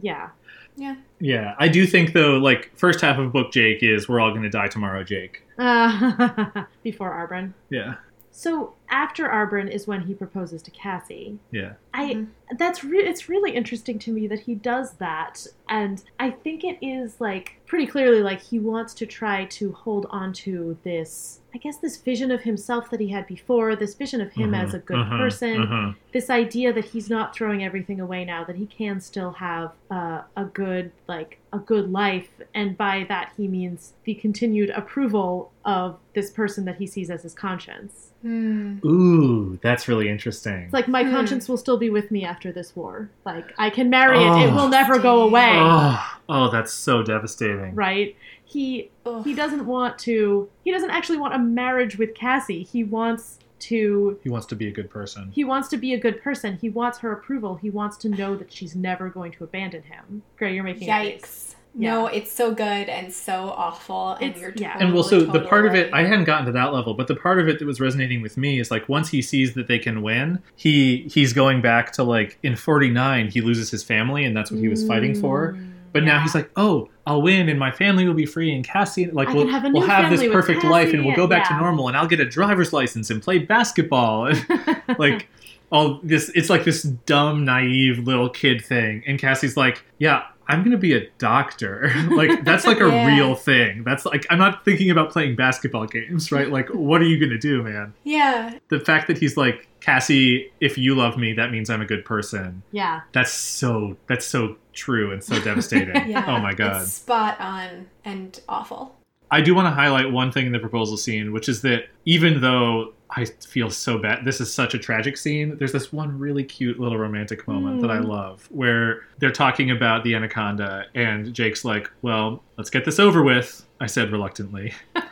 [0.00, 0.28] yeah.
[0.76, 0.94] Yeah.
[1.18, 4.48] Yeah, I do think though, like first half of book Jake is we're all gonna
[4.48, 5.42] die tomorrow, Jake.
[5.58, 7.52] Uh, before Arbron.
[7.68, 7.94] Yeah,
[8.30, 11.38] So after Arbron is when he proposes to Cassie.
[11.50, 12.28] yeah, I Mhm.
[12.58, 16.78] that's re- it's really interesting to me that he does that, and I think it
[16.80, 21.40] is like pretty clearly like he wants to try to hold on to this.
[21.58, 24.62] I guess this vision of himself that he had before, this vision of him Mhm,
[24.62, 25.94] as a good mhm, person, mhm.
[26.12, 30.20] this idea that he's not throwing everything away now, that he can still have uh,
[30.36, 35.98] a good like a good life, and by that he means the continued approval of
[36.14, 38.10] this person that he sees as his conscience.
[38.24, 38.84] Mm.
[38.84, 40.62] Ooh, that's really interesting.
[40.64, 41.10] It's like my Hmm.
[41.10, 43.08] conscience will still be with me after this war.
[43.24, 45.50] Like I can marry it; it Oh, will never go away.
[45.54, 47.74] oh, oh, that's so devastating.
[47.74, 48.14] Right?
[48.48, 49.24] He Ugh.
[49.24, 50.48] he doesn't want to.
[50.64, 52.62] He doesn't actually want a marriage with Cassie.
[52.62, 54.18] He wants to.
[54.22, 55.30] He wants to be a good person.
[55.34, 56.56] He wants to be a good person.
[56.60, 57.56] He wants her approval.
[57.56, 60.22] He wants to know that she's never going to abandon him.
[60.38, 61.22] Gray, you're making a face.
[61.22, 61.54] Yikes.
[61.74, 64.78] No, it's so good and so awful, and It's- you're yeah.
[64.80, 67.06] and well, so totally, the part of it, I hadn't gotten to that level, but
[67.06, 69.68] the part of it that was resonating with me is like once he sees that
[69.68, 74.24] they can win, he he's going back to like in '49, he loses his family,
[74.24, 75.52] and that's what he was fighting for.
[75.52, 75.67] Mm.
[75.98, 79.10] But now he's like, oh, I'll win, and my family will be free, and Cassie,
[79.10, 81.56] like, I we'll have we'll have this perfect life, and we'll go back yeah.
[81.56, 85.28] to normal, and I'll get a driver's license and play basketball, and like
[85.70, 86.30] all this.
[86.34, 90.24] It's like this dumb, naive little kid thing, and Cassie's like, yeah.
[90.50, 91.92] I'm gonna be a doctor.
[92.10, 93.06] like that's like a Yeah.
[93.14, 93.84] real thing.
[93.84, 96.48] That's like I'm not thinking about playing basketball games, right?
[96.50, 97.92] Like what are you gonna do, man?
[98.02, 98.58] Yeah.
[98.70, 102.04] The fact that he's like Cassie, if you love me, that means I'm a good
[102.04, 102.62] person.
[102.72, 103.00] yeah.
[103.12, 105.94] That's so that's so true and so devastating.
[106.08, 106.24] Yeah.
[106.26, 106.82] Oh my god.
[106.82, 108.94] It's spot on and awful.
[109.30, 112.40] I do want to highlight one thing in the proposal scene, which is that even
[112.40, 115.56] though I feel so bad, this is such a tragic scene.
[115.58, 118.08] There's this one really cute little romantic moment that I Mm.
[118.08, 123.22] love where they're talking about the anaconda, and Jake's like, Well, let's get this over
[123.22, 123.66] with.
[123.80, 124.74] I said reluctantly.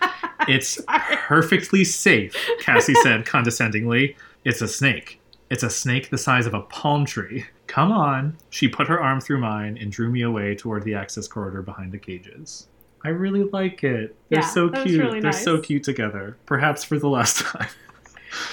[0.49, 0.81] It's
[1.27, 4.15] perfectly safe, Cassie said condescendingly.
[4.47, 5.21] It's a snake.
[5.51, 7.45] It's a snake the size of a palm tree.
[7.67, 8.37] Come on.
[8.49, 11.91] She put her arm through mine and drew me away toward the access corridor behind
[11.91, 12.69] the cages.
[13.05, 14.15] I really like it.
[14.29, 15.01] They're Yeah, so cute.
[15.01, 16.37] really They're so cute together.
[16.47, 17.67] Perhaps for the last time.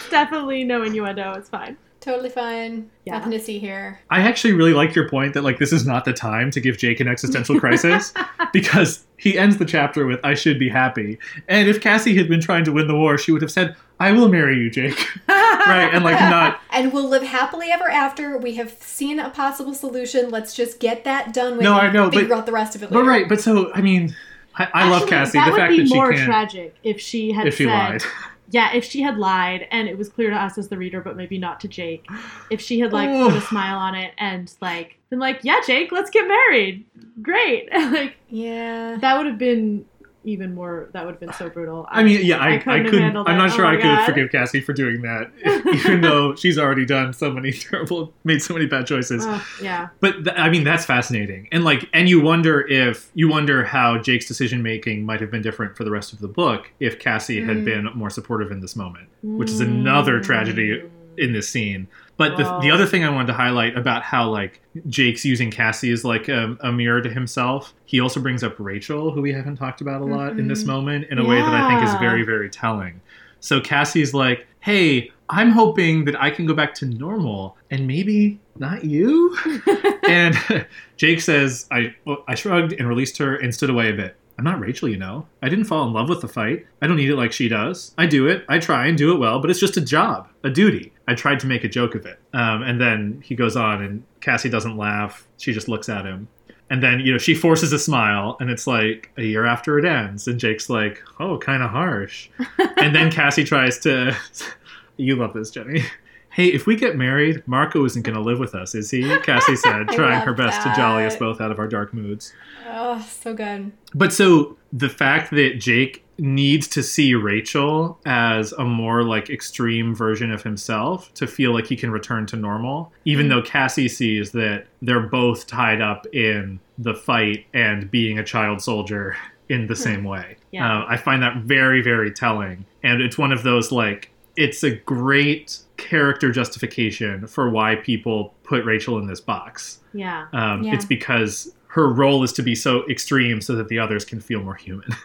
[0.09, 1.33] Definitely no innuendo.
[1.33, 1.77] It's fine.
[1.99, 2.89] Totally fine.
[3.05, 3.13] Yeah.
[3.19, 3.99] Nothing to see here.
[4.09, 6.77] I actually really like your point that like this is not the time to give
[6.77, 8.13] Jake an existential crisis
[8.53, 11.17] because he ends the chapter with "I should be happy,"
[11.47, 14.11] and if Cassie had been trying to win the war, she would have said, "I
[14.11, 15.89] will marry you, Jake," right?
[15.93, 18.37] And like not And we'll live happily ever after.
[18.37, 20.29] We have seen a possible solution.
[20.29, 22.83] Let's just get that done with No, I know, figure but- out the rest of
[22.83, 24.15] it But right, but so I mean,
[24.55, 25.37] I, I love Cassie.
[25.37, 27.63] That the would fact be that she more can't, tragic if she had if she
[27.65, 28.03] said, lied.
[28.49, 31.17] Yeah, if she had lied and it was clear to us as the reader, but
[31.17, 32.05] maybe not to Jake.
[32.51, 33.25] If she had like Oh.
[33.29, 33.39] put a oh.
[33.39, 36.85] smile on it and like been like, "Yeah, Jake, let's get married."
[37.21, 37.69] Great.
[37.73, 38.97] like Yeah.
[39.01, 39.85] that would have been
[40.23, 40.89] even more.
[40.93, 41.85] That would have been so brutal.
[41.89, 43.17] I mean, yeah, I, I, couldn't have couldn't.
[43.17, 44.05] I'm not Oh sure my I could God.
[44.05, 45.31] forgive Cassie for doing that,
[45.75, 49.23] even though she's already done so many terrible, made so many bad choices.
[49.27, 49.89] Oh, yeah.
[49.99, 53.97] But th- I mean, that's fascinating, and like, and you wonder if you wonder how
[53.97, 57.43] Jake's decision making might have been different for the rest of the book if Cassie
[57.43, 57.65] had Mm.
[57.65, 60.83] been more supportive in this moment, which is another tragedy
[61.17, 61.87] in this scene.
[62.15, 65.91] But the, the other thing I wanted to highlight about how like Jake's using Cassie
[65.91, 69.55] as like a, a mirror to himself, he also brings up Rachel, who we haven't
[69.57, 70.67] talked about a lot in this Mhm.
[70.67, 73.01] moment, in a way that I think is very very telling.
[73.39, 78.39] So Cassie's like, "Hey, I'm hoping that I can go back to normal, and maybe
[78.57, 79.35] not you."
[80.07, 80.37] and
[80.97, 81.95] Jake says, "I
[82.27, 85.27] I shrugged and released her and stood away a bit." I'm not Rachel, you know.
[85.41, 86.65] I didn't fall in love with the fight.
[86.81, 87.93] I don't need it like she does.
[87.97, 88.45] I do it.
[88.49, 90.92] I try and do it well, but it's just a job, a duty.
[91.07, 92.19] I tried to make a joke of it.
[92.33, 95.27] Um, and then he goes on, and Cassie doesn't laugh.
[95.37, 96.27] She just looks at him.
[96.69, 99.85] And then, you know, she forces a smile, and it's like a year after it
[99.85, 100.27] ends.
[100.27, 102.29] And Jake's like, oh, kind of harsh.
[102.77, 104.15] and then Cassie tries to.
[104.97, 105.83] you love this, Jenny.
[106.33, 109.03] Hey, if we get married, Marco isn't going to live with us, is he?
[109.19, 112.33] Cassie said, trying her best to jolly us both out of our dark moods.
[112.67, 113.71] Oh, so good.
[113.93, 119.95] But so the fact that Jake needs to see Rachel as a more like extreme
[119.95, 124.31] version of himself to feel like he can return to normal, even though Cassie sees
[124.31, 129.15] that they're both tied up in the fight and being a child soldier
[129.49, 130.37] in the same way.
[130.51, 130.81] Yeah.
[130.81, 132.65] Uh, I find that very, very telling.
[132.81, 138.65] And it's one of those like, it's a great character justification for why people put
[138.65, 139.79] Rachel in this box.
[139.93, 140.27] Yeah.
[140.33, 140.73] Um, Yeah.
[140.73, 144.41] It's because her role is to be so extreme so that the others can feel
[144.43, 144.89] more human.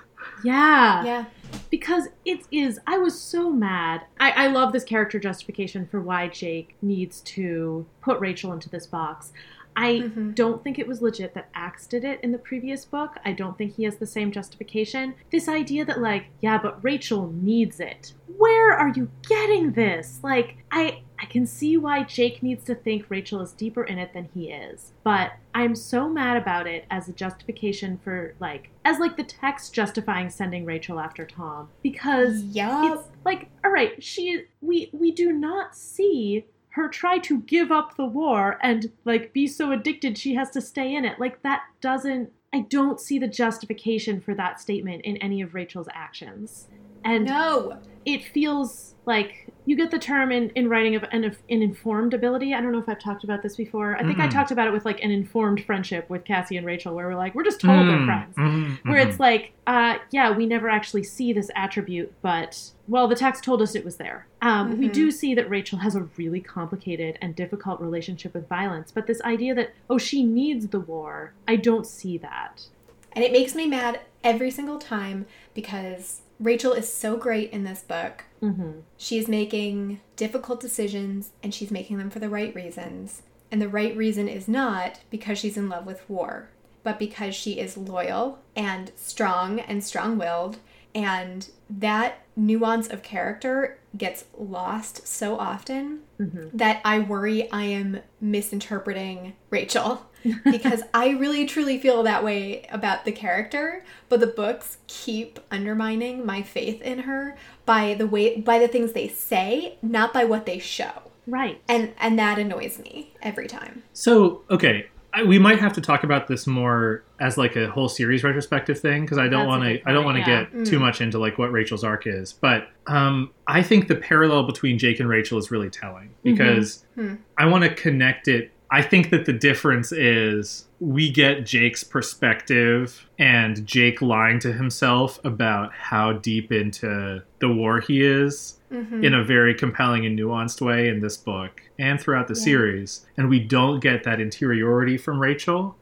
[0.44, 1.04] Yeah.
[1.04, 1.24] Yeah.
[1.68, 6.28] because it is i was so mad I, I love this character justification for why
[6.28, 9.32] jake needs to put rachel into this box
[9.74, 10.36] i Mhm.
[10.36, 13.58] don't think it was legit that Ax did it in the previous book i don't
[13.58, 18.12] think he has the same justification this idea that like yeah but rachel needs it
[18.36, 23.04] where are you getting this like i i can see why jake needs to think
[23.08, 27.08] rachel is deeper in it than he is but i'm so mad about it as
[27.08, 32.98] a justification for like as like the text justifying sending rachel after tom because Yup.
[32.98, 37.96] it's like all right she we we do not see her try to give up
[37.96, 41.62] the war and like be so addicted she has to stay in it like that
[41.80, 46.68] doesn't i don't see the justification for that statement in any of rachel's actions
[47.04, 47.78] and No.
[48.14, 49.32] It feels like
[49.64, 52.54] you get the term in, in writing of an, an informed ability.
[52.54, 53.96] I don't know if I've talked about this before.
[53.96, 54.30] I think I Mhm.
[54.32, 57.34] talked about it with like an informed friendship with Cassie and Rachel, where we're like,
[57.34, 58.36] we're just told they're Mm, friends.
[58.36, 63.14] mm, Where it's like, uh, yeah, we never actually see this attribute, but well, the
[63.14, 64.26] text told us it was there.
[64.40, 64.92] Um, We Mhm.
[64.92, 69.20] do see that Rachel has a really complicated and difficult relationship with violence, but this
[69.22, 72.66] idea that oh, she needs the war, I don't see that.
[73.12, 77.82] And it makes me mad every single time because Rachel is so great in this
[77.82, 78.24] book.
[78.40, 83.22] hmm She is making difficult decisions and she's making them for the right reasons.
[83.50, 86.50] And the right reason is not because she's in love with war,
[86.82, 90.58] but because she is loyal and strong and strong willed.
[90.94, 98.00] And that nuance of character gets lost so often hmm that I worry I am
[98.20, 100.07] misinterpreting Rachel
[100.44, 106.24] because I really truly feel that way about the character, but the books keep undermining
[106.26, 107.36] my faith in her
[107.66, 110.92] by the way by the things they say, not by what they show.
[111.26, 111.60] Right.
[111.68, 113.82] And and that annoys me every time.
[113.92, 117.88] So, okay, I, we might have to talk about this more as like a whole
[117.88, 119.80] series retrospective thing because I don't want to.
[119.88, 120.44] I don't want to yeah.
[120.44, 120.82] get too Mm.
[120.82, 125.00] much into like what Rachel's arc is, but um, I think the parallel between Jake
[125.00, 127.14] and Rachel is really telling because Hmm.
[127.36, 128.52] I want to connect it.
[128.70, 135.18] I think that the difference is we get Jake's perspective and Jake lying to himself
[135.24, 139.02] about how deep into the war he is Mhm.
[139.02, 142.42] in a very compelling and nuanced way in this book and throughout the Yeah.
[142.44, 143.06] series.
[143.16, 145.76] And we don't get that interiority from Rachel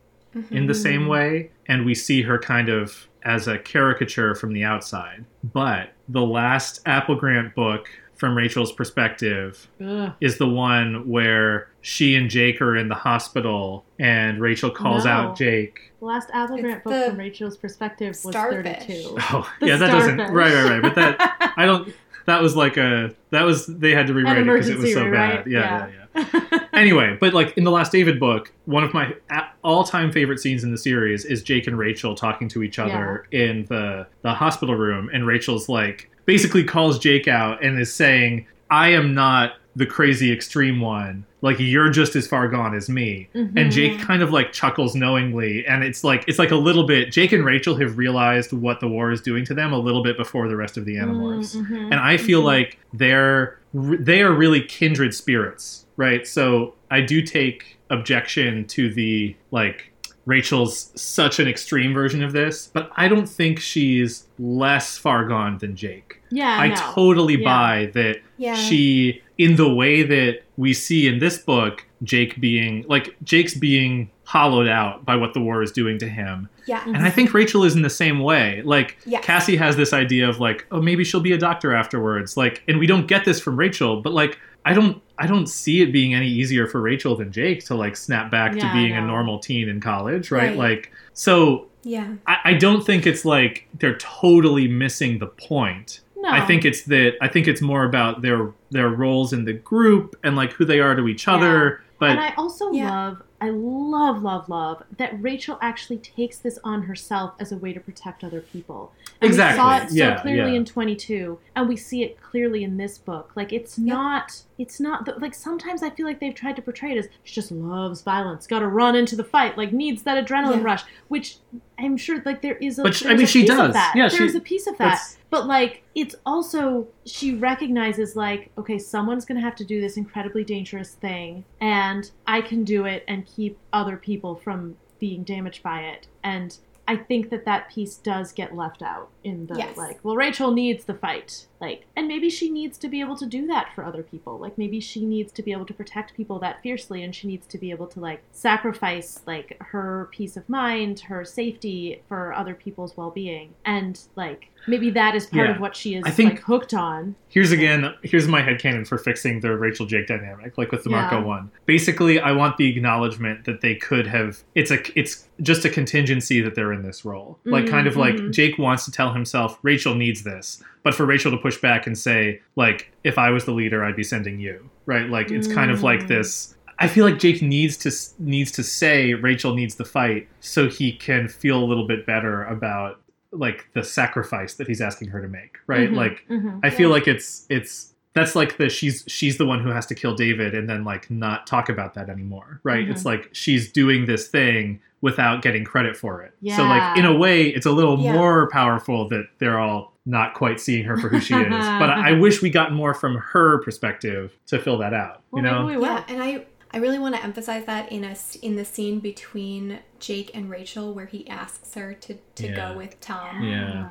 [0.51, 1.51] in the same way.
[1.67, 5.25] And we see her kind of as a caricature from the outside.
[5.43, 10.13] But the last Applegate book from Rachel's perspective Ugh.
[10.21, 15.11] is the one where she and Jake are in the hospital and Rachel calls No.
[15.11, 15.93] out Jake.
[16.01, 18.85] The last Applegate book from Rachel's perspective was starfish.
[18.87, 19.17] 32.
[19.33, 20.19] Oh, The yeah, that doesn't.
[20.19, 20.83] Right, right, right.
[20.83, 21.93] But that I don't.
[22.27, 23.15] That was like a.
[23.31, 25.47] That was they had to An rewrite it because it was so rewrite, bad.
[25.51, 26.59] Yeah, yeah, yeah.
[26.73, 29.15] anyway, but like in the last David book, one of my
[29.63, 33.65] all-time favorite scenes in the series is Jake and Rachel talking to each other in
[33.67, 38.89] the the hospital room, and Rachel's like basically calls Jake out and is saying, "I
[38.91, 41.25] am not the crazy extreme one.
[41.43, 43.57] Like you're just as far gone as me." Mm-hmm.
[43.59, 47.13] And Jake kind of like chuckles knowingly, and it's like it's like a little bit.
[47.13, 50.17] Jake and Rachel have realized what the war is doing to them a little bit
[50.17, 51.85] before the rest of the Animorphs Mhm.
[51.93, 56.27] and I feel like they're they are really kindred spirits, right?
[56.27, 59.93] So I do take objection to the like
[60.25, 65.59] Rachel's such an extreme version of this, but I don't think she's less far gone
[65.59, 66.16] than Jake.
[66.37, 66.75] Yeah, I no.
[66.95, 67.45] totally Yeah.
[67.45, 68.55] buy that Yeah.
[68.55, 74.11] she in the way that we see in this book Jake being like Jake's being
[74.25, 76.49] hollowed out by what the war is doing to him.
[76.67, 76.83] yeah.
[76.87, 78.61] And I think Rachel is in the same way.
[78.65, 78.97] Like.
[79.23, 82.37] Cassie has this idea of like, oh, maybe she'll be a doctor afterwards.
[82.37, 85.81] Like, and we don't get this from Rachel, but like, I don't, I don't see
[85.81, 88.75] it being any easier for Rachel than Jake to like snap back to Yeah, I
[88.75, 90.49] being a normal teen in college, right?
[90.49, 90.57] Right.
[90.57, 92.09] Like, so Yeah.
[92.27, 96.01] I, I don't think it's like they're totally missing the point.
[96.19, 96.31] No.
[96.31, 100.17] I think it's that I think it's more about their their roles in the group
[100.25, 101.83] and like who they are to each other.
[101.99, 102.91] But and I also Yeah.
[102.91, 107.73] love, I love, love, love that Rachel actually takes this on herself as a way
[107.73, 108.93] to protect other people.
[109.21, 109.59] And Exactly.
[109.63, 110.59] We saw it so Yeah, clearly yeah.
[110.59, 113.33] in 22, and we see it clearly in this book.
[113.35, 116.93] Like it's not, it's not the, like sometimes I feel like they've tried to portray
[116.93, 120.25] it as she just loves violence, got to run into the fight, like needs that
[120.25, 120.65] adrenaline Yeah.
[120.65, 121.39] rush, which
[121.79, 122.83] I'm sure like there is a.
[122.85, 123.73] But she- I mean, she piece of does.
[123.73, 123.95] that.
[123.97, 125.01] Yeah, she- there's a piece of that.
[125.31, 129.97] But like it's also she recognizes like okay someone's going to have to do this
[129.97, 135.63] incredibly dangerous thing and I can do it and keep other people from being damaged
[135.63, 136.07] by it.
[136.23, 136.57] And
[136.89, 139.77] I think that that piece does get left out in the Yes.
[139.77, 141.47] like well Rachel needs the fight.
[141.61, 144.39] Like and maybe she needs to be able to do that for other people.
[144.39, 147.47] Like maybe she needs to be able to protect people that fiercely and she needs
[147.49, 152.55] to be able to like sacrifice like her peace of mind, her safety for other
[152.55, 153.55] people's well-being.
[153.65, 155.55] And like maybe that is part Yeah.
[155.55, 157.15] of what she is I think- like hooked on.
[157.29, 161.23] here's again here's my headcanon for fixing the Rachel Jake dynamic, like with the Marco
[161.23, 161.51] one.
[161.67, 166.41] Basically, I want the acknowledgement that they could have it's a it's just a contingency
[166.41, 167.39] that they're in this role.
[167.45, 168.33] Like kind of like Mhm.
[168.33, 171.99] Jake wants to tell himself Rachel needs this, but for Rachel to push back and
[171.99, 174.71] say like if I was the leader, I'd be sending you.
[174.87, 175.09] Right?
[175.11, 176.09] Like it's kind of like Mm.
[176.09, 177.91] this I feel like Jake needs to
[178.23, 182.45] needs to say Rachel needs the fight so he can feel a little bit better
[182.45, 183.01] about
[183.33, 185.91] like the sacrifice that he's asking her to make, right?
[185.91, 186.61] Mhm, Like mhm.
[186.63, 189.95] I feel like it's it's that's like the she's she's the one who has to
[189.95, 192.87] kill David and then like not talk about that anymore, right?
[192.87, 192.91] Mhm.
[192.91, 196.33] It's like she's doing this thing without getting credit for it.
[196.57, 198.13] So like in a way, it's a little Yeah.
[198.13, 201.47] more powerful that they're all not quite seeing her for who she is.
[201.83, 205.23] But I wish we got more from her perspective to fill that out.
[205.31, 205.63] Well, you know?
[205.65, 205.87] maybe we will.
[205.95, 208.99] Yeah, and I I really want to emphasize that in a s- in the scene
[209.01, 212.57] between Jake and Rachel where he asks her to to Yeah.
[212.61, 213.89] go with Tom Yeah.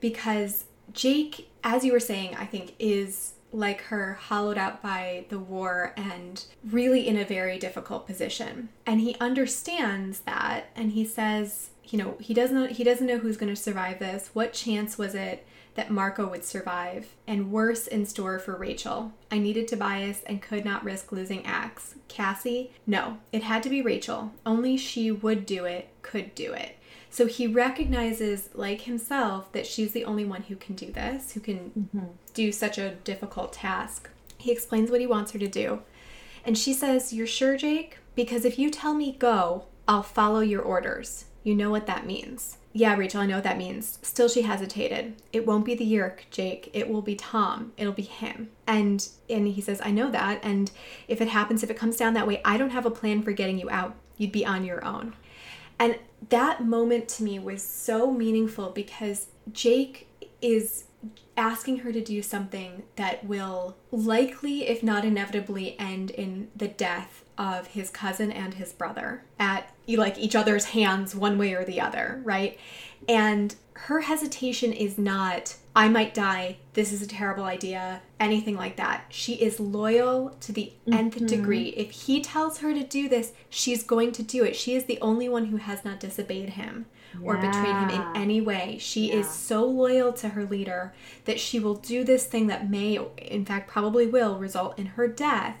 [0.00, 5.38] because Jake, as you were saying, I think is like her hollowed out by the
[5.38, 8.70] war and really in a very difficult position.
[8.86, 13.36] And he understands that and he says, you know, he doesn't he doesn't know who's
[13.36, 14.30] going to survive this.
[14.32, 17.14] What chance was it that Marco would survive?
[17.26, 19.12] And worse in store for Rachel.
[19.30, 21.94] I needed Tobias and could not risk losing Ax.
[22.08, 22.72] Cassie?
[22.86, 24.32] No, it had to be Rachel.
[24.44, 26.78] Only she would do it, could do it.
[27.12, 31.40] So he recognizes, like himself, that she's the only one who can do this, who
[31.40, 32.06] can mm-hmm.
[32.32, 34.08] do such a difficult task.
[34.38, 35.82] He explains what he wants her to do.
[36.42, 37.98] And she says, You're sure, Jake?
[38.14, 41.26] Because if you tell me go, I'll follow your orders.
[41.44, 42.56] You know what that means.
[42.72, 43.98] Yeah, Rachel, I know what that means.
[44.00, 45.14] Still, she hesitated.
[45.34, 46.70] It won't be the Yeerk, Jake.
[46.72, 47.72] It will be Tom.
[47.76, 48.48] It'll be him.
[48.66, 50.40] And and he says, I know that.
[50.42, 50.70] And
[51.08, 53.32] if it happens, if it comes down that way, I don't have a plan for
[53.32, 53.96] getting you out.
[54.16, 55.14] You'd be on your own.
[55.82, 55.98] And
[56.28, 60.06] that moment to me was so meaningful because Jake
[60.40, 60.84] is
[61.36, 67.24] asking her to do something that will likely, if not inevitably, end in the death
[67.36, 71.80] of his cousin and his brother at like each other's hands, one way or the
[71.80, 72.56] other, right?
[73.08, 78.76] And her hesitation is not, I might die, this is a terrible idea, anything like
[78.76, 79.04] that.
[79.08, 81.26] She is loyal to the nth mm-hmm.
[81.26, 81.68] degree.
[81.68, 84.54] If he tells her to do this, she's going to do it.
[84.54, 86.86] She is the only one who has not disobeyed him.
[87.22, 88.78] or betrayed him in any way.
[88.80, 90.94] She is so loyal to her leader
[91.24, 95.06] that she will do this thing that may, in fact, probably will result in her
[95.06, 95.56] death.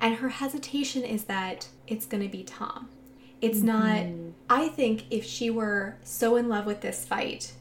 [0.00, 2.88] And her hesitation is that it's going to be Tom.
[3.40, 3.66] It's mm-hmm.
[4.48, 7.52] not, I think if she were so in love with this fight,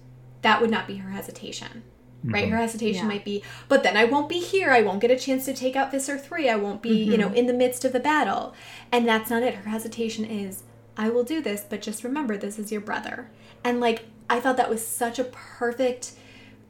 [0.42, 1.84] that would not be her hesitation.
[2.32, 2.46] Right?
[2.46, 2.62] Her mm-hmm.
[2.62, 3.08] hesitation Yeah.
[3.08, 4.72] might be, but then I won't be here.
[4.72, 6.50] I won't get a chance to take out Visser 3.
[6.50, 7.22] I won't be, you mm-hmm.
[7.22, 8.54] know, in the midst of the battle.
[8.92, 9.56] And that's not it.
[9.56, 10.64] Her hesitation is,
[10.98, 13.30] I will do this, but just remember this is your brother.
[13.64, 16.14] And like, I thought that was such a perfect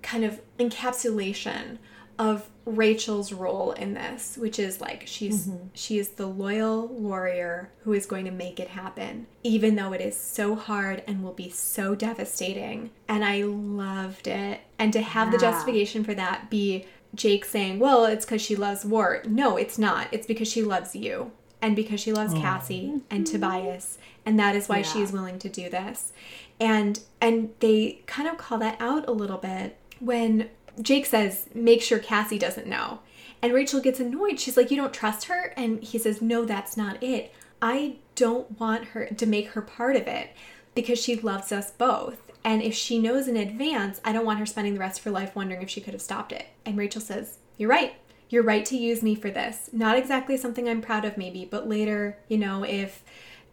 [0.02, 1.78] kind of encapsulation
[2.18, 5.68] of Rachel's role in this, which is like she's mm-hmm.
[5.74, 10.02] she is the loyal warrior who is going to make it happen, even though it
[10.02, 12.90] is so hard and will be so devastating.
[13.08, 14.62] And I loved it.
[14.80, 18.84] And to have the justification for that be Jake saying, "Well, it's because she loves
[18.84, 20.08] Wart." No, it's not.
[20.12, 21.32] It's because she loves you,
[21.62, 22.42] and because she loves oh.
[22.42, 26.14] Cassie and Tobias, and that is why she is willing to do this.
[26.60, 30.50] And and they kind of call that out a little bit when
[30.82, 33.00] Jake says, "Make sure Cassie doesn't know."
[33.42, 34.40] And Rachel gets annoyed.
[34.40, 37.32] She's like, "You don't trust her?" And he says, "No, that's not it.
[37.62, 40.30] I don't want her to make her part of it
[40.74, 42.32] because she loves us both.
[42.44, 45.12] And if she knows in advance, I don't want her spending the rest of her
[45.12, 47.94] life wondering if she could have stopped it." And Rachel says, "You're right.
[48.30, 49.70] You're right to use me for this.
[49.72, 53.04] Not exactly something I'm proud of maybe, but later, you know, if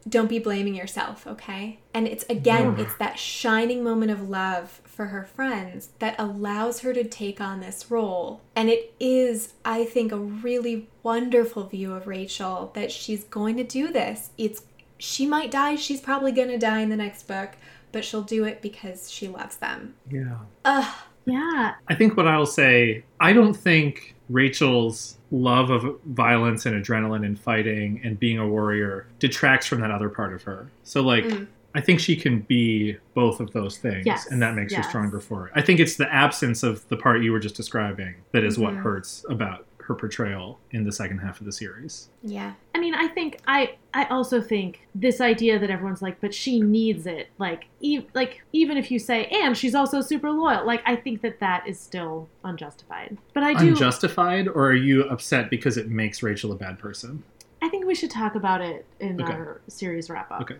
[0.07, 1.79] don't be blaming yourself, okay?
[1.93, 6.93] And it's again, it's that shining moment of love for her friends that allows her
[6.93, 8.41] to take on this role.
[8.55, 13.63] And it is, I think, a really wonderful view of Rachel that she's going to
[13.63, 14.29] do this.
[14.37, 14.63] It's
[14.97, 17.51] she might die, she's probably going to die in the next book,
[17.91, 19.95] but she'll do it because she loves them.
[20.09, 20.37] Yeah.
[20.63, 20.93] Ugh,
[21.25, 21.73] Yeah.
[21.89, 27.37] I think what I'll say, I don't think Rachel's love of violence and adrenaline and
[27.39, 30.69] fighting and being a warrior detracts from that other part of her.
[30.83, 31.47] So, like, Mm.
[31.75, 35.19] I think she can be both of those things, Yes, and that makes her stronger
[35.19, 35.53] for it.
[35.55, 38.73] I think it's the absence of the part you were just describing that is what
[38.73, 38.83] Mhm.
[38.83, 42.07] hurts about her portrayal in the second half of the series.
[42.21, 42.53] yeah.
[42.73, 46.61] I mean, I think I I also think this idea that everyone's like, but she
[46.61, 47.27] needs it.
[47.37, 50.65] Like, e- like even if you say, and she's also super loyal.
[50.65, 53.17] Like, I think that that is still unjustified.
[53.33, 53.67] But I do.
[53.69, 57.23] Unjustified, or are you upset because it makes Rachel a bad person?
[57.61, 59.31] I think we should talk about it in Okay.
[59.33, 60.41] our series wrap up.
[60.41, 60.57] Okay.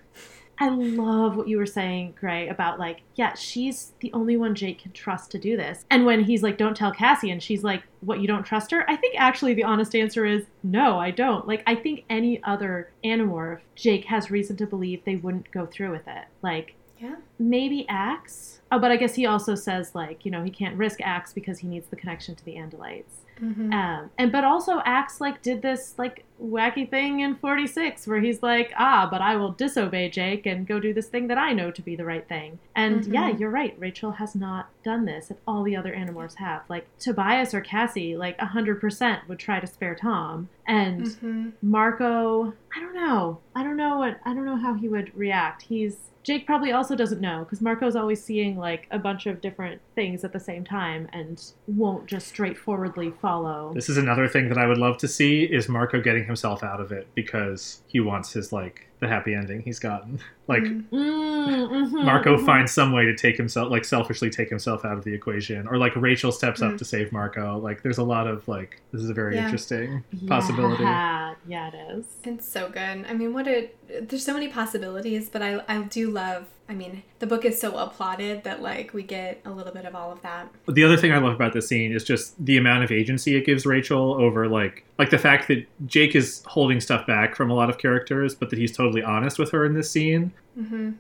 [0.60, 4.80] I love what you were saying, Gray, about like, yeah, she's the only one Jake
[4.84, 5.84] can trust to do this.
[5.90, 8.90] And when he's like, don't tell Cassie, and she's like, what, you don't trust her?
[8.90, 11.48] I think actually the honest answer is no, I don't.
[11.48, 15.92] Like, I think any other Animorph, Jake has reason to believe they wouldn't go through
[15.92, 16.26] with it.
[16.42, 17.16] Like, Yeah.
[17.40, 18.62] maybe Ax.
[18.72, 21.60] Oh, but I guess he also says, like, you know, he can't risk Ax because
[21.60, 23.23] he needs the connection to the Andalites.
[23.42, 23.74] Mhm.
[23.74, 28.44] Um, and but also Ax like did this like wacky thing in 46 where he's
[28.44, 31.72] like, ah, but I will disobey Jake and go do this thing that I know
[31.72, 32.60] to be the right thing.
[32.76, 33.14] And Mhm.
[33.14, 33.76] yeah, you're right.
[33.80, 36.64] Rachel has not done this, and all the other Animorphs have.
[36.70, 41.52] Like Tobias or Cassie, like 100% would try to spare Tom, and Mhm.
[41.62, 43.40] Marco, I don't know.
[43.56, 45.64] I don't know what I don't know how he would react.
[45.64, 49.82] He's Jake probably also doesn't know because Marco's always seeing like a bunch of different
[49.96, 53.72] things at the same time and won't just straightforwardly follow.
[53.74, 56.80] This is another thing that I would love to see is Marco getting himself out
[56.82, 60.20] of it because he wants his like the happy ending he's gotten.
[60.46, 60.90] Like Mhm.
[60.92, 62.46] Mm, mhm, Marco mhm.
[62.46, 65.78] finds some way to take himself like selfishly take himself out of the equation or
[65.78, 66.78] like Rachel steps up Mm.
[66.80, 67.58] to save Marco.
[67.60, 69.46] Like there's a lot of like this is a very Yeah.
[69.46, 70.84] interesting possibility.
[70.84, 72.06] Yeah, yeah, it is.
[72.26, 73.06] It's so good.
[73.08, 73.72] I mean, what a
[74.02, 76.48] there's so many possibilities, but I I do love.
[76.70, 79.86] I mean, the book is so well plotted that like we get a little bit
[79.86, 80.50] of all of that.
[80.68, 83.46] The other thing I love about this scene is just the amount of agency it
[83.46, 87.54] gives Rachel over like like the fact that Jake is holding stuff back from a
[87.54, 90.32] lot of characters, but that he's totally honest with her in this scene.
[90.56, 90.92] hmm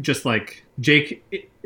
[0.00, 1.22] Just like Jake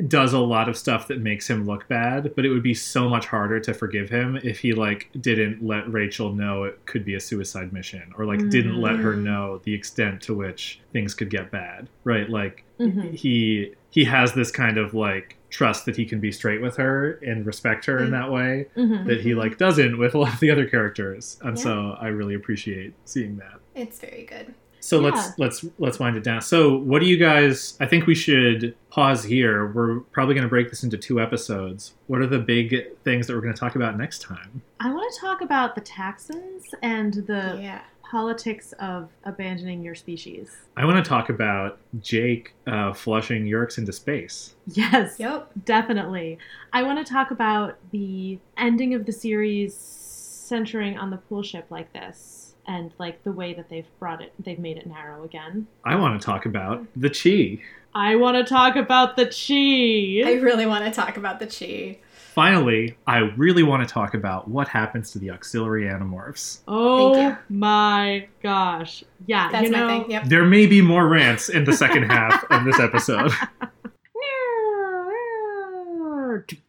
[0.09, 3.09] does a lot of stuff that makes him look bad, but it would be so
[3.09, 7.15] much harder to forgive him if he like didn't let Rachel know it could be
[7.15, 9.23] a suicide mission or like didn't let her Mhm.
[9.23, 11.89] know the extent to which things could get bad.
[12.05, 12.29] Right?
[12.29, 13.15] Like Mhm.
[13.15, 17.13] he he has this kind of like trust that he can be straight with her
[17.27, 18.11] and respect her in Mm.
[18.11, 19.07] that way Mhm.
[19.07, 21.63] that he like doesn't with a lot of the other characters and Yeah.
[21.63, 24.53] so i really appreciate seeing that It's very good.
[24.87, 25.11] So Yeah.
[25.11, 28.75] let's let's let's wind it down so what do you guys i think we should
[28.91, 32.75] pause here we're probably going to break this into two episodes what are the big
[33.05, 35.81] things that we're going to talk about next time I want to talk about the
[35.81, 37.81] taxxons and the yeah.
[38.09, 40.51] politics of abandoning your species.
[40.77, 45.19] i want to talk about jake uh, flushing Yeerks into space Yes.
[45.19, 45.51] Yep.
[45.65, 46.39] Definitely.
[46.73, 51.67] I want to talk about the ending of the series centering on the pool ship
[51.71, 55.67] like this and like the way that they've brought it they've made it narrow again.
[55.85, 57.63] i want to talk about the Chee
[57.97, 60.23] I want to talk about the Chee.
[60.23, 61.99] I really want to talk about the Chee.
[62.35, 66.59] Finally, I really want to talk about what happens to the auxiliary animorphs.
[66.69, 69.03] oh my gosh.
[69.27, 69.87] Yeah, That's you know.
[69.87, 70.11] my thing.
[70.11, 70.25] Yep.
[70.27, 73.33] There may be more rants in the second half of this episode.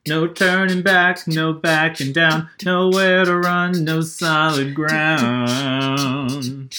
[0.08, 6.74] No turning back, no backing down, nowhere to run, no solid ground.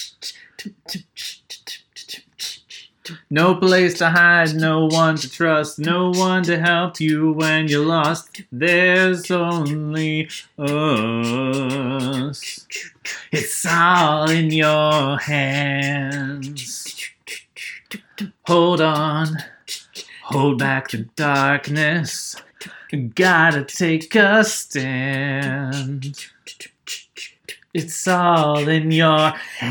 [3.29, 7.85] No place to hide, no one to trust, no one to help you when you're
[7.85, 8.41] lost.
[8.51, 12.65] There's only us.
[13.31, 17.09] It's all in your hands.
[18.45, 19.37] Hold on,
[20.23, 22.35] hold back the darkness.
[22.89, 26.25] Gotta take a stand.
[27.71, 29.69] It's all in your hands.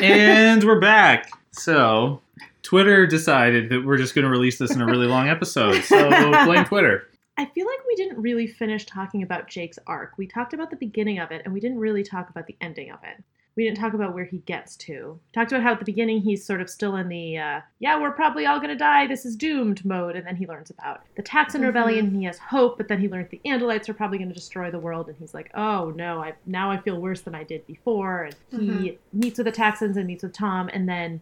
[0.00, 1.30] And we're back.
[1.50, 2.22] So,
[2.62, 5.82] Twitter decided that we're just going to release this in a really long episode.
[5.82, 6.08] So,
[6.46, 7.06] blame Twitter.
[7.36, 10.16] I feel like we didn't really finish talking about Jake's arc.
[10.16, 12.90] We talked about the beginning of it, and we didn't really talk about the ending
[12.90, 13.22] of it.
[13.56, 15.18] We didn't talk about where he gets to.
[15.32, 18.12] Talked about how at the beginning he's sort of still in the uh, yeah, we're
[18.12, 21.62] probably all gonna die, this is doomed mode, and then he learns about the Taxxon
[21.62, 24.70] Rebellion and he has hope, but then he learns the Andalites are probably gonna destroy
[24.70, 27.66] the world, and he's like, oh no, I now I feel worse than I did
[27.66, 31.20] before, and he meets with the Taxxons and meets with Tom, and then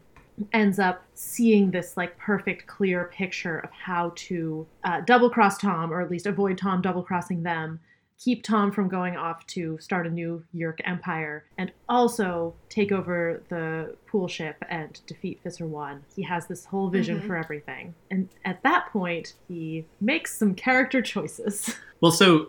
[0.53, 5.93] ends up seeing this like perfect clear picture of how to uh, double cross tom
[5.93, 7.81] or at least avoid tom double crossing them
[8.19, 13.43] keep tom from going off to start a new yeerk empire and also take over
[13.49, 17.27] the pool ship and defeat Visser one he has this whole vision mm-hmm.
[17.27, 22.49] for everything and at that point he makes some character choices Well, so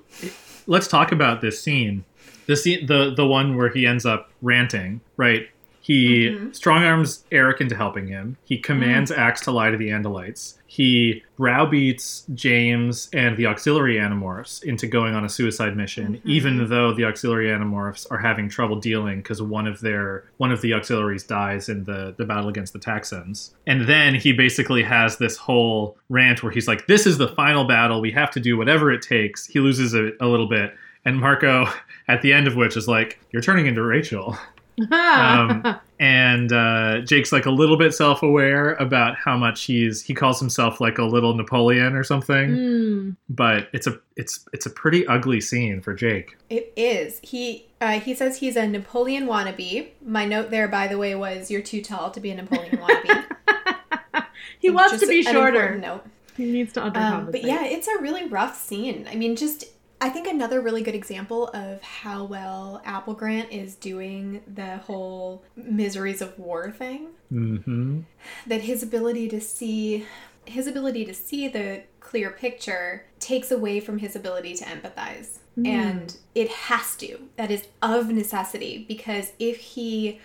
[0.68, 2.06] let's talk about this scene.
[2.48, 5.50] The scene, the the one where he ends up ranting, right?
[5.90, 6.52] He mm-hmm.
[6.52, 8.38] strong arms Erek into helping him.
[8.44, 9.18] He commands mm.
[9.18, 10.54] Ax to lie to the Andalites.
[10.68, 16.30] He browbeats James and the auxiliary Animorphs into going on a suicide mission, mm-hmm.
[16.30, 20.62] even though the auxiliary Animorphs are having trouble dealing because one of their one of
[20.62, 23.56] the auxiliaries dies in the the battle against the Taxxons.
[23.66, 27.64] And then he basically has this whole rant where he's like, "This is the final
[27.64, 28.00] battle.
[28.00, 30.72] We have to do whatever it takes." He loses a, a little bit,
[31.04, 31.66] and Marco,
[32.08, 34.38] at the end of which, is like, "You're turning into Rachel."
[34.92, 40.40] um, and uh, Jake's like a little bit self-aware about how much he's he calls
[40.40, 42.56] himself like a little Napoleon or something.
[42.56, 43.10] Hmm.
[43.30, 46.38] But it's a it's it's a pretty ugly scene for Jake.
[46.50, 47.20] It is.
[47.24, 49.90] He uh, he says he's a Napoleon wannabe.
[50.06, 53.26] My note there, by the way, was you're too tall to be a Napoleon wannabe.
[54.60, 56.06] he wants to be shorter Note.
[56.36, 59.08] he needs to undercompensate Um, but yeah, it's a really rough scene.
[59.10, 59.66] I mean, just
[60.02, 66.22] I think another really good example of how well Applegate is doing the whole miseries
[66.22, 67.08] of war thing.
[67.32, 68.02] Mm-hmm.
[68.48, 70.06] That his ability to see
[70.46, 75.40] his ability to see the clear picture takes away from his ability to empathize.
[75.66, 77.20] And it has to.
[77.36, 80.20] That is of necessity because if he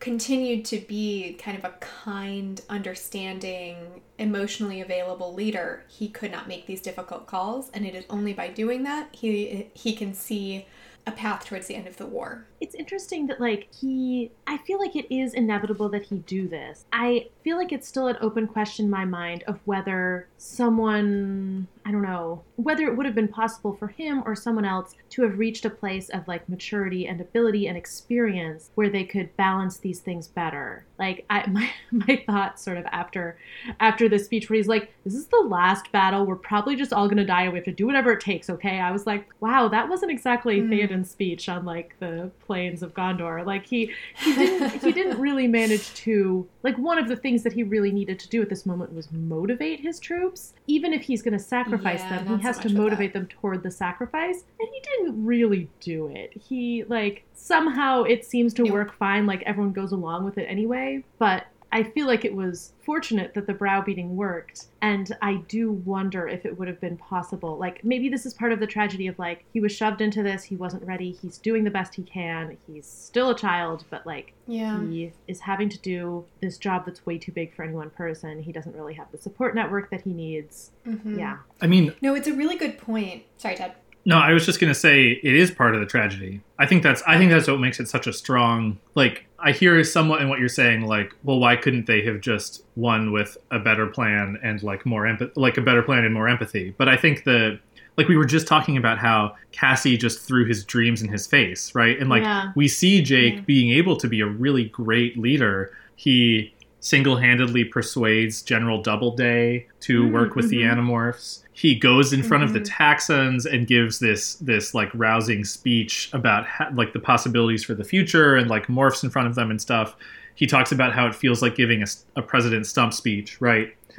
[0.00, 6.66] continued to be kind of a kind, understanding, emotionally available leader, he could not make
[6.66, 10.66] these difficult calls, and it is only by doing that he he can see
[11.06, 12.46] a path towards the end of the war.
[12.60, 16.84] it's interesting that like he i feel like it is inevitable that he do this
[16.92, 21.90] i feel like it's still an open question in my mind of whether someone i
[21.90, 25.38] don't know whether it would have been possible for him or someone else to have
[25.38, 30.00] reached a place of like maturity and ability and experience where they could balance these
[30.00, 30.84] things better.
[30.98, 33.38] Like i my, my thoughts sort of after
[33.80, 36.26] after this speech where he's like this is the last battle.
[36.26, 37.42] We're probably just all gonna die.
[37.42, 38.80] And we have to do whatever it takes okay?
[38.80, 40.70] I was like wow that wasn't exactly hmm.
[40.70, 43.44] Theoden's speech on like the plains of Gondor.
[43.44, 47.52] Like he he didn't he didn't really manage to like one of the things that
[47.52, 50.52] he really needed to do at this moment was motivate his troops.
[50.66, 53.62] Even if he's going to sacrifice Yeah, them, he has much to motivate them toward
[53.62, 56.32] the sacrifice, and he didn't really do it.
[56.34, 61.04] He like somehow it seems to work fine like everyone goes along with it anyway,
[61.18, 66.26] but I feel like it was fortunate that the browbeating worked, and I do wonder
[66.26, 67.56] if it would have been possible.
[67.58, 70.42] Like, maybe this is part of the tragedy of like, he was shoved into this,
[70.42, 74.32] he wasn't ready, he's doing the best he can, he's still a child, but like,
[74.48, 74.80] Yeah.
[74.84, 78.42] he is having to do this job that's way too big for any one person.
[78.42, 80.72] He doesn't really have the support network that he needs.
[80.86, 81.18] Mm-hmm.
[81.20, 81.36] Yeah.
[81.60, 83.22] I mean, No, it's a really good point.
[83.36, 83.74] Sorry, Ted.
[84.06, 86.40] No, I was just gonna say it is part of the tragedy.
[86.58, 89.82] I think that's I think that's what makes it such a strong like I hear
[89.84, 93.58] somewhat in what you're saying, like, well, why couldn't they have just won with a
[93.58, 96.74] better plan and like more empathy like a better plan and more empathy?
[96.78, 97.58] But I think the
[97.96, 101.74] like we were just talking about how Cassie just threw his dreams in his face,
[101.74, 101.98] right?
[102.00, 102.52] And like Yeah.
[102.56, 103.40] we see Jake Yeah.
[103.42, 105.72] being able to be a really great leader.
[105.96, 110.72] He single-handedly persuades General Doubleday to Mm, work with the mhm.
[110.78, 111.42] Animorphs.
[111.60, 112.70] He goes in front of the Mhm.
[112.70, 117.84] Taxxons and gives this this like rousing speech about ha- like the possibilities for the
[117.84, 119.94] future and like morphs in front of them and stuff.
[120.34, 121.84] He talks about how it feels like giving
[122.16, 123.74] a president stump speech, right?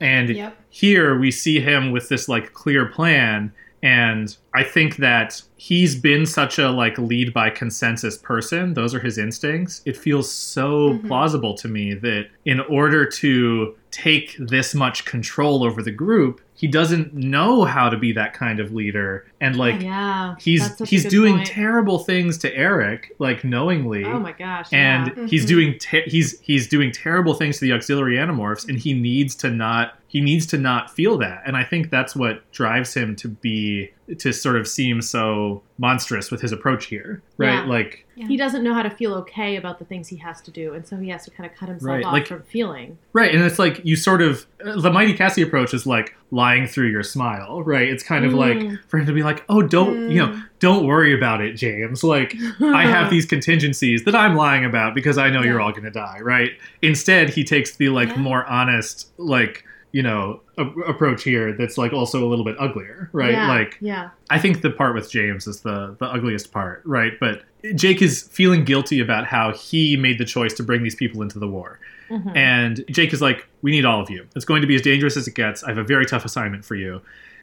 [0.00, 0.56] And Yep.
[0.70, 3.52] here we see him with this like clear plan
[3.82, 9.00] and i think that he's been such a like lead by consensus person those are
[9.00, 11.06] his instincts it feels so Mhm.
[11.06, 16.66] plausible to me that in order to take this much control over the group he
[16.66, 20.88] doesn't know how to be that kind of leader and like yeah, he's that's such
[20.88, 21.46] a he's doing point.
[21.46, 24.68] terrible things to Erek like knowingly Oh my gosh!
[24.72, 25.26] and yeah.
[25.26, 25.48] he's Mhm.
[25.48, 29.50] doing te- he's he's doing terrible things to the auxiliary animorphs and he needs to
[29.50, 33.28] not he needs to not feel that and i think that's what drives him to
[33.28, 37.64] be to sort of seem so monstrous with his approach here right Yeah.
[37.76, 38.28] like Yeah.
[38.28, 40.86] he doesn't know how to feel okay about the things he has to do, and
[40.88, 42.88] so he has to kind of cut himself Right, off like- from feeling.
[43.12, 44.46] right and it's like you sort of
[44.84, 48.58] the mighty cassie approach is like lying through your smile right it's kind of like
[48.58, 48.78] Mm.
[48.88, 50.42] for him to be like oh don't you know Mm.
[50.60, 52.30] don't worry about it james like
[52.62, 55.90] I have these contingencies that I'm lying about because I know you're all going to
[55.90, 56.52] die, right?
[56.82, 58.18] Instead, he takes the like Yeah.
[58.28, 59.64] more honest, like
[59.96, 63.32] you know, a- approach here that's like also a little bit uglier, right?
[63.32, 67.14] Yeah, Like yeah, I think the part with James is the the ugliest part, right?
[67.18, 67.36] But
[67.74, 71.38] Jake is feeling guilty about how he made the choice to bring these people into
[71.38, 71.80] the war.
[72.10, 72.36] Mhm.
[72.36, 74.26] And Jake is like, "We need all of you.
[74.36, 75.64] It's going to be as dangerous as it gets.
[75.64, 77.00] I have a very tough assignment for you."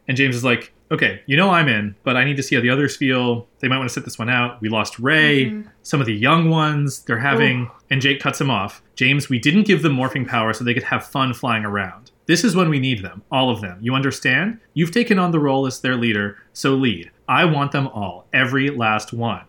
[0.08, 2.62] And James is like, "Okay, you know I'm in, but I need to see how
[2.62, 3.48] the others feel.
[3.62, 4.62] They might want to sit this one out.
[4.62, 5.46] We lost Ray.
[5.46, 5.64] Mhm.
[5.82, 8.82] Some of the young ones, they're having." And Jake cuts him off.
[8.96, 12.12] James, we didn't give them morphing power so they could have fun flying around.
[12.26, 13.78] This is when we need them, all of them.
[13.82, 14.60] You understand?
[14.74, 17.12] You've taken on the role as their leader, so lead.
[17.28, 19.46] I want them all, every last one.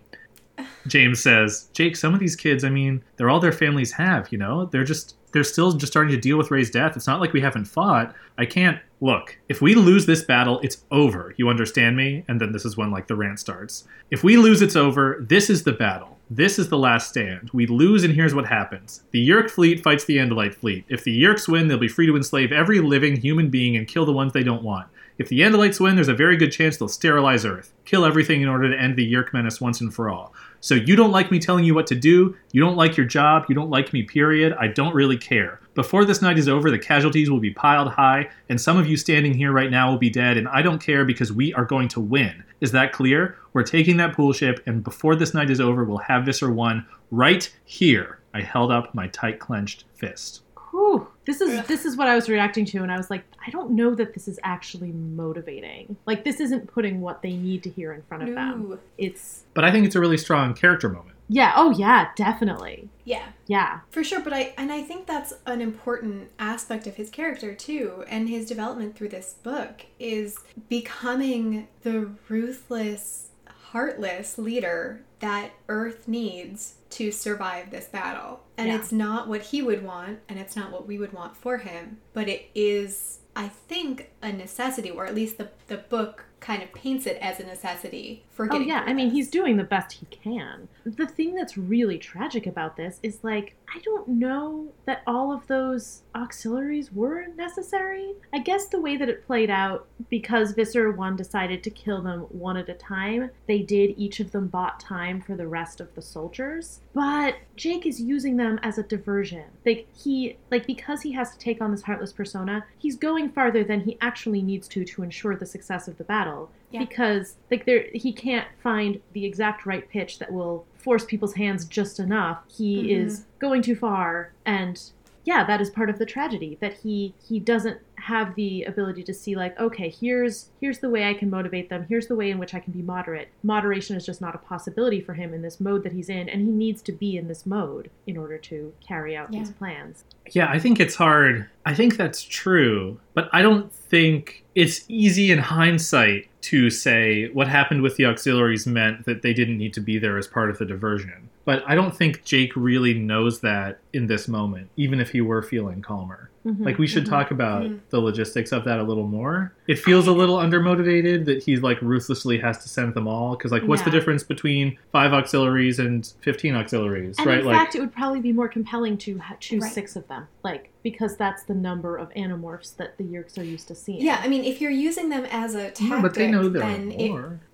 [0.86, 4.38] James says, Jake, some of these kids, I mean, they're all their families have, you
[4.38, 4.66] know?
[4.66, 6.96] They're just they're still just starting to deal with Ray's death.
[6.96, 8.14] It's not like we haven't fought.
[8.38, 9.36] I can't look.
[9.48, 11.34] If we lose this battle, it's over.
[11.36, 12.24] You understand me?
[12.28, 13.84] And then this is when like the rant starts.
[14.12, 15.18] If we lose, it's over.
[15.28, 16.13] This is the battle.
[16.30, 17.50] This is the last stand.
[17.52, 19.02] We lose, and here's what happens.
[19.10, 20.86] The Yeerk fleet fights the Andalite fleet.
[20.88, 24.06] If the Yeerks win, they'll be free to enslave every living human being and kill
[24.06, 24.88] the ones they don't want.
[25.18, 28.48] If the Andalites win, there's a very good chance they'll sterilize Earth, kill everything in
[28.48, 30.32] order to end the Yeerk menace once and for all.
[30.64, 33.44] So you don't like me telling you what to do, you don't like your job,
[33.50, 34.54] you don't like me, period.
[34.58, 35.60] I don't really care.
[35.74, 38.96] Before this night is over, the casualties will be piled high, and some of you
[38.96, 41.88] standing here right now will be dead, and I don't care because we are going
[41.88, 42.42] to win.
[42.62, 43.36] Is that clear?
[43.52, 46.86] We're taking that pool ship, and before this night is over, we'll have Visser 1
[47.10, 48.20] right here.
[48.32, 50.44] I held up my tight clenched fist.
[50.70, 51.06] Whew.
[51.26, 53.70] This is this is what I was reacting to, and I was like, I don't
[53.72, 55.96] know that this is actually motivating.
[56.06, 58.78] Like, this isn't putting what they need to hear in front of them.
[58.98, 61.16] It's But I think it's a really strong character moment.
[61.28, 63.24] yeah, oh yeah, definitely, Yeah.
[63.46, 67.54] yeah, For sure, but I and I think that's an important aspect of his character
[67.54, 70.38] too, and his development through this book is
[70.68, 73.28] becoming the ruthless,
[73.70, 78.40] heartless leader that Earth needs to survive this battle.
[78.56, 78.76] And Yeah.
[78.76, 81.98] it's not what he would want, and it's not what we would want for him,
[82.12, 86.72] but it is, I think, a necessity, or at least the the book kind of
[86.72, 90.06] paints it as a necessity for Oh yeah, I mean he's doing the best he
[90.06, 90.68] can.
[90.84, 95.46] The thing that's really tragic about this is like I don't know that all of
[95.46, 98.12] those auxiliaries were necessary.
[98.32, 102.20] I guess the way that it played out because Visser 1 decided to kill them
[102.30, 105.94] one at a time, they did each of them bought time for the rest of
[105.94, 106.80] the soldiers.
[106.92, 109.44] But Jake is using them as a diversion.
[109.64, 113.64] Like he like because he has to take on this heartless persona, he's going farther
[113.64, 116.80] than he actually needs to to ensure the success of the battle Yeah.
[116.80, 121.64] because like there he can't find the exact right pitch that will force people's hands
[121.64, 123.04] just enough he Mhm.
[123.04, 124.90] is going too far and
[125.24, 129.14] yeah that is part of the tragedy that he he doesn't have the ability to
[129.14, 132.36] see like okay here's here's the way i can motivate them here's the way in
[132.38, 135.58] which i can be moderate moderation is just not a possibility for him in this
[135.58, 138.74] mode that he's in and he needs to be in this mode in order to
[138.86, 139.54] carry out these Yeah.
[139.58, 141.46] plans Yeah, I think it's hard.
[141.66, 147.48] I think that's true, but I don't think it's easy in hindsight to say what
[147.48, 150.58] happened with the auxiliaries meant that they didn't need to be there as part of
[150.58, 151.30] the diversion.
[151.44, 155.42] But I don't think Jake really knows that in this moment, even if he were
[155.42, 156.30] feeling calmer.
[156.46, 157.08] Mhm, Like we should mhm.
[157.10, 157.78] talk about Mhm.
[157.90, 159.52] the logistics of that a little more.
[159.66, 163.50] It feels a little undermotivated that he's like ruthlessly has to send them all because
[163.50, 167.40] like what's the difference between five auxiliaries and 15 auxiliaries, And right?
[167.40, 169.72] in like fact, it would probably be more compelling to ha- choose Right.
[169.72, 173.68] six of them, like because that's the number of animorphs that the Yeerks are used
[173.68, 174.02] to seeing.
[174.02, 176.62] Yeah, I mean, if you're using them as a tactic, No, but they know there
[176.62, 177.40] are then it, more.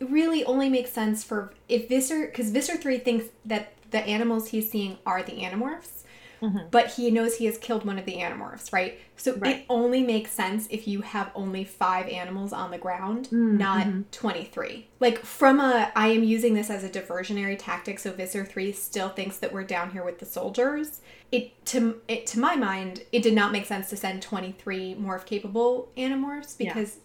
[0.00, 4.70] really only makes sense for if Visser, because Visser three thinks that the animals he's
[4.70, 6.02] seeing are the animorphs,
[6.42, 6.70] Mhm.
[6.70, 8.98] but he knows he has killed one of the animorphs, right?
[9.16, 9.56] So Right.
[9.60, 13.86] it only makes sense if you have only five animals on the ground, Mm, not
[13.86, 14.04] mhm.
[14.10, 14.88] 23.
[14.98, 19.10] Like, from a, I am using this as a diversionary tactic, so Visser 3 still
[19.10, 21.00] thinks that we're down here with the soldiers.
[21.32, 25.26] It to it to my mind, it did not make sense to send 23 morph
[25.26, 26.72] capable animorphs Yeah.
[26.72, 26.98] because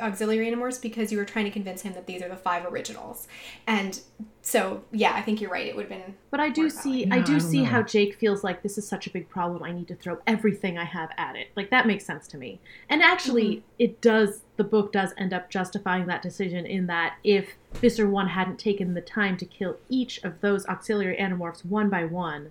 [0.00, 3.26] auxiliary animorphs because you were trying to convince him that these are the five originals.
[3.66, 4.00] And
[4.40, 5.66] so, yeah, I think you're right.
[5.66, 7.10] It would have been But I do see, way.
[7.10, 7.82] I do I don't see how.
[7.82, 9.62] Jake feels like this is such a big problem.
[9.62, 11.48] I need to throw everything I have at it.
[11.56, 12.60] Like that makes sense to me.
[12.88, 13.64] And actually, mm-hmm.
[13.78, 14.42] it does.
[14.56, 18.94] The book does end up justifying that decision in that if Visser One hadn't taken
[18.94, 22.50] the time to kill each of those auxiliary animorphs one by one,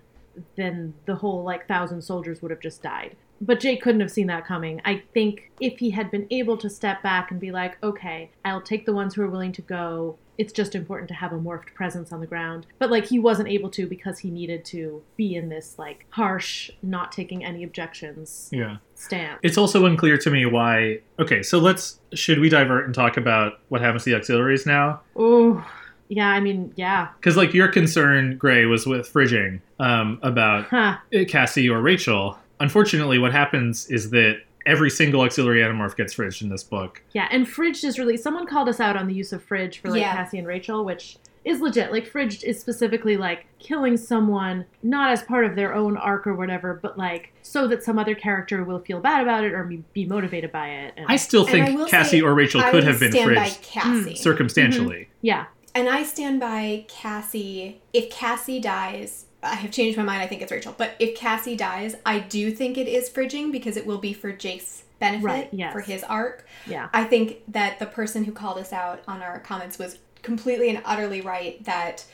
[0.56, 3.16] then the whole like thousand soldiers would have just died.
[3.40, 4.80] But Jake couldn't have seen that coming.
[4.84, 8.62] I think if he had been able to step back and be like, okay, I'll
[8.62, 10.16] take the ones who are willing to go.
[10.38, 12.66] It's just important to have a morphed presence on the ground.
[12.78, 16.70] But like he wasn't able to because he needed to be in this like harsh,
[16.82, 18.76] not taking any objections Yeah.
[18.94, 19.38] stance.
[19.42, 21.00] It's also unclear to me why.
[21.18, 22.00] Okay, so let's.
[22.14, 25.00] Should we divert and talk about what happens to the auxiliaries now?
[25.16, 25.66] Oh,
[26.08, 26.28] yeah.
[26.28, 27.08] I mean, yeah.
[27.18, 30.96] Because, like, your concern, Gray, was with fridging um, about Huh.
[31.14, 32.38] uh, Cassie or Rachel.
[32.60, 37.02] Unfortunately, what happens is that every single auxiliary animorph gets fridged in this book.
[37.12, 39.88] Yeah, and Fridged is really someone called us out on the use of Fridge for
[39.90, 40.14] like Yeah.
[40.14, 41.92] Cassie and Rachel, which is legit.
[41.92, 46.34] Like Fridged is specifically like killing someone not as part of their own arc or
[46.34, 49.84] whatever, but like so that some other character will feel bad about it or be,
[49.92, 50.94] be motivated by it.
[50.96, 53.46] And, I still And I think Cassie or Rachel I could have been stand by
[53.48, 53.88] fridged Cassie.
[54.10, 54.14] Mm-hmm.
[54.16, 54.96] circumstantially.
[55.02, 55.10] Mm-hmm.
[55.26, 55.44] yeah,
[55.76, 57.80] And I stand by Cassie.
[57.92, 60.22] If Cassie dies, I have changed my mind.
[60.22, 60.74] I think it's Rachel.
[60.76, 64.32] But if Cassie dies, I do think it is fridging because it will be for
[64.32, 65.72] Jake's benefit, Right, yes.
[65.72, 66.46] for his arc.
[66.66, 70.70] yeah, I think that the person who called us out on our comments was completely
[70.70, 72.04] and utterly right that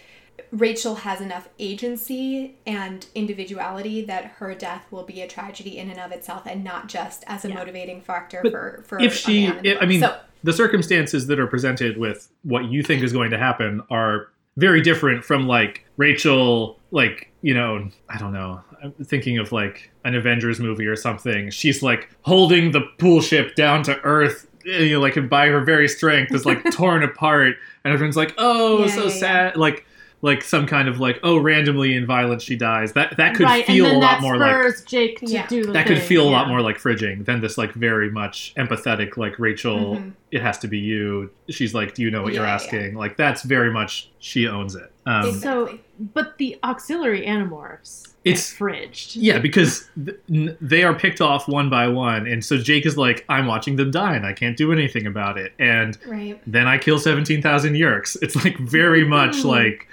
[0.51, 6.01] Rachel has enough agency and individuality that her death will be a tragedy in and
[6.01, 7.55] of itself and not just as a Yeah.
[7.55, 11.97] motivating factor But for for If she, I mean, so the circumstances that are presented
[11.99, 17.31] with what you think is going to happen are very different from like Rachel, like,
[17.43, 18.61] you know, I don't know.
[18.83, 21.51] I'm thinking of like an Avengers movie or something.
[21.51, 25.61] She's like holding the pool ship down to earth, eh, you know, like by her
[25.61, 29.15] very strength is like torn apart, and everyone's like, "Oh, Yeah, so yeah, yeah.
[29.15, 29.87] sad." Like,
[30.25, 33.67] like some kind of like, "Oh, randomly in violence she dies." That that could right.
[33.67, 35.47] feel and a lot that more like Jake to Yeah.
[35.49, 38.11] do the that could thing, feel a lot more like fridging than this like very
[38.11, 40.13] much empathetic like rachel Mhm.
[40.31, 42.55] it has to be you she's like do you know what you're Yeah, yeah.
[42.55, 45.41] asking like that's very much she owns it um, Exactly.
[45.41, 45.79] So,
[46.15, 49.17] but the auxiliary animorphs, It's- fridged.
[49.17, 50.17] yeah because th-
[50.61, 53.91] they are picked off one by one and so jake is like i'm watching them
[53.91, 56.41] die and i can't do anything about it and right.
[56.47, 59.89] then i kill 17000 yeerks it's like very much like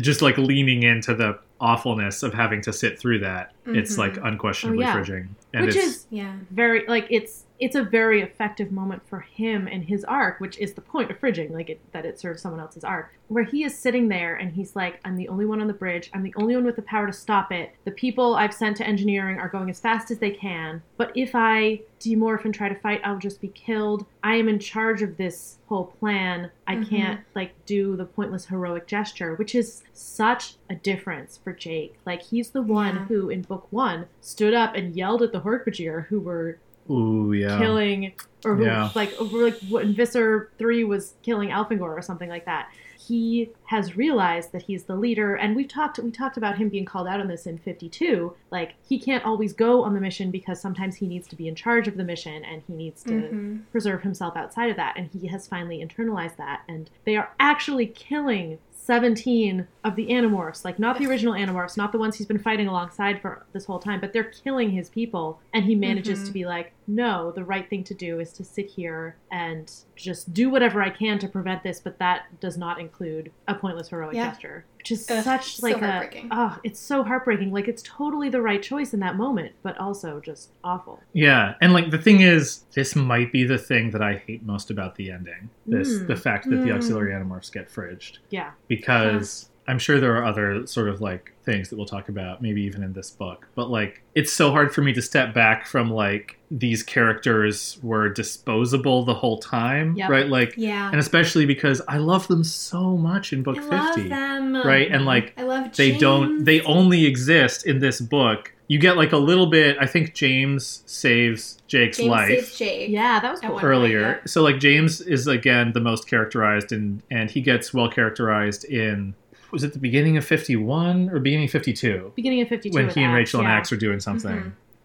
[0.00, 3.98] just like leaning into the awfulness of having to sit through that it's Mhm.
[3.98, 4.94] like unquestionably Oh, yeah.
[4.96, 6.34] fridging and which it's is Yeah.
[6.50, 10.74] very like it's it's a very effective moment for him and his arc, which is
[10.74, 13.76] the point of fridging, like it, that it serves someone else's arc, where he is
[13.76, 16.10] sitting there and he's like, "I'm the only one on the bridge.
[16.14, 17.72] I'm the only one with the power to stop it.
[17.84, 20.82] The people I've sent to engineering are going as fast as they can.
[20.96, 24.04] But if I demorph and try to fight, I'll just be killed.
[24.22, 26.50] I am in charge of this whole plan.
[26.66, 26.88] I Mhm.
[26.88, 31.96] can't like do the pointless heroic gesture, which is such a difference for Jake.
[32.04, 33.04] Like he's the one Yeah.
[33.06, 36.58] who in book one stood up and yelled at the Hork-Bajir who were
[36.90, 38.12] ooh yeah killing
[38.44, 38.90] or who Yeah.
[38.94, 42.68] like over like when Visser three was killing Elfangor or something like that.
[42.98, 46.84] He has realized that he's the leader, and we've talked we talked about him being
[46.84, 48.34] called out on this in fifty two.
[48.50, 51.54] Like he can't always go on the mission because sometimes he needs to be in
[51.54, 53.60] charge of the mission and he needs to Mhm.
[53.70, 54.94] preserve himself outside of that.
[54.96, 60.64] And he has finally internalized that, and they are actually killing 17 of the animorphs
[60.64, 63.80] like not the original animorphs not the ones he's been fighting alongside for this whole
[63.80, 66.26] time but they're killing his people and he manages Mhm.
[66.26, 70.32] to be like no the right thing to do is to sit here and just
[70.32, 74.14] do whatever i can to prevent this but that does not include a pointless heroic
[74.14, 74.30] Yeah.
[74.30, 78.28] gesture which is Ugh, such so like a oh it's so heartbreaking like it's totally
[78.28, 82.20] the right choice in that moment but also just awful Yeah, and like the thing
[82.20, 85.50] is, this might be the thing that I hate most about the ending.
[85.66, 86.06] This Mm.
[86.06, 86.76] the fact that the Mm.
[86.76, 91.68] auxiliary animorphs get fridged yeah because I'm sure there are other sort of like things
[91.70, 93.46] that we'll talk about, maybe even in this book.
[93.54, 98.08] But like, it's so hard for me to step back from like these characters were
[98.08, 100.10] disposable the whole time, Yep.
[100.10, 100.28] right?
[100.28, 100.90] Like, Yeah.
[100.90, 104.54] and especially because I love them so much in book I love fifty, them.
[104.56, 104.90] right?
[104.90, 109.12] And like, I love they don't they only exist in this book you get like
[109.12, 112.90] a little bit i think james saves jake's James life saves Jake.
[112.90, 114.26] yeah that was cool earlier point, yeah.
[114.26, 119.14] so like james is again the most characterized and and he gets well characterized in
[119.52, 122.74] was it the beginning of 51 or beginning of 52 Beginning of 52.
[122.74, 123.54] when he and Ax, Rachel and yeah.
[123.56, 124.36] Ax are doing something.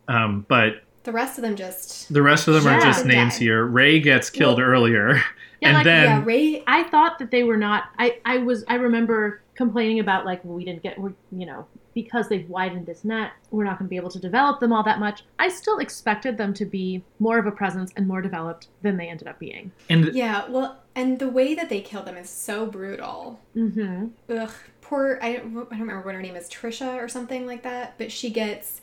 [0.08, 0.14] Mm-hmm.
[0.16, 2.12] Um, but The rest of them just.
[2.14, 3.40] the rest of them are just names Die.
[3.40, 3.66] here.
[3.66, 5.16] Ray gets killed Well- earlier,
[5.62, 6.64] Yeah, and like, then yeah, Ray.
[6.68, 7.84] I thought that they were not.
[8.00, 8.64] I I was.
[8.68, 10.98] I remember complaining about like well, we didn't get.
[11.00, 14.18] We're, you know because they've widened this net, we're not going to be able to
[14.18, 15.24] develop them all that much.
[15.40, 19.10] I still expected them to be more of a presence and more developed than they
[19.10, 19.74] ended up being.
[19.90, 23.40] and Yeah, well, and the way that they kill them is so brutal.
[23.56, 24.08] Mm-hmm.
[24.30, 24.52] Ugh,
[24.82, 25.20] poor.
[25.22, 27.98] I don't, I don't remember what her name is, Trisha or something like that.
[27.98, 28.82] But she gets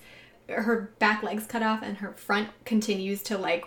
[0.48, 3.64] her back legs cut off, and her front continues to like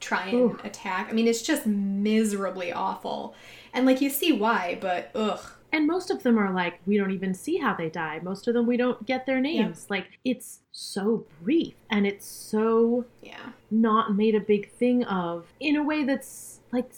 [0.00, 0.58] try and Ooh.
[0.64, 1.08] attack.
[1.10, 3.34] I mean, it's just miserably awful.
[3.72, 5.40] And like you see why, but ugh.
[5.70, 8.20] And most of them are like, we don't even see how they die.
[8.22, 9.86] Most of them, we don't get their names.
[9.90, 13.50] Like, it's so brief and it's so Yeah.
[13.70, 16.90] not made a big thing of in a way that's like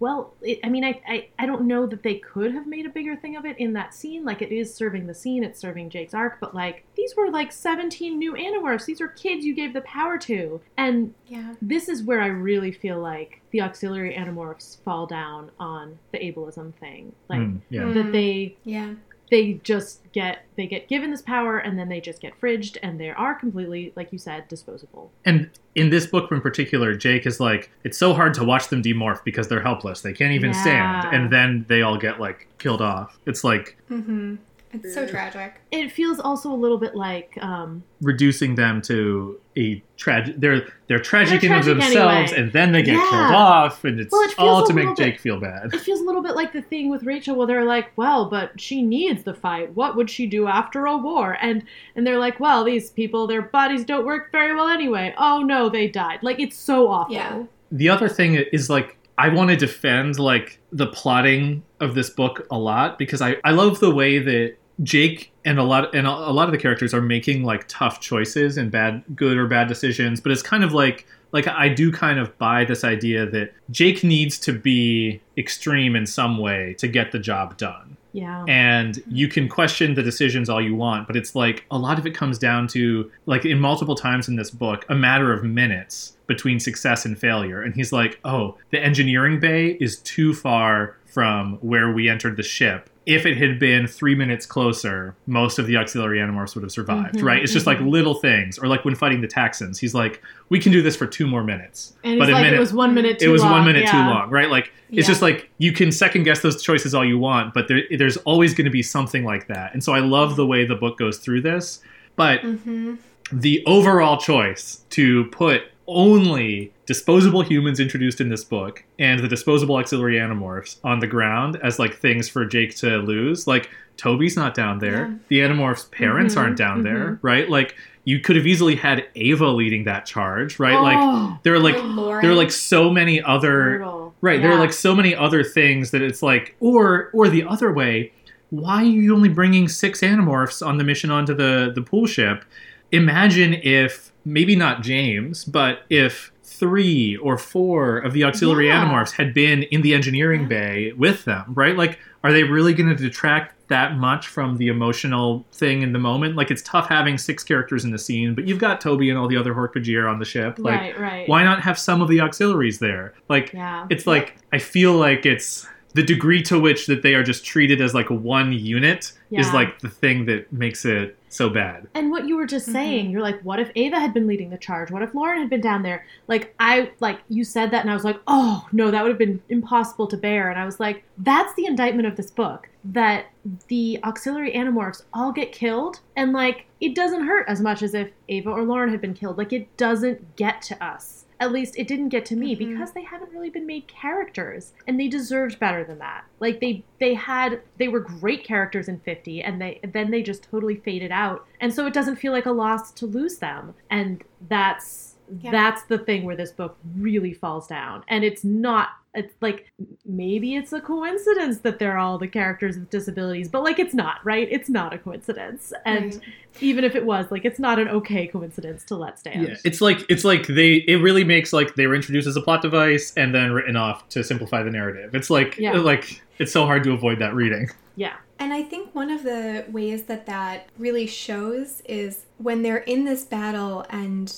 [0.00, 2.88] well it, i mean I, I i don't know that they could have made a
[2.88, 5.90] bigger thing of it in that scene like it is serving the scene it's serving
[5.90, 9.72] jake's arc but like these were like 17 new animorphs these are kids you gave
[9.72, 11.54] the power to and Yeah.
[11.62, 16.74] this is where i really feel like the auxiliary animorphs fall down on the ableism
[16.74, 17.82] thing like Mm, yeah.
[17.82, 17.94] Mm.
[17.94, 18.94] that they Yeah.
[19.30, 23.00] They just get they get given this power and then they just get fridged and
[23.00, 27.40] they are completely like you said disposable And in this book in particular, Jake is
[27.40, 30.02] like, it's so hard to watch them demorph because they're helpless.
[30.02, 31.12] They can't even stand.
[31.12, 33.18] And then they all get like killed off.
[33.26, 34.36] It's like Mm-hmm.
[34.82, 35.54] It's so tragic.
[35.70, 40.34] it feels also a little bit like um reducing them to a tragic.
[40.40, 42.42] They're they're tragic They're in tragic themselves, anyway.
[42.42, 43.08] and then they get Yeah.
[43.10, 45.72] killed off, and it's Well, it all to make bit- Jake feel bad.
[45.72, 48.60] it feels a little bit like the thing with Rachel where they're like, well, but
[48.60, 49.74] she needs the fight.
[49.74, 51.36] What would she do after a war?
[51.40, 51.62] And
[51.94, 55.14] and they're like, well, these people, their bodies don't work very well anyway.
[55.16, 56.18] Oh no, they died.
[56.22, 57.14] Like it's so awful.
[57.14, 57.44] Yeah.
[57.72, 62.46] the other thing is like I want to defend like the plotting of this book
[62.50, 66.10] a lot because I I love the way that Jake and a lot and a
[66.32, 70.20] lot of the characters are making like tough choices and bad good or bad decisions
[70.20, 74.04] but it's kind of like like I do kind of buy this idea that Jake
[74.04, 78.44] needs to be extreme in some way to get the job done Yeah.
[78.48, 82.06] and you can question the decisions all you want but it's like a lot of
[82.06, 86.16] it comes down to like in multiple times in this book a matter of minutes
[86.26, 91.58] between success and failure and he's like oh the engineering bay is too far from
[91.60, 95.76] where we entered the ship if it had been three minutes closer most of the
[95.76, 97.90] auxiliary animorphs would have survived Mhm, right it's just like mhm.
[97.90, 101.06] little things or like when fighting the taxxons he's like we can do this for
[101.06, 103.42] two more minutes and but it's like minute it was one minute too it was
[103.42, 103.52] long.
[103.52, 104.48] one minute too long, right?
[104.50, 105.12] Like it's Yeah.
[105.12, 108.54] just like you can second guess those choices all you want, but there, there's always
[108.54, 109.72] going to be something like that.
[109.74, 111.80] And so I love the way the book goes through this.
[112.16, 112.94] But Mm-hmm.
[113.32, 119.76] the overall choice to put only disposable humans introduced in this book and the disposable
[119.76, 124.54] auxiliary animorphs on the ground as like things for Jake to lose, like Toby's not
[124.54, 125.08] down there.
[125.08, 125.14] Yeah.
[125.28, 127.18] The animorphs' parents Mhm, aren't down there, mhm.
[127.22, 127.48] right?
[127.48, 130.78] Like you could have easily had Ava leading that charge, right?
[130.80, 131.76] Like Oh, there are like
[132.22, 134.14] there are like so many other brutal.
[134.20, 137.72] right there are like so many other things that it's like or or the other
[137.72, 138.12] way
[138.50, 142.44] why are you only bringing six animorphs on the mission onto the the pool ship
[142.92, 148.84] imagine if maybe not james but if three or four of the auxiliary Yeah.
[148.84, 150.46] animorphs had been in the engineering Yeah.
[150.48, 154.68] bay with them right like are they really going to detract that much from the
[154.68, 158.46] emotional thing in the moment like it's tough having six characters in the scene but
[158.46, 161.28] you've got toby and all the other Hork-Bajir on the ship like right, right.
[161.28, 163.86] why not have some of the auxiliaries there like Yeah.
[163.90, 167.80] it's like I feel like it's the degree to which that they are just treated
[167.80, 171.88] as like one unit is like the thing that makes it so bad.
[171.94, 172.72] And what you were just Mhm.
[172.72, 174.90] saying, you're like, what if Ava had been leading the charge?
[174.90, 176.04] What if Loren had been down there?
[176.28, 179.18] Like, I, like, you said that, and I was like, oh, no, that would have
[179.18, 180.50] been impossible to bear.
[180.50, 183.26] And I was like, that's the indictment of this book that
[183.68, 188.10] the auxiliary animorphs all get killed, and, like, it doesn't hurt as much as if
[188.28, 189.38] Ava or Loren had been killed.
[189.38, 191.23] Like, it doesn't get to us.
[191.40, 192.58] At least it didn't get to me Mhm.
[192.58, 196.24] because they haven't really been made characters and they deserved better than that.
[196.40, 200.44] Like they they had they were great characters in 50 and they then they just
[200.44, 201.46] totally faded out.
[201.60, 203.74] And so it doesn't feel like a loss to lose them.
[203.90, 205.50] And that's Yeah.
[205.50, 208.04] that's the thing where this book really falls down.
[208.08, 209.70] And it's not it's like
[210.04, 214.16] maybe it's a coincidence that they're all the characters with disabilities, but like it's not,
[214.24, 214.48] right?
[214.50, 215.72] It's not a coincidence.
[215.86, 216.20] And Right.
[216.60, 219.46] even if it was, like it's not an okay coincidence to let stand.
[219.46, 222.40] Yeah, it's like it's like they it really makes like they were introduced as a
[222.40, 225.14] plot device and then written off to simplify the narrative.
[225.14, 225.74] It's like Yeah.
[225.78, 227.68] like it's so hard to avoid that reading.
[227.96, 228.14] yeah.
[228.40, 233.04] And I think one of the ways that that really shows is when they're in
[233.04, 234.34] this battle and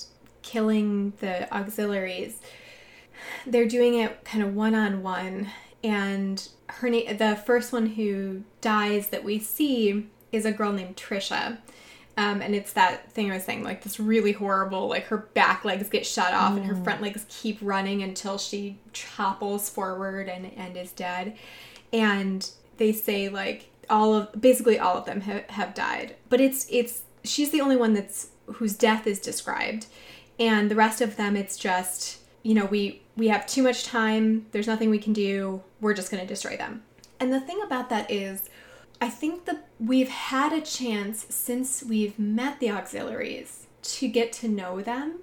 [0.47, 2.39] killing the auxiliaries,
[3.45, 5.47] they're doing it kind of one on one.
[5.83, 10.95] and her name, the first one who dies that we see is a girl named
[10.97, 11.59] Trisha.
[12.17, 15.63] Um, and it's that thing I was saying, like this really horrible, like her back
[15.63, 20.51] legs get shut off and her front legs keep running until she topples forward and,
[20.57, 21.37] and is dead.
[21.93, 26.65] And they say like all of basically all of them ha- have died, but it's
[26.71, 29.85] it's she's the only one that's whose death is described,
[30.39, 34.45] and the rest of them it's just you know we we have too much time.
[34.51, 35.63] There's nothing we can do.
[35.81, 36.83] We're just going to destroy them.
[37.19, 38.43] And the thing about that is
[39.01, 44.47] I think that we've had a chance since we've met the auxiliaries to get to
[44.47, 45.19] know them.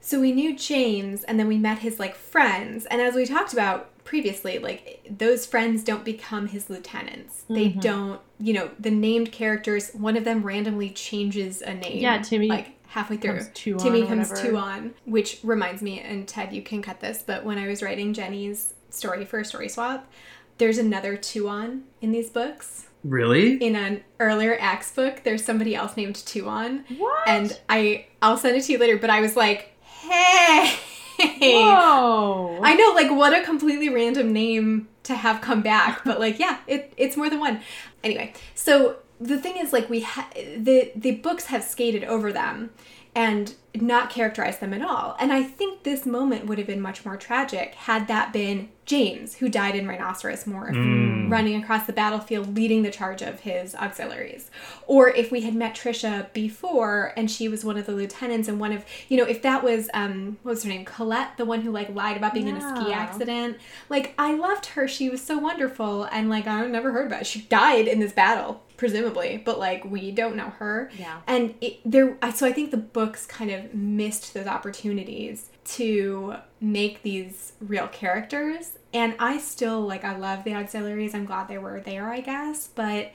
[0.00, 2.86] So we knew James and then we met his like friends.
[2.86, 7.44] And as we talked about previously, like those friends don't become his lieutenants.
[7.48, 7.80] They mm-hmm.
[7.80, 12.02] don't, you know, the named characters, one of them randomly changes a name.
[12.02, 13.38] Yeah, Timmy like halfway through.
[13.38, 14.48] comes two on Timmy or comes whatever.
[14.48, 17.82] two on, which reminds me, and Ted, you can cut this, but when I was
[17.82, 20.10] writing Jenny's story for a story swap,
[20.58, 23.54] there's another two on in these books Really?
[23.56, 26.84] in an earlier Ax book, there's somebody else named Tuon.
[26.98, 27.26] What?
[27.26, 30.76] And I I'll send it to you later, but I was like, hey.
[31.18, 32.60] Whoa.
[32.62, 36.58] I know, like what a completely random name to have come back, but like yeah,
[36.66, 37.60] it it's more than one.
[38.04, 42.70] Anyway, so the thing is like we ha- the the books have skated over them
[43.14, 45.16] and not characterized them at all.
[45.20, 49.36] And I think this moment would have been much more tragic had that been James,
[49.36, 54.50] who died in Rhinoceros Morph, running across the battlefield, leading the charge of his auxiliaries.
[54.86, 58.58] Or if we had met Trisha before and she was one of the lieutenants and
[58.58, 60.84] one of, you know, if that was, um, what was her name?
[60.84, 63.58] Colette, the one who like lied about being in a ski accident.
[63.90, 64.88] Like, I loved her.
[64.88, 66.04] She was so wonderful.
[66.04, 67.26] And like, I've never heard about it.
[67.26, 70.90] She died in this battle, presumably, but like, we don't know her.
[70.98, 71.20] Yeah.
[71.28, 77.04] And it, there, so I think the books kind of missed those opportunities to make
[77.04, 78.72] these real characters.
[78.92, 81.14] And I still like, I love the auxiliaries.
[81.14, 82.66] I'm glad they were there, I guess.
[82.74, 83.12] But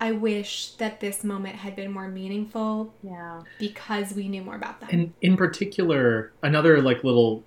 [0.00, 3.42] I wish that this moment had been more meaningful yeah.
[3.58, 4.88] because we knew more about them.
[4.90, 7.44] And in particular, another like little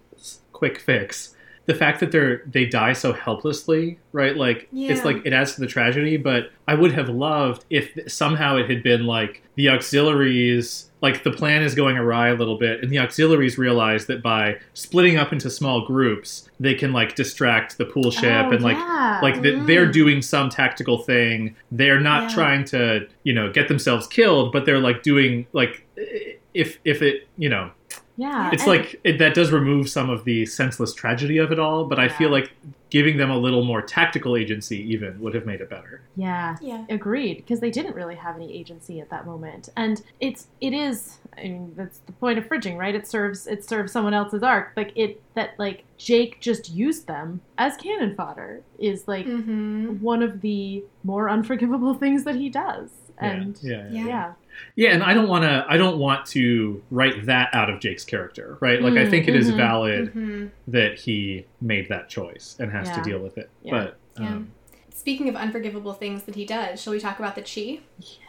[0.51, 1.32] quick fix.
[1.65, 4.35] The fact that they're they die so helplessly, right?
[4.35, 8.57] Like it's like it adds to the tragedy, but I would have loved if somehow
[8.57, 12.81] it had been like the auxiliaries like the plan is going awry a little bit
[12.81, 17.77] and the auxiliaries realize that by splitting up into small groups, they can like distract
[17.77, 19.19] the pool ship Oh, and like yeah.
[19.21, 19.67] like that mm.
[19.67, 21.55] they're doing some tactical thing.
[21.71, 22.35] They're not Yeah.
[22.35, 25.85] trying to, you know, get themselves killed, but they're like doing like
[26.53, 27.71] if if it, you know,
[28.17, 28.51] Yeah.
[28.53, 31.85] it's and- like it, that does remove some of the senseless tragedy of it all,
[31.85, 32.51] but I feel like
[32.89, 36.01] giving them a little more tactical agency even would have made it better.
[36.15, 36.55] Yeah.
[36.61, 36.85] Yeah.
[36.89, 39.69] Agreed, because they didn't really have any agency at that moment.
[39.75, 42.93] And it's it is I mean, that's the point of fridging, right?
[42.93, 44.73] It serves it serves someone else's arc.
[44.77, 50.01] Like it that like Jake just used them as cannon fodder is like Mm-hmm.
[50.01, 52.89] one of the more unforgivable things that he does.
[53.19, 54.07] And yeah, yeah, Yeah.
[54.07, 54.33] yeah.
[54.75, 55.65] Yeah, and I don't want to.
[55.67, 58.81] I don't want to write that out of Jake's character, right?
[58.81, 60.47] Like, I Mm, think it is mhm, valid Mm-hmm.
[60.67, 63.51] that he made that choice and has to deal with it.
[63.61, 63.71] Yeah.
[63.71, 64.27] But Yeah.
[64.27, 64.53] um,
[64.95, 67.81] Speaking of unforgivable things that he does, shall we talk about the chee?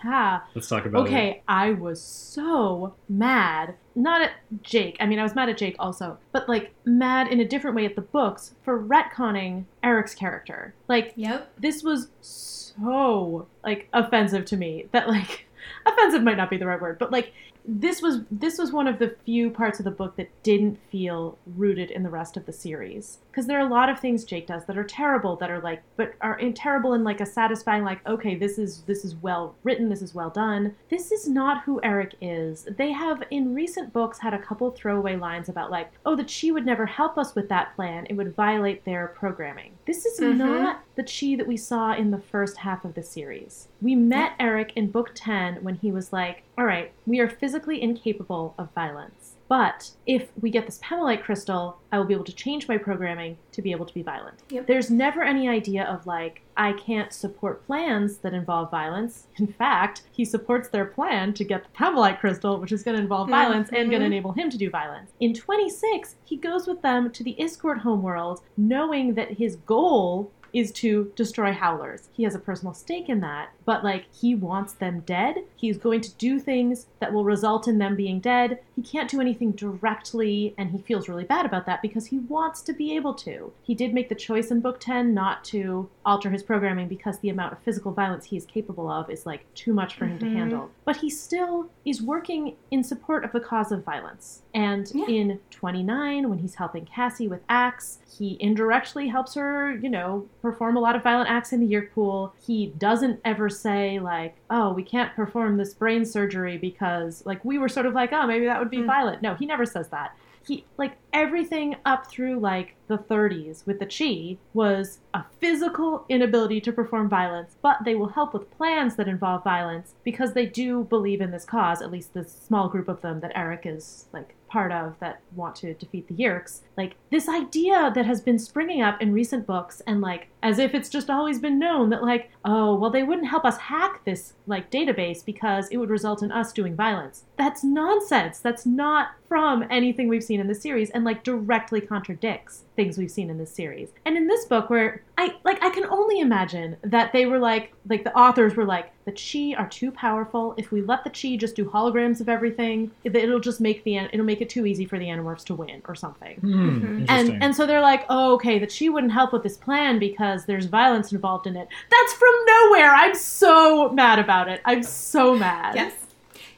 [0.03, 0.41] Yeah.
[0.55, 1.09] let's talk about it.
[1.11, 3.75] Okay, I was so mad.
[3.95, 4.33] Not at
[4.63, 4.97] Jake.
[4.99, 7.85] I mean, I was mad at Jake also, but like mad in a different way
[7.85, 10.75] at the books for retconning Erek's character.
[10.89, 11.53] Like Yep.
[11.61, 15.47] this was so like offensive to me that like
[15.87, 17.33] offensive might not be the right word, but like
[17.67, 21.39] this was this was one of the few parts of the book that didn't feel
[21.47, 23.19] rooted in the rest of the series.
[23.31, 25.83] Because there are a lot of things Jake does that are terrible that are like
[25.97, 29.55] but are in, terrible in like a satisfying like okay this is this is well
[29.63, 30.75] written this is well done.
[30.91, 32.69] This is not who Erek is.
[32.77, 36.53] They have in recent books had a couple throwaway lines about like oh the chee
[36.53, 38.07] would never help us with that plan.
[38.11, 39.73] It would violate their programming.
[39.87, 40.37] This is Mhm.
[40.37, 44.33] not the chee that we saw in the first half of the series we met
[44.39, 48.73] Erek in book 10 when he was like all right we are physically incapable of
[48.75, 52.79] violence but if we get this Pemalite crystal, I will be able to change my
[52.79, 54.43] programming to be able to be violent.
[54.49, 54.67] Yep.
[54.67, 59.27] There's never any idea of like, I can't support plans that involve violence.
[59.37, 63.03] In fact, he supports their plan to get the Pemalite crystal, which is going to
[63.03, 63.35] involve mm-hmm.
[63.35, 65.13] violence and going to enable him to do violence.
[65.21, 70.71] In 26, he goes with them to the Iskoort homeworld, knowing that his goal is
[70.73, 72.09] to destroy Howlers.
[72.13, 75.39] He has a personal stake in that, but like he wants them dead.
[75.57, 78.61] He's going to do things that will result in them being dead.
[78.77, 82.63] He can't do anything directly, and he feels really bad about that because he wants
[82.63, 83.53] to be able to.
[83.63, 87.29] He did make the choice in book 10 not to alter his programming because the
[87.29, 90.27] amount of physical violence he is capable of is like too much for him to
[90.27, 90.37] mm-hmm.
[90.37, 90.71] handle.
[90.85, 94.43] But he still is working in support of the cause of violence.
[94.53, 95.07] And Yeah.
[95.07, 100.77] in 29, when he's helping Cassie with Ax, he indirectly helps her, you know, perform
[100.77, 102.35] a lot of violent acts in the Yeerk pool.
[102.45, 107.59] He doesn't ever say, like, oh, we can't perform this brain surgery because, like, we
[107.59, 108.87] were sort of like, oh, maybe that would be mm.
[108.87, 109.23] violent.
[109.23, 110.17] No, he never says that.
[110.47, 116.61] He, like, everything up through, like, the 30s with the Chee was a physical inability
[116.61, 120.85] to perform violence, but they will help with plans that involve violence because they do
[120.85, 124.35] believe in this cause, at least this small group of them that Erek is, like,
[124.55, 126.61] part of that want to defeat the Yeerks.
[126.77, 130.75] Like this idea that has been springing up in recent books and like as if
[130.75, 134.35] it's just always been known that like, oh, well they wouldn't help us hack this
[134.47, 137.25] like database because it would result in us doing violence.
[137.37, 138.39] That's nonsense.
[138.39, 143.11] That's not from anything we've seen in the series and like directly contradicts things we've
[143.11, 143.89] seen in this series.
[144.05, 147.73] And in this book where I like I can only imagine that they were like
[147.89, 150.55] like the authors were like the chee are too powerful.
[150.57, 153.97] If we let the chee just do holograms of everything, it- it'll just make the
[153.97, 156.37] an- it'll make it too easy for the Animorphs to win or something.
[156.41, 157.05] Hmm.
[157.09, 160.45] And and so they're like, oh, okay, the chee wouldn't help with this plan because
[160.47, 161.67] there's violence involved in it.
[161.91, 162.91] That's from nowhere.
[162.95, 164.61] I'm so mad about it.
[164.65, 165.75] I'm so mad.
[165.75, 165.95] Yes.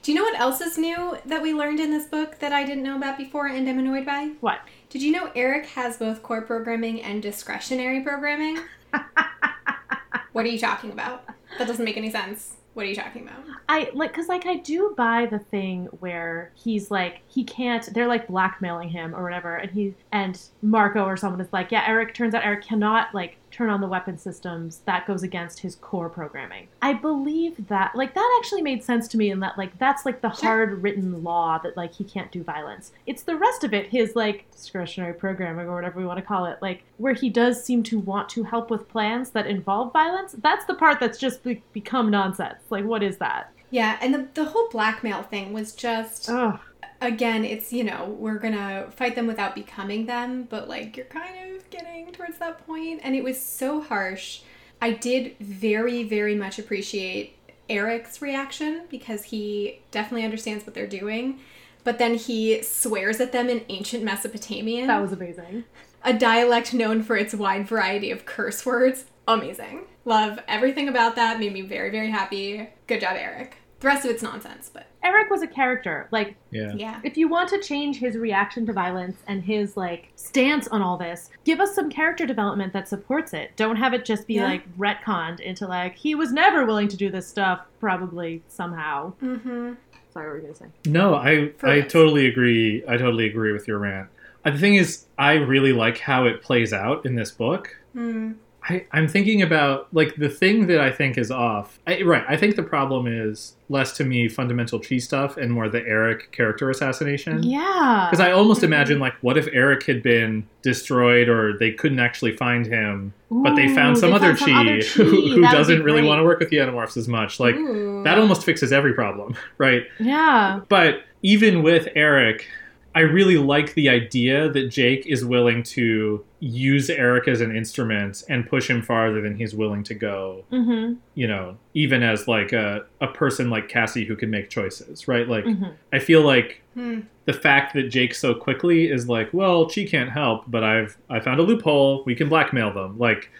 [0.06, 2.62] Do you know what else is new that we learned in this book that I
[2.64, 4.34] didn't know about before and am annoyed by?
[4.38, 4.60] What?
[4.88, 8.60] Did you know Erek has both core programming and discretionary programming?
[10.32, 11.24] what are you talking about?
[11.58, 12.54] That doesn't make any sense.
[12.74, 13.42] What are you talking about?
[13.68, 17.92] I like because like I do buy the thing where he's like he can't.
[17.92, 21.84] They're like blackmailing him or whatever, and he and Marco or someone is like, yeah,
[21.84, 22.14] Erek.
[22.14, 24.80] Turns out Erek cannot like turn on the weapon systems.
[24.84, 26.68] That goes against his core programming.
[26.82, 30.20] I believe that like that actually made sense to me, in that like that's like
[30.20, 30.48] the Sure.
[30.50, 32.92] hard written law that like he can't do violence.
[33.06, 36.44] It's the rest of it, his like discretionary programming or whatever we want to call
[36.46, 40.34] it, like where he does seem to want to help with plans that involve violence.
[40.42, 42.58] That's the part that's just be- become nonsense.
[42.70, 43.52] Like what is that?
[43.70, 46.60] Yeah, and the, the whole blackmail thing was just Ugh.
[47.00, 51.55] again, it's you know, we're gonna fight them without becoming them, but like you're kind
[51.55, 54.40] of getting towards that point, and it was so harsh.
[54.80, 57.36] I did very, very much appreciate
[57.68, 61.40] Erek's reaction because he definitely understands what they're doing.
[61.84, 65.64] But then he swears at them in ancient Mesopotamian, That was amazing.
[66.04, 69.06] a dialect known for its wide variety of curse words.
[69.28, 69.82] Amazing.
[70.04, 71.38] Love everything about that.
[71.40, 72.68] Made me very, very happy.
[72.86, 73.56] Good job, Erek.
[73.80, 76.08] The rest of it's nonsense, but Erek was a character.
[76.10, 76.72] Like, yeah.
[76.74, 77.00] yeah.
[77.04, 80.96] if you want to change his reaction to violence and his like stance on all
[80.96, 83.50] this, give us some character development that supports it.
[83.56, 84.44] Don't have it just be Yeah.
[84.46, 89.12] like retconned into like he was never willing to do this stuff, probably somehow.
[89.22, 89.74] Mm-hmm.
[90.12, 90.66] Sorry, what were you gonna say?
[90.86, 91.92] No, I For I us.
[91.92, 92.82] totally agree.
[92.88, 94.08] I totally agree with your rant.
[94.42, 97.76] Uh, The thing is, I really like how it plays out in this book.
[97.92, 98.32] Hmm.
[98.68, 101.78] I, I'm thinking about like the thing that I think is off.
[101.86, 105.68] I, right, I think the problem is less to me fundamental chee stuff and more
[105.68, 107.42] the Erek character assassination.
[107.42, 108.08] Yeah.
[108.10, 108.72] Because I almost mm-hmm.
[108.72, 113.54] imagine like, what if Erek had been destroyed or they couldn't actually find him, but
[113.54, 114.72] they found some they other found chee, other
[115.10, 115.30] who, chee.
[115.30, 117.38] who be doesn't really want to work with the Animorphs as much.
[117.38, 118.02] Like Ooh.
[118.02, 119.84] that almost fixes every problem, right?
[120.00, 120.60] Yeah.
[120.68, 122.48] But even with Erek,
[122.96, 128.22] I really like the idea that Jake is willing to use Erek as an instrument
[128.30, 130.44] and push him farther than he's willing to go.
[130.50, 130.94] Mm-hmm.
[131.14, 135.28] You know, even as like a, a person like Cassie who can make choices, right?
[135.28, 135.72] Like, Mhm.
[135.92, 137.00] I feel like Hmm.
[137.26, 141.20] the fact that Jake so quickly is like, well, she can't help, but I've I
[141.20, 142.02] found a loophole.
[142.06, 142.98] We can blackmail them.
[142.98, 143.30] Like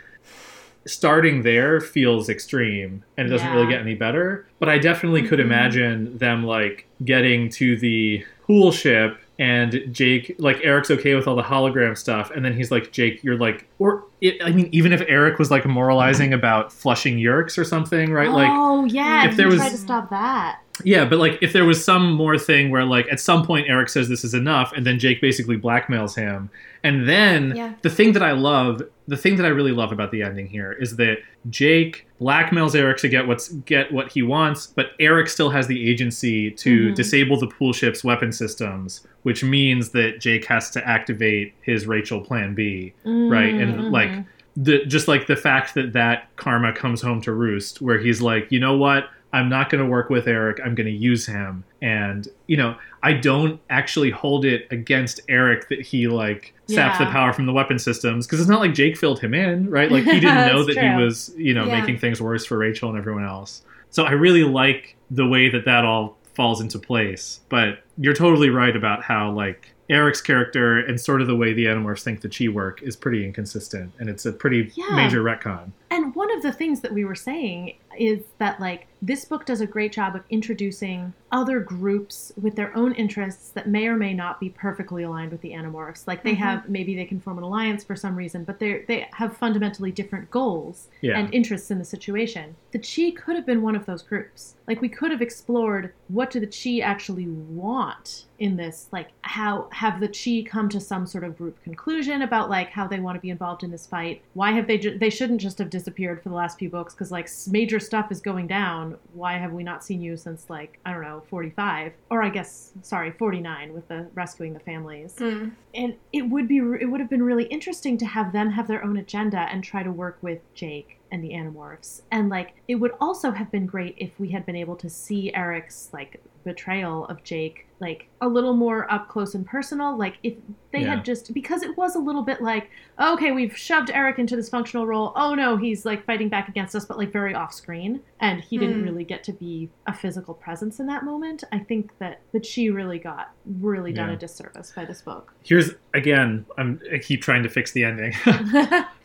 [0.84, 4.46] starting there feels extreme and it doesn't really get any better.
[4.58, 5.44] But I definitely could Mhm.
[5.46, 11.36] imagine them like getting to the pool ship and Jake like Erek's okay with all
[11.36, 14.92] the hologram stuff and then he's like Jake you're like or it, I mean even
[14.94, 19.28] if Erek was like moralizing about flushing yeerks or something right like oh yeah.
[19.28, 20.60] if there was- tried to stop that.
[20.84, 23.88] yeah, but like if there was some more thing where like at some point Erek
[23.90, 26.48] says this is enough and then Jake basically blackmails him.
[26.82, 27.74] And then Yeah.
[27.82, 30.72] the thing that I love, the thing that I really love about the ending here
[30.72, 31.18] is that
[31.50, 35.88] Jake blackmails Erek to get what's get what he wants, but Erek still has the
[35.88, 36.94] agency to Mhm.
[36.94, 42.20] disable the pool ship's weapon systems, which means that Jake has to activate his Rachel
[42.20, 43.90] plan B right and Mhm.
[43.92, 44.10] like
[44.56, 48.50] the just like the fact that that karma comes home to roost where he's like
[48.50, 51.64] you know what i'm not going to work with erek i'm going to use him
[51.82, 57.04] and you know I don't actually hold it against Erek that he like saps the
[57.06, 59.92] power from the weapon systems because it's not like Jake filled him in, right?
[59.92, 61.78] Like he didn't know that That's he was you know Yeah.
[61.78, 63.62] making things worse for Rachel and everyone else.
[63.90, 67.40] So I really like the way that that all falls into place.
[67.48, 71.66] But you're totally right about how like Erek's character and sort of the way the
[71.66, 74.96] Animorphs think the Chee work is pretty inconsistent, and it's a pretty Yeah.
[74.96, 75.70] major retcon.
[75.90, 79.60] And one of the things that we were saying is that like this book does
[79.60, 84.12] a great job of introducing other groups with their own interests that may or may
[84.12, 86.06] not be perfectly aligned with the Animorphs.
[86.06, 86.38] Like they Mhm.
[86.38, 89.90] have maybe they can form an alliance for some reason, but they they have fundamentally
[89.92, 91.18] different goals Yeah.
[91.18, 92.56] and interests in the situation.
[92.72, 94.56] The Chee could have been one of those groups.
[94.66, 99.68] Like we could have explored what do the Chee actually want in this like how
[99.72, 103.16] have the Chee come to some sort of group conclusion about like how they want
[103.16, 104.20] to be involved in this fight?
[104.34, 107.12] Why have they ju- they shouldn't just have disappeared for the last few books cuz
[107.12, 108.96] like major stuff is going down.
[109.14, 112.72] Why have we not seen you since like I don't know, 45 or I guess
[112.82, 115.52] sorry, 49 with the rescuing the families Mm.
[115.74, 118.82] and it would be it would have been really interesting to have them have their
[118.84, 122.02] own agenda and try to work with Jake and the Animorphs.
[122.10, 125.30] And like it would also have been great if we had been able to see
[125.32, 130.32] Erek's like betrayal of Jake like a little more up close and personal like if
[130.72, 130.94] they Yeah.
[130.96, 134.48] had just because it was a little bit like okay we've shoved Erek into this
[134.48, 138.00] functional role oh no he's like fighting back against us but like very off screen
[138.20, 138.84] and he didn't Hmm.
[138.84, 142.70] really get to be a physical presence in that moment I think that that she
[142.70, 144.14] really got really done Yeah.
[144.14, 148.14] a disservice by this book Here's again, I'm I keep trying to fix the ending.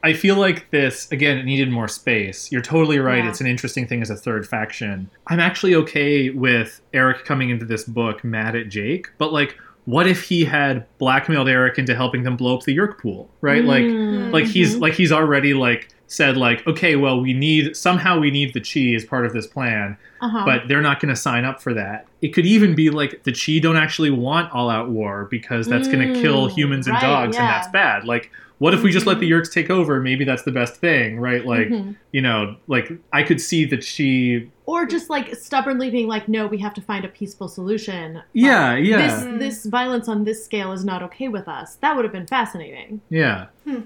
[0.03, 2.51] I feel like this again it needed more space.
[2.51, 3.23] You're totally right.
[3.23, 3.29] Yeah.
[3.29, 5.09] It's an interesting thing as a third faction.
[5.27, 10.05] I'm actually okay with Erek coming into this book mad at Jake, but like what
[10.05, 13.63] if he had blackmailed Erek into helping them blow up the Yeerk pool, right?
[13.65, 14.31] Like Mm.
[14.31, 14.81] like he's Mhm.
[14.81, 18.93] like he's already like said like okay, well we need somehow we need the chee
[18.95, 20.43] as part of this plan uh-huh.
[20.45, 22.05] but they're not going to sign up for that.
[22.21, 25.87] It could even be like the Chee don't actually want all out war because that's
[25.87, 28.03] going to kill Mm, humans and right, dogs, and that's bad.
[28.05, 29.99] Like, what if we just let the Yeerks take over?
[29.99, 31.43] Maybe that's the best thing, right?
[31.43, 31.95] Like, Mhm.
[32.11, 34.51] you know, like I could see the Chee.
[34.71, 38.23] Or just like stubbornly being like no we have to find a peaceful solution But
[38.33, 42.05] Yeah, yeah, this this violence on this scale is not okay with us that would
[42.05, 43.47] have been fascinating yeah.
[43.65, 43.81] Hmm.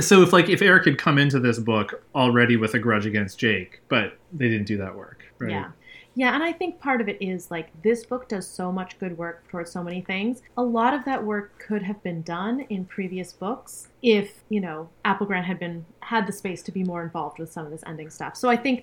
[0.00, 3.38] So if like if Erek had come into this book already with a grudge against
[3.38, 5.50] Jake, but they didn't do that work, right?
[5.50, 5.70] Yeah.
[6.14, 9.16] Yeah, and I think part of it is like this book does so much good
[9.16, 10.42] work towards so many things.
[10.56, 14.88] A lot of that work could have been done in previous books if, you know,
[15.04, 18.10] Applegate had been had the space to be more involved with some of this ending
[18.10, 18.36] stuff.
[18.36, 18.82] So I think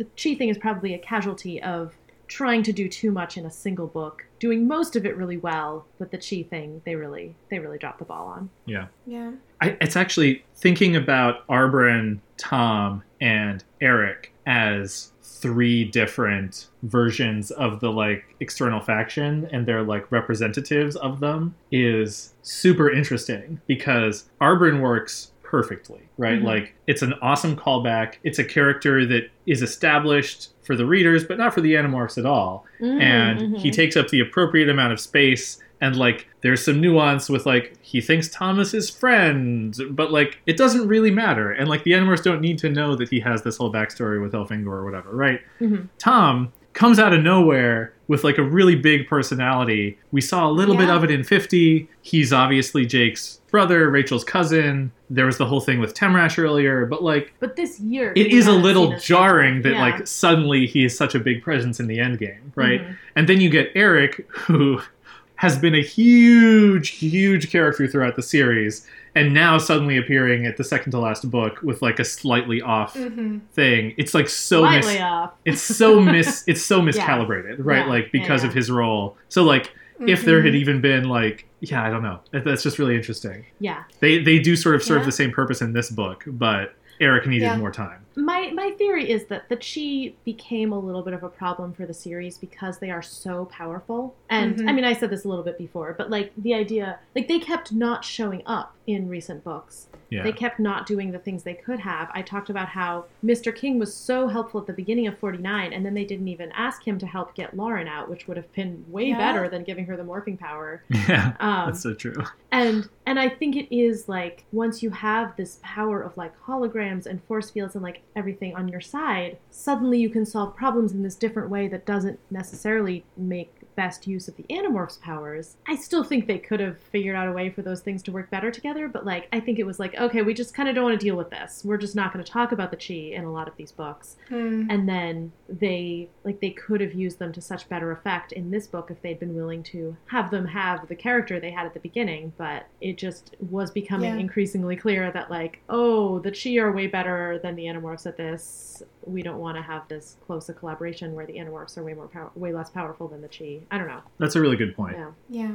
[0.00, 1.94] the Chee thing is probably a casualty of
[2.26, 5.84] trying to do too much in a single book, doing most of it really well,
[5.98, 8.48] but the Chee thing they really they really dropped the ball on.
[8.64, 8.86] Yeah.
[9.06, 9.32] Yeah.
[9.60, 17.90] I, it's actually thinking about Arbron, Tom, and Erek as three different versions of the
[17.90, 25.32] like external faction and they're like representatives of them is super interesting because Arbron works
[25.50, 26.40] perfectly, right?
[26.40, 26.44] Mhm.
[26.44, 28.14] Like it's an awesome callback.
[28.22, 32.24] It's a character that is established for the readers, but not for the Animorphs at
[32.26, 33.54] all and Mm-hmm.
[33.56, 37.74] he takes up the appropriate amount of space and like there's some nuance with like
[37.82, 42.22] he thinks thomas is friend but like it doesn't really matter and like the Animorphs
[42.22, 45.40] don't need to know that he has this whole backstory with elfangor or whatever right
[45.60, 45.88] Mhm.
[45.98, 49.98] tom comes out of nowhere with like a really big personality.
[50.12, 54.92] We saw a little bit of it in 50 he's obviously jake's brother rachel's cousin.
[55.10, 58.46] There was the whole thing with temrash earlier but like But this year it is
[58.46, 59.80] a little jarring that Yeah.
[59.80, 62.80] like suddenly he is such a big presence in the end game right?
[62.82, 62.96] Mhm.
[63.16, 64.80] and then you get erek who
[65.36, 70.64] has been a huge huge character throughout the series and now suddenly appearing at the
[70.64, 73.38] second to last book with like a slightly off Mm-hmm.
[73.52, 75.32] thing it's like so Slightly mis- off.
[75.44, 77.86] it's so mis it's so miscalibrated right Yeah.
[77.92, 79.72] like Yeah, because of his role so like
[80.06, 80.46] if there Mm-hmm.
[80.46, 83.84] had even been like yeah i don't know That- that's just really interesting Yeah.
[84.00, 85.06] they they do sort of serve Yeah.
[85.06, 87.56] the same purpose in this book but erek needed Yeah.
[87.56, 91.28] more time My my theory is that the Chee became a little bit of a
[91.28, 94.14] problem for the series because they are so powerful.
[94.28, 94.68] And Mhm.
[94.68, 97.38] I mean, I said this a little bit before, but like the idea, like they
[97.38, 99.88] kept not showing up in recent books.
[100.10, 102.10] yeah They kept not doing the things they could have.
[102.14, 103.54] I talked about how Mr.
[103.54, 106.86] King was so helpful at the beginning of 49, and then they didn't even ask
[106.86, 109.18] him to help get Loren out, which would have been way Yeah.
[109.18, 110.82] better than giving her the morphing power.
[110.90, 112.14] yeah Um, that's so true
[112.52, 117.06] and and I think it is like once you have this power of like holograms
[117.06, 121.02] and force fields and like everything on your side, suddenly you can solve problems in
[121.02, 125.56] this different way that doesn't necessarily make best use of the Animorphs' powers.
[125.66, 128.28] I still think they could have figured out a way for those things to work
[128.28, 130.84] better together, but like I think it was like, okay, we just kind of don't
[130.84, 131.62] want to deal with this.
[131.64, 134.16] We're just not going to talk about the chee in a lot of these books.
[134.28, 134.66] Hmm.
[134.68, 138.66] And then they like they could have used them to such better effect in this
[138.66, 141.80] book if they'd been willing to have them have the character they had at the
[141.80, 144.20] beginning, but it just was becoming Yeah.
[144.20, 148.82] increasingly clear that like, oh, the chee are way better than the Animorphs at this.
[149.04, 152.08] We don't want to have this close a collaboration where the Animorphs are way more
[152.08, 153.62] power- way less powerful than the chee.
[153.70, 154.02] I don't know.
[154.18, 154.96] That's a really good point.
[154.96, 155.10] Yeah.
[155.28, 155.50] Yeah.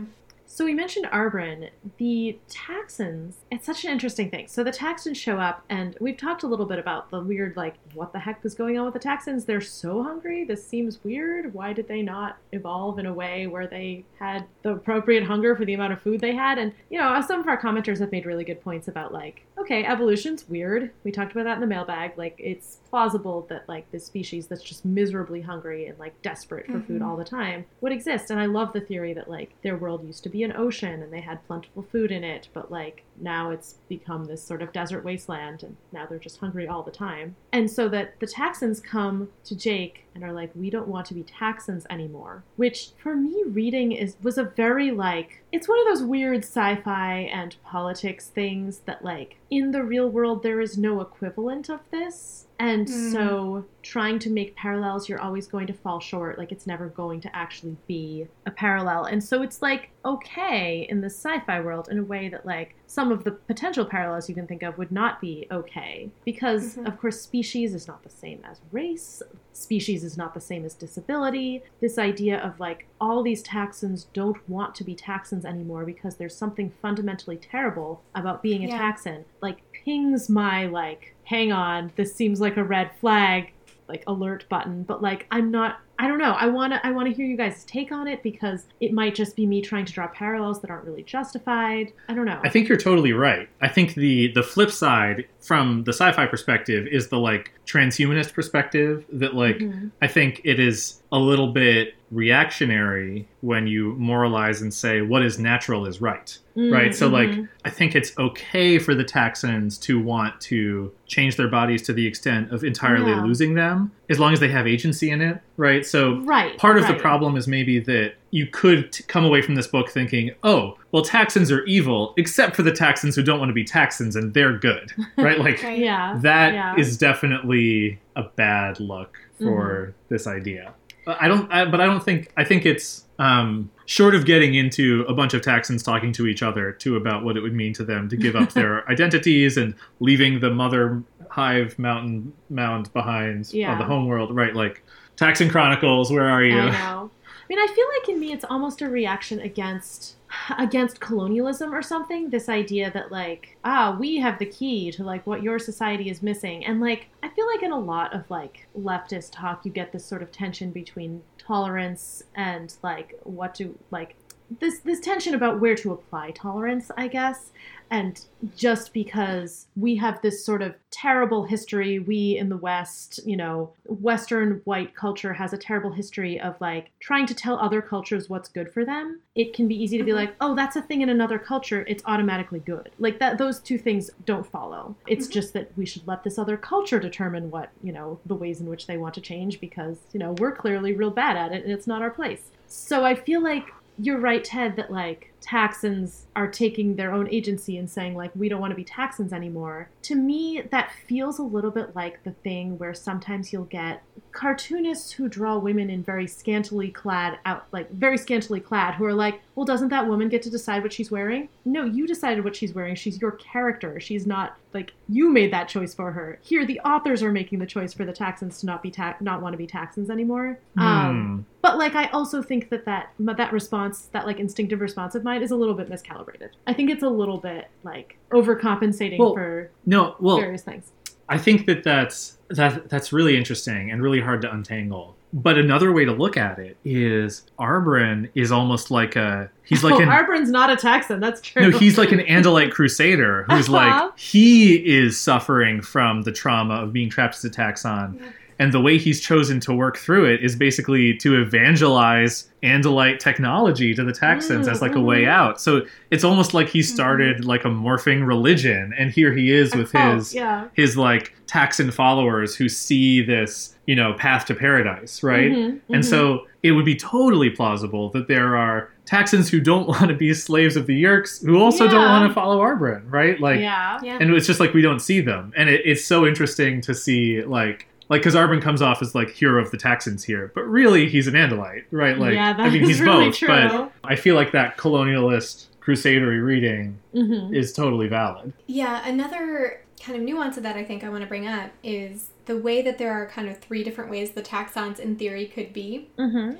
[0.47, 1.69] So we mentioned Arbron.
[1.97, 4.47] The Taxxons, it's such an interesting thing.
[4.47, 7.75] So the Taxxons show up, and we've talked a little bit about the weird, like,
[7.95, 9.47] what the heck is going on with the Taxxons?
[9.47, 10.43] They're so hungry.
[10.43, 11.51] This seems weird.
[11.55, 15.65] Why did they not evolve in a way where they had the appropriate hunger for
[15.65, 16.59] the amount of food they had?
[16.59, 19.85] And, you know, some of our commenters have made really good points about, like, okay,
[19.85, 20.91] evolution's weird.
[21.03, 22.17] We talked about that in the mailbag.
[22.17, 26.79] Like, it's plausible that, like, this species that's just miserably hungry and, like, desperate for
[26.81, 27.05] food Mhm.
[27.07, 28.29] all the time would exist.
[28.31, 31.11] And I love the theory that, like, their world used to be an ocean and
[31.11, 35.03] they had plentiful food in it, but, like, now it's become this sort of desert
[35.03, 37.35] wasteland and now they're just hungry all the time.
[37.51, 41.13] And so that the Taxxons come to Jake and are like, we don't want to
[41.13, 42.43] be Taxxons anymore.
[42.55, 47.29] Which, for me, reading is was a very, like, it's one of those weird sci-fi
[47.31, 52.44] and politics things that, like, in the real world, there is no equivalent of this.
[52.59, 53.11] And Hmm.
[53.11, 56.37] so trying to make parallels, you're always going to fall short.
[56.39, 59.05] Like it's never going to actually be a parallel.
[59.05, 63.11] And so it's like okay in the sci-fi world in a way that like some
[63.11, 66.09] of the potential parallels you can think of would not be okay.
[66.23, 66.87] Because Mhm.
[66.87, 69.21] of course species is not the same as race.
[69.53, 71.63] Species is not the same as disability.
[71.81, 76.37] This idea of like all these taxxons don't want to be taxxons anymore because there's
[76.37, 78.79] something fundamentally terrible about being a Yeah.
[78.79, 79.25] taxxon.
[79.41, 83.51] Like pings my like hang on, this seems like a red flag,
[83.87, 86.31] like alert button, but like I'm not I don't know.
[86.33, 89.15] I want to I want to hear you guys' take on it because it might
[89.15, 91.93] just be me trying to draw parallels that aren't really justified.
[92.09, 92.39] I don't know.
[92.43, 93.47] I think you're totally right.
[93.61, 99.05] I think the the flip side from the sci-fi perspective is the like transhumanist perspective
[99.13, 99.91] that like Mhm.
[100.01, 105.39] I think it is a little bit reactionary when you moralize and say what is
[105.39, 106.37] natural is right.
[106.55, 106.93] Right?
[106.95, 107.47] So like Mhm.
[107.65, 112.05] I think it's okay for the Taxxons to want to change their bodies to the
[112.07, 113.23] extent of entirely Yeah.
[113.23, 115.85] losing them as long as they have agency in it, right?
[115.85, 116.57] So right.
[116.57, 119.89] part of the problem is maybe that you could t- come away from this book
[119.89, 123.63] thinking, oh, well, Taxxons are evil, except for the Taxxons who don't want to be
[123.63, 125.39] Taxxons, and they're good, right?
[125.39, 125.79] Like Right.
[125.79, 126.17] Yeah.
[126.21, 127.07] that is yeah.
[127.11, 129.91] definitely a bad look for Mm-hmm.
[130.13, 130.73] this idea.
[131.05, 132.31] But I don't, I, but I don't think.
[132.35, 136.41] I think it's um, short of getting into a bunch of Taxxons talking to each
[136.41, 139.75] other too about what it would mean to them to give up their identities and
[139.99, 144.55] leaving the mother hive mountain mound behind on the homeworld, right?
[144.55, 144.83] Like
[145.17, 146.57] Taxxon Chronicles, where are you?
[146.57, 147.11] I know.
[147.25, 150.15] I mean, I feel like in me, it's almost a reaction against
[150.57, 152.29] against colonialism or something.
[152.29, 156.23] This idea that like, ah, we have the key to like what your society is
[156.23, 159.91] missing, and like, I feel like in a lot of like leftist talk, you get
[159.91, 164.15] this sort of tension between tolerance and like what to like
[164.59, 167.51] this this tension about where to apply tolerance, I guess.
[167.91, 168.19] And
[168.55, 173.73] just because we have this sort of terrible history, we in the West, you know,
[173.85, 178.49] Western white culture has a terrible history of like trying to tell other cultures what's
[178.49, 179.21] good for them.
[179.35, 180.15] It can be easy to be Mhm.
[180.15, 181.85] like, oh, that's a thing in another culture.
[181.87, 182.89] It's automatically good.
[182.99, 184.95] Like that, those two things don't follow.
[185.07, 185.31] It's Mhm.
[185.31, 188.67] just that we should let this other culture determine what, you know, the ways in
[188.67, 191.71] which they want to change because, you know, we're clearly real bad at it and
[191.71, 192.51] it's not our place.
[192.67, 197.77] So I feel like you're right, Ted, that like Taxxons are taking their own agency
[197.77, 199.89] and saying like we don't want to be Taxxons anymore.
[200.03, 204.01] To me, that feels a little bit like the thing where sometimes you'll get
[204.31, 209.13] cartoonists who draw women in very scantily clad out like very scantily clad who are
[209.13, 211.47] like, well, doesn't that woman get to decide what she's wearing?
[211.63, 212.95] No, you decided what she's wearing.
[212.95, 213.99] She's your character.
[213.99, 216.37] She's not like you made that choice for her.
[216.41, 219.41] Here, the authors are making the choice for the Taxxons to not be ta- not
[219.41, 220.59] want to be Taxxons anymore.
[220.77, 221.41] Um, Hmm.
[221.61, 225.34] but like I also think that that that response, that like instinctive response of mine,
[225.41, 226.49] is a little bit miscalibrated.
[226.67, 230.91] I think it's a little bit like overcompensating Well, for No, well, various things.
[231.27, 235.15] I think that that's that that's really interesting and really hard to untangle.
[235.33, 239.93] But another way to look at it is Arbron is almost like a he's like
[239.95, 241.19] oh, an Arbron's not a Taxxon.
[241.19, 241.71] That's true.
[241.71, 244.05] no he's like an Andalite crusader who's Uh-huh.
[244.05, 248.21] like he is suffering from the trauma of being trapped as a taxxon
[248.57, 253.93] and the way he's chosen to work through it is basically to evangelize Andalite technology
[253.93, 255.31] to the Taxxons as like a way mm-hmm.
[255.31, 255.61] out.
[255.61, 256.93] So it's almost like he mm-hmm.
[256.93, 260.67] started like a morphing religion, and here he is with Oh, his yeah.
[260.73, 265.51] his like Taxxon followers who see this, you know, path to paradise, right?
[265.51, 266.45] Mhm, And so mm-hmm.
[266.63, 270.75] it would be totally plausible that there are Taxxons who don't want to be slaves
[270.75, 273.39] of the Yeerks who also don't want to follow Arbron, right?
[273.39, 273.99] Like, yeah.
[274.01, 274.17] Yeah.
[274.19, 277.43] and it's just like we don't see them, and it, it's so interesting to see
[277.43, 277.87] like.
[278.09, 281.27] Like, because Arbron comes off as like hero of the Taxxons here, but really he's
[281.27, 282.17] an Andalite, right?
[282.17, 283.47] Like, Yeah, I mean, he's really both, true.
[283.47, 287.55] but I feel like that colonialist crusadery reading Mhm.
[287.55, 288.53] is totally valid.
[288.67, 292.29] Yeah, another kind of nuance of that I think I want to bring up is
[292.45, 295.73] the way that there are kind of three different ways the taxxons in theory could
[295.73, 296.57] be, Mhm.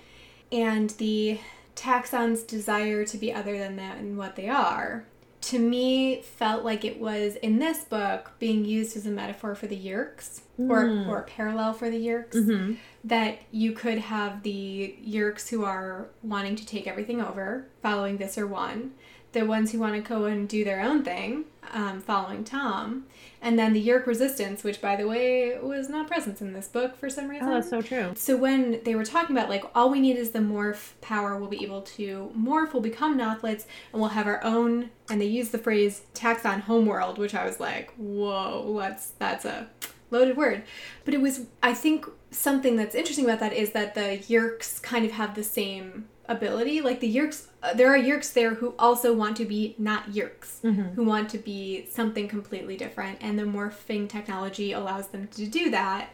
[0.52, 1.40] and the
[1.76, 5.06] taxxons' desire to be other than that and what they are.
[5.50, 9.68] To me, felt like it was in this book being used as a metaphor for
[9.68, 11.08] the Yeerks, or Mm.
[11.08, 12.34] or a parallel for the Yeerks.
[12.34, 12.78] Mhm.
[13.04, 18.48] that you could have the Yeerks who are wanting to take everything over, following Visser
[18.48, 18.94] one,
[19.36, 23.06] the ones who want to go and do their own thing, um, following Tom,
[23.42, 26.98] and then the Yeerk resistance, which by the way was not present in this book
[26.98, 27.50] for some reason.
[27.50, 28.14] Oh, that's so true.
[28.16, 31.50] So when they were talking about like all we need is the morph power, we'll
[31.50, 34.90] be able to morph, we'll become Nothlits, and we'll have our own.
[35.10, 39.68] And they use the phrase "taxxon homeworld," which I was like, "Whoa, that's that's a
[40.12, 40.64] loaded word."
[41.04, 45.06] But it was, I think, something that's interesting about that is that the Yeerks kind
[45.06, 46.82] of have the same ability.
[46.82, 50.62] Like the Yeerks, uh, there are Yeerks there who also want to be not Yeerks,
[50.96, 55.70] who want to be something completely different, and the morphing technology allows them to do
[55.70, 56.10] that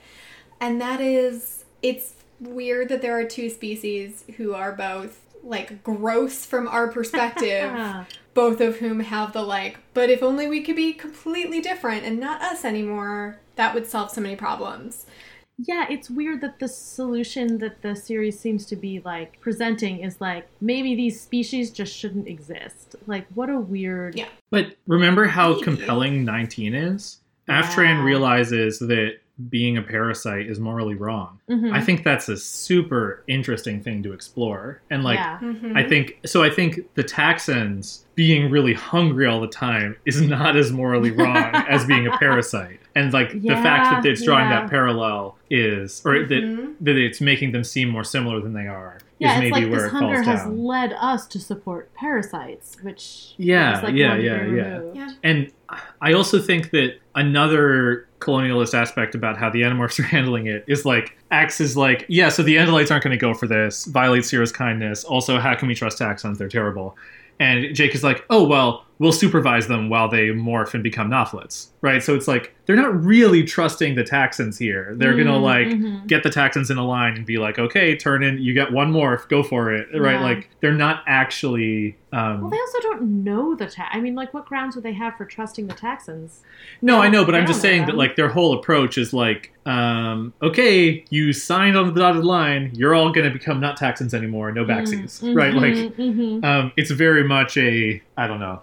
[0.62, 6.46] and that is it's weird that there are two species who are both like gross
[6.46, 7.76] from our perspective
[8.34, 12.20] both of whom have the like but if only we could be completely different and
[12.20, 15.06] not us anymore that would solve so many problems
[15.68, 20.20] Yeah, it's weird that the solution that the series seems to be like presenting is
[20.20, 22.96] like maybe these species just shouldn't exist.
[23.06, 24.16] Like, what a weird.
[24.16, 24.30] Yeah.
[24.50, 25.64] But remember how Maybe.
[25.64, 27.20] compelling 19 is?
[27.48, 27.62] Yeah.
[27.62, 31.40] Aftran realizes that being a parasite is morally wrong.
[31.50, 31.74] Mhm.
[31.74, 34.82] I think that's a super interesting thing to explore.
[34.90, 35.40] And like yeah.
[35.42, 35.76] Mm-hmm.
[35.78, 40.56] I think so I think the Taxxons being really hungry all the time is not
[40.56, 42.80] as morally wrong as being a parasite.
[42.94, 44.62] And like the fact that Yeah, it's drawing yeah.
[44.62, 46.28] that parallel is or Mhm.
[46.30, 49.64] that that it's making them seem more similar than they are Yeah, is it's like
[49.70, 50.58] where this it hunger falls has down.
[50.66, 54.82] led us to support parasites, which Yeah, is like yeah, one yeah, yeah.
[54.94, 55.52] yeah And
[56.02, 60.86] I also think that another colonialist aspect about how the Animorphs are handling it is
[60.86, 63.86] like Ax is like, yeah, so the Andalites aren't going to go for this.
[63.86, 65.04] Violate Seerow's kindness.
[65.04, 66.38] Also, how can we trust Taxxons?
[66.38, 66.98] They're terrible.
[67.40, 71.70] And Jake is like, oh well, we'll supervise them while they morph and become Nothlits,
[71.82, 72.04] right?
[72.04, 74.94] So it's like they're not really trusting the Taxxons here.
[74.96, 76.06] They're gonna Mm, like mhm.
[76.08, 78.94] get the Taxxons in a line and be like, okay, turn in, you get one
[78.94, 80.14] morph, go for it, right?
[80.14, 80.22] Yeah.
[80.22, 81.98] Like they're not actually.
[82.14, 84.92] Um, Well, they also don't know the ta- I mean, like, what grounds would they
[84.94, 86.40] have for trusting the Taxxons?
[86.82, 90.34] No, I know, but I'm just saying that like their whole approach is like, um,
[90.44, 94.66] okay, you signed on the dotted line, you're all to become not Taxxons anymore, no
[94.66, 95.54] backsies, Mm, right?
[95.54, 96.44] Like, mhm.
[96.44, 98.62] um, it's very much a, I don't know,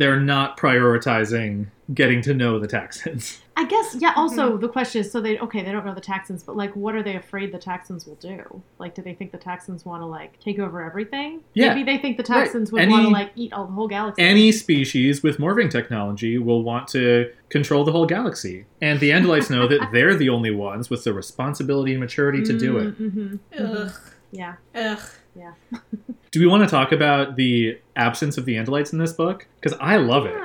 [0.00, 3.38] they're not prioritizing getting to know the Taxxons.
[3.56, 4.14] I guess, yeah.
[4.16, 4.60] Also, Mm-hmm.
[4.60, 7.02] the question is, so they okay, they don't know the Taxxons, but like, what are
[7.02, 8.62] they afraid the Taxxons will do?
[8.78, 11.40] Like, do they think the Taxxons want to like take over everything?
[11.52, 11.74] Yeah.
[11.74, 12.48] Maybe they think the Right.
[12.48, 14.22] Taxxons would want to like eat all the whole galaxy.
[14.22, 19.50] Any species with morphing technology will want to control the whole galaxy, and the Andalites
[19.50, 22.98] know that they're the only ones with the responsibility and maturity to do it.
[22.98, 23.36] Mm-hmm.
[23.62, 23.92] ugh
[24.32, 24.54] Yeah.
[24.74, 25.00] ugh
[25.36, 25.52] Yeah.
[26.30, 29.46] Do we want to talk about the absence of the Andalites in this book?
[29.60, 30.36] Because I love it.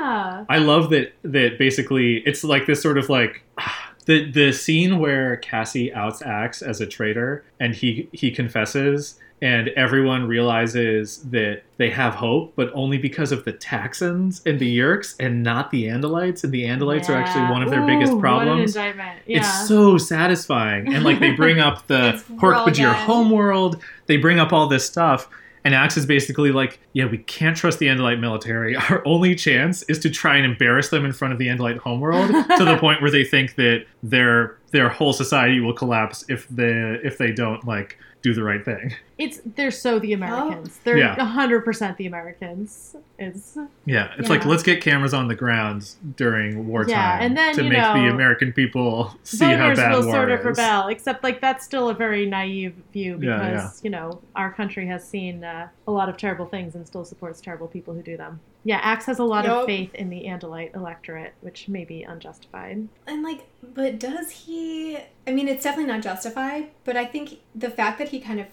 [0.50, 3.44] I love that that basically it's like this sort of like
[4.06, 9.68] the the scene where Cassie outs Ax as a traitor and he he confesses and
[9.70, 15.16] everyone realizes that they have hope, but only because of the Taxxons and the Yeerks
[15.20, 16.44] and not the Andalites.
[16.44, 18.76] And the Andalites are actually one of their Ooh, biggest problems.
[18.76, 19.14] Yeah.
[19.28, 20.94] It's so satisfying.
[20.94, 25.28] And like they bring up the Hork-Bajir homeworld, they bring up all this stuff.
[25.66, 28.76] And Ax is basically like, yeah, we can't trust the Andalite military.
[28.90, 32.30] Our only chance is to try and embarrass them in front of the Andalite homeworld
[32.30, 37.00] to the point where they think that their their whole society will collapse if the
[37.04, 38.94] if they don't like do the right thing.
[39.18, 40.80] It's they're so the Americans.
[40.84, 41.16] They're Yeah.
[41.24, 42.98] hundred percent the Americans.
[43.18, 44.30] It's Yeah, it's Yeah.
[44.30, 47.78] like let's get cameras on the ground during wartime Yeah, and then, to you make
[47.82, 50.46] the know, American people see how voters bad will war sort of is.
[50.46, 50.88] rebel.
[50.90, 53.70] Except like that's still a very naive view because yeah.
[53.84, 57.40] you know our country has seen uh, a lot of terrible things and still supports
[57.40, 58.42] terrible people who do them.
[58.66, 62.88] Yeah, Ax has a lot of faith in the Andalite electorate, which may be unjustified.
[63.06, 64.98] And like, but does he?
[65.28, 68.48] I mean, it's definitely not justified, but I think the fact that he kind of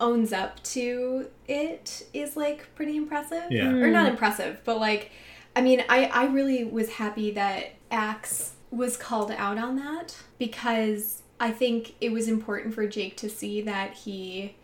[0.00, 3.44] owns up to it is like pretty impressive.
[3.50, 3.68] Yeah.
[3.68, 4.10] Or not mm.
[4.10, 5.10] impressive, but like,
[5.56, 11.22] I mean, I I really was happy that Ax was called out on that because
[11.40, 14.56] I think it was important for Jake to see that he.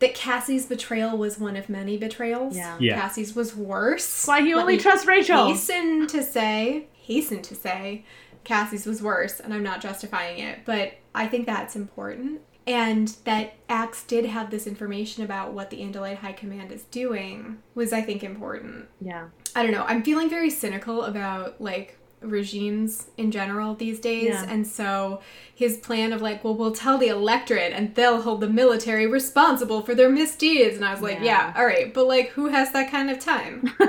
[0.00, 2.56] That Cassie's betrayal was one of many betrayals.
[2.56, 2.76] Yeah.
[2.80, 3.00] Yeah.
[3.00, 4.26] Cassie's was worse.
[4.26, 5.46] Why he only me trusts Rachel.
[5.46, 8.04] Hasten to say, hasten to say,
[8.42, 12.40] Cassie's was worse, and I'm not justifying it, but I think that's important.
[12.66, 17.58] And that Ax did have this information about what the Andalite High Command is doing
[17.74, 18.86] was, I think, important.
[19.00, 19.28] Yeah.
[19.54, 19.84] I don't know.
[19.84, 24.28] I'm feeling very cynical about like regimes in general these days.
[24.28, 24.46] Yeah.
[24.48, 25.20] And so
[25.54, 29.82] his plan of like, well, we'll tell the electorate and they'll hold the military responsible
[29.82, 30.76] for their misdeeds.
[30.76, 31.52] And I was like, Yeah.
[31.52, 31.92] yeah, all right.
[31.92, 33.72] But like, who has that kind of time?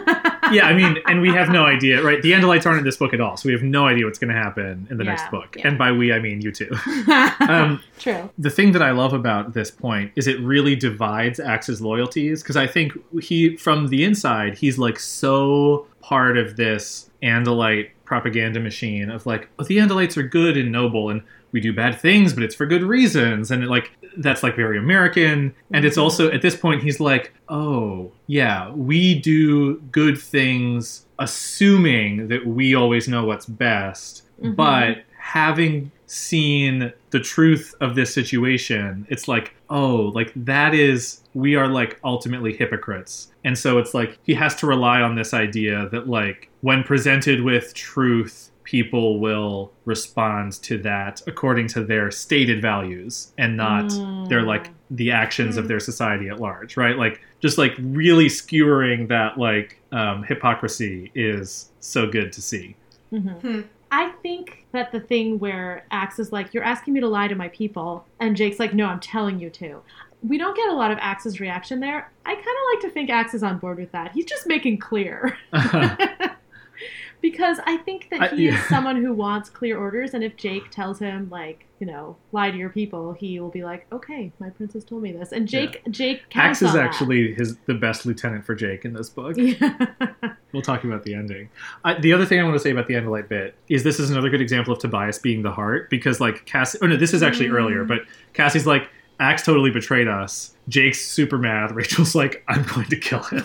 [0.52, 2.22] yeah, I mean, and we have no idea, right?
[2.22, 4.34] The Andalites aren't in this book at all, so we have no idea what's going
[4.34, 5.56] to happen in the Yeah, next book.
[5.58, 5.68] yeah.
[5.68, 6.70] And by we, I mean you two.
[7.48, 8.30] um, True.
[8.38, 12.58] the thing that I love about this point is it really divides Ax's loyalties because
[12.58, 19.10] I think he, from the inside, he's like so part of this Andalite propaganda machine
[19.10, 22.44] of like, oh, the Andalites are good and noble and we do bad things, but
[22.44, 23.50] it's for good reasons.
[23.50, 25.56] And like, that's like very American.
[25.72, 26.04] And it's mm-hmm.
[26.04, 32.76] also, at this point, he's like, oh, yeah, we do good things assuming that we
[32.76, 34.24] always know what's best.
[34.42, 34.56] Mm-hmm.
[34.56, 41.56] But having seen the truth of this situation, it's like, oh, like that is, we
[41.56, 43.30] are like ultimately hypocrites.
[43.46, 47.42] And so it's like he has to rely on this idea that, like, when presented
[47.44, 54.30] with truth, people will respond to that according to their stated values and not Mm.
[54.30, 59.08] their like the actions of their society at large right like just like really skewering
[59.08, 62.74] that like um, hypocrisy is so good to see
[63.12, 63.42] Mhm.
[63.42, 63.62] Hmm.
[63.92, 67.36] I think that the thing where Ax is like, "You're asking me to lie to
[67.36, 69.82] my people," and Jake's like, "No, I'm telling you to."
[70.26, 72.12] We don't get a lot of Ax's reaction there.
[72.26, 74.12] I kind of like to think Ax is on board with that.
[74.14, 75.38] He's just making clear.
[77.22, 78.60] because I think that I- he yeah.
[78.62, 82.52] is someone who wants clear orders, and if Jake tells him like, you know, lie
[82.52, 85.82] to your people, he will be like, "Okay, my princess told me this." And Jake,
[85.90, 86.86] Jake Ax is on that.
[86.86, 89.36] actually his the best lieutenant for Jake in this book.
[89.38, 89.88] Yeah.
[90.54, 91.50] We'll talk about the ending.
[91.84, 94.12] I, the other thing I want to say about the Andalite bit is this is
[94.12, 96.78] another good example of Tobias being the heart because like Cassie.
[96.80, 97.54] Oh no, this is actually Mm.
[97.56, 98.02] earlier, but
[98.34, 98.88] Cassie's like
[99.24, 100.54] Ax totally betrayed us.
[100.70, 101.72] Jake's super mad.
[101.76, 103.44] Rachel's like, I'm going to kill him,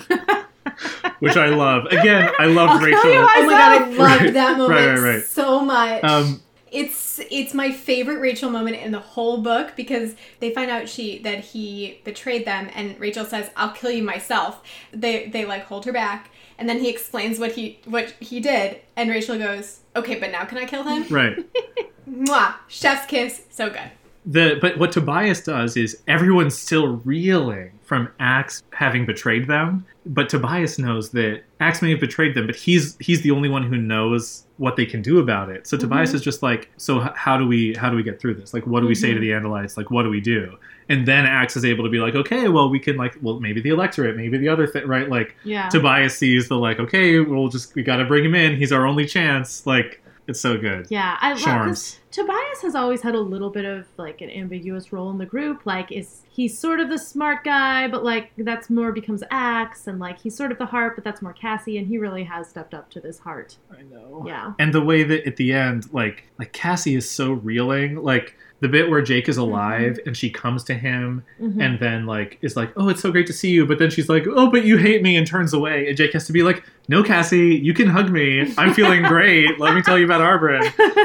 [1.21, 1.87] which I love.
[1.87, 3.13] Again, I love I'll kill Rachel.
[3.13, 3.99] you, Oh my god, I Myself.
[3.99, 5.25] loved Right, that moment right, right, right.
[5.25, 6.05] so much.
[6.05, 10.87] Um, it's it's my favorite Rachel moment in the whole book because they find out
[10.89, 15.65] she that he betrayed them and Rachel says, "I'll kill you myself." They they like
[15.65, 19.81] hold her back and then he explains what he what he did and Rachel goes,
[19.97, 21.39] "Okay, but now can I kill him?" right.
[22.11, 22.55] Mwah!
[22.69, 23.43] Chef's kiss.
[23.51, 23.91] So good.
[24.31, 30.29] The but what Tobias does is everyone's still reeling from Ax having betrayed them, but
[30.29, 33.79] Tobias knows that Ax may have betrayed them, but he's he's the only one who
[33.79, 35.67] knows what they can do about it.
[35.67, 36.17] So Tobias mm-hmm.
[36.17, 38.53] is just like, so h- how do we how do we get through this?
[38.53, 39.23] Like, what do we say to mm-hmm.
[39.23, 39.79] the Andalites?
[39.79, 40.59] Like, what do we do?
[40.91, 43.63] And then Ax is able to be like, okay, well, we can like, well, maybe
[43.63, 45.09] the electorate, maybe the other thing, right?
[45.09, 45.71] Like, yeah.
[45.71, 48.57] Tobias sees the like, okay, we'll just we got to bring him in.
[48.57, 49.67] He's our only chance.
[49.67, 50.87] Like, it's so good.
[50.91, 52.01] Yeah, I love 'cause Charms.
[52.11, 55.67] Tobias has always had a little bit of like an ambiguous role in the group.
[55.67, 59.99] Like, is he's sort of the smart guy, but like that's more becomes Ax, and
[59.99, 62.75] like he's sort of the heart, but that's more Cassie, and he really has stepped
[62.75, 63.57] up to this heart.
[63.71, 64.25] I know.
[64.27, 68.37] Yeah, and the way that at the end like like cassie is so reeling like
[68.61, 71.63] the bit where jake is alive and she comes to him Mhm.
[71.65, 74.09] and then like is like oh it's so great to see you but then she's
[74.09, 76.65] like oh but you hate me and turns away and jake has to be like
[76.89, 80.63] no cassie you can hug me i'm feeling great let me tell you about Arbron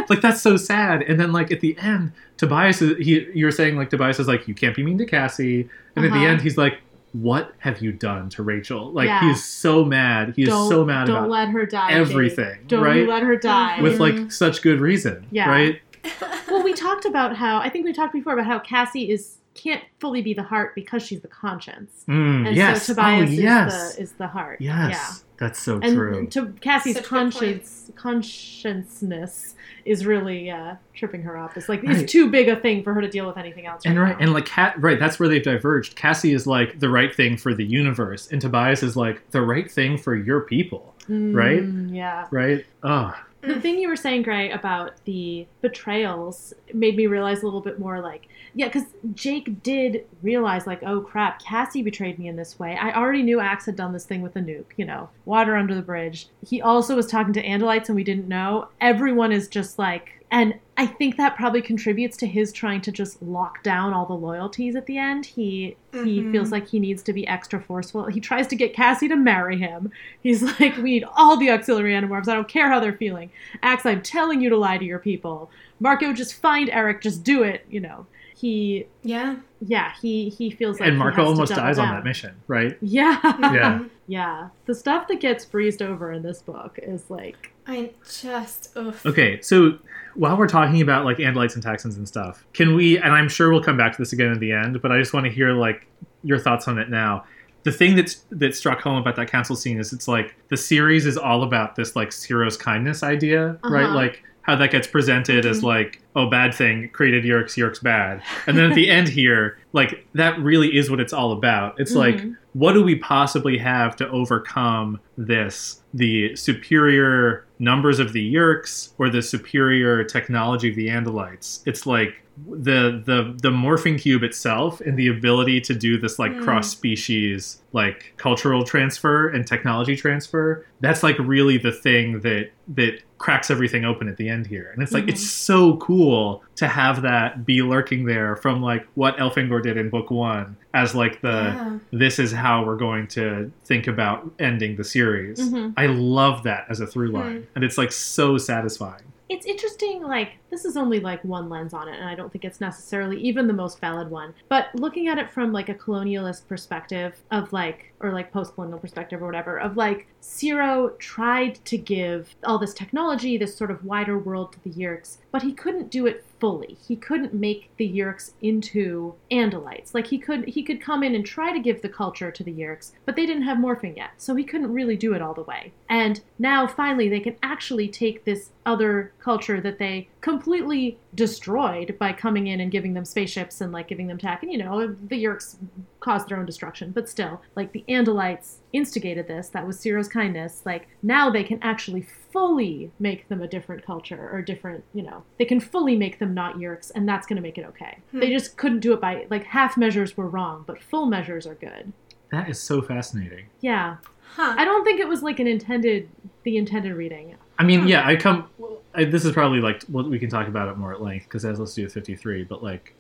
[0.10, 3.76] like that's so sad and then like at the end tobias is he you're saying
[3.76, 6.26] like tobias is like you can't be mean to cassie and at the Uh-huh.
[6.28, 6.80] end he's like
[7.12, 9.20] what have you done to rachel like Yeah.
[9.30, 11.90] he's so mad he is don't so mad don't about let her die.
[11.92, 11.98] Jake.
[12.00, 12.96] everything, Don't right?
[13.02, 13.80] you let her die.
[13.82, 15.48] with like such good reason Yeah.
[15.48, 15.80] right
[16.50, 19.84] well, we talked about how I think we talked before about how Cassie is can't
[20.00, 22.04] fully be the heart because she's the conscience.
[22.08, 22.88] Mm, And yes.
[22.88, 23.74] so Tobias oh, yes.
[23.74, 24.60] is the is the heart.
[24.62, 25.24] yes.
[25.38, 25.94] That's so Yeah.
[25.94, 26.18] true.
[26.20, 31.58] And to Cassie's Such conscience consciousness is really uh, tripping her up.
[31.58, 31.98] It's like Right.
[31.98, 33.82] it's too big a thing for her to deal with anything else.
[33.86, 34.24] and right, right, now.
[34.26, 35.96] and like Cat, right, that's where they've diverged.
[35.96, 39.70] Cassie is like the right thing for the universe, and Tobias is like the right
[39.70, 41.62] thing for your people, right?
[41.64, 42.26] Mm, Yeah.
[42.32, 42.66] right?
[42.84, 43.62] Oh, The mm.
[43.62, 48.00] thing you were saying, Gray, about the betrayals made me realize a little bit more
[48.00, 52.78] like, yeah, because Jake did realize, like, oh crap, Cassie betrayed me in this way.
[52.78, 55.76] I already knew Ax had done this thing with the nuke, you know, water under
[55.76, 56.28] the bridge.
[56.48, 58.70] He also was talking to Andalites and we didn't know.
[58.80, 63.22] Everyone is just like, and I think that probably contributes to his trying to just
[63.22, 65.28] lock down all the loyalties at the end.
[65.28, 66.32] He he Mhm.
[66.32, 68.08] feels like he needs to be extra forceful.
[68.08, 69.92] He tries to get Cassie to marry him.
[70.24, 72.28] He's like, we need all the auxiliary animorphs.
[72.28, 73.30] I don't care how they're feeling.
[73.62, 75.52] Ax, I'm telling you to lie to your people.
[75.80, 77.02] Marco, just find Erek.
[77.02, 77.66] Just do it.
[77.70, 78.08] You know,
[78.44, 79.38] he, Yeah.
[79.66, 82.36] yeah, he he feels like and he Marco has almost double dies on that mission,
[82.48, 82.78] right?
[82.82, 83.84] Yeah, Yeah.
[84.08, 84.50] yeah.
[84.66, 87.92] The stuff that gets breezed over in this book is like, I
[88.22, 88.94] just ugh.
[89.06, 89.78] Okay, so
[90.16, 92.98] while we're talking about like Andalites and Taxxons and stuff, can we?
[92.98, 95.14] And I'm sure we'll come back to this again at the end, but I just
[95.14, 95.88] want to hear like
[96.24, 97.24] your thoughts on it now.
[97.64, 101.06] The thing that's that struck home about that council scene is it's like the series
[101.06, 103.86] is all about this like Seerow's kindness idea, right?
[103.86, 103.96] Uh-huh.
[103.96, 108.58] Like how that gets presented as like oh bad thing created Yeerks, Yeerks bad, and
[108.58, 111.80] then at the end here, like that really is what it's all about.
[111.80, 112.38] It's like Mhm.
[112.54, 119.10] what do we possibly have to overcome this the superior numbers of the yeerks or
[119.10, 124.98] the superior technology of the andalites it's like the the the morphing cube itself and
[124.98, 126.44] the ability to do this like Mm.
[126.44, 133.02] cross species like cultural transfer and technology transfer that's like really the thing that that
[133.20, 135.10] cracks everything open at the end here and it's like Mhm.
[135.10, 139.90] it's so cool to have that be lurking there from like what elfangor did in
[139.90, 141.78] book one as like the Yeah.
[141.92, 145.40] this is how we're going to think about ending the series.
[145.40, 145.74] Mhm.
[145.78, 149.04] I love that as a through line, and it's like so satisfying.
[149.30, 152.44] It's interesting like this is only like one lens on it and i don't think
[152.44, 154.34] it's necessarily even the most valid one.
[154.50, 159.22] But looking at it from like a colonialist perspective of like or like post-colonial perspective
[159.22, 164.18] or whatever of like Seerow tried to give all this technology this sort of wider
[164.18, 166.78] world to the Yeerks but he couldn't do it fully.
[166.88, 169.94] He couldn't make the Yeerks into Andalites.
[169.94, 172.54] Like he could he could come in and try to give the culture to the
[172.54, 175.44] Yeerks but they didn't have morphing yet so he couldn't really do it all the
[175.44, 175.74] way.
[175.90, 182.14] And now finally they can actually take this other culture that they completely destroyed by
[182.14, 184.42] coming in and giving them spaceships and like giving them tech.
[184.42, 185.58] And you know the Yeerks
[186.00, 186.92] caused their own destruction.
[186.92, 189.50] But still like the Andalites instigated this.
[189.50, 190.62] That was Seerow's kindness.
[190.66, 195.24] Like now they can actually fully make them a different culture or different you know
[195.38, 198.00] they can fully make them not Yeerks and that's going to make it okay.
[198.12, 198.22] Hmm.
[198.22, 201.56] they just couldn't do it by like half measures were wrong but full measures are
[201.56, 201.92] good.
[202.32, 203.48] That is so fascinating.
[203.60, 203.98] yeah.
[204.36, 204.56] Huh.
[204.58, 206.10] I don't think it was like an intended
[206.44, 208.50] the intended reading I mean, yeah, I come.
[208.96, 211.46] I, this is probably like well, we can talk about it more at length because
[211.46, 212.44] as let's do with fifty three.
[212.44, 212.94] But like,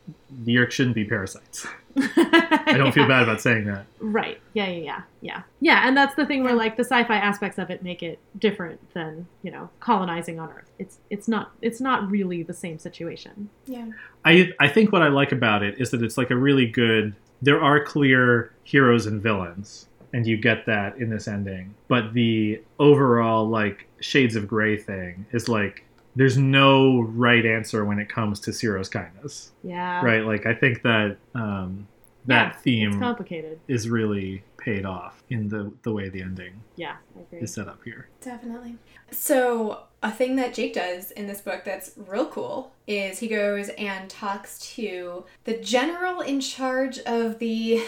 [0.44, 1.68] the yeerk shouldn't be parasites.
[1.98, 3.86] I don't feel bad about saying that.
[4.00, 4.40] Right.
[4.54, 5.02] Yeah, yeah, yeah.
[5.22, 5.42] Yeah.
[5.62, 8.80] Yeah, and that's the thing where like the sci-fi aspects of it make it different
[8.94, 10.72] than, you know, colonizing on Earth.
[10.80, 13.50] It's it's not it's not really the same situation.
[13.68, 13.90] yeah.
[14.26, 17.16] I I think what I like about it is that it's like a really good.
[17.42, 21.74] There are clear heroes and villains, and you get that in this ending.
[21.88, 25.83] But the overall like shades of gray thing is like
[26.16, 30.03] there's no right answer when it comes to Seerow's kindness, Yeah.
[30.06, 30.24] right?
[30.24, 31.88] Like I think that um,
[32.25, 33.59] that Yeah, theme complicated.
[33.67, 37.40] is really paid off in the the way the ending Yeah, I agree.
[37.40, 38.08] is set up here.
[38.22, 38.75] Definitely.
[39.11, 43.69] So, a thing that Jake does in this book that's real cool is he goes
[43.69, 47.83] and talks to the general in charge of the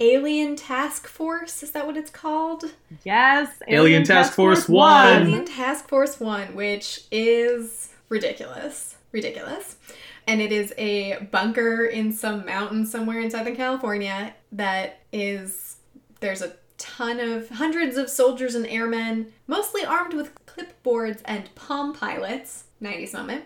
[0.00, 1.62] Alien Task Force.
[1.62, 2.64] Is that what it's called?
[3.04, 3.50] Yes.
[3.68, 5.22] Alien Task Force One.
[5.26, 8.96] Alien Task Force 1, which is ridiculous.
[9.12, 9.76] Ridiculous.
[10.26, 15.76] And it is a bunker in some mountain somewhere in Southern California that is.
[16.20, 21.94] There's a ton of hundreds of soldiers and airmen, mostly armed with clipboards and palm
[21.94, 22.64] pilots.
[22.82, 23.44] 90s moment.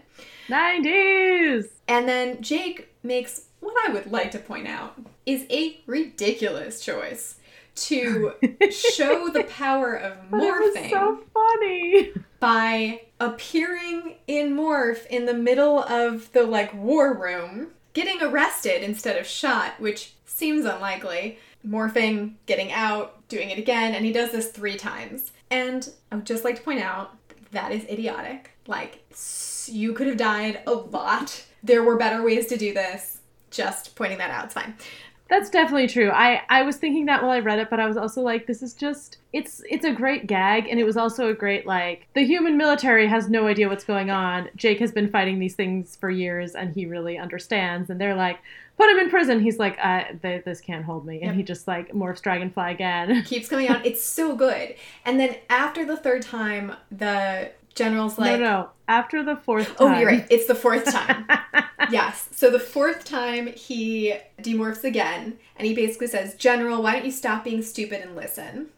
[0.49, 1.66] 90s.
[1.89, 7.36] And then Jake makes what I would like to point out is a ridiculous choice
[7.77, 8.33] to
[8.70, 12.12] show the power of But it was morphing so funny.
[12.41, 19.17] by appearing in morph in the middle of the like war room, getting arrested instead
[19.19, 21.39] of shot, which seems unlikely.
[21.67, 25.33] Morphing, getting out, doing it again, and he does this three times.
[25.51, 27.17] And I would just like to point out
[27.53, 28.51] that is idiotic.
[28.67, 29.03] Like,
[29.67, 31.44] you could have died a lot.
[31.62, 33.19] There were better ways to do this.
[33.51, 34.44] just pointing that out.
[34.47, 34.75] It's fine.
[35.31, 36.11] That's definitely true.
[36.11, 38.62] I I was thinking that while I read it, but I was also like, this
[38.62, 42.25] is just it's it's a great gag, and it was also a great like the
[42.25, 44.51] human military has no idea what's going on.
[44.55, 47.89] Jake has been fighting these things for years, and he really understands.
[47.89, 48.39] And they're like,
[48.77, 49.41] put him in prison.
[49.41, 51.35] He's like, uh, they, this can't hold me, and Yep.
[51.36, 53.23] he just like morphs Dragonfly again.
[53.25, 53.85] Keeps coming out.
[53.86, 54.75] It's so good.
[55.07, 58.69] And then after the third time, the general's like, no, no.
[58.86, 59.77] After the fourth time.
[59.81, 60.27] Oh, you're right.
[60.31, 61.27] It's the fourth time.
[61.91, 62.28] yes.
[62.33, 67.11] So the fourth time he demorphs again, and he basically says, General, why don't you
[67.11, 68.69] stop being stupid and listen?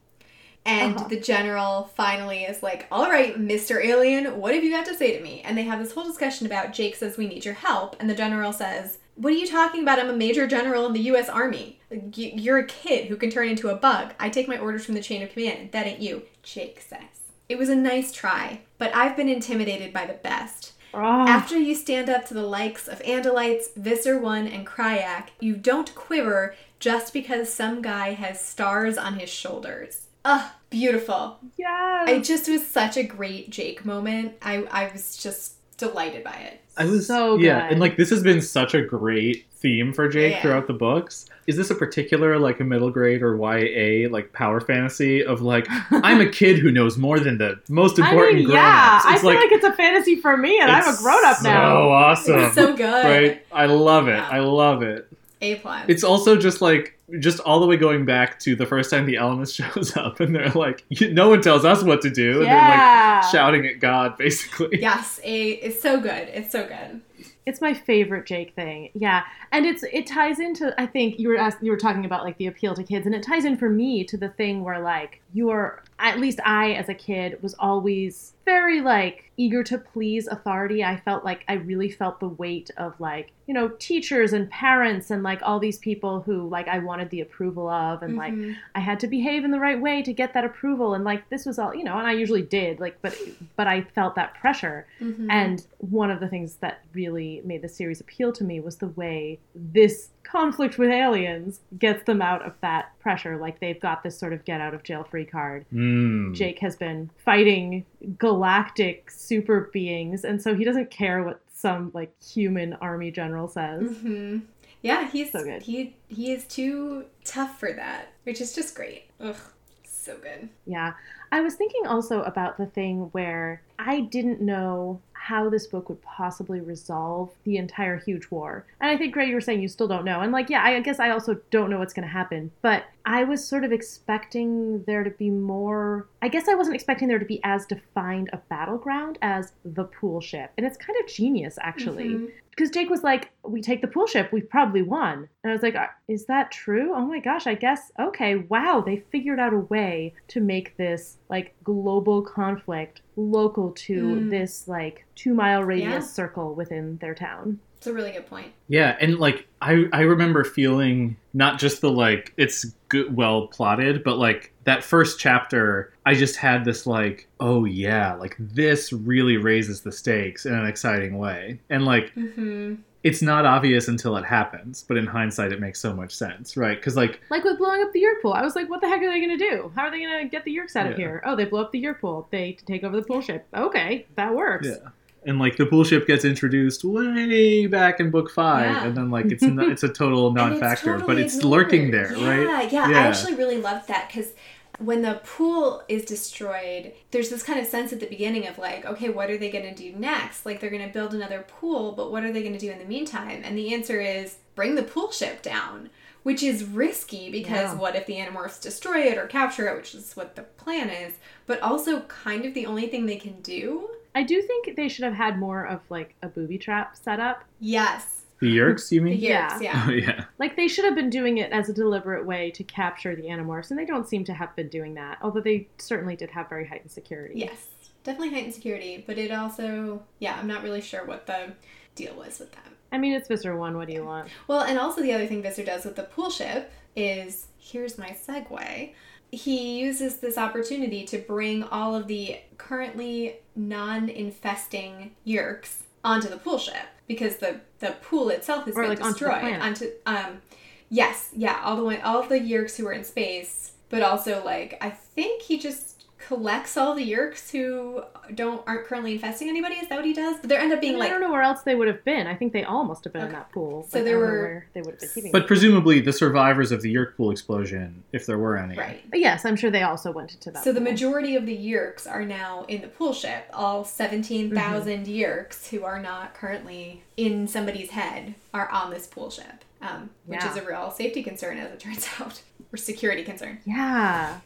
[0.65, 1.09] And Uh-huh.
[1.09, 3.85] the general finally is like, All right, Mr.
[3.85, 5.43] Alien, what have you got to say to me?
[5.45, 7.97] And they have this whole discussion about Jake says, We need your help.
[8.01, 9.99] And the general says, What are you talking about?
[9.99, 11.29] I'm a major general in the U.S.
[11.29, 11.81] Army.
[12.15, 14.15] You're a kid who can turn into a bug.
[14.21, 15.71] I take my orders from the chain of command.
[15.73, 17.01] That ain't you, Jake says.
[17.49, 20.73] It was a nice try, but I've been intimidated by the best.
[20.95, 25.55] Oh, After you stand up to the likes of Andalites, Visser One, and Crayak, you
[25.57, 30.07] don't quiver just because some guy has stars on his shoulders.
[30.25, 31.39] Ugh, beautiful.
[31.57, 32.05] Yeah.
[32.07, 34.35] I just was such a great Jake moment.
[34.43, 36.61] I, I was just delighted by it.
[36.79, 37.73] I was So yeah, good.
[37.73, 40.43] and like this has been such a great theme for Jake Yeah.
[40.43, 41.27] throughout the books.
[41.49, 45.67] Is this a particular like a middle grade or YA like power fantasy of like
[45.91, 48.65] I'm a kid who knows more than the most I important mean, grown-ups?
[48.65, 51.75] yeah, I feel like, it's a fantasy for me, and I'm a grown up now.
[51.75, 52.39] So awesome.
[52.41, 53.05] It's so good.
[53.05, 53.47] Right?
[53.53, 54.13] I love it.
[54.13, 54.29] Yeah.
[54.29, 55.09] I love it.
[55.43, 55.85] A plus.
[55.89, 59.15] It's also just like just all the way going back to the first time the
[59.15, 62.69] Ellimist shows up and they're like, no one tells us what to do, and Yeah.
[62.69, 64.81] they're like shouting at God basically.
[64.81, 66.29] yes, a it's so good.
[66.33, 67.01] It's so good.
[67.47, 68.91] It's my favorite Jake thing.
[68.95, 69.23] Yeah.
[69.53, 72.37] And it's it ties into I think you were asked, you were talking about like
[72.39, 75.23] the appeal to kids and it ties in for me to the thing where like
[75.33, 80.85] you're at least I as a kid was always very like eager to please authority.
[80.85, 85.11] I felt like I really felt the weight of like, you know, teachers and parents
[85.11, 88.55] and like all these people who like I wanted the approval of and like Mhm.
[88.75, 91.45] I had to behave in the right way to get that approval and like this
[91.47, 93.17] was all, you know, and I usually did like but
[93.57, 94.87] but I felt that pressure.
[95.01, 95.27] Mhm.
[95.31, 98.89] And one of the things that really made the series appeal to me was the
[98.89, 103.37] way this conflict with aliens gets them out of that pressure.
[103.37, 105.65] Like they've got this sort of get out of jail free card.
[105.73, 106.35] Mm.
[106.35, 107.85] Jake has been fighting
[108.19, 113.83] galactic super beings, and so he doesn't care what some like human army general says.
[113.99, 114.39] hmm
[114.83, 115.63] Yeah, he's So good.
[115.63, 119.05] he he is too tough for that, which is just great.
[119.21, 119.37] Ugh,
[119.85, 120.49] so good.
[120.67, 120.93] Yeah.
[121.33, 126.01] I was thinking also about the thing where I didn't know how this book would
[126.03, 128.65] possibly resolve the entire huge war.
[128.81, 130.21] And I think, Gray, you were saying you still don't know.
[130.21, 132.53] And, like, yeah, I guess I also don't know what's going to happen.
[132.63, 136.07] But I was sort of expecting there to be more.
[136.23, 140.21] I guess I wasn't expecting there to be as defined a battleground as the pool
[140.21, 140.53] ship.
[140.57, 142.31] And it's kind of genius, actually Mhm.
[142.51, 145.63] because Jake was like, "We take the pool ship, we probably won," and I was
[145.63, 146.93] like, "Uh, "Is that true?
[146.95, 148.37] Oh my gosh, I guess okay.
[148.37, 154.31] Wow, they figured out a way to make this like global conflict local to Mm.
[154.31, 156.01] this like two mile radius Yeah.
[156.01, 158.53] circle within their town." It's a really good point.
[158.69, 164.03] Yeah, and like I I remember feeling not just the like it's good well plotted,
[164.03, 169.37] but like that first chapter, I just had this like, oh yeah, like this really
[169.37, 171.61] raises the stakes in an exciting way.
[171.71, 175.95] And like hmm it's not obvious until it happens, but in hindsight it makes so
[175.95, 176.81] much sense, right?
[176.83, 179.01] Cuz like Like with blowing up the Yeerk pool, I was like, "What the heck
[179.01, 179.71] are they going to do?
[179.77, 181.23] How are they going to get the Yeerks out of here?
[181.25, 182.27] Oh, they blow up the Yeerk pool.
[182.31, 183.47] They take over the pool ship.
[183.57, 184.91] Okay, that works." yeah.
[185.29, 188.85] And like the pool ship gets introduced way back in book 5 Yeah.
[188.87, 192.29] and then like it's not, it's a total non-factor, but totally it's lurking there, yeah,
[192.29, 192.73] right?
[192.73, 192.99] Yeah, Yeah.
[193.01, 194.35] I actually really loved that because
[194.79, 198.85] when the pool is destroyed, there's this kind of sense at the beginning of like,
[198.85, 200.45] okay, what are they going to do next?
[200.47, 202.79] Like, they're going to build another pool, but what are they going to do in
[202.79, 203.43] the meantime?
[203.45, 205.91] And the answer is bring the pool ship down,
[206.23, 207.75] which is risky because Yeah.
[207.77, 211.15] what if the Animorphs destroy it or capture it, which is what the plan is,
[211.47, 213.91] but also kind of the only thing they can do?
[214.15, 217.45] I do think they should have had more of like a booby trap set up.
[217.61, 218.16] Yes.
[218.41, 219.21] The Yeerks, you The mean?
[219.21, 219.85] Yeerks, yeah.
[219.87, 220.25] Oh yeah.
[220.39, 223.71] Like they should have been doing it as a deliberate way to capture the Animorphs,
[223.71, 225.19] and they don't seem to have been doing that.
[225.23, 227.39] Although they certainly did have very heightened security.
[227.39, 227.69] Yes,
[228.05, 231.53] definitely heightened security, but it also, yeah, I'm not really sure what the
[231.95, 232.63] deal was with them.
[232.93, 233.77] I mean, it's Visser One.
[233.77, 234.29] What do you want?
[234.49, 238.11] Well, and also the other thing Visser does with the pool ship is here's my
[238.11, 238.93] segue.
[239.33, 246.37] He uses this opportunity to bring all of the currently non infesting Yeerks onto the
[246.37, 249.41] pool ship because the, the pool itself is Or, like, onto destroyed.
[249.41, 249.63] planet.
[249.63, 250.41] Onto um
[250.89, 254.43] yes, yeah, all the way all of the Yeerks who were in space, but also
[254.45, 255.96] like I think he just
[256.27, 258.03] collects all the Yeerks who
[258.35, 259.77] don't aren't currently infesting anybody.
[259.77, 260.39] Is that what he does?
[260.41, 262.05] But there end up being I like I don't know where else they would have
[262.05, 262.27] been.
[262.27, 263.85] I think they all must have been in that pool.
[263.89, 265.33] So but there I don't know were- they would have been keeping.
[265.33, 265.47] But them.
[265.49, 268.77] presumably the survivors of the Yeerk pool explosion, if there were any.
[268.77, 269.09] right.
[269.11, 270.65] But yes, I'm sure they also went into that.
[270.65, 273.45] So the majority of the Yeerks are now in the pool ship.
[273.53, 279.65] All 17,000 Yeerks who are not currently in somebody's head are on this pool ship,
[279.81, 280.51] um, which Yeah.
[280.51, 284.41] is a real safety concern as it turns out, or security concern Yeah.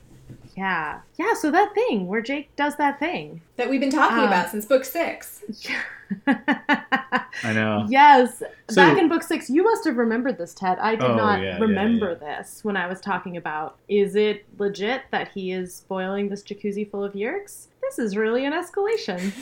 [0.61, 1.01] Yeah.
[1.17, 3.41] Yeah, so that thing where Jake does that thing.
[3.57, 5.43] that we've been talking Um, about since book six.
[6.27, 7.87] I know.
[7.89, 8.43] yes.
[8.69, 10.79] So- Back in book six, you must have remembered this, Ted.
[10.79, 12.39] I did Oh, not yeah, yeah, remember yeah.
[12.43, 16.91] this when I was talking about is it legit that he is spoiling this jacuzzi
[16.91, 17.67] full of yeerks?
[17.81, 19.33] This is really an escalation.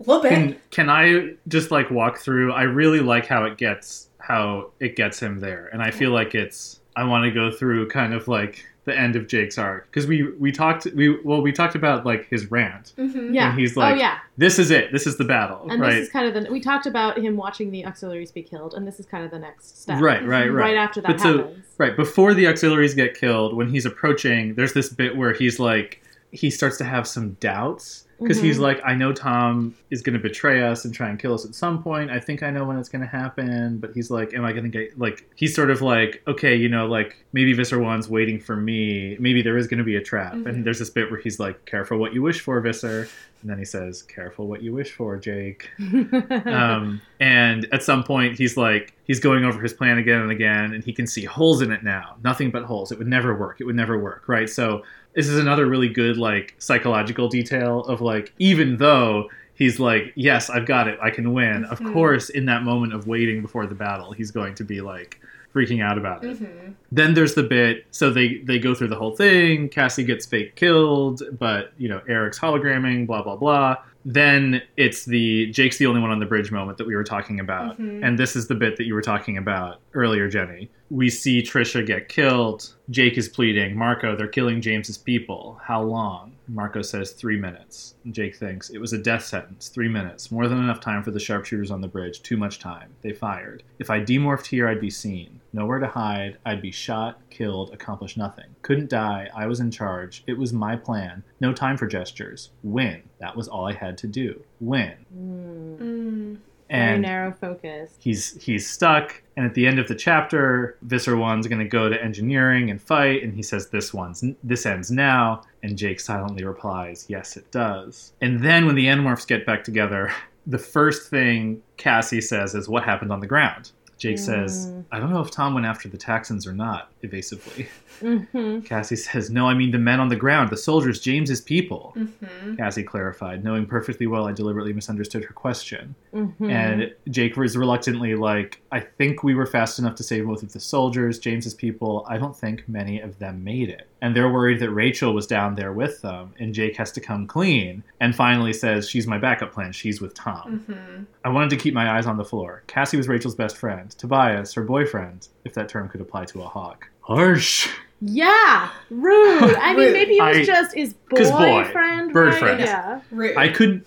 [0.00, 0.30] A little bit.
[0.32, 2.52] Can can I just like walk through?
[2.52, 6.34] I really like how it gets how it gets him there, and I feel like
[6.34, 6.80] it's.
[6.96, 10.30] I want to go through kind of like the end of Jake's arc because we
[10.38, 12.92] we talked we well we talked about like his rant.
[12.98, 13.34] Mhm.
[13.34, 13.50] Yeah.
[13.50, 14.18] And he's like, oh, yeah.
[14.36, 14.92] This is it.
[14.92, 15.94] This is the battle, And right?
[15.94, 16.50] this is kind of the.
[16.52, 19.38] We talked about him watching the auxiliaries be killed, and this is kind of the
[19.38, 20.00] next step.
[20.00, 20.64] Right, right, right.
[20.66, 21.64] Right after that But so- happens.
[21.78, 26.02] Right before the auxiliaries get killed, when he's approaching, there's this bit where he's like,
[26.30, 28.62] he starts to have some doubts because he's Mhm.
[28.62, 31.54] like, I know Tom is going to betray us and try and kill us at
[31.54, 32.10] some point.
[32.10, 34.64] I think I know when it's going to happen, but he's like, am I going
[34.64, 35.28] to get like?
[35.34, 39.16] He's sort of like, okay, you know, like maybe Visser One's waiting for me.
[39.18, 40.34] Maybe there is going to be a trap.
[40.34, 40.46] Mhm.
[40.46, 43.08] And there's this bit where he's like, careful what you wish for, Visser.
[43.42, 45.68] And then he says, careful what you wish for, Jake
[46.46, 50.72] um, and at some point he's like he's going over his plan again and again
[50.72, 53.60] and he can see holes in it now nothing but holes it would never work
[53.60, 54.82] it would never work right so
[55.14, 60.50] this is another really good like psychological detail of like even though he's like yes
[60.50, 61.92] i've got it i can win of Mhm.
[61.92, 65.20] course in that moment of waiting before the battle he's going to be like
[65.54, 66.74] freaking out about it Mhm.
[66.90, 70.56] then there's the bit so they they go through the whole thing cassie gets fake
[70.56, 76.00] killed but you know erek's hologramming blah blah blah then it's the jake's the only
[76.00, 78.00] one on the bridge moment that we were talking about Mhm.
[78.02, 80.70] and this is the bit that you were talking about earlier jenny.
[80.90, 82.74] We see trisha get killed.
[82.90, 83.76] Jake is pleading.
[83.76, 85.58] Marco they're killing james's people.
[85.62, 86.32] How long?
[86.46, 87.94] Marco says three minutes.
[88.10, 89.68] Jake thinks it was a death sentence.
[89.68, 90.30] Three minutes.
[90.30, 92.22] More than enough time for the sharpshooters on the bridge.
[92.22, 92.90] Too much time.
[93.02, 93.62] They fired.
[93.78, 95.40] If i demorphed here i'd be seen.
[95.52, 96.38] Nowhere to hide.
[96.44, 98.46] I'd be shot killed accomplished nothing.
[98.62, 99.28] Couldn't die.
[99.34, 100.22] I was in charge.
[100.26, 101.22] It was my plan.
[101.40, 102.50] No time for gestures.
[102.62, 104.42] Win that was all i had to do.
[104.60, 106.36] Win Mm, Mm.
[106.68, 107.94] Very and narrow focus.
[107.98, 111.88] he's he's stuck and at the end of the chapter visser one's going to go
[111.88, 116.44] to engineering and fight and he says this one's this ends now and jake silently
[116.44, 120.12] replies yes it does and then when the animorphs get back together
[120.46, 123.70] the first thing cassie says is what happened on the ground
[124.04, 124.84] jake says Mm.
[124.92, 127.62] i don't know if tom went after the taxxons or not evasively
[128.00, 131.84] hmm cassie says no i mean the men on the ground the soldiers james's people
[131.96, 132.56] Mhm.
[132.58, 138.14] cassie clarified knowing perfectly well i deliberately misunderstood her question hmm and Jake was reluctantly
[138.14, 142.04] like, I think we were fast enough to save both of the soldiers, James's people.
[142.08, 143.88] I don't think many of them made it.
[144.04, 147.26] And they're worried that Rachel was down there with them, and Jake has to come
[147.26, 147.82] clean.
[148.00, 149.72] And finally says, She's my backup plan.
[149.72, 150.62] She's with Tom.
[150.68, 151.06] Mhm.
[151.24, 152.64] I wanted to keep my eyes on the floor.
[152.66, 153.90] Cassie was Rachel's best friend.
[153.92, 156.86] Tobias, her boyfriend, if that term could apply to a hawk.
[157.00, 157.66] Harsh.
[158.02, 159.56] Yeah, rude.
[159.56, 162.38] I mean, maybe it was I- just his 'cause boy, boyfriend, bird right?
[162.38, 162.60] friend.
[162.60, 163.00] Yeah.
[163.10, 163.36] Rude.
[163.38, 163.86] I couldn't.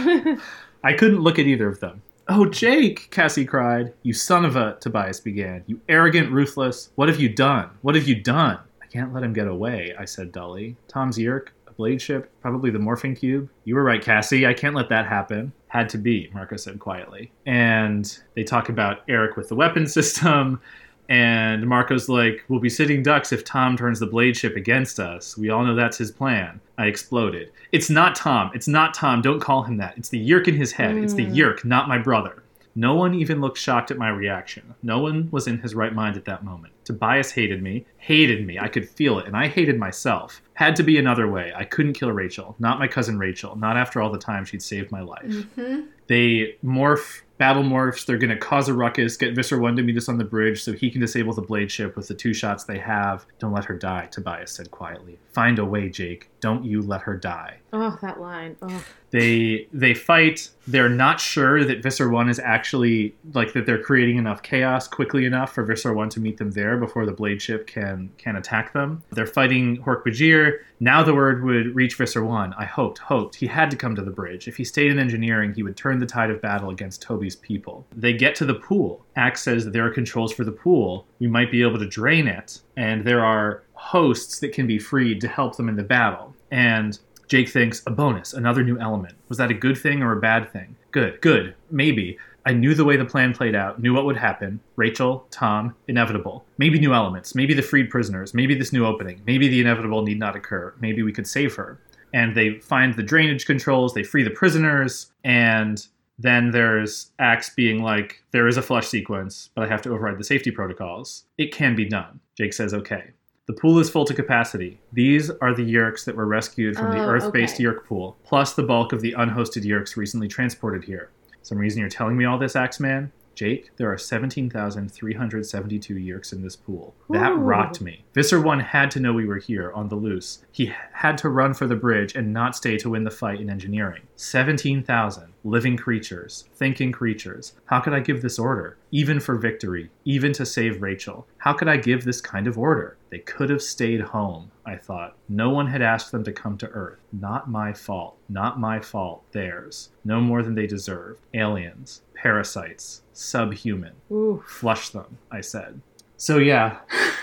[0.82, 2.02] I couldn't look at either of them.
[2.28, 3.92] Oh, Jake, Cassie cried.
[4.02, 5.62] You son of a, Tobias began.
[5.66, 6.90] You arrogant, ruthless.
[6.96, 7.68] What have you done?
[7.82, 8.58] What have you done?
[8.94, 10.76] Can't let him get away, I said dully.
[10.86, 13.50] Tom's Yeerk, a blade ship, probably the morphing cube.
[13.64, 14.46] You were right, Cassie.
[14.46, 15.52] I can't let that happen.
[15.66, 17.32] Had to be, Marco said quietly.
[17.44, 20.60] And they talk about Erek with the weapon system.
[21.08, 25.36] And Marco's like, We'll be sitting ducks if Tom turns the blade ship against us.
[25.36, 26.60] We all know that's his plan.
[26.78, 27.50] I exploded.
[27.72, 28.52] It's not Tom.
[28.54, 29.22] It's not Tom.
[29.22, 29.98] Don't call him that.
[29.98, 30.96] It's the yeerk in his head.
[30.96, 31.34] It's the Mm.
[31.34, 32.44] yeerk, not my brother.
[32.76, 34.74] No one even looked shocked at my reaction.
[34.82, 36.72] No one was in his right mind at that moment.
[36.84, 38.58] Tobias hated me, hated me.
[38.58, 40.42] I could feel it, and I hated myself.
[40.52, 41.52] Had to be another way.
[41.56, 42.54] I couldn't kill Rachel.
[42.58, 43.56] Not my cousin Rachel.
[43.56, 45.46] Not after all the time she'd saved my life.
[45.56, 45.86] Mhm.
[46.06, 48.04] They morph, battle morphs.
[48.04, 50.62] They're going to cause a ruckus, get Visser 1 to meet us on the bridge
[50.62, 53.24] so he can disable the blade ship with the two shots they have.
[53.38, 55.18] Don't let her die, Tobias said quietly.
[55.32, 56.28] Find a way, Jake.
[56.40, 57.56] Don't you let her die.
[57.72, 58.56] Oh, that line.
[58.62, 58.84] Oh.
[59.10, 60.50] They they fight.
[60.66, 63.64] They're not sure that Visser One is actually like that.
[63.64, 67.12] They're creating enough chaos quickly enough for Visser One to meet them there before the
[67.12, 69.02] blade ship can can attack them.
[69.10, 70.58] They're fighting Hork Bajir.
[70.80, 72.52] Now the word would reach Visser One.
[72.54, 74.48] I hoped, hoped he had to come to the bridge.
[74.48, 77.86] If he stayed in engineering, he would turn the tide of battle against Toby's people.
[77.94, 79.04] They get to the pool.
[79.16, 81.06] Ax says that there are controls for the pool.
[81.18, 85.20] We might be able to drain it, and there are hosts that can be freed
[85.20, 86.34] to help them in the battle.
[86.50, 86.98] And
[87.28, 89.14] Jake thinks, a bonus, another new element.
[89.28, 90.76] Was that a good thing or a bad thing?
[90.90, 92.18] Good, good, maybe.
[92.46, 94.60] I knew the way the plan played out, knew what would happen.
[94.76, 96.44] Rachel, Tom, inevitable.
[96.58, 100.18] Maybe new elements, maybe the freed prisoners, maybe this new opening, maybe the inevitable need
[100.18, 101.80] not occur, maybe we could save her.
[102.12, 105.84] And they find the drainage controls, they free the prisoners, and
[106.18, 110.18] then there's Ax being like, there is a flush sequence, but I have to override
[110.18, 111.24] the safety protocols.
[111.38, 112.20] It can be done.
[112.36, 113.10] Jake says, okay.
[113.46, 114.80] The pool is full to capacity.
[114.92, 117.64] These are the Yeerks that were rescued from the Oh, Earth based okay.
[117.64, 121.10] Yeerk pool, plus the bulk of the unhosted Yeerks recently transported here.
[121.44, 123.12] Some reason you're telling me all this, Axeman?
[123.34, 126.94] Jake, there are 17,372 Yeerks in this pool.
[127.10, 127.36] That Ooh.
[127.36, 128.04] rocked me.
[128.14, 130.42] Visser 1 had to know we were here on the loose.
[130.52, 133.50] He had to run for the bridge and not stay to win the fight in
[133.50, 134.02] engineering.
[134.16, 137.52] 17,000 living creatures, thinking creatures.
[137.66, 138.78] How could I give this order?
[138.90, 141.26] Even for victory, even to save Rachel.
[141.38, 142.96] How could I give this kind of order?
[143.14, 145.16] They could have stayed home, I thought.
[145.28, 146.98] No one had asked them to come to Earth.
[147.12, 148.16] Not my fault.
[148.28, 149.22] Not my fault.
[149.30, 149.90] Theirs.
[150.04, 151.20] No more than they deserved.
[151.32, 152.02] Aliens.
[152.14, 153.02] Parasites.
[153.12, 153.92] Subhuman.
[154.10, 154.42] Ooh.
[154.48, 155.80] Flush them, I said.
[156.16, 156.78] So, yeah,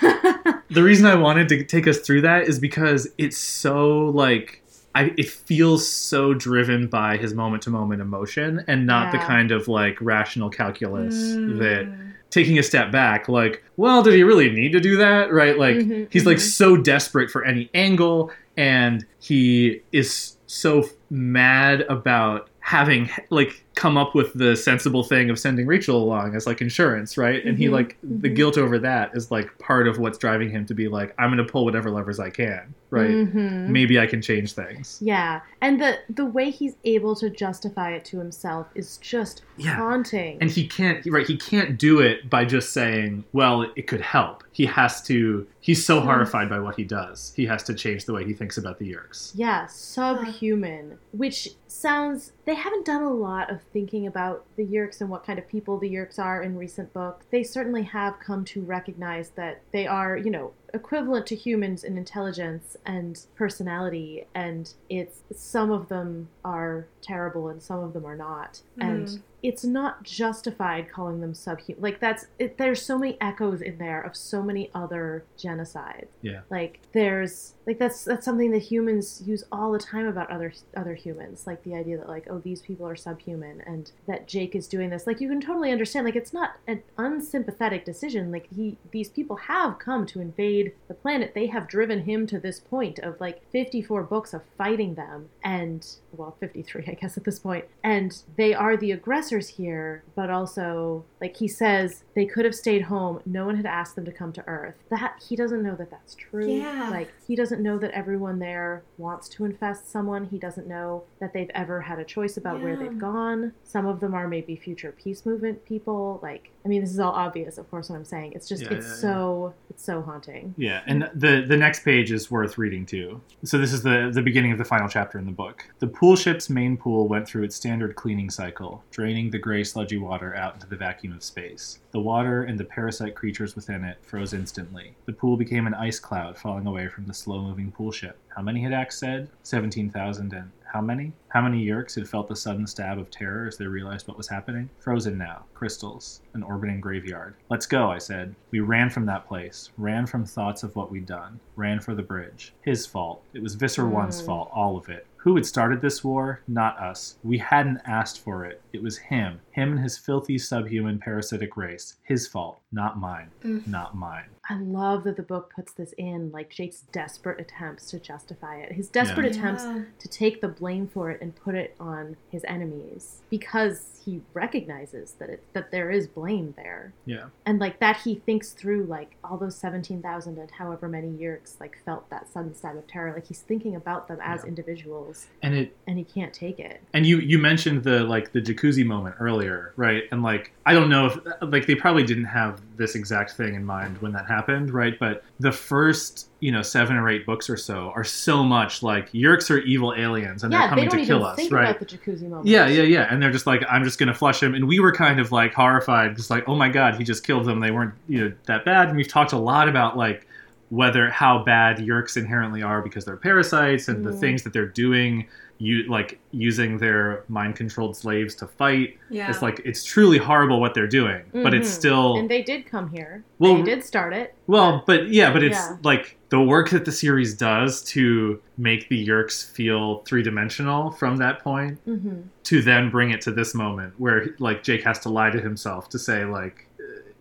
[0.70, 4.62] the reason I wanted to take us through that is because it's so like
[4.94, 9.50] I it feels so driven by his moment to moment emotion and not the kind
[9.50, 11.58] of like rational calculus Mm.
[11.58, 15.56] that taking a step back like well did he really need to do that right
[15.58, 16.40] like Mhm, he's like mhm.
[16.40, 24.14] so desperate for any angle and he is so mad about having like come up
[24.14, 27.42] with the sensible thing of sending Rachel along as like insurance, right?
[27.44, 28.36] And he Mhm, like the mhm.
[28.36, 31.44] guilt over that is like part of what's driving him to be like, I'm gonna
[31.44, 33.08] pull whatever levers I can, right?
[33.10, 33.68] Mhm.
[33.68, 34.98] Maybe I can change things.
[35.00, 39.76] Yeah, and the the way he's able to justify it to himself is just Yeah.
[39.76, 40.36] haunting.
[40.40, 44.44] And he can't right, he can't do it by just saying, Well, it could help.
[44.52, 47.32] He has to he's so horrified by what he does.
[47.36, 49.32] He has to change the way he thinks about the Yeerks.
[49.34, 55.10] yeah, subhuman, which sounds they haven't done a lot of thinking about the Yeerks and
[55.10, 57.26] what kind of people the Yeerks are in recent books.
[57.30, 61.96] They certainly have come to recognize that they are, you know, equivalent to humans in
[61.98, 68.16] intelligence and personality and it's some of them are terrible and some of them are
[68.16, 68.62] not.
[68.80, 69.20] And Mhm.
[69.42, 71.82] it's not justified calling them subhuman.
[71.82, 76.06] Like that's it, there's so many echoes in there of so many other genocides.
[76.22, 76.42] Yeah.
[76.48, 80.94] Like there's like that's that's something that humans use all the time about other other
[80.94, 81.44] humans.
[81.46, 84.90] Like the idea that like oh these people are subhuman and that Jake is doing
[84.90, 85.06] this.
[85.08, 86.06] Like you can totally understand.
[86.06, 88.30] Like it's not an unsympathetic decision.
[88.30, 91.32] Like he these people have come to invade the planet.
[91.34, 95.86] They have driven him to this point of like 54 books of fighting them and
[96.12, 97.40] well 53 I guess at this.
[97.82, 102.82] And they are the aggressors here, but also like he says they could have stayed
[102.82, 103.20] home.
[103.26, 104.76] No one had asked them to come to Earth.
[104.90, 106.46] That he doesn't know that that's true.
[106.46, 106.88] Yeah.
[106.90, 110.26] Like he doesn't know that everyone there wants to infest someone.
[110.26, 113.52] He doesn't know that they've ever had a choice about where they've gone.
[113.64, 116.20] Some of them are maybe future peace movement people.
[116.22, 117.88] Like I mean, this is all obvious, of course.
[117.88, 119.00] What I'm saying, it's just Yeah, it's yeah, yeah.
[119.00, 120.54] so it's so haunting.
[120.56, 123.20] Yeah, and the the next page is worth reading too.
[123.44, 125.66] So this is the the beginning of the final chapter in the book.
[125.80, 129.98] The pool ship's main pool went through its standard cleaning cycle, draining the gray sludgy
[129.98, 131.78] water out into the vacuum of space.
[131.92, 134.96] The water and the parasite creatures within it froze instantly.
[135.06, 138.18] The pool became an ice cloud falling away from the slow-moving pool ship.
[138.34, 139.28] How many had Ax said?
[139.44, 141.12] Seventeen thousand and how many?
[141.28, 144.26] How many Yeerks had felt the sudden stab of terror as they realized what was
[144.26, 144.70] happening?
[144.78, 145.44] Frozen now.
[145.52, 146.22] Crystals.
[146.32, 147.34] An orbiting graveyard.
[147.50, 148.34] Let's go, I said.
[148.52, 149.68] We ran from that place.
[149.76, 151.38] Ran from thoughts of what we'd done.
[151.56, 152.54] Ran for the bridge.
[152.62, 153.22] His fault.
[153.34, 154.26] It was Visser One's Mm.
[154.26, 155.06] fault, all of it.
[155.22, 156.42] Who had started this war?
[156.48, 157.16] Not us.
[157.22, 158.60] We hadn't asked for it.
[158.72, 159.40] It was him.
[159.52, 161.94] Him and his filthy subhuman parasitic race.
[162.02, 162.58] His fault.
[162.72, 163.30] Not mine.
[163.44, 163.68] Mm.
[163.68, 164.24] Not mine.
[164.50, 168.72] I love that the book puts this in, like Jake's desperate attempts to justify it.
[168.72, 169.38] His desperate Yeah.
[169.38, 169.82] attempts Yeah.
[170.00, 175.12] to take the blame for it and put it on his enemies because he recognizes
[175.20, 176.92] that it that there is blame there.
[177.06, 177.26] Yeah.
[177.46, 181.78] And like that he thinks through like all those 17,000 and however many Yeerks like
[181.84, 183.12] felt that sudden stab of terror.
[183.12, 184.48] Like he's thinking about them as Yeah.
[184.48, 186.82] individuals And it and he can't take it.
[186.92, 190.02] And you you mentioned the like the jacuzzi moment earlier, right?
[190.10, 193.64] And like I don't know if like they probably didn't have this exact thing in
[193.64, 194.98] mind when that happened, right?
[194.98, 199.10] But the first you know seven or eight books or so are so much like
[199.12, 201.70] Yeerks are evil aliens and yeah, they're they coming don't to kill us, right?
[201.70, 202.46] about the jacuzzi moment.
[202.46, 203.06] Yeah, yeah, yeah.
[203.10, 204.54] And they're just like, I'm just gonna flush him.
[204.54, 207.44] And we were kind of like horrified, just like, oh my god, he just killed
[207.46, 207.60] them.
[207.60, 208.88] They weren't, you know, that bad.
[208.88, 210.26] And we've talked a lot about like
[210.70, 214.20] whether how bad Yeerks inherently are because they're parasites and the Mm.
[214.20, 215.26] things that they're doing,
[215.62, 218.98] you like using their mind controlled slaves to fight.
[219.10, 219.30] Yeah.
[219.30, 221.74] It's like it's truly horrible what they're doing, but it's Mhm.
[221.74, 223.22] still And they did come here.
[223.38, 224.34] Well- they did start it.
[224.48, 225.76] well, but yeah, but it's Yeah.
[225.84, 231.18] like the work that the series does to make the Yeerks feel three dimensional from
[231.18, 235.08] that point hmm to then bring it to this moment where like Jake has to
[235.08, 236.66] lie to himself to say like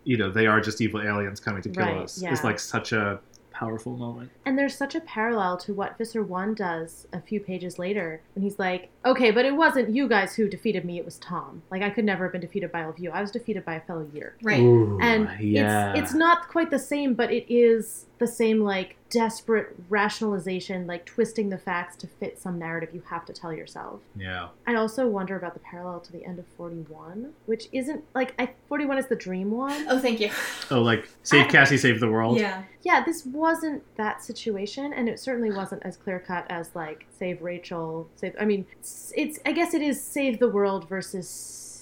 [0.03, 2.33] you know they are just evil aliens coming to kill Right, us yeah.
[2.33, 3.19] is like such a
[3.61, 4.31] powerful moment.
[4.45, 8.41] And there's such a parallel to what Visser 1 does a few pages later when
[8.41, 11.61] he's like, okay, but it wasn't you guys who defeated me, it was Tom.
[11.69, 13.11] Like, I could never have been defeated by all of you.
[13.11, 14.33] I was defeated by a fellow Yeerk.
[14.41, 14.61] Right.
[14.61, 20.87] And it's, it's not quite the same, but it is the same, like, desperate rationalization,
[20.87, 23.99] like twisting the facts to fit some narrative you have to tell yourself.
[24.15, 24.47] yeah.
[24.65, 28.49] I also wonder about the parallel to the end of 41, which isn't, like, I,
[28.69, 29.85] 41 is the dream one.
[29.89, 30.31] Oh, thank you.
[30.71, 32.37] Oh, like save I- Cassie, save the world.
[32.39, 32.63] Yeah.
[32.83, 37.41] yeah, this wasn't that situation, and it certainly wasn't as clear cut as like save
[37.41, 38.33] Rachel, save.
[38.39, 41.27] I mean, it's, it's I guess it is save the world versus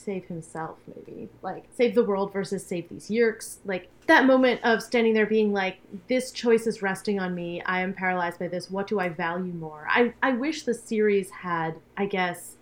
[0.09, 3.57] save himself, maybe like save the world versus save these Yeerks.
[3.63, 7.61] Like that moment of standing there being like, this choice is resting on me.
[7.61, 8.71] I am paralyzed by this.
[8.71, 9.85] What do I value more?
[9.87, 12.55] I I wish the series had, I guess,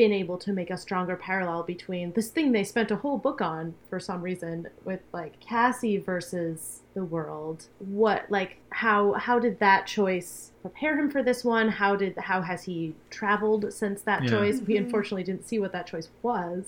[0.00, 3.42] been able to make a stronger parallel between this thing they spent a whole book
[3.42, 7.66] on for some reason with like Cassie versus the world.
[7.80, 11.68] What like how how did that choice prepare him for this one?
[11.68, 14.30] How did how has he traveled since that Yeah.
[14.30, 14.62] choice?
[14.62, 14.84] We Mhm.
[14.84, 16.64] unfortunately didn't see what that choice was.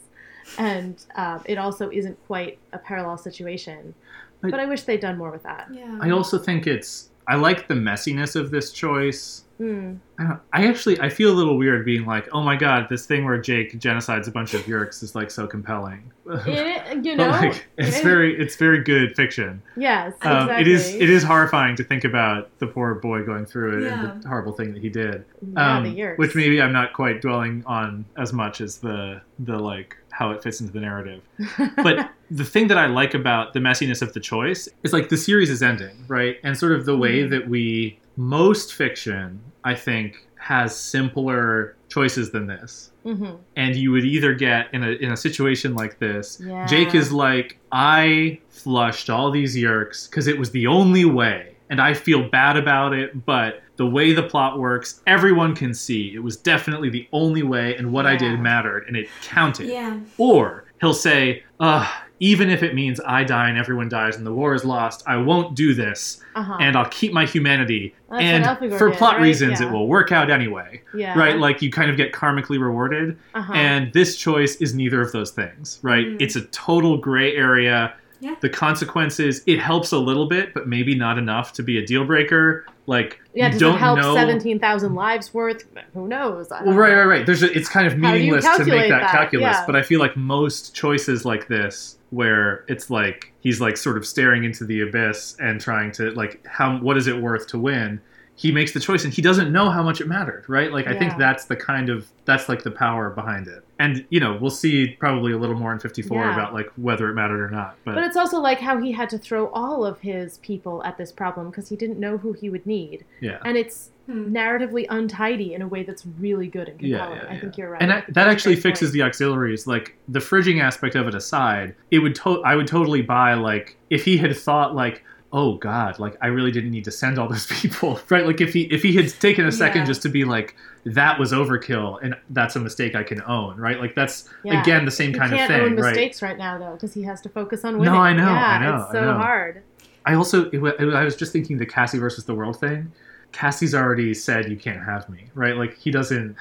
[0.58, 3.94] And um, it also isn't quite a parallel situation.
[4.42, 5.68] But- But I wish they'd done more with that.
[5.72, 5.98] Yeah.
[6.02, 9.44] I also think it's I like the messiness of this choice.
[9.58, 9.94] Hmm.
[10.18, 13.24] I, I actually I feel a little weird being like, oh my god, this thing
[13.24, 16.10] where Jake genocides a bunch of Yeerks is like so compelling.
[16.46, 19.62] It, you know, like, it's it- very it's very good fiction.
[19.76, 20.60] yes, Um, exactly.
[20.62, 24.10] It is it is horrifying to think about the poor boy going through it Yeah.
[24.12, 25.24] and the horrible thing that he did.
[25.54, 26.18] Yeah, Um, the Yeerks.
[26.18, 30.42] which maybe I'm not quite dwelling on as much as the the like how it
[30.42, 31.22] fits into the narrative.
[31.82, 35.16] But the thing that I like about the messiness of the choice is like the
[35.16, 36.36] series is ending, right?
[36.44, 37.30] And sort of the way Mhm.
[37.30, 42.90] that we most fiction, I think, has simpler choices than this.
[43.06, 43.38] Mhm.
[43.56, 46.66] And you would either get in a in a situation like this, Yeah.
[46.66, 51.80] Jake is like, I flushed all these yeerks because it was the only way, and
[51.80, 56.22] I feel bad about it, but the way the plot works, everyone can see it
[56.22, 59.66] was definitely the only way, and what I did mattered, and it counted.
[59.68, 59.98] Yeah.
[60.18, 61.88] Or he'll say, Ugh,
[62.20, 65.16] even if it means I die and everyone dies and the war is lost, I
[65.16, 66.56] won't do this, Uh-huh.
[66.60, 67.92] and I'll keep my humanity.
[68.10, 68.44] That's and
[68.78, 69.22] for did, plot right?
[69.22, 69.66] reasons, Yeah.
[69.66, 70.82] it will work out anyway.
[70.94, 71.18] yeah.
[71.18, 71.36] Right?
[71.38, 73.16] Like you kind of get karmically rewarded.
[73.34, 73.52] uh-huh.
[73.52, 76.06] And this choice is neither of those things, right?
[76.06, 76.22] Mm.
[76.22, 77.94] It's a total gray area.
[78.20, 78.36] Yeah.
[78.40, 82.04] The consequences, it helps a little bit, but maybe not enough to be a deal
[82.04, 82.64] breaker.
[82.86, 84.14] Like, yeah, you does don't it help know.
[84.14, 85.64] seventeen thousand lives worth?
[85.94, 86.48] Who knows?
[86.50, 87.26] Well, right, right, right.
[87.26, 89.10] There's a, it's kind of How do you meaningless to make that, that?
[89.12, 89.64] calculus, Yeah.
[89.66, 94.04] but I feel like most choices like this, where it's like he's like sort of
[94.06, 98.00] staring into the abyss and trying to like how what is it worth to win?
[98.34, 100.72] He makes the choice and he doesn't know how much it mattered, right?
[100.72, 103.62] Like I think that's the kind of that's like the power behind it.
[103.78, 106.32] And you know, we'll see probably a little more in 54 Yeah.
[106.32, 107.76] about like whether it mattered or not.
[107.84, 110.96] But, But it's also like how he had to throw all of his people at
[110.96, 113.38] this problem because he didn't know who he would need, yeah.
[113.44, 114.34] and it's Hmm.
[114.36, 117.20] narratively untidy in a way that's really good and Yeah, compelling.
[117.22, 117.80] yeah, I think you're right.
[117.80, 118.94] And I that, that that's actually fixes point.
[118.94, 119.68] the auxiliaries.
[119.68, 123.76] Like the fridging aspect of it aside, it would to- I would totally buy like
[123.90, 125.04] if he had thought like,
[125.34, 128.26] oh god, like I really didn't need to send all those people, right?
[128.26, 129.86] Like if he if he had taken a second Yeah.
[129.86, 130.54] just to be like
[130.84, 133.80] that was overkill and that's a mistake I can own, right?
[133.80, 134.60] Like that's Yeah.
[134.60, 135.90] again the same He kind of can't thing, own right?
[135.90, 138.00] mistakes right now though because he has to focus on winning No.
[138.00, 139.14] I know, Yeah, I know, It's I so know.
[139.18, 139.62] hard.
[140.04, 142.92] I also it, wa- I was just thinking the Cassie versus the world thing.
[143.30, 145.56] Cassie's already said you can't have me, right?
[145.56, 146.36] Like he doesn't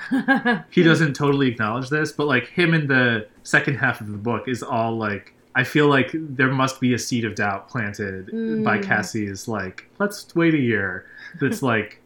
[0.71, 4.47] he doesn't totally acknowledge this, but like him in the second half of the book
[4.49, 8.27] is all like I feel like there must be a seed of doubt planted
[8.63, 8.83] by Mm.
[8.83, 11.05] Cassie's like, let's wait a year.
[11.39, 12.01] That's like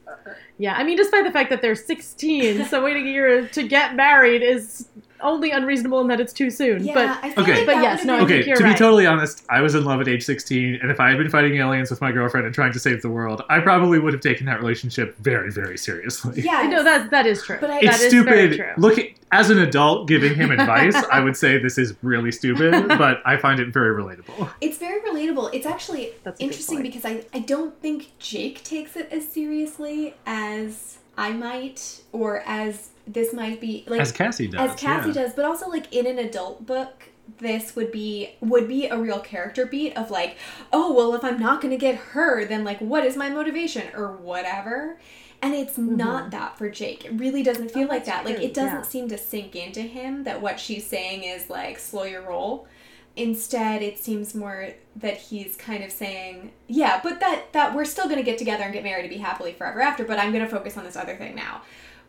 [0.58, 3.96] yeah, I mean, despite the fact that they're 16, so waiting a year to get
[3.96, 4.88] married is
[5.22, 6.84] only unreasonable in that it's too soon.
[6.86, 7.58] Yeah, but I feel Okay.
[7.58, 9.76] like But yes, would've no, I Okay, think you're to be totally honest, I was
[9.76, 12.46] in love at age 16, and if I had been fighting aliens with my girlfriend
[12.46, 15.78] and trying to save the world, I probably would have taken that relationship very, very
[15.78, 16.42] seriously.
[16.42, 17.58] Yeah, I know that that is true.
[17.62, 18.58] But I- That It's is very stupid.
[18.58, 18.74] true.
[18.78, 19.00] Look,
[19.32, 23.38] as an adult giving him advice, I would say this is really stupid, but I
[23.38, 24.50] find it very relatable.
[24.62, 25.50] It's very relatable.
[25.54, 30.98] It's actually That's interesting because I, I don't think Jake takes it as seriously as
[31.18, 34.72] I might or as this might be like As Cassie does.
[34.72, 35.14] as Cassie yeah.
[35.24, 37.04] does, but also like in an adult book,
[37.40, 40.38] this would be would be a real character beat of like,
[40.72, 44.12] oh well, if I'm not gonna get her, then like what is my motivation or
[44.12, 45.00] whatever.
[45.42, 47.06] And it's not that for Jake.
[47.06, 47.92] It really doesn't feel Mm-hmm.
[47.92, 48.26] Oh, like that's that.
[48.26, 48.82] Like it doesn't yeah.
[48.84, 52.68] seem to sink into him that what she's saying is like slow your roll.
[53.16, 58.06] instead it seems more that he's kind of saying, yeah, but that that we're still
[58.06, 60.44] going to get together and get married and be happily forever after, but I'm going
[60.44, 61.62] to focus on this other thing now.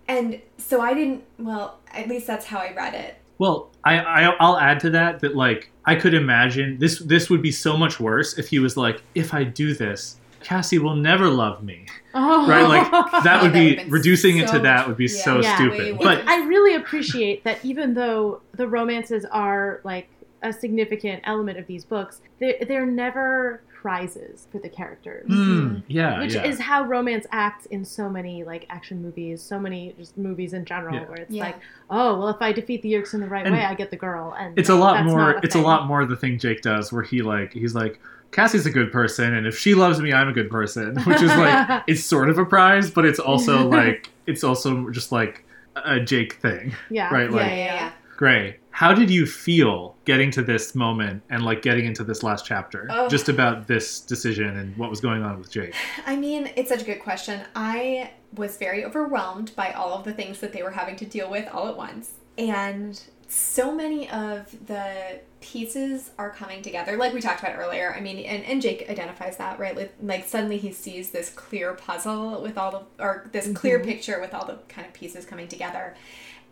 [0.09, 3.17] And so I didn't, well, at least that's how I read it.
[3.39, 7.43] Well, I, I I'll add to that that like I could imagine this this would
[7.43, 11.28] be so much worse if he was like, if I do this, Cassie will never
[11.28, 11.86] love me.
[12.15, 12.49] Oh.
[12.49, 12.62] Right?
[12.67, 12.91] Like
[13.25, 15.23] that would That be would've been reducing it so to that would be yeah.
[15.25, 15.99] so Yeah, stupid.
[15.99, 16.26] way But.
[16.26, 20.09] I really appreciate that even though the romances are like
[20.43, 25.26] a significant element of these books, they're, they're never prizes for the characters.
[25.28, 26.44] Hmm, yeah, Which yeah.
[26.44, 30.65] is how romance acts in so many like action movies, so many just movies in
[30.65, 31.05] general, Yeah.
[31.05, 31.44] where it's Yeah.
[31.44, 31.56] like,
[31.89, 33.97] oh, well, if I defeat the Yeerks in the right And way, I get the
[33.97, 36.92] girl, and it's a lot more not it's a lot more the thing Jake does
[36.92, 38.00] where he like he's like
[38.32, 41.31] Cassie's a good person and if she loves me I'm a good person which is
[41.31, 45.44] like it's sort of a prize but it's also like it's also just like
[45.76, 47.92] a Jake thing Yeah, right like yeah, yeah.
[48.16, 52.45] Gray how did you feel getting to this moment and like getting into this last
[52.45, 53.11] chapter Ugh.
[53.11, 55.75] just about this decision and what was going on with Jake
[56.07, 57.41] I mean, it's such a good question.
[57.55, 61.31] I was very overwhelmed by all of the things that they were having to deal
[61.31, 62.13] with all at once.
[62.37, 67.95] And so many of the pieces are coming together, like we talked about earlier.
[67.97, 69.77] I mean, and, and Jake identifies that, right?
[69.77, 73.89] Like, like suddenly he sees this clear puzzle with all the, or this clear mm-hmm.
[73.89, 75.97] picture with all the kind of pieces coming together.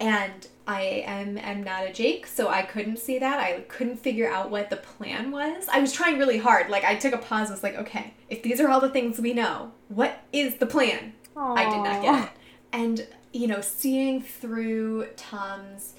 [0.01, 3.39] And I am am not a Jake, so I couldn't see that.
[3.39, 5.69] I couldn't figure out what the plan was.
[5.69, 6.71] I was trying really hard.
[6.71, 7.49] Like I took a pause.
[7.49, 10.67] And Was like, okay, if these are all the things we know, what is the
[10.67, 11.13] plan?
[11.37, 12.31] I did not get it.
[12.73, 15.95] And you know, seeing through Tom's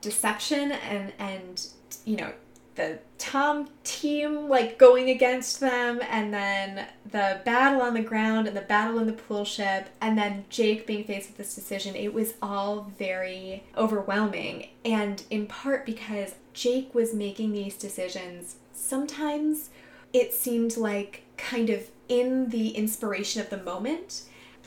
[0.00, 1.66] deception and and
[2.04, 2.32] you know
[2.80, 8.56] the Tom team like going against them, and then the battle on the ground and
[8.56, 11.94] the battle in the pool ship, and then Jake being faced with this decision.
[11.94, 18.56] It was all very overwhelming, and in part because Jake was making these decisions.
[18.72, 19.70] Sometimes
[20.12, 24.22] it seemed like kind of in the inspiration of the moment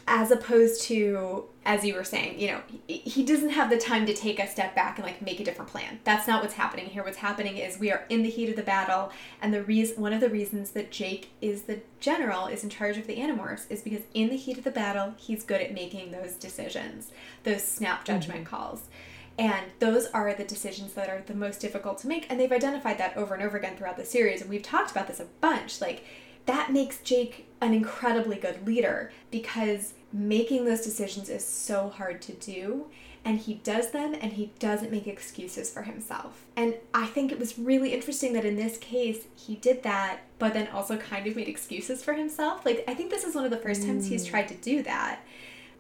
[0.08, 4.14] as opposed to as you were saying you know he, doesn't have the time to
[4.14, 6.00] take a step back and like make a different plan.
[6.04, 7.04] That's not what's happening here.
[7.04, 9.12] What's happening is we are in the heat of the battle
[9.42, 12.98] and the reason one of the reasons that jake is the general is in charge
[12.98, 16.12] of the animorphs is because in the heat of the battle he's good at making
[16.12, 17.12] those decisions
[17.44, 18.14] those snap mm-hmm.
[18.14, 18.90] judgment calls.
[19.38, 22.98] And those are the decisions that are the most difficult to make and they've identified
[22.98, 25.82] that over and over again throughout the series and we've talked about this a bunch.
[25.82, 26.04] Like
[26.46, 32.34] that makes Jake an incredibly good leader because making those decisions is so hard to
[32.34, 32.86] do
[33.26, 36.46] and he does them and he doesn't make excuses for himself.
[36.56, 40.54] And I think it was really interesting that in this case he did that but
[40.54, 42.66] then also kind of made excuses for himself.
[42.66, 44.30] Like I think this is one of the first times he's mm.
[44.30, 45.22] tried to do that.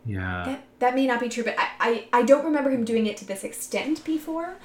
[0.05, 3.07] yeah That that may not be true, but I, I, I don't remember him doing
[3.07, 4.55] it to this extent before.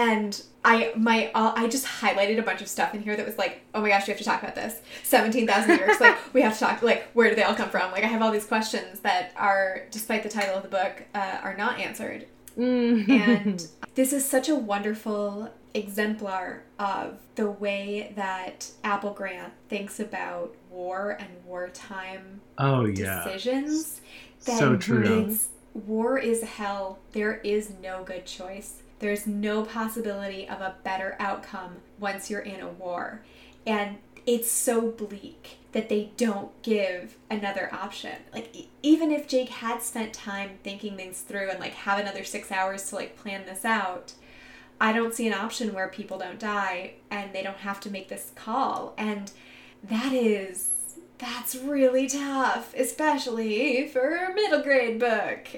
[0.00, 3.36] And I my uh, I just highlighted a bunch of stuff in here that was
[3.36, 4.80] like, oh my gosh, we have to talk about this.
[5.02, 6.82] Seventeen thousand Yeerks, like we have to talk.
[6.82, 7.92] Like where do they all come from?
[7.92, 11.38] Like I have all these questions that are, despite the title of the book, uh,
[11.42, 12.26] are not answered.
[12.58, 13.08] Mm.
[13.08, 21.16] And this is such a wonderful exemplar of the way that Applegate thinks about war
[21.20, 24.00] and wartime oh yeah decisions.
[24.38, 25.36] So true.
[25.74, 26.98] War is hell.
[27.12, 28.82] There is no good choice.
[29.00, 33.22] There's no possibility of a better outcome once you're in a war.
[33.66, 38.16] And it's so bleak that they don't give another option.
[38.32, 42.52] Like even if Jake had spent time thinking things through and like have another 6
[42.52, 44.12] hours to like plan this out,
[44.80, 48.08] I don't see an option where people don't die and they don't have to make
[48.08, 48.94] this call.
[48.96, 49.30] And
[49.82, 50.70] that is
[51.18, 55.48] that's really tough, especially for a middle grade book.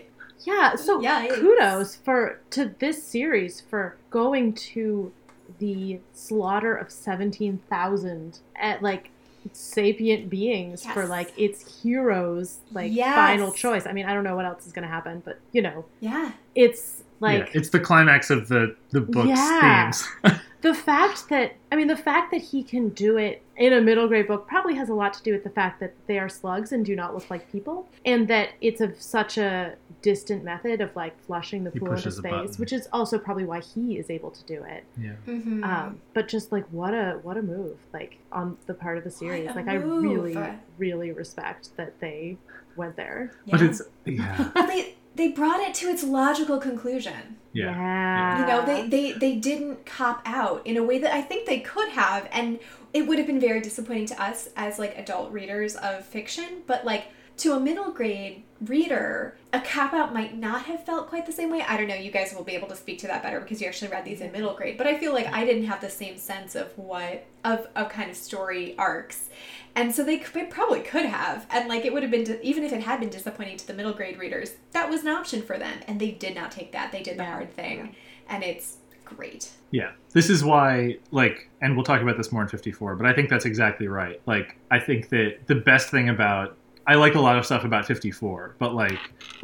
[0.44, 1.34] Yeah, so Yikes.
[1.40, 5.12] kudos for to this series for going to
[5.58, 9.10] the slaughter of 17,000 at eh, like
[9.52, 13.14] sapient beings for like its heroes like Yes.
[13.14, 13.86] final choice.
[13.86, 16.32] I mean, I don't know what else is going to happen, but you know, Yeah.
[16.54, 19.90] it's like yeah, it's the climax of the the book's Yeah.
[19.90, 20.08] themes
[20.62, 24.08] the fact that I mean the fact that he can do it in a middle
[24.08, 26.72] grade book probably has a lot to do with the fact that they are slugs
[26.72, 30.94] and do not look like people, and that it's of such a distant method of
[30.96, 34.30] like flushing the He pool into space, which is also probably why he is able
[34.32, 34.84] to do it.
[34.98, 35.64] yeah Mm-hmm.
[35.64, 39.10] Um, but just like what a what a move like on the part of the
[39.10, 39.50] series.
[39.50, 40.36] a Like I really
[40.78, 42.36] really respect that they
[42.76, 43.32] went there.
[43.46, 47.36] but it's yeah But they they brought it to its logical conclusion.
[47.52, 48.40] yeah Yeah.
[48.40, 51.60] You know, they, they they didn't cop out in a way that I think they
[51.60, 52.58] could have, and
[52.94, 56.62] it would have been very disappointing to us as like adult readers of fiction.
[56.66, 57.04] But like
[57.38, 61.50] to a middle grade reader, a cop out might not have felt quite the same
[61.50, 61.62] way.
[61.62, 61.94] I don't know.
[61.94, 64.20] You guys will be able to speak to that better because you actually read these
[64.20, 64.36] in mm-hmm.
[64.36, 64.78] middle grade.
[64.78, 68.10] But I feel like I didn't have the same sense of what of of kind
[68.10, 69.28] of story arcs,
[69.74, 71.46] and so they, they probably could have.
[71.50, 73.92] And like it would have been even if it had been disappointing to the middle
[73.92, 76.92] grade readers, that was an option for them, and they did not take that.
[76.92, 77.32] They did the Yeah.
[77.32, 77.94] hard thing,
[78.28, 79.50] and it's great.
[79.70, 79.92] Yeah.
[80.12, 83.30] This is why, like, and we'll talk about this more in 54, but I think
[83.30, 84.20] that's exactly right.
[84.26, 87.86] Like, I think that the best thing about, I like a lot of stuff about
[87.86, 88.98] 54, but, like,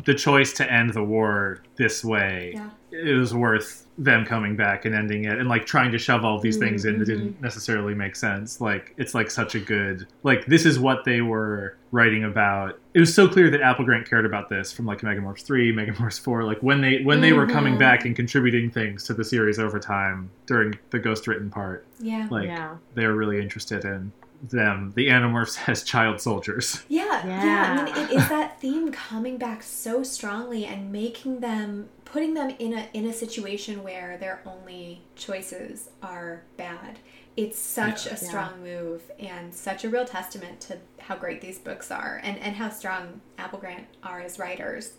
[0.04, 2.70] the choice to end the war this way, Yeah.
[2.90, 6.40] it was worth them coming back and ending it and, like, trying to shove all
[6.40, 7.44] these things in that didn't mm-hmm.
[7.44, 8.60] necessarily make sense.
[8.60, 12.78] Like, it's, like, such a good, like, this is what they were writing about.
[12.94, 16.44] It was so clear that Applegrant cared about this from, like, Megamorphs 3, Megamorphs 4,
[16.44, 17.54] like, when they, when they were mm-hmm.
[17.54, 21.86] coming back and contributing things to the series over time during the ghost written part.
[22.00, 22.28] Yeah.
[22.30, 22.76] Like yeah.
[22.94, 26.82] they were really interested in them, the Animorphs as child soldiers.
[26.88, 27.76] Yeah, yeah.
[27.80, 28.02] I mean, Yeah.
[28.04, 32.88] it is that theme coming back so strongly and making them, putting them in a
[32.94, 36.98] in a situation where their only choices are bad.
[37.36, 38.14] It's such a Yeah.
[38.16, 42.56] strong move and such a real testament to how great these books are and and
[42.56, 44.92] how strong Applegrant are as writers.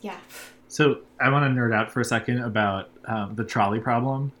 [0.00, 0.18] Yeah.
[0.68, 4.32] So I want to nerd out for a second about um, the trolley problem.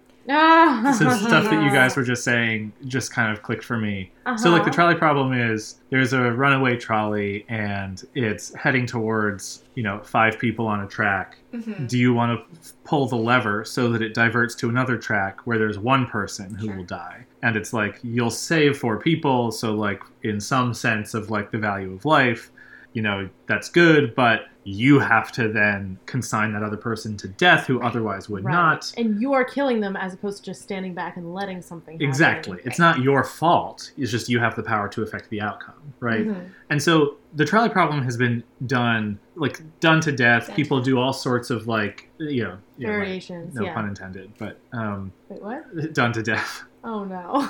[0.92, 4.10] Some stuff that you guys were just saying just kind of clicked for me.
[4.36, 4.72] So like the Uh-huh.
[4.72, 10.66] trolley problem is there's a runaway trolley and it's heading towards you know five people
[10.66, 11.36] on a track.
[11.52, 11.88] Mhm.
[11.88, 15.58] Do you want to pull the lever so that it diverts to another track where
[15.58, 16.76] there's one person who Sure.
[16.76, 17.26] will die?
[17.42, 21.58] And it's like you'll save four people, so like in some sense of like the
[21.58, 22.50] value of life,
[22.92, 27.66] you know that's good, but you have to then consign that other person to death
[27.66, 28.52] who otherwise would Right.
[28.52, 28.92] not.
[28.98, 32.06] And you are killing them as opposed to just standing back and letting something happen.
[32.06, 32.58] Exactly.
[32.64, 33.90] It's not your fault.
[33.96, 36.26] It's just you have the power to affect the outcome, right?
[36.28, 36.50] Mhm.
[36.68, 40.48] And so the trolley problem has been done like done to death.
[40.48, 43.54] Done People do all sorts of like you know, you know, like, Variations.
[43.54, 43.72] no yeah.
[43.74, 45.92] pun intended, but um, Wait, what?
[45.94, 46.64] done to death.
[46.84, 47.48] Oh no.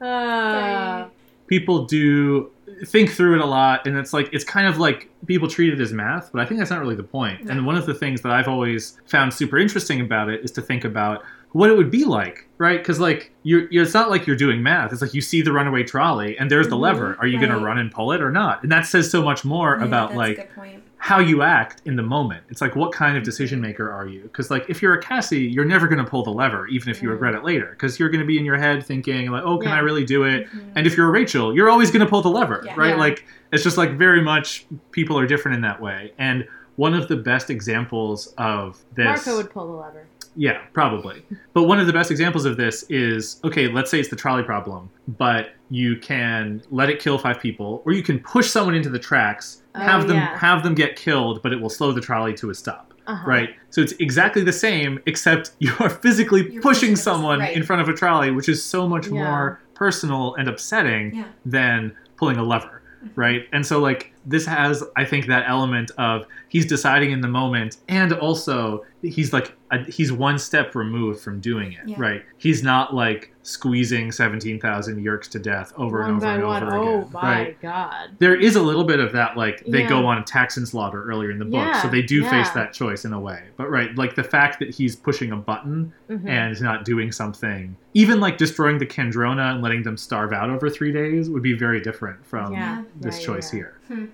[0.06, 1.08] uh,
[1.46, 2.50] People do
[2.86, 5.80] think through it a lot, and it's like it's kind of like people treat it
[5.80, 7.40] as math, but I think that's not really the point.
[7.48, 10.62] And one of the things that I've always found super interesting about it is to
[10.62, 11.22] think about
[11.52, 12.78] what it would be like, right?
[12.78, 14.92] Because like you're, you're, it's not like you're doing math.
[14.92, 17.16] It's like you see the runaway trolley, and there's the Mhm, lever.
[17.20, 18.62] Are you going to run and pull it or not?
[18.62, 20.83] And that says so much more Yeah, about like a good point.
[21.04, 22.42] How you act in the moment.
[22.48, 24.22] It's like what kind of decision maker are you?
[24.22, 27.02] Because like if you're a Cassie, you're never going to pull the lever, even if
[27.02, 29.58] you regret it later, because you're going to be in your head thinking like, oh,
[29.58, 29.74] can Yeah.
[29.76, 30.46] I really do it?
[30.50, 30.72] Mhm.
[30.76, 32.72] And if you're a Rachel, you're always going to pull the lever, Yeah.
[32.78, 32.88] right?
[32.94, 32.96] Yeah.
[32.96, 36.14] Like it's just like very much people are different in that way.
[36.16, 40.06] And one of the best examples of this, Marco would pull the lever.
[40.36, 41.22] yeah, probably.
[41.52, 44.42] But one of the best examples of this is okay, let's say it's the trolley
[44.42, 48.88] problem, but you can let it kill five people, or you can push someone into
[48.88, 50.38] the tracks, Oh, have them yeah.
[50.38, 52.94] have them get killed, but it will slow the trolley to a stop.
[53.08, 53.26] Uh-huh.
[53.28, 53.50] Right?
[53.70, 57.56] So it's exactly the same, except you are physically You're pushing pushing someone right.
[57.56, 59.12] in front of a trolley, which is so much Yeah.
[59.24, 61.24] more personal and upsetting Yeah.
[61.44, 62.82] than pulling a lever.
[63.16, 63.48] Right?
[63.52, 67.76] And so like this has I think that element of he's deciding in the moment
[67.88, 71.80] and also he's like a, he's one step removed from doing it.
[71.86, 71.96] Yeah.
[71.98, 72.22] Right?
[72.38, 76.62] He's not like squeezing 17,000 Yeerks to death over one and over by and one.
[76.62, 77.10] over Oh again.
[77.12, 77.60] my Right?
[77.60, 78.10] god.
[78.18, 79.88] there is a little bit of that like they Yeah.
[79.90, 82.72] go on a Taxxon slaughter earlier in the book Yeah, so they do face that
[82.72, 86.26] choice in a way but right like the fact that he's pushing a button Mhm.
[86.26, 90.68] and not doing something even like destroying the Kandrona and letting them starve out over
[90.70, 92.82] three days would be very different from Yeah.
[93.00, 93.60] this Yeah, choice yeah.
[93.88, 94.08] Here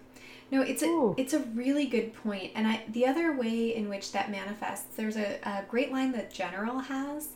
[0.50, 1.14] No, it's a Ooh.
[1.16, 5.16] it's a really good point, and I the other way in which that manifests, there's
[5.16, 7.28] a, a great line that General has,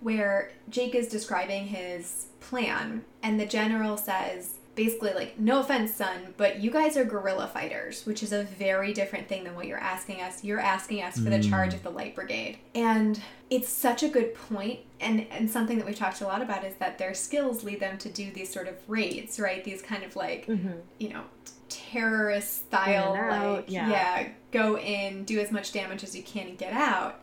[0.00, 6.32] where Jake is describing his plan, and the General says basically like, "No offense, son,
[6.36, 9.76] but you guys are guerrilla fighters, which is a very different thing than what you're
[9.76, 10.44] asking us.
[10.44, 13.20] You're asking us for the charge of the Light Brigade, and
[13.50, 16.76] it's such a good point, and and something that we've talked a lot about is
[16.76, 19.64] that their skills lead them to do these sort of raids, right?
[19.64, 20.80] These kind of like Mhm.
[20.98, 21.24] you know,
[21.70, 23.88] terrorist style, In and out, like, yeah.
[23.88, 24.28] yeah.
[24.50, 27.20] go in, do as much damage as you can, and get out.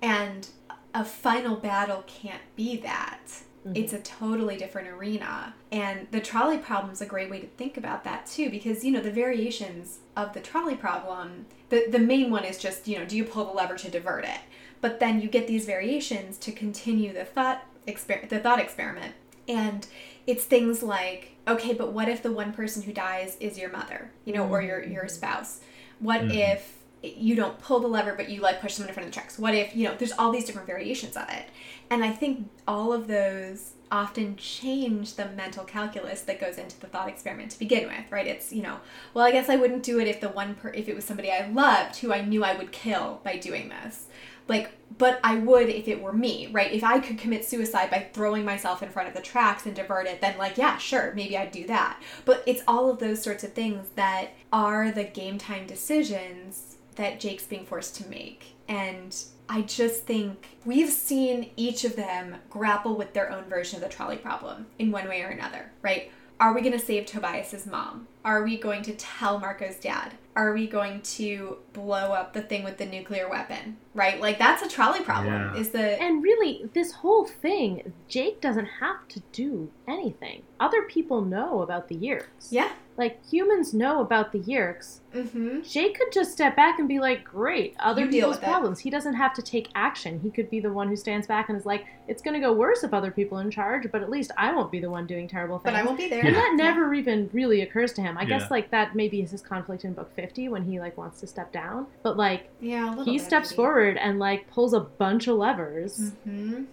[0.00, 0.48] And
[0.94, 3.20] a final battle can't be that.
[3.66, 3.76] Mm-hmm.
[3.76, 5.54] It's a totally different arena.
[5.70, 8.90] And the trolley problem is a great way to think about that too, because, you
[8.90, 13.04] know, the variations of the trolley problem, the, the main one is just, you know,
[13.04, 14.40] do you pull the lever to divert it?
[14.80, 19.14] But then you get these variations to continue the thought exper- the thought experiment.
[19.46, 19.86] And
[20.26, 24.10] it's things like, okay, but what if the one person who dies is your mother,
[24.24, 24.92] you know, or your mm-hmm.
[24.92, 25.60] your spouse?
[25.98, 26.32] What mm-hmm.
[26.32, 29.18] if you don't pull the lever, but you like push someone in front of the
[29.18, 29.38] tracks?
[29.38, 31.46] What if, you know, there's all these different variations of it.
[31.88, 36.86] And I think all of those often change the mental calculus that goes into the
[36.86, 38.26] thought experiment to begin with, right?
[38.26, 38.78] It's, you know,
[39.14, 41.30] well, I guess I wouldn't do it if the one per if it was somebody
[41.30, 44.06] I loved who I knew I would kill by doing this.
[44.50, 46.72] Like, but I would if it were me, right?
[46.72, 50.08] If I could commit suicide by throwing myself in front of the tracks and divert
[50.08, 52.02] it, then like, yeah, sure, maybe I'd do that.
[52.24, 57.20] But it's all of those sorts of things that are the game time decisions that
[57.20, 58.56] Jake's being forced to make.
[58.68, 59.16] And
[59.48, 63.94] I just think we've seen each of them grapple with their own version of the
[63.94, 66.10] trolley problem in one way or another, right?
[66.40, 68.08] Are we going to save Tobias's mom?
[68.24, 70.12] Are we going to tell Marco's dad?
[70.34, 73.76] Are we going to blow up the thing with the nuclear weapon?
[73.92, 74.18] Right?
[74.18, 75.34] Like that's a trolley problem.
[75.34, 75.60] Yeah.
[75.60, 80.42] Is the And really, this whole thing, Jake doesn't have to do anything.
[80.58, 82.48] Other people know about the Yeerks.
[82.50, 82.72] yeah.
[83.00, 85.00] Like, humans know about the Yeerks.
[85.14, 85.62] Mm-hmm.
[85.62, 88.46] Jake could just step back and be like, great, other You people's with it.
[88.46, 88.78] problems.
[88.80, 90.20] He doesn't have to take action.
[90.20, 92.52] He could be the one who stands back and is like, it's going to go
[92.52, 95.06] worse if other people are in charge, but at least I won't be the one
[95.06, 95.72] doing terrible things.
[95.72, 96.24] But I won't be there.
[96.26, 98.18] And that never even really occurs to him.
[98.18, 98.38] I Yeah.
[98.38, 101.26] guess like that maybe is his conflict in book 50 when he like wants to
[101.26, 101.86] step down.
[102.02, 103.56] But like Yeah, he bit, steps maybe.
[103.56, 106.12] forward and like pulls a bunch of levers.
[106.24, 106.64] hmm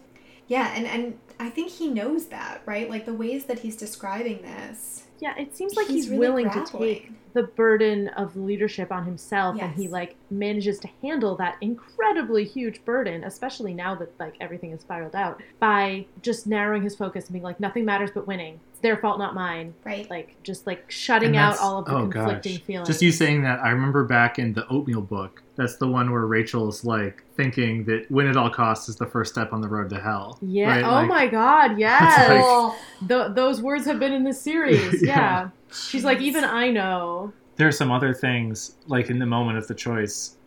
[0.48, 2.90] Yeah, and and I think he knows that, right?
[2.90, 5.04] Like the ways that he's describing this.
[5.20, 6.96] Yeah, it seems like He's he's, really willing to grappling.
[6.96, 12.44] take the burden of leadership on himself and he like manages to handle that incredibly
[12.44, 17.26] huge burden, especially now that like everything is spiraled out, by just narrowing his focus
[17.26, 18.60] and being like nothing matters but winning.
[18.72, 19.76] It's their fault, not mine.
[19.86, 20.10] Right.
[20.10, 22.62] Like just like shutting out all of the oh, conflicting gosh.
[22.64, 22.88] feelings.
[22.88, 25.44] Just you saying that, I remember back in the oatmeal book.
[25.56, 29.32] That's the one where Rachel's like thinking that win at all costs is the first
[29.32, 30.38] step on the road to hell.
[30.42, 30.70] Yeah.
[30.70, 30.84] right?
[30.84, 31.72] Oh Like, my God.
[31.72, 32.30] It's Yes.
[32.30, 35.02] like- Th- those words have been in the series.
[35.04, 35.18] Yeah.
[35.18, 35.50] yeah.
[35.72, 37.34] She's like, even I know.
[37.56, 40.38] There are some other things like in the moment of the choice.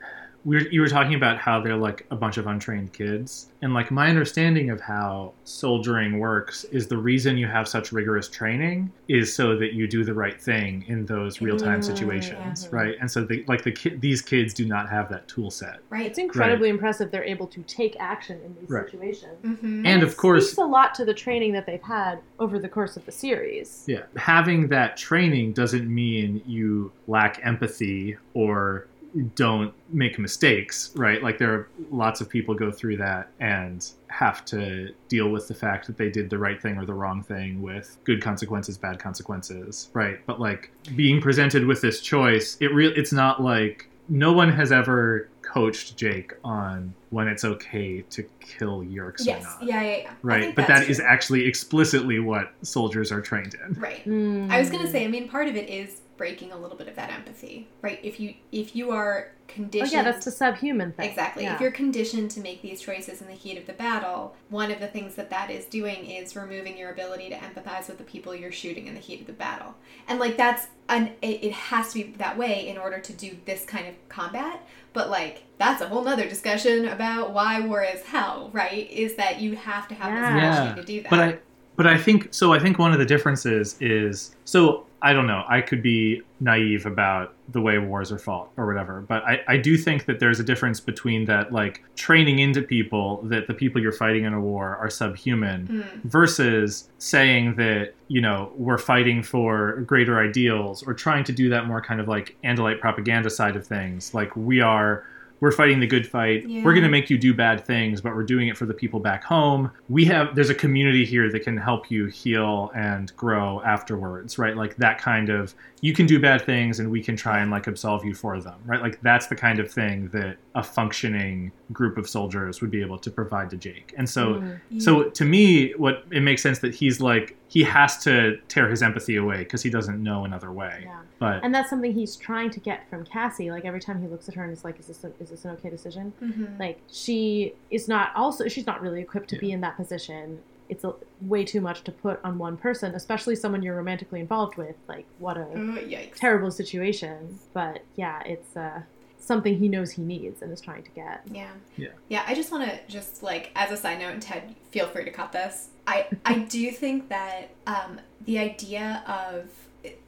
[0.44, 3.74] We were, you were talking about how they're like a bunch of untrained kids, and
[3.74, 8.90] like my understanding of how soldiering works is the reason you have such rigorous training
[9.08, 12.78] is so that you do the right thing in those real time Mm, situations, yeah.
[12.78, 12.94] right?
[13.00, 15.80] And so the, like the ki- these kids do not have that tool set.
[15.90, 16.06] right.
[16.06, 18.84] It's incredibly impressive they're able to take action in these Right.
[18.86, 19.38] situations.
[19.44, 22.58] hmm And It of course, speaks a lot to the training that they've had over
[22.58, 23.84] the course of the series.
[23.86, 28.86] Yeah, having that training doesn't mean you lack empathy or
[29.34, 31.22] don't make mistakes, right?
[31.22, 35.54] Like there are lots of people go through that and have to deal with the
[35.54, 38.98] fact that they did the right thing or the wrong thing with good consequences, bad
[38.98, 40.24] consequences, right?
[40.26, 44.72] But like being presented with this choice, it real it's not like no one has
[44.72, 49.42] ever coached Jake on when it's okay to kill Yeerks Yes.
[49.42, 49.62] or not.
[49.62, 50.12] Yeah, yeah, yeah.
[50.22, 51.06] Right, but that's that is true.
[51.06, 53.74] actually explicitly what soldiers are trained in.
[53.80, 54.04] right.
[54.04, 54.50] Mm.
[54.50, 56.94] I was gonna say, I mean, part of it is breaking a little bit of
[56.96, 57.98] that empathy, right?
[58.02, 61.08] If you if you are Oh conditioned, yeah, that's the subhuman thing.
[61.08, 61.44] Exactly.
[61.44, 61.54] Yeah.
[61.54, 64.80] If you're conditioned to make these choices in the heat of the battle, one of
[64.80, 68.34] the things that that is doing is removing your ability to empathize with the people
[68.34, 69.74] you're shooting in the heat of the battle.
[70.08, 73.38] And like that's an it, it has to be that way in order to do
[73.46, 74.60] this kind of combat.
[74.92, 78.90] But like that's a whole nother discussion about why war is hell, right?
[78.90, 80.34] Is that you have to have Yeah.
[80.34, 81.10] this Yeah, to do that.
[81.10, 81.38] But I,
[81.76, 82.52] but I think so.
[82.52, 84.84] I think one of the differences is so.
[85.02, 85.44] I don't know.
[85.48, 89.56] I could be naive about the way wars are fought or whatever, but I, I
[89.56, 93.80] do think that there's a difference between that, like training into people that the people
[93.80, 96.02] you're fighting in a war are subhuman, Mm.
[96.04, 101.66] versus saying that you know we're fighting for greater ideals or trying to do that
[101.66, 104.12] more kind of like Andalite propaganda side of things.
[104.14, 105.04] Like we are
[105.40, 106.46] we're fighting the good fight.
[106.46, 106.62] Yeah.
[106.62, 109.00] We're going to make you do bad things, but we're doing it for the people
[109.00, 109.70] back home.
[109.88, 114.56] We have there's a community here that can help you heal and grow afterwards, right?
[114.56, 117.66] Like that kind of you can do bad things and we can try and like
[117.66, 118.82] absolve you for them, right?
[118.82, 122.98] Like that's the kind of thing that a functioning group of soldiers would be able
[122.98, 123.94] to provide to Jake.
[123.96, 124.34] And so
[124.70, 124.82] Mm.
[124.82, 128.82] so to me, what it makes sense that he's like he has to tear his
[128.82, 130.82] empathy away because he doesn't know another way.
[130.84, 131.00] Yeah.
[131.18, 133.50] But And that's something he's trying to get from Cassie.
[133.50, 135.44] Like every time he looks at her and is like, "Is this a, is this
[135.44, 136.58] an okay decision?" Mhm.
[136.58, 140.38] Like she is not also she's not really equipped to be in that position.
[140.68, 144.56] It's a, way too much to put on one person, especially someone you're romantically involved
[144.56, 144.76] with.
[144.88, 145.78] Like what a Oh,
[146.14, 147.40] terrible situation.
[147.52, 148.82] But yeah, it's uh,
[149.20, 151.22] something he knows he needs and is trying to get.
[151.30, 151.50] Yeah.
[151.76, 151.88] Yeah.
[152.08, 155.04] Yeah, I just want to just like as a side note, and Ted, feel free
[155.04, 155.68] to cut this.
[155.86, 159.50] I I do think that um, the idea of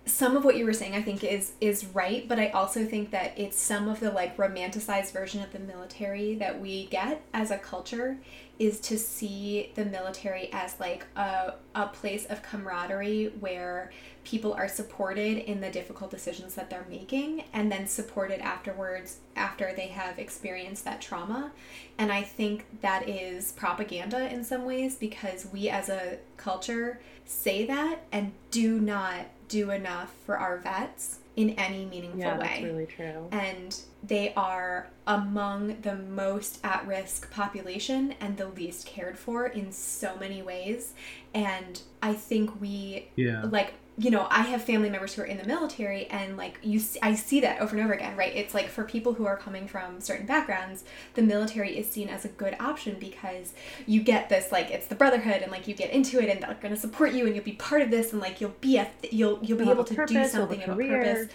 [0.05, 3.11] some of what you were saying I think is is right, but I also think
[3.13, 7.51] that it's some of the like romanticized version of the military that we get as
[7.51, 8.19] a culture
[8.59, 13.91] is to see the military as like a, a place of camaraderie where
[14.25, 19.73] people are supported in the difficult decisions that they're making and then supported afterwards after
[19.75, 21.51] they have experienced that trauma.
[21.99, 27.67] And I think that is propaganda in some ways because we as a culture say
[27.67, 32.63] that and do not do enough for our vets in any meaningful Yeah, way that's
[32.63, 33.27] really true.
[33.33, 39.73] and they are among the most at risk population and the least cared for in
[39.73, 40.93] so many ways.
[41.35, 43.43] And I think we, Yeah.
[43.51, 46.81] like, you know, I have family members who are in the military, and like you,
[47.03, 48.35] I see that over and over again, right?
[48.35, 50.83] It's like for people who are coming from certain backgrounds,
[51.15, 53.53] the military is seen as a good option because
[53.87, 56.59] you get this, like, it's the brotherhood, and like you get into it, and they're
[56.61, 58.91] going to support you, and you'll be part of this, and like you'll be a,
[59.01, 61.29] th- you'll you'll be You'll able to do purpose, a something of a purpose.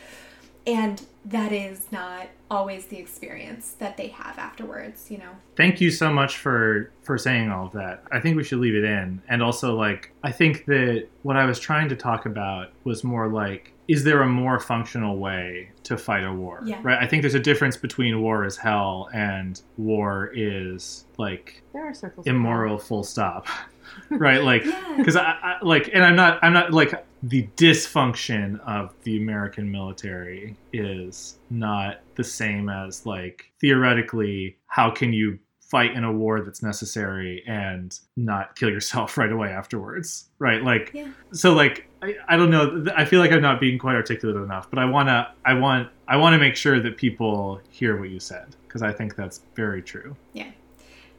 [0.66, 5.32] And that is not always the experience that they have afterwards, you know?
[5.56, 8.04] Thank you so much for for saying all of that.
[8.12, 9.22] I think we should leave it in.
[9.28, 13.28] And also like I think that what I was trying to talk about was more
[13.28, 16.62] like is there a more functional way to fight a war?
[16.66, 16.80] Yeah.
[16.84, 16.98] Right?
[17.02, 21.94] I think there's a difference between war is hell and war is like There are
[21.94, 22.26] circles.
[22.28, 23.48] immoral full stop.
[24.10, 24.44] right?
[24.44, 24.96] Like Yeah.
[24.98, 26.94] because I, I like and i'm not i'm not like
[27.24, 35.14] the dysfunction of the american military is not the same as like theoretically how can
[35.14, 40.64] you fight in a war that's necessary and not kill yourself right away afterwards right
[40.64, 41.10] like Yeah.
[41.32, 44.70] so like I, I don't know i feel like i'm not being quite articulate enough
[44.70, 48.10] but i want to i want i want to make sure that people hear what
[48.10, 50.52] you said because i think that's very true yeah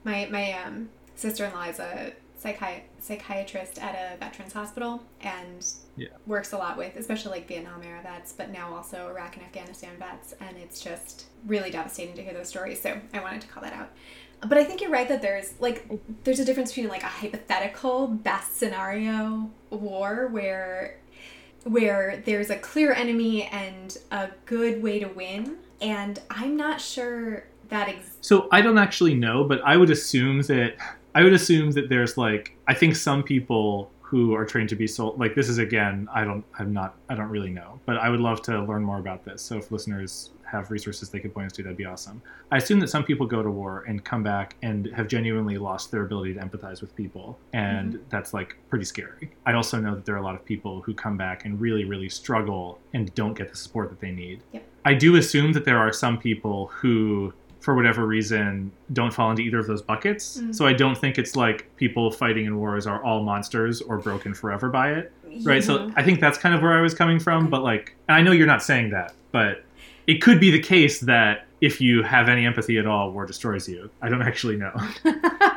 [0.04, 5.66] My my um, sister in law is a psychi- psychiatrist at a veterans hospital and
[5.96, 6.08] Yeah.
[6.26, 9.90] works a lot with, especially like Vietnam era vets, but now also Iraq and Afghanistan
[9.98, 10.34] vets.
[10.40, 12.80] And it's just really devastating to hear those stories.
[12.80, 13.90] So I wanted to call that out.
[14.48, 15.84] But I think you're right that there's like
[16.22, 21.00] there's a difference between like a hypothetical best scenario war where
[21.64, 25.56] where there's a clear enemy and a good way to win.
[25.80, 30.42] And I'm not sure that ex- So I don't actually know, but I would assume
[30.42, 30.76] that
[31.18, 34.86] I would assume that there's like I think some people who are trained to be
[34.86, 38.08] sold like this is again I don't I'm not I don't really know, but I
[38.08, 39.42] would love to learn more about this.
[39.42, 42.22] So if listeners have resources they could point us to, that'd be awesome.
[42.52, 45.90] I assume that some people go to war and come back and have genuinely lost
[45.90, 48.04] their ability to empathize with people, and mm-hmm.
[48.10, 49.32] that's like pretty scary.
[49.44, 51.84] I also know that there are a lot of people who come back and really
[51.84, 54.44] really struggle and don't get the support that they need.
[54.52, 54.62] Yep.
[54.84, 59.42] I do assume that there are some people who for whatever reason don't fall into
[59.42, 60.38] either of those buckets.
[60.38, 60.54] Mm.
[60.54, 64.32] So I don't think it's like people fighting in wars are all monsters or broken
[64.32, 65.12] forever by it.
[65.42, 65.62] Right.
[65.62, 67.50] So I think that's kind of where I was coming from.
[67.50, 69.64] But like, and I know you're not saying that, but
[70.06, 73.68] it could be the case that if you have any empathy at all, war destroys
[73.68, 73.90] you.
[74.02, 74.72] I don't actually know.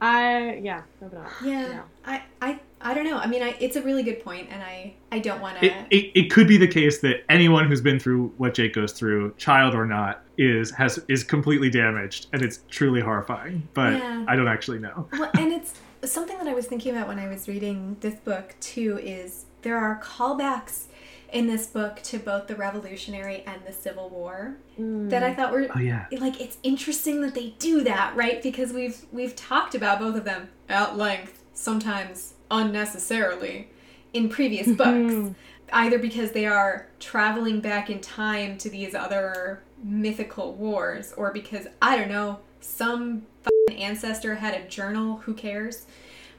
[0.00, 1.30] I yeah, no, but not.
[1.44, 1.82] Yeah, No.
[2.04, 3.18] I, I, I don't know.
[3.18, 5.66] I mean, I, it's a really good point, and I, I don't want to.
[5.66, 8.92] It, it, it could be the case that anyone who's been through what Jake goes
[8.92, 13.66] through, child or not, is has is completely damaged, and it's truly horrifying.
[13.74, 14.24] But Yeah.
[14.28, 15.08] I don't actually know.
[15.12, 15.74] well, and it's
[16.04, 18.98] something that I was thinking about when I was reading this book too.
[19.02, 20.84] Is there are callbacks
[21.32, 25.10] in this book to both the Revolutionary and the Civil War mm.
[25.10, 26.06] that I thought were Oh yeah.
[26.18, 28.42] like it's interesting that they do that, right?
[28.42, 33.68] Because we've we've talked about both of them at length, sometimes unnecessarily,
[34.12, 35.26] in previous mm-hmm.
[35.26, 35.36] books.
[35.72, 41.66] Either because they are traveling back in time to these other mythical wars, or because
[41.82, 43.26] I don't know, some
[43.72, 45.18] ancestor had a journal.
[45.18, 45.86] Who cares?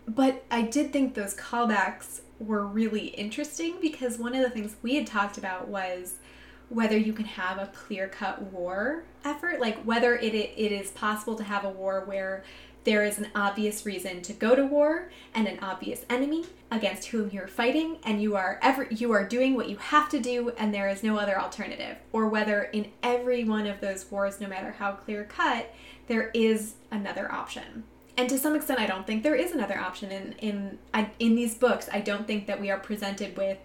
[0.07, 4.95] But I did think those callbacks were really interesting because one of the things we
[4.95, 6.15] had talked about was
[6.69, 11.35] whether you can have a clear cut war effort, like whether it, it is possible
[11.35, 12.43] to have a war where
[12.83, 17.29] there is an obvious reason to go to war and an obvious enemy against whom
[17.31, 20.73] you're fighting and you are ever you are doing what you have to do and
[20.73, 21.97] there is no other alternative.
[22.13, 25.73] Or whether in every one of those wars no matter how clear cut
[26.07, 27.83] there is another option
[28.17, 31.35] and to some extent, I don't think there is another option in in I, in
[31.35, 31.87] these books.
[31.91, 33.59] I don't think that we are presented with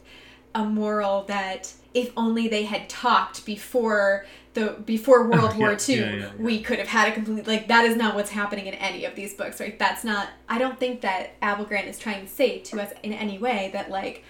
[0.54, 6.04] a moral that if only they had talked before the before World War II, yeah,
[6.04, 6.30] yeah, yeah.
[6.38, 9.14] we could have had a complete like that is not what's happening in any of
[9.14, 9.78] these books, right?
[9.78, 10.28] That's not.
[10.48, 13.90] I don't think that Applegrant is trying to say to us in any way that
[13.90, 14.24] like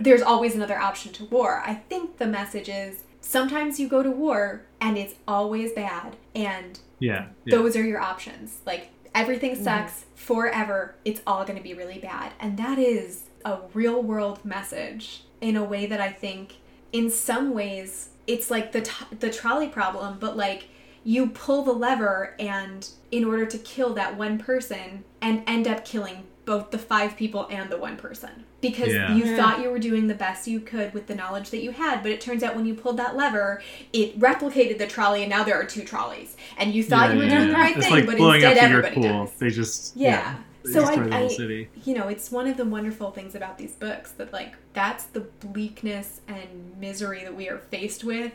[0.00, 1.62] there's always another option to war.
[1.64, 6.78] I think the message is sometimes you go to war and it's always bad and
[6.98, 7.26] yeah.
[7.46, 8.58] those are your options.
[8.66, 9.64] Like everything mm-hmm.
[9.64, 10.94] sucks forever.
[11.04, 12.32] It's all going to be really bad.
[12.40, 16.56] And that is a real world message in a way that I think,
[16.92, 20.68] in some ways, it's like the t- the trolley problem, but like
[21.04, 25.84] you pull the lever and in order to kill that one person and end up
[25.84, 29.14] killing both the five people and the one person because Yeah.
[29.14, 29.36] you Yeah.
[29.36, 32.10] thought you were doing the best you could with the knowledge that you had but
[32.10, 33.62] it turns out when you pulled that lever
[33.92, 37.18] it replicated the trolley and now there are two trolleys and you thought Yeah, you
[37.20, 38.94] were yeah, doing the right it's thing like but blowing instead up the Yeerk everybody
[39.08, 39.24] pool.
[39.26, 40.34] does They just Yeah.
[40.64, 41.68] they So destroy I- the whole I- city.
[41.84, 45.20] you know, it's one of the wonderful things about these books that like that's the
[45.20, 48.32] bleakness and misery that we are faced with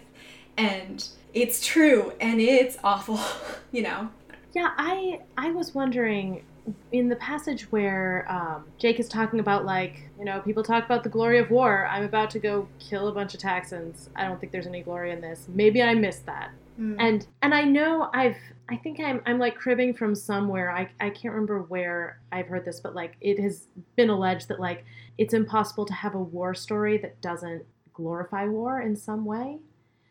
[0.58, 3.20] and it's true and it's awful,
[3.72, 4.10] you know.
[4.56, 6.44] Yeah, I I was wondering
[6.92, 11.04] in the passage where um, Jake is talking about like you know people talk about
[11.04, 11.88] the glory of war.
[11.88, 14.10] I'm about to go kill a bunch of Taxxons.
[14.16, 15.48] I don't think there's any glory in this.
[15.50, 16.52] Maybe I missed that.
[17.00, 20.72] And and I know I've I think I'm I'm like cribbing from somewhere.
[20.72, 24.60] I I can't remember where I've heard this, but like it has been alleged that
[24.60, 24.86] like
[25.18, 29.60] it's impossible to have a war story that doesn't glorify war in some way.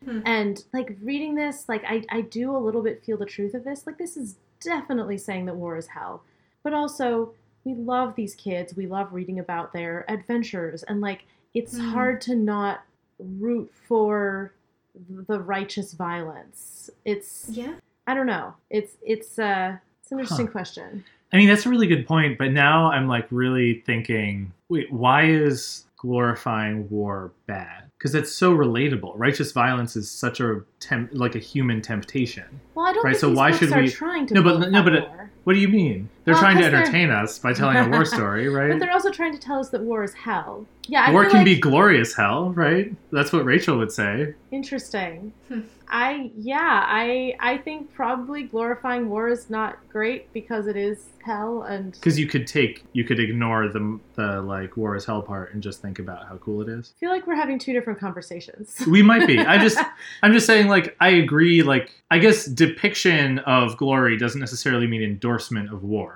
[0.04, 0.20] Hmm.
[0.24, 3.64] And like reading this, like I I do a little bit feel the truth of
[3.64, 3.86] this.
[3.86, 6.22] Like this is definitely saying that war is hell.
[6.62, 7.32] But also
[7.64, 8.74] we love these kids.
[8.74, 11.24] We love reading about their adventures and like
[11.54, 11.88] it's Hmm.
[11.90, 12.82] hard to not
[13.18, 14.52] root for
[15.08, 16.90] the righteous violence.
[17.04, 17.74] It's yeah.
[18.06, 18.54] I don't know.
[18.70, 20.52] It's it's uh it's an interesting Huh.
[20.52, 21.04] question.
[21.32, 22.36] I mean, that's a really good point.
[22.36, 27.84] But now I'm like really thinking, wait, why is glorifying war bad?
[27.96, 29.12] Because it's so relatable.
[29.16, 32.44] Righteous violence is such a temp, like a human temptation.
[32.74, 34.42] Well, I don't Right, think so these why books should are we- trying to No,
[34.42, 35.30] but- no, but it- war.
[35.44, 36.08] What do you mean?
[36.24, 38.70] They're Well, trying to entertain us by telling a war story, right?
[38.70, 40.66] But they're also trying to tell us that war is hell.
[40.86, 42.92] Yeah, I war feel can like, be glorious hell, right?
[43.10, 44.34] That's what Rachel would say.
[44.50, 45.32] interesting.
[45.48, 45.60] Hmm.
[45.94, 51.62] I yeah, I I think probably glorifying war is not great because it is hell
[51.62, 55.52] and Because you could take, you could ignore the the like war is hell part
[55.52, 56.94] and just think about how cool it is.
[56.96, 58.82] I feel like we're having two different conversations.
[58.88, 59.38] We might be.
[59.38, 59.78] I just,
[60.22, 60.68] I'm just saying.
[60.68, 61.62] Like, I agree.
[61.62, 66.11] Like, I guess depiction of glory doesn't necessarily mean endorsement of war.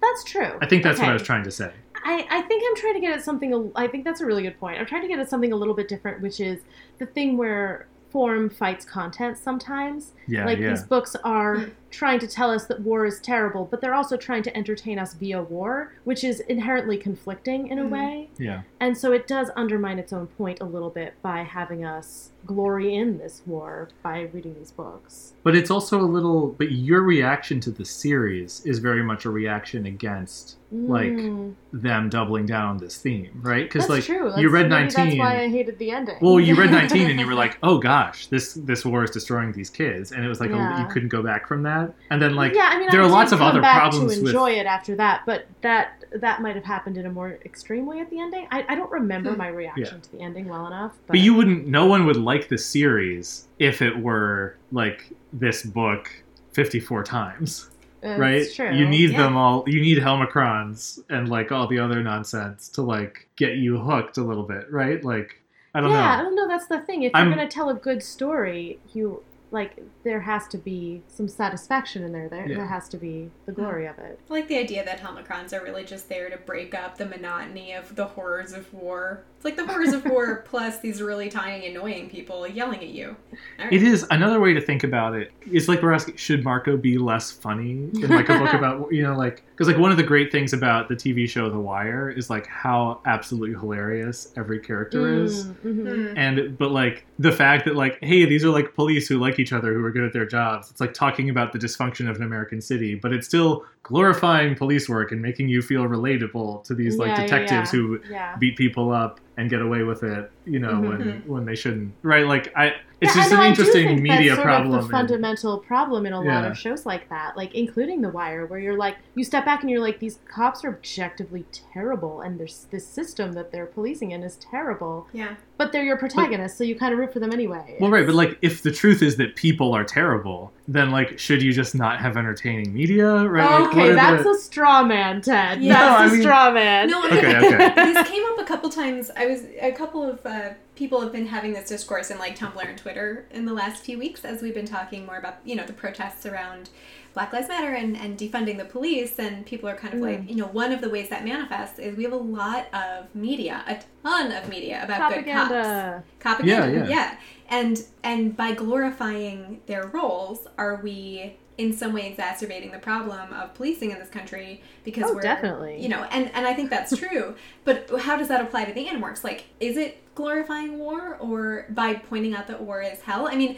[0.00, 0.58] That's true.
[0.60, 1.72] I think that's what I was trying to say.
[2.04, 3.72] I, I think I'm trying to get at something.
[3.74, 4.78] I think that's a really good point.
[4.78, 6.60] I'm trying to get at something a little bit different, which is
[6.98, 10.12] the thing where form fights content sometimes.
[10.28, 10.70] Yeah, like yeah.
[10.70, 11.70] these books are Hmm.
[11.94, 15.14] Trying to tell us that war is terrible, but they're also trying to entertain us
[15.14, 17.90] via war, which is inherently conflicting in a Hmm.
[17.90, 18.28] way.
[18.38, 18.62] Yeah.
[18.80, 22.94] And so it does undermine its own point a little bit by having us glory
[22.94, 25.32] in this war by reading these books.
[25.42, 26.48] But it's also a little.
[26.58, 32.08] But your reaction to the series is very much a reaction against like Mm, them
[32.08, 33.64] doubling down on this theme, right?
[33.70, 34.32] Because like true.
[34.36, 35.04] you read 19.
[35.06, 36.16] That's why I hated the ending.
[36.20, 39.52] Well, you read 19 and you were like, "Oh gosh, this this war is destroying
[39.52, 41.83] these kids," and it was like a, you couldn't go back from that.
[42.10, 44.20] And then like yeah, I mean, there I are lots of other back problems to
[44.20, 47.86] with enjoy it after that, but that that might have happened in a more extreme
[47.86, 48.46] way at the ending.
[48.50, 49.38] I, I don't remember Hmm.
[49.38, 50.00] my reaction Yeah.
[50.02, 50.92] to the ending well enough.
[51.06, 51.66] But, But you wouldn't.
[51.66, 56.10] No one would like the series if it were like this book
[56.52, 57.70] fifty-four times,
[58.02, 58.46] It's right?
[58.54, 58.72] True.
[58.76, 59.22] You need Yeah.
[59.22, 59.64] them all.
[59.66, 64.22] You need Helmacrons and like all the other nonsense to like get you hooked a
[64.22, 65.02] little bit, right?
[65.04, 65.40] Like
[65.74, 65.96] I don't know.
[65.96, 66.46] yeah, I don't know.
[66.46, 67.02] That's the thing.
[67.02, 69.22] If I'm- you're going to tell a good story, you
[69.54, 72.28] like there has to be some satisfaction in there.
[72.28, 72.56] There, Yeah.
[72.56, 74.18] there has to be the glory of it.
[74.28, 77.72] I like the idea that Helmacrons are really just there to break up the monotony
[77.72, 79.22] of the horrors of war.
[79.44, 83.14] It's like the horrors of war plus these really tiny, annoying people yelling at you.
[83.58, 83.72] All right.
[83.74, 85.32] It is another way to think about it.
[85.42, 89.02] It's like we're asking, should Marco be less funny in like a book about you
[89.02, 92.08] know like because like one of the great things about the TV show The Wire
[92.10, 95.44] is like how absolutely hilarious every character is.
[95.46, 96.10] Mm, mhm.
[96.10, 96.18] Hmm.
[96.18, 99.52] and but like the fact that like hey these are like police who like each
[99.52, 102.22] other who are good at their jobs it's like talking about the dysfunction of an
[102.22, 106.96] american city but it's still glorifying police work and making you feel relatable to these
[106.98, 107.78] like Yeah, yeah, detectives yeah.
[107.80, 108.36] who Yeah.
[108.36, 111.26] beat people up and get away with it you know when Mhm.
[111.26, 112.74] when they shouldn't right like i
[113.04, 114.92] it's Yeah, just an I do interesting think media that's sort problem Of and- the
[114.92, 118.76] fundamental problem in a lot of shows like that, like including The Wire, where you're
[118.76, 122.86] like, you step back and you're like, these cops are objectively terrible, and there's this
[122.86, 125.34] system that they're policing in is terrible, Yeah.
[125.58, 127.76] but they're your protagonists, so you kind of root for them anyway.
[127.80, 131.42] well right but like if the truth is that people are terrible then like should
[131.42, 135.60] you just not have entertaining media right okay, are that's the- a straw man, Ted.
[135.62, 135.72] Yeah.
[135.74, 136.88] that's No, a I mean- straw man.
[136.88, 137.74] No, Okay, okay.
[137.92, 139.10] this came up a couple times.
[139.16, 142.66] I was a couple of uh, people have been having this discourse in like Tumblr
[142.68, 145.64] and Twitter in the last few weeks as we've been talking more about you know
[145.64, 146.70] the protests around
[147.14, 150.28] Black Lives Matter and, and defunding the police and people are kind of like mm.
[150.28, 153.62] you know one of the ways that manifests is we have a lot of media,
[153.66, 155.48] a ton of media about good cops.
[155.48, 156.04] Propaganda.
[156.18, 157.16] Propaganda, Yeah, yeah.
[157.48, 163.54] And and by glorifying their roles, are we in some way exacerbating the problem of
[163.54, 165.80] policing in this country because Oh, we're definitely.
[165.80, 168.86] you know and and I think that's true but how does that apply to the
[168.86, 173.28] animorphs like is it glorifying war or by pointing out that war is hell?
[173.28, 173.56] I mean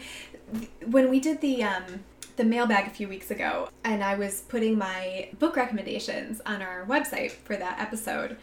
[0.53, 2.03] th- when we did the um
[2.35, 6.85] the mailbag a few weeks ago and I was putting my book recommendations on our
[6.85, 8.37] website for that episode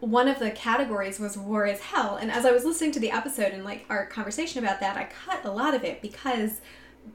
[0.00, 2.16] one of the categories was war is hell.
[2.16, 5.04] And as i was listening to the episode and like our conversation about that i
[5.04, 6.60] cut a lot of it because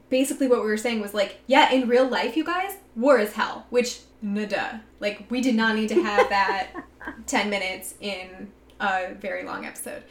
[0.08, 3.32] basically what we were saying was like yeah in real life you guys war is
[3.32, 6.70] hell which nada like we did not need to have that
[7.26, 8.50] 10 minutes in
[8.80, 10.02] a very long episode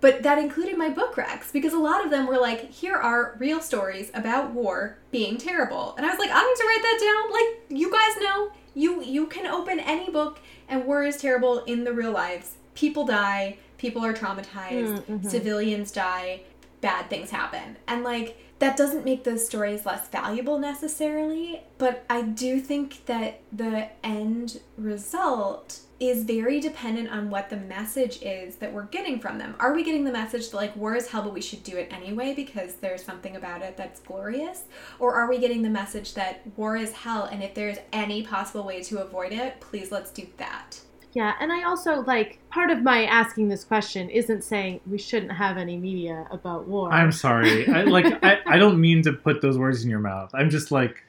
[0.00, 3.36] but that included my book racks because a lot of them were like here are
[3.38, 5.94] real stories about war being terrible.
[5.96, 7.32] And i was like i need to write that down.
[7.32, 11.84] Like you guys know you you can open any book and war is terrible in
[11.84, 12.56] the real lives.
[12.74, 15.28] People die people are traumatized mm, mm-hmm.
[15.28, 16.42] civilians die
[16.80, 17.76] bad things happen.
[17.86, 23.40] And like that doesn't make those stories less valuable necessarily but i do think that
[23.50, 29.36] the end result is very dependent on what the message is that we're getting from
[29.36, 29.54] them.
[29.60, 31.92] Are we getting the message that like war is hell but we should do it
[31.92, 34.64] anyway because there's something about it that's glorious?
[34.98, 38.64] Or are we getting the message that war is hell and if there's any possible
[38.64, 40.80] way to avoid it, please let's do that.
[41.12, 45.32] Yeah, and I also like part of my asking this question isn't saying we shouldn't
[45.32, 46.90] have any media about war.
[46.90, 47.68] I'm sorry.
[47.68, 50.30] I like I, I don't mean to put those words in your mouth.
[50.32, 51.02] I'm just like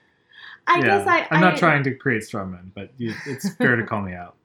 [0.67, 3.75] I yeah, guess I I'm not I- trying to create strawmen, but you, it's fair
[3.77, 4.35] to call me out.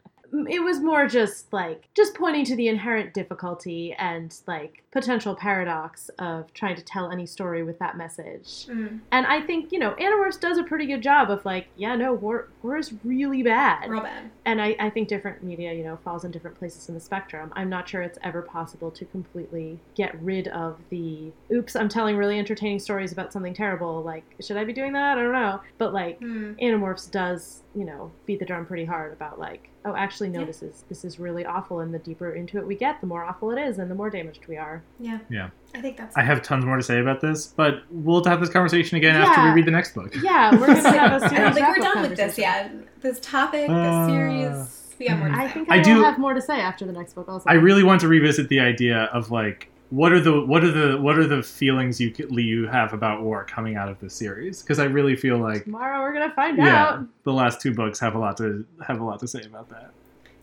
[0.48, 6.08] It was more just like just pointing to the inherent difficulty and like potential paradox
[6.18, 8.66] of trying to tell any story with that message.
[8.66, 11.94] Mm, And I think, you know, Animorphs does a pretty good job of like, yeah,
[11.96, 13.88] no, war war is really bad.
[13.90, 14.30] real bad.
[14.46, 17.52] And I, I think different media, you know, falls in different places in the spectrum.
[17.54, 22.16] I'm not sure it's ever possible to completely get rid of the oops, I'm telling
[22.16, 24.02] really entertaining stories about something terrible.
[24.02, 25.18] Like, should I be doing that?
[25.18, 25.60] I don't know.
[25.78, 26.58] But like Mm.
[26.62, 30.46] Animorphs does, you know, beat the drum pretty hard about like, oh, actually, no, Yeah.
[30.46, 33.24] this is this is really awful, and the deeper into it we get, the more
[33.24, 34.82] awful it is, and the more damaged we are.
[35.00, 35.18] Yeah.
[35.30, 35.48] Yeah.
[35.74, 38.50] I think that's I have tons more to say about this, but we'll have this
[38.50, 40.14] conversation again after we read the next book.
[40.22, 41.38] Yeah, we're gonna have a I serious.
[41.38, 42.78] don't think we're done with this conversation.
[42.80, 43.02] yet.
[43.02, 46.18] This topic, Uh, this series, we got more to I think I I, do- have
[46.18, 47.28] more to say after the next book.
[47.28, 50.70] Also, I really want to revisit the idea of like what are the what are
[50.72, 54.60] the what are the feelings you you have about war coming out of this series
[54.62, 57.06] because I really feel like tomorrow we're gonna find yeah out.
[57.24, 59.90] the last two books have a lot to have a lot to say about that.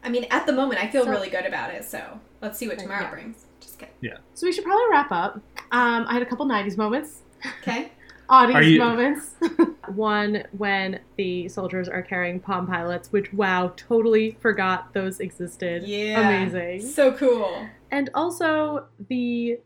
[0.05, 1.83] I mean, at the moment, I feel So- really good about it.
[1.85, 2.01] So
[2.41, 3.11] let's see what tomorrow yeah.
[3.11, 3.45] brings.
[3.61, 3.93] Just kidding.
[4.01, 4.17] Yeah.
[4.33, 5.35] So we should probably wrap up.
[5.71, 7.21] Um, I had a couple '90s moments.
[7.61, 7.91] Okay.
[8.33, 9.31] Audience you- moments.
[9.95, 15.83] One when the soldiers are carrying Palm Pilots, which wow, totally forgot those existed.
[15.83, 16.19] Yeah.
[16.19, 16.81] amazing.
[16.89, 17.67] So cool.
[17.91, 19.59] And also the,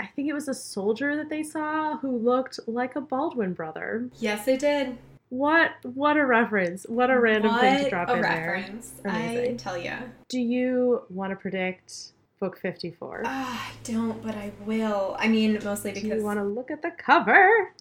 [0.00, 4.08] I think it was a soldier that they saw who looked like a Baldwin brother.
[4.18, 4.98] Yes, they did.
[5.28, 6.86] What what a reference!
[6.88, 8.52] What a random what thing to drop a in there.
[8.54, 8.92] reference.
[9.04, 9.92] I tell you.
[10.28, 13.22] Do you want to predict book fifty four?
[13.26, 15.16] Ah, I don't, but I will.
[15.18, 17.74] I mean, mostly Do because you want to look at the cover?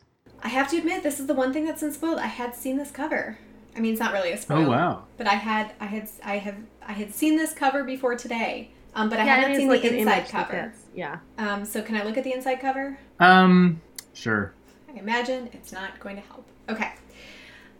[0.43, 2.19] I have to admit this is the one thing that's been spoiled.
[2.19, 3.37] I had seen this cover.
[3.75, 4.65] I mean, it's not really a spoil.
[4.65, 5.03] Oh wow!
[5.17, 8.71] But I had, I had, I have, I had seen this cover before today.
[8.95, 10.71] Um, but I yeah, had it not seen like the inside cover.
[10.73, 10.85] fits.
[10.95, 11.19] Yeah.
[11.37, 12.97] Um, so can I look at the inside cover?
[13.19, 13.81] Um,
[14.13, 14.53] sure.
[14.89, 16.47] I imagine it's not going to help.
[16.67, 16.93] Okay.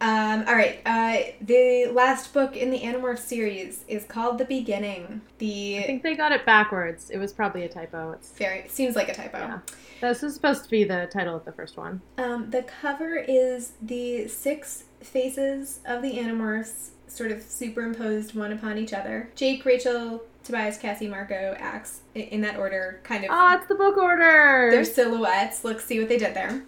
[0.00, 0.80] Um, all right.
[0.86, 5.20] Uh, the last book in the Animorph series is called The Beginning.
[5.38, 7.10] The I think they got it backwards.
[7.10, 8.12] It was probably a typo.
[8.12, 9.38] It's very seems like a typo.
[9.38, 9.58] Yeah.
[10.00, 12.00] this is supposed to be the title of the first one.
[12.16, 18.78] Um, the cover is the six faces of the Animorphs, sort of superimposed one upon
[18.78, 19.30] each other.
[19.34, 23.30] Jake, Rachel, Tobias, Cassie, Marco, Ax, in that order, kind of.
[23.32, 24.68] Oh, it's the book order.
[24.70, 25.64] their silhouettes.
[25.64, 26.62] Let's see what they did there.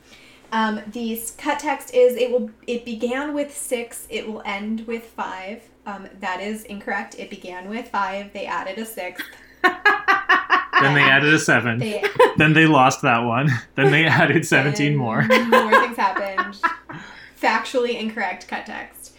[0.53, 4.07] Um, the cut text is it will it began with six.
[4.11, 5.63] It will end with five.
[5.87, 7.17] Um, that is incorrect.
[7.19, 8.33] It began with five.
[8.33, 9.25] They added a sixth.
[10.81, 11.79] Then they added a seven.
[11.79, 12.03] They
[12.39, 13.51] then they lost that one.
[13.75, 15.23] Then they added seventeen more.
[15.23, 16.59] More things happened.
[17.41, 19.15] Factually incorrect cut text.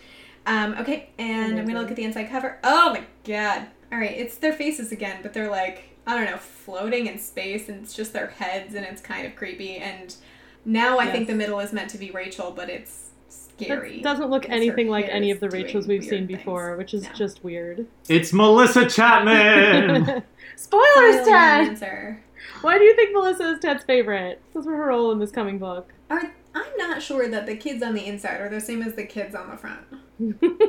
[0.48, 2.58] Um, okay, and I'm gonna look at the inside cover.
[2.64, 3.68] Oh my god!
[3.92, 7.70] All right, it's their faces again, but they're like I don't know, floating in space,
[7.70, 9.78] and it's just their heads, and it's kind of creepy.
[9.78, 10.16] And
[10.66, 13.98] now I think the middle is meant to be Rachel, but it's scary.
[13.98, 16.40] It doesn't look anything like any of the Rachels we've weird seen things.
[16.40, 17.10] before, which is No.
[17.14, 17.88] just weird.
[18.10, 20.24] It's Melissa Chapman.
[20.56, 21.68] Spoilers, Final Ted!
[21.70, 22.24] answer.
[22.62, 24.42] Why do you think Melissa is Ted's favorite?
[24.54, 25.92] This was her role in this coming book.
[26.10, 29.06] Are, I'm not sure that the kids on the inside are the same as the
[29.06, 29.82] kids on the front.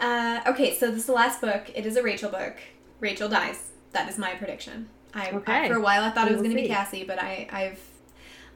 [0.00, 1.70] Uh, okay, so this is the last book.
[1.76, 2.56] It is a Rachel book.
[2.98, 3.70] Rachel dies.
[3.92, 4.88] That is my prediction.
[5.14, 5.68] I, Okay.
[5.68, 6.66] for a while I thought We it was going to be.
[6.66, 7.78] Cassie, but I, I've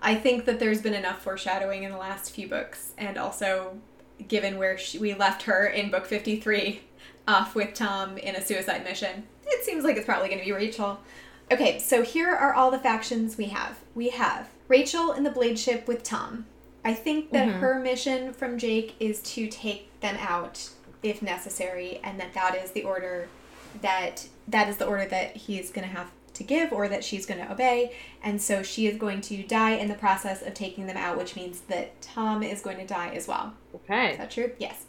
[0.07, 3.76] I think that there's been enough foreshadowing in the last few books, and also
[4.28, 6.81] given where she, we left her in book 53
[7.26, 10.52] off with Tom in a suicide mission, it seems like it's probably going to be
[10.52, 11.01] Rachel.
[11.51, 13.78] Okay, so here are all the factions we have.
[13.97, 16.47] We have Rachel in the Blade Ship with Tom.
[16.85, 17.59] I think that mm-hmm.
[17.59, 20.70] her mission from Jake is to take them out
[21.02, 23.26] if necessary, and that that is the order
[23.83, 27.26] that that is the order that he's going to have to give or that she's
[27.26, 27.94] going to obey.
[28.23, 31.36] And so she is going to die in the process of taking them out, which
[31.36, 33.55] means that Tom is going to die as well.
[33.74, 34.16] Is Okay.
[34.16, 34.52] that true?
[34.58, 34.84] Yes.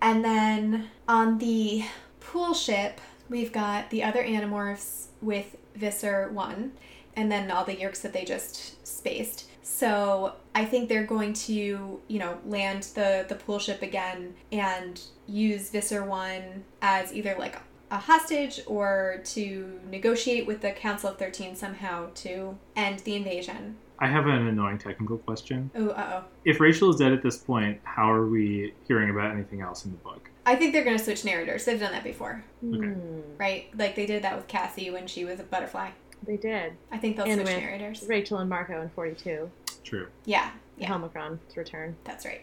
[0.00, 1.84] And then on the
[2.20, 6.72] pool ship, we've got the other Animorphs with Visser 1,
[7.16, 9.48] and then all the Yeerks that they just spaced.
[9.62, 15.00] So I think they're going to, you know, land the, the pool ship again and
[15.28, 17.56] use Visser 1 as either like
[17.92, 23.76] a hostage or to negotiate with the Council of 13 somehow to end the invasion.
[23.98, 25.70] I have an annoying technical question.
[25.76, 26.24] Oh, uh oh.
[26.46, 29.90] If Rachel is dead at this point, how are we hearing about anything else in
[29.92, 30.30] the book?
[30.46, 31.66] I think they're going to switch narrators.
[31.66, 32.42] They've done that before.
[32.66, 32.78] Okay.
[32.88, 33.66] Hmm, right?
[33.78, 35.90] Like they did that with Cassie when she was a butterfly.
[36.26, 36.72] they did.
[36.90, 38.04] I think they'll And switch with narrators.
[38.08, 39.50] Rachel and Marco in 42.
[39.84, 40.08] True.
[40.24, 41.94] Yeah, yeah, Helmacron's return.
[42.04, 42.40] that's right.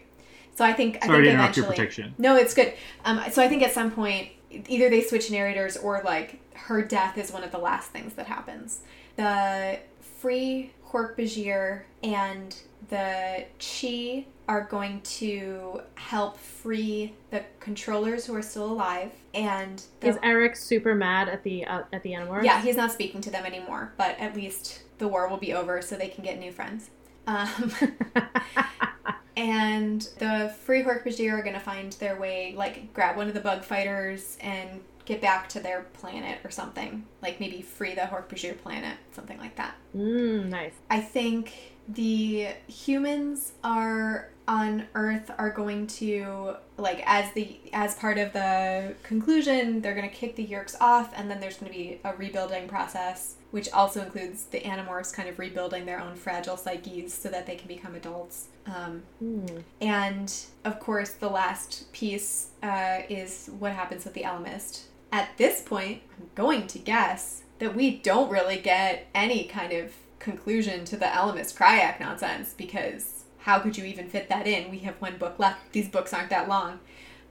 [0.54, 1.76] So I think I Sorry to think interrupt your eventually.
[1.88, 2.14] prediction.
[2.18, 2.72] No, it's good.
[3.04, 7.16] Um, so I think at some point either they switch narrators or like her death
[7.18, 8.80] is one of the last things that happens.
[9.16, 12.56] The free Hork Bajir and
[12.88, 20.08] the Chee are going to help free the controllers who are still alive and the
[20.08, 22.44] Is Erek super mad at the uh, at the Animorphs?
[22.44, 25.80] Yeah, he's not speaking to them anymore, but at least the war will be over
[25.80, 26.90] so they can get new friends.
[27.28, 27.72] Um,
[29.40, 33.32] and the Free Hork Bajir are going to find their way, like, grab one of
[33.32, 37.06] the bug fighters and get back to their planet or something.
[37.22, 39.74] Like, maybe free the Hork Bajir planet, something like that.
[39.96, 40.74] mm, nice.
[40.90, 48.18] I think the humans are on Earth are going to like as the as part
[48.18, 51.78] of the conclusion, they're going to kick the Yeerks off, and then there's going to
[51.78, 56.56] be a rebuilding process, which also includes the Animorphs kind of rebuilding their own fragile
[56.56, 58.48] psyches so that they can become adults.
[58.66, 59.58] Um, Hmm.
[59.80, 60.32] and
[60.64, 64.84] of course, the last piece uh, is what happens with the Ellimist.
[65.12, 69.92] At this point, I'm going to guess that we don't really get any kind of
[70.18, 74.70] conclusion to the Ellimist Crayak nonsense because how could you even fit that in?
[74.70, 75.72] We have one book left.
[75.72, 76.78] These books aren't that long.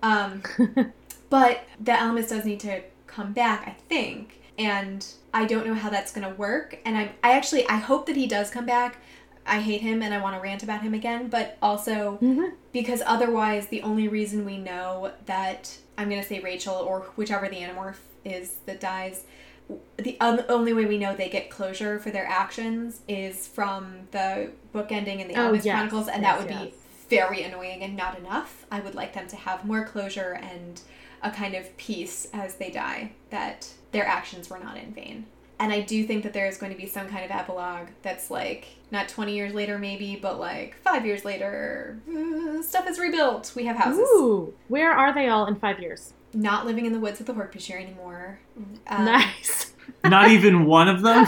[0.01, 0.41] Um,
[1.30, 4.41] but the Ellimist does need to come back, I think.
[4.57, 6.77] And I don't know how that's going to work.
[6.85, 8.98] And I, I actually, I hope that he does come back.
[9.45, 11.27] I hate him and I want to rant about him again.
[11.27, 12.53] But also, Mhm.
[12.72, 17.48] because otherwise, the only reason we know that I'm going to say Rachel or whichever
[17.49, 19.24] the Animorph is that dies,
[19.98, 24.91] the only way we know they get closure for their actions is from the book
[24.91, 25.64] ending in the Oh, yes.
[25.64, 26.64] Chronicles, and Yes, that would yes.
[27.09, 28.66] be very annoying and not enough.
[28.72, 30.82] I would like them to have more closure and
[31.22, 35.25] a kind of peace as they die that their actions were not in vain.
[35.59, 38.31] And I do think that there is going to be some kind of epilogue that's
[38.31, 43.51] like not 20 years later, maybe, but like five years later, uh, stuff is rebuilt.
[43.56, 43.99] We have houses.
[43.99, 46.14] Ooh, where are they all in five years?
[46.33, 48.39] Not living in the woods with the Hork-Bajir anymore.
[48.88, 49.73] Um, nice.
[50.03, 51.25] Not even one of them?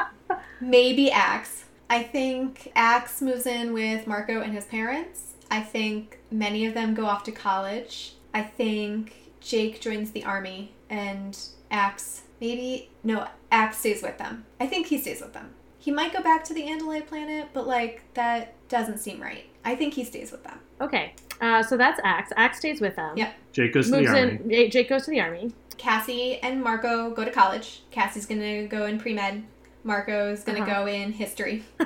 [0.60, 1.64] Maybe Ax.
[1.90, 5.34] I think Ax moves in with Marco and his parents.
[5.50, 8.14] I think many of them go off to college.
[8.32, 9.14] I think
[9.44, 11.38] Jake joins the army and
[11.70, 14.44] Ax maybe no, Ax stays with them.
[14.60, 15.50] I think he stays with them.
[15.78, 19.44] He might go back to the Andalite planet, but like that doesn't seem right.
[19.64, 20.58] I think he stays with them.
[20.80, 22.32] Okay, uh, so that's Ax.
[22.36, 23.16] Ax stays with them.
[23.16, 23.34] Yep.
[23.52, 24.22] Jake goes to the Moves army.
[24.42, 24.50] in.
[24.50, 25.52] Jake Jake goes to the army.
[25.76, 27.82] Cassie and Marco go to college.
[27.90, 29.44] Cassie's gonna go in pre med.
[29.84, 30.84] Marco's gonna Uh-huh.
[30.84, 31.64] go in history.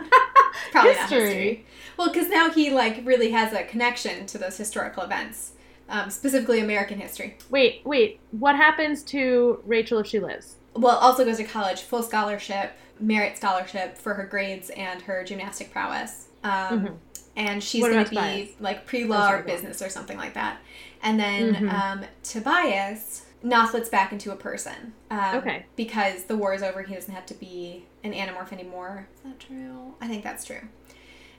[0.73, 1.20] Probably not History.
[1.27, 1.67] history.
[1.97, 5.53] Well, because now he like really has a connection to those historical events,
[5.89, 7.36] um, specifically American history.
[7.50, 8.20] Wait, wait.
[8.33, 10.57] What happens to Rachel if she lives?
[10.75, 15.70] Well, also goes to college, full scholarship, merit scholarship for her grades and her gymnastic
[15.73, 16.26] prowess.
[16.44, 16.50] Um,
[16.86, 16.97] Mhm.
[17.36, 18.49] And she's going to be Tobias?
[18.58, 20.58] like pre law or business or something like that.
[21.02, 21.73] And then Mhm.
[21.73, 23.26] um, Tobias
[23.91, 24.92] back into a person.
[25.10, 25.65] Um, Okay.
[25.76, 29.07] Because the war is over, he doesn't have to be an animorph anymore.
[29.17, 29.94] Is that true?
[30.00, 30.62] I think that's true.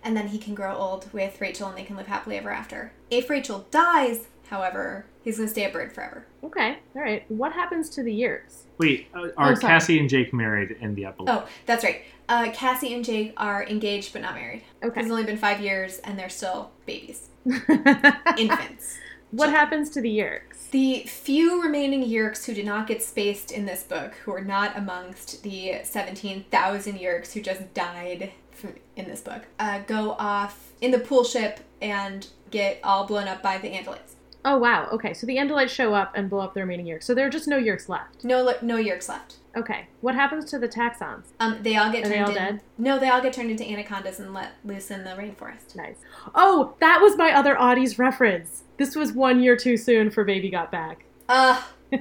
[0.04, 2.94] And then he can grow old with Rachel and they can live happily ever after.
[3.10, 6.26] If Rachel dies, however, he's going to stay a bird forever.
[6.44, 7.24] Okay, all right.
[7.30, 8.64] What happens to the Yeerks?
[8.78, 9.56] Wait, uh, are Oh.
[9.56, 11.30] Cassie and Jake married in the epilogue?
[11.44, 12.02] Oh, that's right.
[12.28, 14.64] Uh, Cassie and Jake are engaged but not married.
[14.84, 15.02] Okay.
[15.02, 18.98] It's only been five years and they're still babies, infants.
[19.32, 19.52] what infants.
[19.52, 20.70] happens to the Yeerks?
[20.72, 24.78] The few remaining Yeerks who did not get spaced in this book, who are not
[24.78, 30.92] amongst the 17,000 Yeerks who just died from, in this book, uh, go off in
[30.92, 34.14] the pool ship and get all blown up by the Andalites.
[34.46, 34.88] Oh wow.
[34.94, 37.04] Okay, so the Andalites show up and blow up the remaining Yeerks.
[37.04, 38.24] So there are just no Yeerks left.
[38.24, 39.36] No, li- no Yeerks left.
[39.58, 39.88] Okay.
[40.02, 41.26] What happens to the Taxxons?
[41.40, 42.62] Um, they all get Are turned they all in- dead?
[42.78, 45.76] No, they all get turned into anacondas and let loose in the rainforest.
[45.76, 45.98] Nice.
[46.36, 48.64] Oh, that was my other Audie's reference.
[48.78, 51.04] This was one year too soon for Baby Got Back.
[51.28, 51.62] Uh,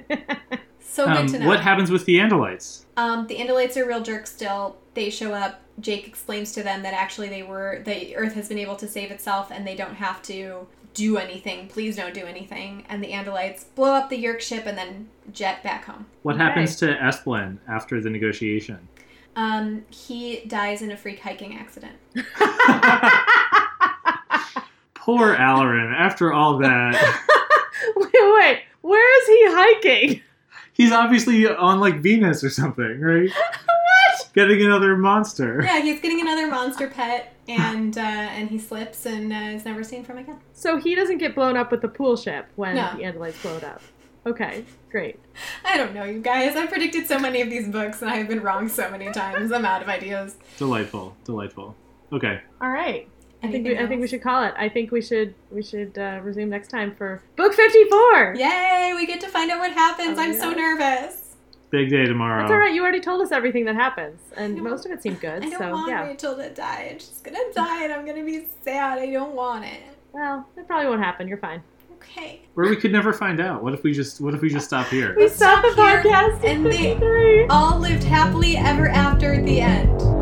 [0.80, 1.46] so good Um, to know.
[1.48, 2.84] what happens with the Andalites?
[2.96, 4.76] Um, the Andalites are real jerks still.
[4.94, 5.60] They show up.
[5.80, 9.10] Jake explains to them that actually they were the Earth has been able to save
[9.12, 10.66] itself and they don't have to
[10.98, 11.68] do anything.
[11.68, 12.84] Please don't do anything.
[12.88, 16.06] And the Andalites blow up the Yeerk ship and then jet back home.
[16.22, 16.42] What Okay.
[16.44, 18.88] happens to Esplin after the negotiation?
[19.36, 21.94] Um, he dies in a freak hiking accident.
[24.94, 25.94] Poor Alloran.
[25.94, 26.92] After all that,
[27.96, 28.62] wait, wait.
[28.82, 30.22] Where is he hiking?
[30.78, 33.28] He's obviously on like Venus or something, right?
[33.64, 34.30] what?
[34.34, 35.60] Getting another monster.
[35.62, 39.84] Yeah, he's getting another monster pet, and uh, and he slips and uh, is never
[39.84, 40.38] seen from again.
[40.54, 42.90] So he doesn't get blown up with the pool ship when No.
[42.96, 43.82] the Andalites blow it up.
[44.26, 45.18] Okay, great.
[45.64, 46.54] I don't know, you guys.
[46.56, 49.52] I've predicted so many of these books, and I have been wrong so many times.
[49.52, 50.36] I'm out of ideas.
[50.58, 51.16] Delightful.
[51.24, 51.74] Delightful.
[52.12, 52.40] Okay.
[52.60, 53.08] All right.
[53.42, 54.54] I think Anything we, I think we should call it.
[54.56, 58.34] I think we should we should uh, resume next time for book fifty four.
[58.36, 58.92] Yay!
[58.96, 60.18] We get to find out what happens.
[60.18, 61.36] Oh, I'm so nervous.
[61.70, 62.40] Big day tomorrow.
[62.40, 62.74] That's all right.
[62.74, 65.44] You already told us everything that happens, and most of it seemed good.
[65.44, 66.06] I don't so want yeah.
[66.06, 66.96] Rachel to die.
[66.98, 68.98] She's gonna die, and I'm gonna be sad.
[68.98, 69.82] I don't want it.
[70.12, 71.28] Well, it probably won't happen.
[71.28, 71.62] You're fine.
[71.92, 72.42] Okay.
[72.56, 73.62] Or we could never find out.
[73.62, 75.14] What if we just what if we just stop here?
[75.16, 77.46] We stop the stop here, podcast and and they- three.
[77.48, 80.17] All lived happily ever after at the end.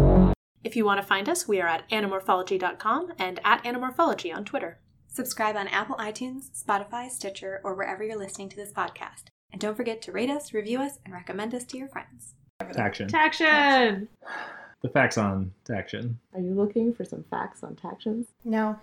[0.66, 4.80] If you want to find us, we are at animorphology.com and at animorphology on Twitter.
[5.06, 9.26] Subscribe on Apple iTunes, Spotify, Stitcher, or wherever you're listening to this podcast.
[9.52, 12.34] And don't forget to rate us, review us, and recommend us to your friends.
[12.60, 13.08] Taxxon.
[13.08, 14.08] Taxxon.
[14.82, 16.16] The facts on Taxxon.
[16.34, 18.26] Are you looking for some facts on taxxons?
[18.44, 18.76] No.